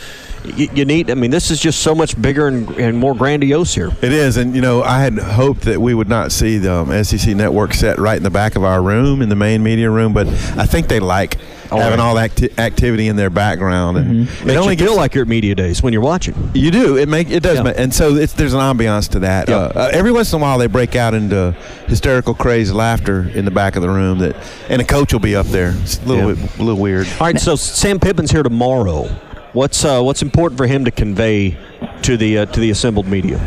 You, 0.47 0.69
you 0.75 0.85
need. 0.85 1.11
I 1.11 1.15
mean, 1.15 1.31
this 1.31 1.51
is 1.51 1.61
just 1.61 1.81
so 1.81 1.95
much 1.95 2.21
bigger 2.21 2.49
and, 2.49 2.69
and 2.79 2.97
more 2.99 3.15
grandiose 3.15 3.75
here. 3.75 3.91
It 4.03 4.13
is, 4.13 4.37
and 4.37 4.55
you 4.55 4.61
know, 4.61 4.83
I 4.83 5.01
had 5.01 5.19
hoped 5.19 5.63
that 5.63 5.81
we 5.81 5.95
would 5.95 6.09
not 6.09 6.33
see 6.33 6.59
the 6.59 6.73
um, 6.73 7.05
SEC 7.05 7.35
network 7.37 7.75
set 7.75 7.99
right 7.99 8.17
in 8.17 8.23
the 8.23 8.31
back 8.31 8.57
of 8.57 8.65
our 8.65 8.83
room 8.83 9.23
in 9.23 9.29
the 9.29 9.37
main 9.37 9.63
media 9.63 9.91
room, 9.91 10.13
but 10.13 10.27
I 10.29 10.67
think 10.67 10.89
they 10.89 11.01
like 11.01 11.37
having 11.71 11.99
all 11.99 12.15
that 12.15 12.31
acti- 12.31 12.59
activity 12.59 13.09
in 13.09 13.17
their 13.17 13.29
background, 13.29 13.99
and 13.99 14.29
It 14.29 14.51
it 14.51 14.57
only 14.57 14.77
feel 14.77 14.95
like 14.95 15.15
you're 15.15 15.23
at 15.23 15.29
media 15.29 15.55
days 15.57 15.83
when 15.83 15.93
you're 15.93 16.01
watching. 16.03 16.53
you 16.55 16.71
do. 16.71 16.97
It 16.97 17.09
make 17.09 17.29
it 17.29 17.43
does, 17.43 17.57
Yeah. 17.57 17.65
ma- 17.65 17.71
and 17.77 17.93
so 17.93 18.15
it's, 18.15 18.33
there's 18.35 18.55
an 18.55 18.61
ambiance 18.61 19.09
to 19.11 19.19
that. 19.21 19.49
Uh, 19.49 19.73
uh, 19.75 19.91
every 19.93 20.13
once 20.13 20.33
in 20.33 20.39
a 20.39 20.43
while, 20.43 20.59
they 20.59 20.69
break 20.69 20.95
out 20.95 21.13
into 21.13 21.57
hysterical, 21.89 22.35
crazy 22.35 22.73
laughter 22.73 23.29
in 23.35 23.45
the 23.45 23.51
back 23.51 23.75
of 23.75 23.83
the 23.83 23.91
room. 23.91 24.21
That 24.21 24.37
and 24.69 24.81
a 24.81 24.85
coach 24.85 25.13
will 25.13 25.19
be 25.21 25.35
up 25.35 25.47
there. 25.47 25.75
It's 25.83 25.99
a 26.03 26.07
little, 26.07 26.35
Yeah. 26.35 26.41
bit, 26.41 26.59
a 26.59 26.63
little 26.63 26.81
weird. 26.81 27.09
All 27.21 27.27
right, 27.27 27.39
so 27.41 27.57
Sam 27.57 27.99
Pittman's 27.99 28.31
here 28.31 28.45
tomorrow. 28.45 29.09
What's 29.57 29.87
uh, 29.87 30.03
what's 30.03 30.21
important 30.21 30.59
for 30.59 30.67
him 30.67 30.85
to 30.85 30.91
convey 30.91 31.57
to 32.03 32.19
the 32.19 32.41
uh, 32.41 32.45
to 32.45 32.61
the 32.61 32.69
assembled 32.69 33.07
media? 33.07 33.41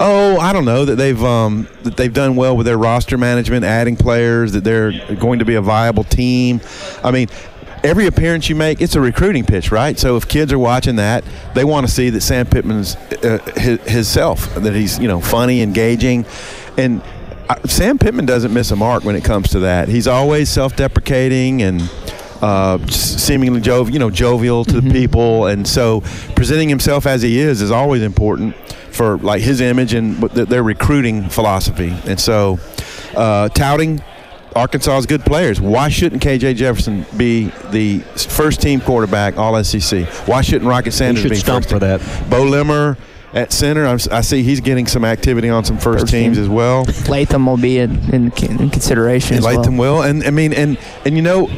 Oh, 0.00 0.38
I 0.40 0.52
don't 0.52 0.64
know 0.64 0.84
that 0.84 0.96
they've 0.96 1.22
um, 1.22 1.68
that 1.84 1.96
they've 1.96 2.12
done 2.12 2.34
well 2.34 2.56
with 2.56 2.66
their 2.66 2.76
roster 2.76 3.16
management, 3.16 3.64
adding 3.64 3.94
players, 3.94 4.50
that 4.54 4.64
they're 4.64 4.90
going 5.14 5.38
to 5.38 5.44
be 5.44 5.54
a 5.54 5.60
viable 5.62 6.02
team. 6.02 6.60
I 7.04 7.12
mean, 7.12 7.28
every 7.84 8.08
appearance 8.08 8.48
you 8.48 8.56
make, 8.56 8.80
it's 8.80 8.96
a 8.96 9.00
recruiting 9.00 9.44
pitch, 9.44 9.70
right? 9.70 9.96
So 9.96 10.16
if 10.16 10.26
kids 10.26 10.52
are 10.52 10.58
watching 10.58 10.96
that, 10.96 11.22
they 11.54 11.64
want 11.64 11.86
to 11.86 11.92
see 11.92 12.10
that 12.10 12.22
Sam 12.22 12.46
Pittman's 12.46 12.96
uh, 12.96 13.38
his, 13.56 13.80
himself, 13.82 14.52
that 14.56 14.74
he's 14.74 14.98
you 14.98 15.06
know 15.06 15.20
funny, 15.20 15.62
engaging, 15.62 16.26
and. 16.76 17.02
uh, 17.48 17.54
Sam 17.66 17.98
Pittman 17.98 18.26
doesn't 18.26 18.52
miss 18.52 18.72
a 18.72 18.76
mark 18.76 19.04
when 19.04 19.14
it 19.14 19.22
comes 19.22 19.50
to 19.50 19.60
that. 19.60 19.88
He's 19.88 20.08
always 20.08 20.48
self-deprecating 20.48 21.62
and 21.62 21.88
uh, 22.46 22.78
seemingly 22.88 23.60
jov- 23.60 23.92
you 23.92 23.98
know, 23.98 24.10
jovial 24.10 24.64
to 24.64 24.80
the 24.80 24.90
people, 24.90 25.46
and 25.46 25.66
so 25.66 26.02
presenting 26.34 26.68
himself 26.68 27.06
as 27.06 27.22
he 27.22 27.38
is 27.38 27.60
is 27.62 27.70
always 27.70 28.02
important 28.02 28.54
for 28.92 29.18
like 29.18 29.42
his 29.42 29.60
image 29.60 29.94
and 29.94 30.16
their 30.30 30.62
recruiting 30.62 31.28
philosophy. 31.28 31.94
And 32.06 32.18
so, 32.20 32.58
uh, 33.16 33.48
touting 33.50 34.00
Arkansas's 34.54 35.06
good 35.06 35.22
players. 35.24 35.60
Why 35.60 35.88
shouldn't 35.88 36.22
KJ 36.22 36.56
Jefferson 36.56 37.04
be 37.16 37.50
the 37.72 37.98
first 38.16 38.60
team 38.62 38.80
quarterback 38.80 39.36
All 39.36 39.62
SEC? 39.64 40.06
Why 40.26 40.40
shouldn't 40.42 40.68
Rocket 40.68 40.92
Sanders 40.92 41.22
should 41.22 41.30
be 41.30 41.36
stump 41.36 41.64
first 41.64 41.74
for 41.74 41.80
team? 41.80 41.98
that. 41.98 42.30
Beaux 42.30 42.44
Limmer. 42.44 42.96
At 43.34 43.52
center, 43.52 43.84
I'm, 43.84 43.96
s- 43.96 44.08
I 44.08 44.22
see 44.22 44.42
he's 44.42 44.60
getting 44.62 44.86
some 44.86 45.04
activity 45.04 45.50
on 45.50 45.62
some 45.62 45.76
first, 45.76 46.04
First 46.04 46.12
teams 46.12 46.36
team. 46.38 46.44
as 46.44 46.48
well. 46.48 46.86
Latham 47.06 47.44
will 47.44 47.58
be 47.58 47.76
in, 47.80 47.90
in, 48.14 48.32
in 48.38 48.70
consideration 48.70 49.36
And 49.36 49.40
as 49.40 49.44
well. 49.44 49.56
Latham 49.58 49.76
will, 49.76 50.00
and 50.00 50.24
I 50.24 50.30
mean, 50.30 50.54
and 50.54 50.78
and 51.04 51.16
you 51.16 51.22
know, 51.22 51.48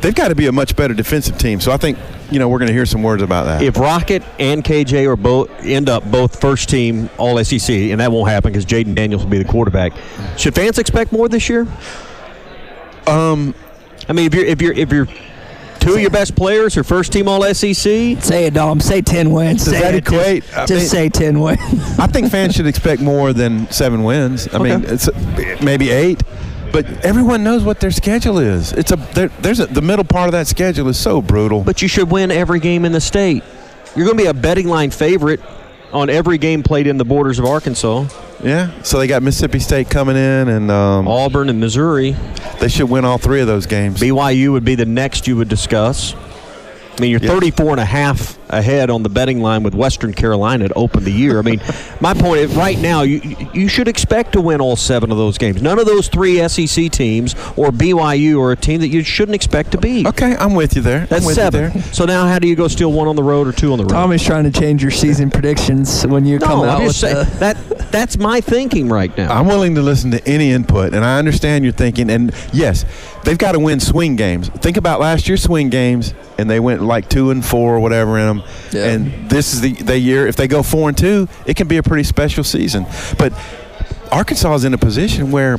they've 0.00 0.14
got 0.14 0.28
to 0.28 0.34
be 0.34 0.46
a 0.46 0.52
much 0.52 0.76
better 0.76 0.94
defensive 0.94 1.38
team. 1.38 1.60
So 1.60 1.72
I 1.72 1.76
think 1.76 1.98
you 2.30 2.38
know 2.38 2.48
we're 2.48 2.58
going 2.58 2.68
to 2.68 2.74
hear 2.74 2.86
some 2.86 3.02
words 3.02 3.22
about 3.22 3.44
that. 3.44 3.62
If 3.62 3.78
Rocket 3.78 4.22
and 4.38 4.62
KJ 4.64 5.06
are 5.08 5.16
both 5.16 5.50
end 5.64 5.88
up 5.88 6.04
both 6.10 6.40
first 6.40 6.68
team 6.68 7.10
All 7.18 7.42
SEC, 7.44 7.70
and 7.74 8.00
that 8.00 8.10
won't 8.12 8.30
happen 8.30 8.52
because 8.52 8.66
Jayden 8.66 8.94
Daniels 8.94 9.22
will 9.24 9.30
be 9.30 9.38
the 9.38 9.44
quarterback, 9.44 9.92
should 10.36 10.54
fans 10.54 10.78
expect 10.78 11.12
more 11.12 11.28
this 11.28 11.48
year? 11.48 11.66
Um, 13.06 13.54
I 14.08 14.12
mean, 14.12 14.26
if 14.26 14.34
you're 14.34 14.44
if 14.44 14.62
you're 14.62 14.72
if 14.72 14.92
you're 14.92 15.06
two 15.80 15.94
of 15.94 16.00
your 16.00 16.10
best 16.10 16.36
players 16.36 16.76
are 16.76 16.84
first 16.84 17.12
team 17.12 17.26
All 17.26 17.42
SEC, 17.54 17.74
say 17.74 18.46
it, 18.46 18.54
Dom. 18.54 18.80
Say 18.80 19.00
ten 19.02 19.32
wins. 19.32 19.64
Does 19.64 19.74
say 19.74 19.80
that 19.80 19.94
it. 19.94 20.04
Just- 20.04 20.14
equate? 20.14 20.44
Just, 20.44 20.72
I 20.72 20.74
mean- 20.76 20.84
say 20.86 21.08
ten 21.08 21.40
wins. 21.40 21.60
I 21.98 22.06
think 22.06 22.30
fans 22.30 22.54
should 22.54 22.66
expect 22.66 23.00
more 23.02 23.32
than 23.32 23.70
seven 23.70 24.04
wins. 24.04 24.52
I 24.52 24.58
mean, 24.58 24.84
it's 24.84 25.08
maybe 25.62 25.90
eight, 25.90 26.22
but 26.72 26.86
everyone 27.04 27.42
knows 27.42 27.64
what 27.64 27.80
their 27.80 27.90
schedule 27.90 28.38
is. 28.38 28.72
It's 28.72 28.92
a 28.92 28.96
there's 29.40 29.60
a, 29.60 29.66
the 29.66 29.82
middle 29.82 30.04
part 30.04 30.28
of 30.28 30.32
that 30.32 30.46
schedule 30.46 30.88
is 30.88 30.98
so 30.98 31.20
brutal. 31.22 31.62
but 31.62 31.82
you 31.82 31.88
should 31.88 32.10
win 32.10 32.30
every 32.30 32.60
game 32.60 32.84
in 32.84 32.92
the 32.92 33.00
state. 33.00 33.42
You're 33.96 34.06
going 34.06 34.16
to 34.16 34.22
be 34.22 34.28
a 34.28 34.34
betting 34.34 34.68
line 34.68 34.90
favorite 34.90 35.40
on 35.92 36.08
every 36.08 36.38
game 36.38 36.62
played 36.62 36.86
in 36.86 36.96
the 36.96 37.04
borders 37.04 37.38
of 37.38 37.44
Arkansas. 37.44 38.06
Yeah, 38.42 38.80
so 38.82 38.98
they 38.98 39.06
got 39.06 39.22
Mississippi 39.22 39.58
State 39.58 39.90
coming 39.90 40.16
in, 40.16 40.48
and 40.48 40.70
um, 40.70 41.06
Auburn 41.06 41.50
and 41.50 41.60
Missouri. 41.60 42.16
They 42.58 42.68
should 42.68 42.88
win 42.88 43.04
all 43.04 43.18
three 43.18 43.40
of 43.42 43.46
those 43.46 43.66
games. 43.66 44.00
BYU 44.00 44.52
would 44.52 44.64
be 44.64 44.76
the 44.76 44.86
next 44.86 45.26
you 45.26 45.36
would 45.36 45.48
discuss. 45.48 46.14
I 46.14 47.00
mean, 47.00 47.10
you're 47.10 47.20
34 47.20 47.72
and 47.72 47.80
a 47.80 47.84
half 47.84 48.38
ahead 48.50 48.90
on 48.90 49.02
the 49.02 49.08
betting 49.08 49.40
line 49.40 49.62
with 49.62 49.74
Western 49.74 50.12
Carolina 50.12 50.68
to 50.68 50.74
open 50.74 51.04
the 51.04 51.12
year. 51.12 51.38
I 51.38 51.42
mean, 51.42 51.60
my 52.00 52.14
point 52.14 52.40
is 52.40 52.54
right 52.56 52.78
now, 52.78 53.02
you 53.02 53.20
you 53.54 53.68
should 53.68 53.88
expect 53.88 54.32
to 54.32 54.40
win 54.40 54.60
all 54.60 54.76
seven 54.76 55.10
of 55.10 55.18
those 55.18 55.38
games. 55.38 55.62
None 55.62 55.78
of 55.78 55.86
those 55.86 56.08
three 56.08 56.46
SEC 56.48 56.90
teams 56.90 57.34
or 57.56 57.70
BYU 57.70 58.40
are 58.40 58.52
a 58.52 58.56
team 58.56 58.80
that 58.80 58.88
you 58.88 59.02
shouldn't 59.02 59.34
expect 59.34 59.72
to 59.72 59.78
beat. 59.78 60.06
Okay, 60.06 60.36
I'm 60.36 60.54
with 60.54 60.76
you 60.76 60.82
there. 60.82 61.06
That's 61.06 61.22
I'm 61.22 61.26
with 61.26 61.36
you 61.36 61.42
seven. 61.42 61.72
there. 61.72 61.82
So 61.92 62.04
now, 62.04 62.26
how 62.26 62.38
do 62.38 62.48
you 62.48 62.56
go 62.56 62.68
steal 62.68 62.92
one 62.92 63.08
on 63.08 63.16
the 63.16 63.22
road 63.22 63.46
or 63.46 63.52
two 63.52 63.72
on 63.72 63.78
the 63.78 63.84
road? 63.84 63.92
Tommy's 63.92 64.24
trying 64.24 64.44
to 64.44 64.50
change 64.50 64.82
your 64.82 64.90
season 64.90 65.30
predictions 65.40 66.06
when 66.06 66.24
you 66.24 66.38
come 66.38 66.60
out 66.60 66.80
I'm 66.80 66.84
with 66.84 66.88
just 66.92 67.00
saying 67.00 67.16
the, 67.16 67.38
that 67.38 67.90
that's 67.90 68.18
my 68.18 68.40
thinking 68.40 68.88
right 68.88 69.16
now. 69.16 69.32
I'm 69.32 69.46
willing 69.46 69.74
to 69.74 69.82
listen 69.82 70.10
to 70.12 70.28
any 70.28 70.50
input, 70.52 70.94
and 70.94 71.04
I 71.04 71.18
understand 71.18 71.64
your 71.64 71.72
thinking. 71.72 72.10
And 72.10 72.32
yes, 72.52 72.84
they've 73.24 73.38
got 73.38 73.52
to 73.52 73.58
win 73.58 73.80
swing 73.80 74.16
games. 74.16 74.48
Think 74.48 74.76
about 74.76 75.00
last 75.00 75.28
year's 75.28 75.42
swing 75.42 75.70
games, 75.70 76.14
and 76.38 76.48
they 76.48 76.60
went 76.60 76.82
like 76.82 77.08
two 77.08 77.30
and 77.30 77.44
four 77.44 77.76
or 77.76 77.80
whatever 77.80 78.18
in 78.18 78.26
them. 78.26 78.39
And 78.94 79.28
this 79.30 79.52
is 79.54 79.60
the, 79.60 79.72
the 79.72 79.98
year. 79.98 80.26
If 80.26 80.36
they 80.36 80.48
go 80.48 80.62
four 80.62 80.88
and 80.88 80.96
two, 80.98 81.28
it 81.46 81.56
can 81.56 81.68
be 81.68 81.76
a 81.76 81.82
pretty 81.82 82.04
special 82.04 82.44
season. 82.44 82.86
But 83.18 83.32
Arkansas 84.12 84.54
is 84.54 84.64
in 84.64 84.74
a 84.74 84.78
position 84.78 85.30
where, 85.30 85.58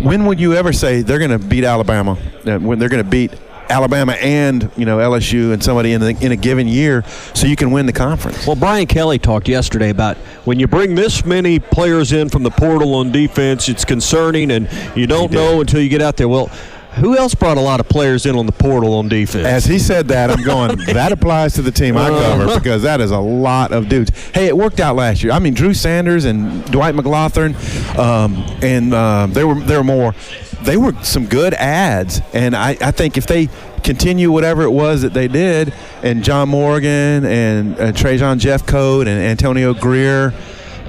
when 0.00 0.24
would 0.26 0.38
you 0.40 0.54
ever 0.54 0.72
say 0.72 1.02
they're 1.02 1.18
going 1.18 1.30
to 1.32 1.38
beat 1.38 1.64
Alabama? 1.64 2.16
uh, 2.46 2.58
When 2.58 2.78
they're 2.78 2.88
going 2.88 3.02
to 3.02 3.08
beat 3.10 3.32
Alabama 3.70 4.12
and 4.14 4.70
you 4.78 4.86
know 4.86 4.96
LSU 4.96 5.52
and 5.52 5.62
somebody 5.62 5.92
in, 5.92 6.00
the, 6.00 6.16
in 6.24 6.32
a 6.32 6.36
given 6.36 6.66
year, 6.68 7.04
so 7.34 7.46
you 7.46 7.54
can 7.56 7.70
win 7.70 7.84
the 7.84 7.92
conference. 7.92 8.46
Well, 8.46 8.56
Brian 8.56 8.86
Kelly 8.86 9.18
talked 9.18 9.46
yesterday 9.46 9.90
about 9.90 10.16
when 10.46 10.58
you 10.58 10.66
bring 10.66 10.94
this 10.94 11.26
many 11.26 11.58
players 11.58 12.12
in 12.12 12.30
from 12.30 12.44
the 12.44 12.50
portal 12.50 12.94
on 12.94 13.12
defense, 13.12 13.68
it's 13.68 13.84
concerning, 13.84 14.50
and 14.52 14.70
you 14.96 15.06
don't 15.06 15.30
know 15.32 15.60
until 15.60 15.82
you 15.82 15.90
get 15.90 16.00
out 16.00 16.16
there. 16.16 16.28
Well, 16.28 16.50
who 16.98 17.16
else 17.16 17.34
brought 17.34 17.56
a 17.56 17.60
lot 17.60 17.80
of 17.80 17.88
players 17.88 18.26
in 18.26 18.36
on 18.36 18.46
the 18.46 18.52
portal 18.52 18.94
on 18.94 19.08
defense? 19.08 19.46
As 19.46 19.64
he 19.64 19.78
said 19.78 20.08
that, 20.08 20.30
I'm 20.30 20.42
going, 20.42 20.76
that 20.92 21.12
applies 21.12 21.54
to 21.54 21.62
the 21.62 21.70
team 21.70 21.96
I 21.96 22.08
cover 22.08 22.44
Uh-huh. 22.44 22.58
because 22.58 22.82
that 22.82 23.00
is 23.00 23.10
a 23.10 23.18
lot 23.18 23.72
of 23.72 23.88
dudes. 23.88 24.10
Hey, 24.34 24.46
it 24.46 24.56
worked 24.56 24.80
out 24.80 24.96
last 24.96 25.22
year. 25.22 25.32
I 25.32 25.38
mean, 25.38 25.54
Drew 25.54 25.74
Sanders 25.74 26.24
and 26.24 26.64
Dwight 26.70 26.94
McGlothern, 26.94 27.54
um, 27.98 28.34
and 28.62 28.92
um, 28.94 29.32
there 29.32 29.46
were 29.46 29.60
there 29.60 29.78
were 29.78 29.84
more. 29.84 30.14
They 30.62 30.76
were 30.76 30.92
some 31.04 31.26
good 31.26 31.54
ads, 31.54 32.20
and 32.32 32.56
I, 32.56 32.76
I 32.80 32.90
think 32.90 33.16
if 33.16 33.26
they 33.28 33.48
continue 33.84 34.32
whatever 34.32 34.62
it 34.64 34.70
was 34.72 35.02
that 35.02 35.14
they 35.14 35.28
did, 35.28 35.72
and 36.02 36.24
John 36.24 36.48
Morgan 36.48 37.24
and 37.24 37.78
uh, 37.78 37.92
Trajan 37.92 38.40
Jeffcoat 38.40 39.02
and 39.02 39.08
Antonio 39.22 39.72
Grier, 39.72 40.34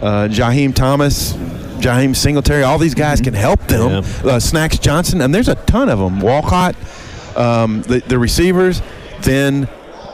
uh, 0.01 0.27
Jaheim 0.27 0.73
Thomas, 0.73 1.33
Jaheim 1.79 2.15
Singletary, 2.15 2.63
all 2.63 2.77
these 2.77 2.95
guys 2.95 3.21
can 3.21 3.33
help 3.33 3.59
them. 3.67 4.03
Uh, 4.23 4.39
Snacks 4.39 4.77
Johnson, 4.77 5.21
and 5.21 5.33
there's 5.33 5.47
a 5.47 5.55
ton 5.55 5.89
of 5.89 5.99
them. 5.99 6.19
Walcott, 6.19 6.75
um, 7.35 7.81
the, 7.83 7.99
the 7.99 8.19
receivers, 8.19 8.81
then 9.21 9.67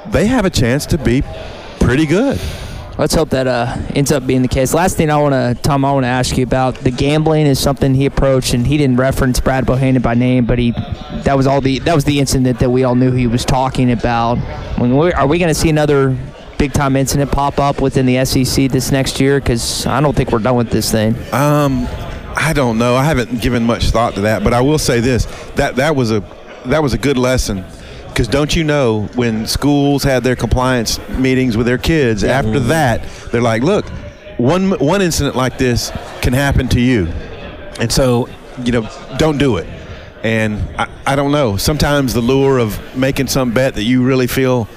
they 0.08 0.28
have 0.28 0.46
a 0.46 0.50
chance 0.50 0.86
to 0.88 0.98
be 0.98 1.24
pretty 1.80 2.06
good. 2.06 2.40
Let's 2.98 3.14
hope 3.14 3.32
that 3.32 3.46
uh, 3.46 3.76
ends 3.94 4.14
up 4.14 4.26
being 4.26 4.42
the 4.42 4.48
case. 4.48 4.74
Last 4.74 4.96
thing 4.96 5.10
I 5.10 5.18
want 5.18 5.34
to, 5.34 5.62
Tom, 5.62 5.84
I 5.84 5.92
want 5.92 6.06
to 6.06 6.10
ask 6.10 6.38
you 6.38 6.44
about 6.44 6.76
the 6.76 6.92
gambling 6.92 7.46
is 7.46 7.60
something 7.60 7.94
he 7.94 8.06
approached, 8.06 8.54
and 8.54 8.66
he 8.66 8.78
didn't 8.78 8.96
reference 8.96 9.42
Brad 9.42 9.66
Bohannon 9.66 10.02
by 10.02 10.14
name, 10.14 10.46
but 10.46 10.60
he 10.60 10.72
that 11.24 11.36
was 11.36 11.46
all 11.46 11.60
the 11.60 11.80
that 11.80 11.94
was 11.94 12.06
the 12.06 12.22
incident 12.22 12.60
that 12.60 12.70
we 12.70 12.86
all 12.86 12.96
knew 12.96 13.12
he 13.12 13.28
was 13.28 13.44
talking 13.44 13.92
about. 13.92 14.38
When 14.80 14.96
we, 14.96 15.12
are 15.12 15.28
we 15.28 15.40
going 15.40 15.54
to 15.54 15.60
see 15.60 15.70
another 15.70 16.18
big 16.58 16.74
time 16.74 16.96
incident 16.96 17.32
pop 17.32 17.60
up 17.60 17.82
within 17.82 18.06
the 18.06 18.24
SEC 18.26 18.70
this 18.70 18.92
next 18.92 19.20
year? 19.20 19.40
Because 19.40 19.86
I 19.86 20.02
don't 20.02 20.16
think 20.16 20.32
we're 20.32 20.40
done 20.40 20.56
with 20.56 20.70
this 20.70 20.92
thing. 20.92 21.16
Um, 21.34 21.88
I 22.36 22.54
don't 22.54 22.78
know. 22.78 22.96
I 22.96 23.04
haven't 23.04 23.42
given 23.42 23.64
much 23.64 23.86
thought 23.90 24.16
to 24.16 24.22
that, 24.22 24.44
but 24.44 24.54
I 24.54 24.62
will 24.62 24.78
say 24.78 25.00
this: 25.00 25.26
that 25.56 25.78
that 25.78 25.96
was 25.96 26.12
a 26.12 26.24
that 26.66 26.82
was 26.84 26.94
a 26.94 26.98
good 26.98 27.18
lesson. 27.18 27.64
Because 28.08 28.28
don't 28.28 28.56
you 28.56 28.64
know 28.64 29.10
when 29.16 29.46
schools 29.46 30.04
had 30.04 30.24
their 30.24 30.38
compliance 30.38 31.00
meetings 31.10 31.58
with 31.58 31.66
their 31.66 31.78
kids? 31.78 32.24
After 32.24 32.60
that, 32.62 33.04
they're 33.32 33.42
like, 33.42 33.62
"Look, 33.62 33.86
one 34.38 34.72
one 34.80 35.02
incident 35.02 35.36
like 35.36 35.58
this 35.58 35.92
can 36.22 36.34
happen 36.34 36.68
to 36.70 36.80
you, 36.80 37.08
and 37.80 37.92
so 37.92 38.30
you 38.64 38.72
know, 38.72 38.90
don't 39.18 39.38
do 39.38 39.58
it." 39.58 39.68
And 40.24 40.64
I, 40.80 40.88
I 41.06 41.16
don't 41.16 41.32
know. 41.32 41.56
Sometimes 41.56 42.14
the 42.14 42.22
lure 42.22 42.58
of 42.58 42.80
making 42.96 43.28
some 43.28 43.52
bet 43.52 43.76
that 43.76 43.84
you 43.84 44.04
really 44.04 44.28
feel, 44.28 44.68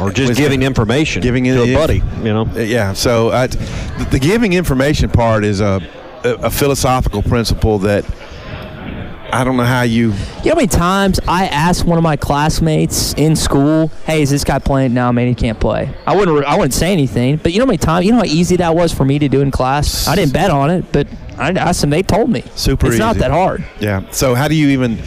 or 0.00 0.10
just 0.10 0.36
giving 0.36 0.62
information 0.62 1.22
giving 1.22 1.44
to 1.44 1.62
it 1.62 1.68
a 1.70 1.74
buddy, 1.74 2.02
you 2.18 2.32
know. 2.32 2.46
Yeah. 2.54 2.92
So 2.92 3.28
uh, 3.28 3.32
I, 3.32 3.46
the, 3.46 4.08
the 4.12 4.18
giving 4.18 4.52
information 4.52 5.10
part 5.10 5.44
is 5.44 5.60
a, 5.60 5.80
a 6.24 6.28
a 6.34 6.50
philosophical 6.50 7.22
principle 7.22 7.78
that 7.80 8.04
I 9.32 9.44
don't 9.44 9.56
know 9.56 9.64
how 9.64 9.80
you. 9.82 10.10
You 10.10 10.10
know 10.10 10.50
how 10.50 10.54
many 10.56 10.66
times 10.66 11.18
I 11.26 11.46
asked 11.46 11.84
one 11.86 11.96
of 11.96 12.04
my 12.04 12.16
classmates 12.16 13.14
in 13.14 13.34
school, 13.34 13.88
"Hey, 14.04 14.20
is 14.20 14.28
this 14.30 14.44
guy 14.44 14.58
playing?" 14.58 14.92
No, 14.92 15.10
man, 15.10 15.26
he 15.26 15.34
can't 15.34 15.58
play. 15.58 15.90
I 16.06 16.14
wouldn't. 16.14 16.44
I 16.44 16.54
wouldn't 16.54 16.74
say 16.74 16.92
anything. 16.92 17.38
But 17.38 17.52
you 17.52 17.58
know 17.58 17.64
how 17.64 17.68
many 17.68 17.78
times? 17.78 18.04
You 18.04 18.12
know 18.12 18.18
how 18.18 18.24
easy 18.24 18.56
that 18.56 18.74
was 18.74 18.92
for 18.92 19.06
me 19.06 19.18
to 19.18 19.28
do 19.28 19.40
in 19.40 19.50
class. 19.50 20.06
I 20.06 20.16
didn't 20.16 20.34
bet 20.34 20.50
on 20.50 20.70
it, 20.70 20.84
but 20.92 21.06
I 21.38 21.50
asked 21.52 21.80
them. 21.80 21.88
They 21.88 22.02
told 22.02 22.28
me. 22.28 22.44
Super 22.56 22.88
It's 22.88 22.98
not 22.98 23.16
that 23.16 23.30
hard. 23.30 23.64
Yeah. 23.80 24.08
So 24.10 24.34
how 24.34 24.48
do 24.48 24.54
you 24.54 24.68
even? 24.68 24.98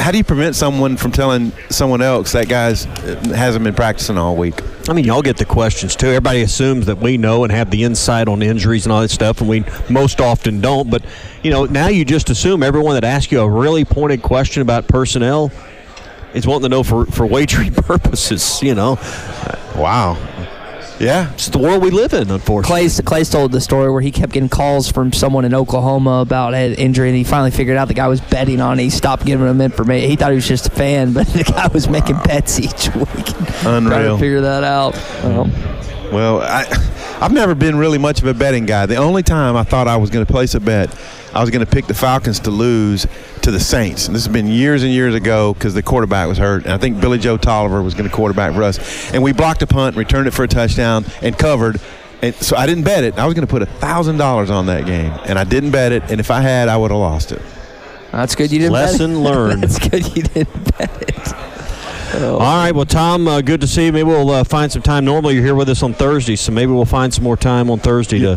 How 0.00 0.10
do 0.10 0.16
you 0.16 0.24
prevent 0.24 0.56
someone 0.56 0.96
from 0.96 1.12
telling 1.12 1.52
someone 1.68 2.00
else 2.00 2.32
that 2.32 2.48
guy's 2.48 2.84
hasn't 2.84 3.64
been 3.64 3.74
practicing 3.74 4.16
all 4.16 4.34
week? 4.34 4.54
I 4.88 4.94
mean, 4.94 5.04
y'all 5.04 5.20
get 5.20 5.36
the 5.36 5.44
questions 5.44 5.94
too. 5.94 6.06
Everybody 6.06 6.40
assumes 6.40 6.86
that 6.86 6.98
we 6.98 7.18
know 7.18 7.44
and 7.44 7.52
have 7.52 7.70
the 7.70 7.84
insight 7.84 8.26
on 8.26 8.42
injuries 8.42 8.86
and 8.86 8.92
all 8.94 9.02
that 9.02 9.10
stuff, 9.10 9.40
and 9.40 9.48
we 9.48 9.62
most 9.90 10.20
often 10.20 10.62
don't. 10.62 10.90
But 10.90 11.04
you 11.42 11.50
know, 11.50 11.66
now 11.66 11.88
you 11.88 12.06
just 12.06 12.30
assume 12.30 12.62
everyone 12.62 12.94
that 12.94 13.04
asks 13.04 13.30
you 13.30 13.40
a 13.40 13.48
really 13.48 13.84
pointed 13.84 14.22
question 14.22 14.62
about 14.62 14.88
personnel 14.88 15.52
is 16.32 16.46
wanting 16.46 16.62
to 16.62 16.68
know 16.70 16.82
for 16.82 17.04
for 17.06 17.26
wagering 17.26 17.74
purposes. 17.74 18.62
You 18.62 18.74
know, 18.74 18.98
wow. 19.76 20.16
Yeah, 21.00 21.32
it's 21.32 21.48
the 21.48 21.58
world 21.58 21.82
we 21.82 21.88
live 21.90 22.12
in, 22.12 22.30
unfortunately. 22.30 22.82
Clay's, 22.82 23.00
Clay's 23.00 23.30
told 23.30 23.52
the 23.52 23.60
story 23.60 23.90
where 23.90 24.02
he 24.02 24.10
kept 24.10 24.32
getting 24.34 24.50
calls 24.50 24.92
from 24.92 25.14
someone 25.14 25.46
in 25.46 25.54
Oklahoma 25.54 26.20
about 26.20 26.52
an 26.52 26.74
injury, 26.74 27.08
and 27.08 27.16
he 27.16 27.24
finally 27.24 27.50
figured 27.50 27.78
out 27.78 27.88
the 27.88 27.94
guy 27.94 28.06
was 28.06 28.20
betting 28.20 28.60
on 28.60 28.78
it. 28.78 28.82
He 28.82 28.90
stopped 28.90 29.24
giving 29.24 29.46
him 29.48 29.62
information. 29.62 30.10
He 30.10 30.16
thought 30.16 30.30
he 30.30 30.34
was 30.34 30.46
just 30.46 30.66
a 30.66 30.70
fan, 30.70 31.14
but 31.14 31.26
the 31.28 31.42
guy 31.44 31.68
was 31.68 31.88
making 31.88 32.18
bets 32.24 32.60
each 32.60 32.94
week. 32.94 33.26
Trying 33.62 33.86
Unreal. 33.86 34.16
to 34.16 34.20
figure 34.20 34.42
that 34.42 34.62
out. 34.62 34.92
Well, 35.24 35.50
Well, 36.12 36.42
I, 36.42 36.66
I've 37.22 37.32
never 37.32 37.54
been 37.54 37.76
really 37.76 37.98
much 37.98 38.20
of 38.20 38.26
a 38.26 38.34
betting 38.34 38.66
guy. 38.66 38.84
The 38.84 38.96
only 38.96 39.22
time 39.22 39.56
I 39.56 39.62
thought 39.62 39.88
I 39.88 39.96
was 39.96 40.10
going 40.10 40.26
to 40.26 40.30
place 40.30 40.54
a 40.54 40.60
bet, 40.60 40.94
I 41.32 41.40
was 41.40 41.50
going 41.50 41.64
to 41.64 41.70
pick 41.70 41.86
the 41.86 41.94
Falcons 41.94 42.40
to 42.40 42.50
lose 42.50 43.06
to 43.42 43.50
the 43.50 43.60
Saints. 43.60 44.06
And 44.06 44.14
this 44.14 44.24
has 44.24 44.32
been 44.32 44.48
years 44.48 44.82
and 44.82 44.92
years 44.92 45.14
ago 45.14 45.54
because 45.54 45.74
the 45.74 45.82
quarterback 45.82 46.28
was 46.28 46.38
hurt. 46.38 46.64
And 46.64 46.72
I 46.72 46.78
think 46.78 47.00
Billy 47.00 47.18
Joe 47.18 47.36
Tolliver 47.36 47.82
was 47.82 47.94
going 47.94 48.08
to 48.08 48.14
quarterback 48.14 48.54
for 48.54 48.62
us. 48.62 49.12
And 49.12 49.22
we 49.22 49.32
blocked 49.32 49.62
a 49.62 49.66
punt, 49.66 49.96
returned 49.96 50.26
it 50.26 50.32
for 50.32 50.44
a 50.44 50.48
touchdown, 50.48 51.04
and 51.22 51.38
covered. 51.38 51.80
And 52.22 52.34
so 52.34 52.56
I 52.56 52.66
didn't 52.66 52.84
bet 52.84 53.04
it. 53.04 53.18
I 53.18 53.26
was 53.26 53.34
going 53.34 53.46
to 53.46 53.50
put 53.50 53.62
$1,000 53.62 54.50
on 54.50 54.66
that 54.66 54.86
game. 54.86 55.12
And 55.24 55.38
I 55.38 55.44
didn't 55.44 55.70
bet 55.70 55.92
it. 55.92 56.10
And 56.10 56.20
if 56.20 56.30
I 56.30 56.40
had, 56.40 56.68
I 56.68 56.76
would 56.76 56.90
have 56.90 57.00
lost 57.00 57.32
it. 57.32 57.42
That's 58.10 58.34
good 58.34 58.50
you 58.50 58.58
didn't 58.58 58.72
bet 58.72 58.88
it. 58.88 58.92
Lesson 58.92 59.20
learned. 59.22 59.62
That's 59.62 59.78
good 59.78 60.16
you 60.16 60.22
didn't 60.22 60.78
bet 60.78 61.02
it. 61.02 61.34
All 62.12 62.40
right, 62.40 62.72
well, 62.72 62.84
Tom, 62.84 63.28
uh, 63.28 63.40
good 63.40 63.60
to 63.60 63.68
see 63.68 63.86
you. 63.86 63.92
Maybe 63.92 64.08
we'll 64.08 64.30
uh, 64.30 64.42
find 64.42 64.70
some 64.70 64.82
time. 64.82 65.04
Normally, 65.04 65.34
you're 65.34 65.44
here 65.44 65.54
with 65.54 65.68
us 65.68 65.80
on 65.84 65.94
Thursday, 65.94 66.34
so 66.34 66.50
maybe 66.50 66.72
we'll 66.72 66.84
find 66.84 67.14
some 67.14 67.22
more 67.22 67.36
time 67.36 67.70
on 67.70 67.78
Thursday 67.78 68.18
to 68.18 68.36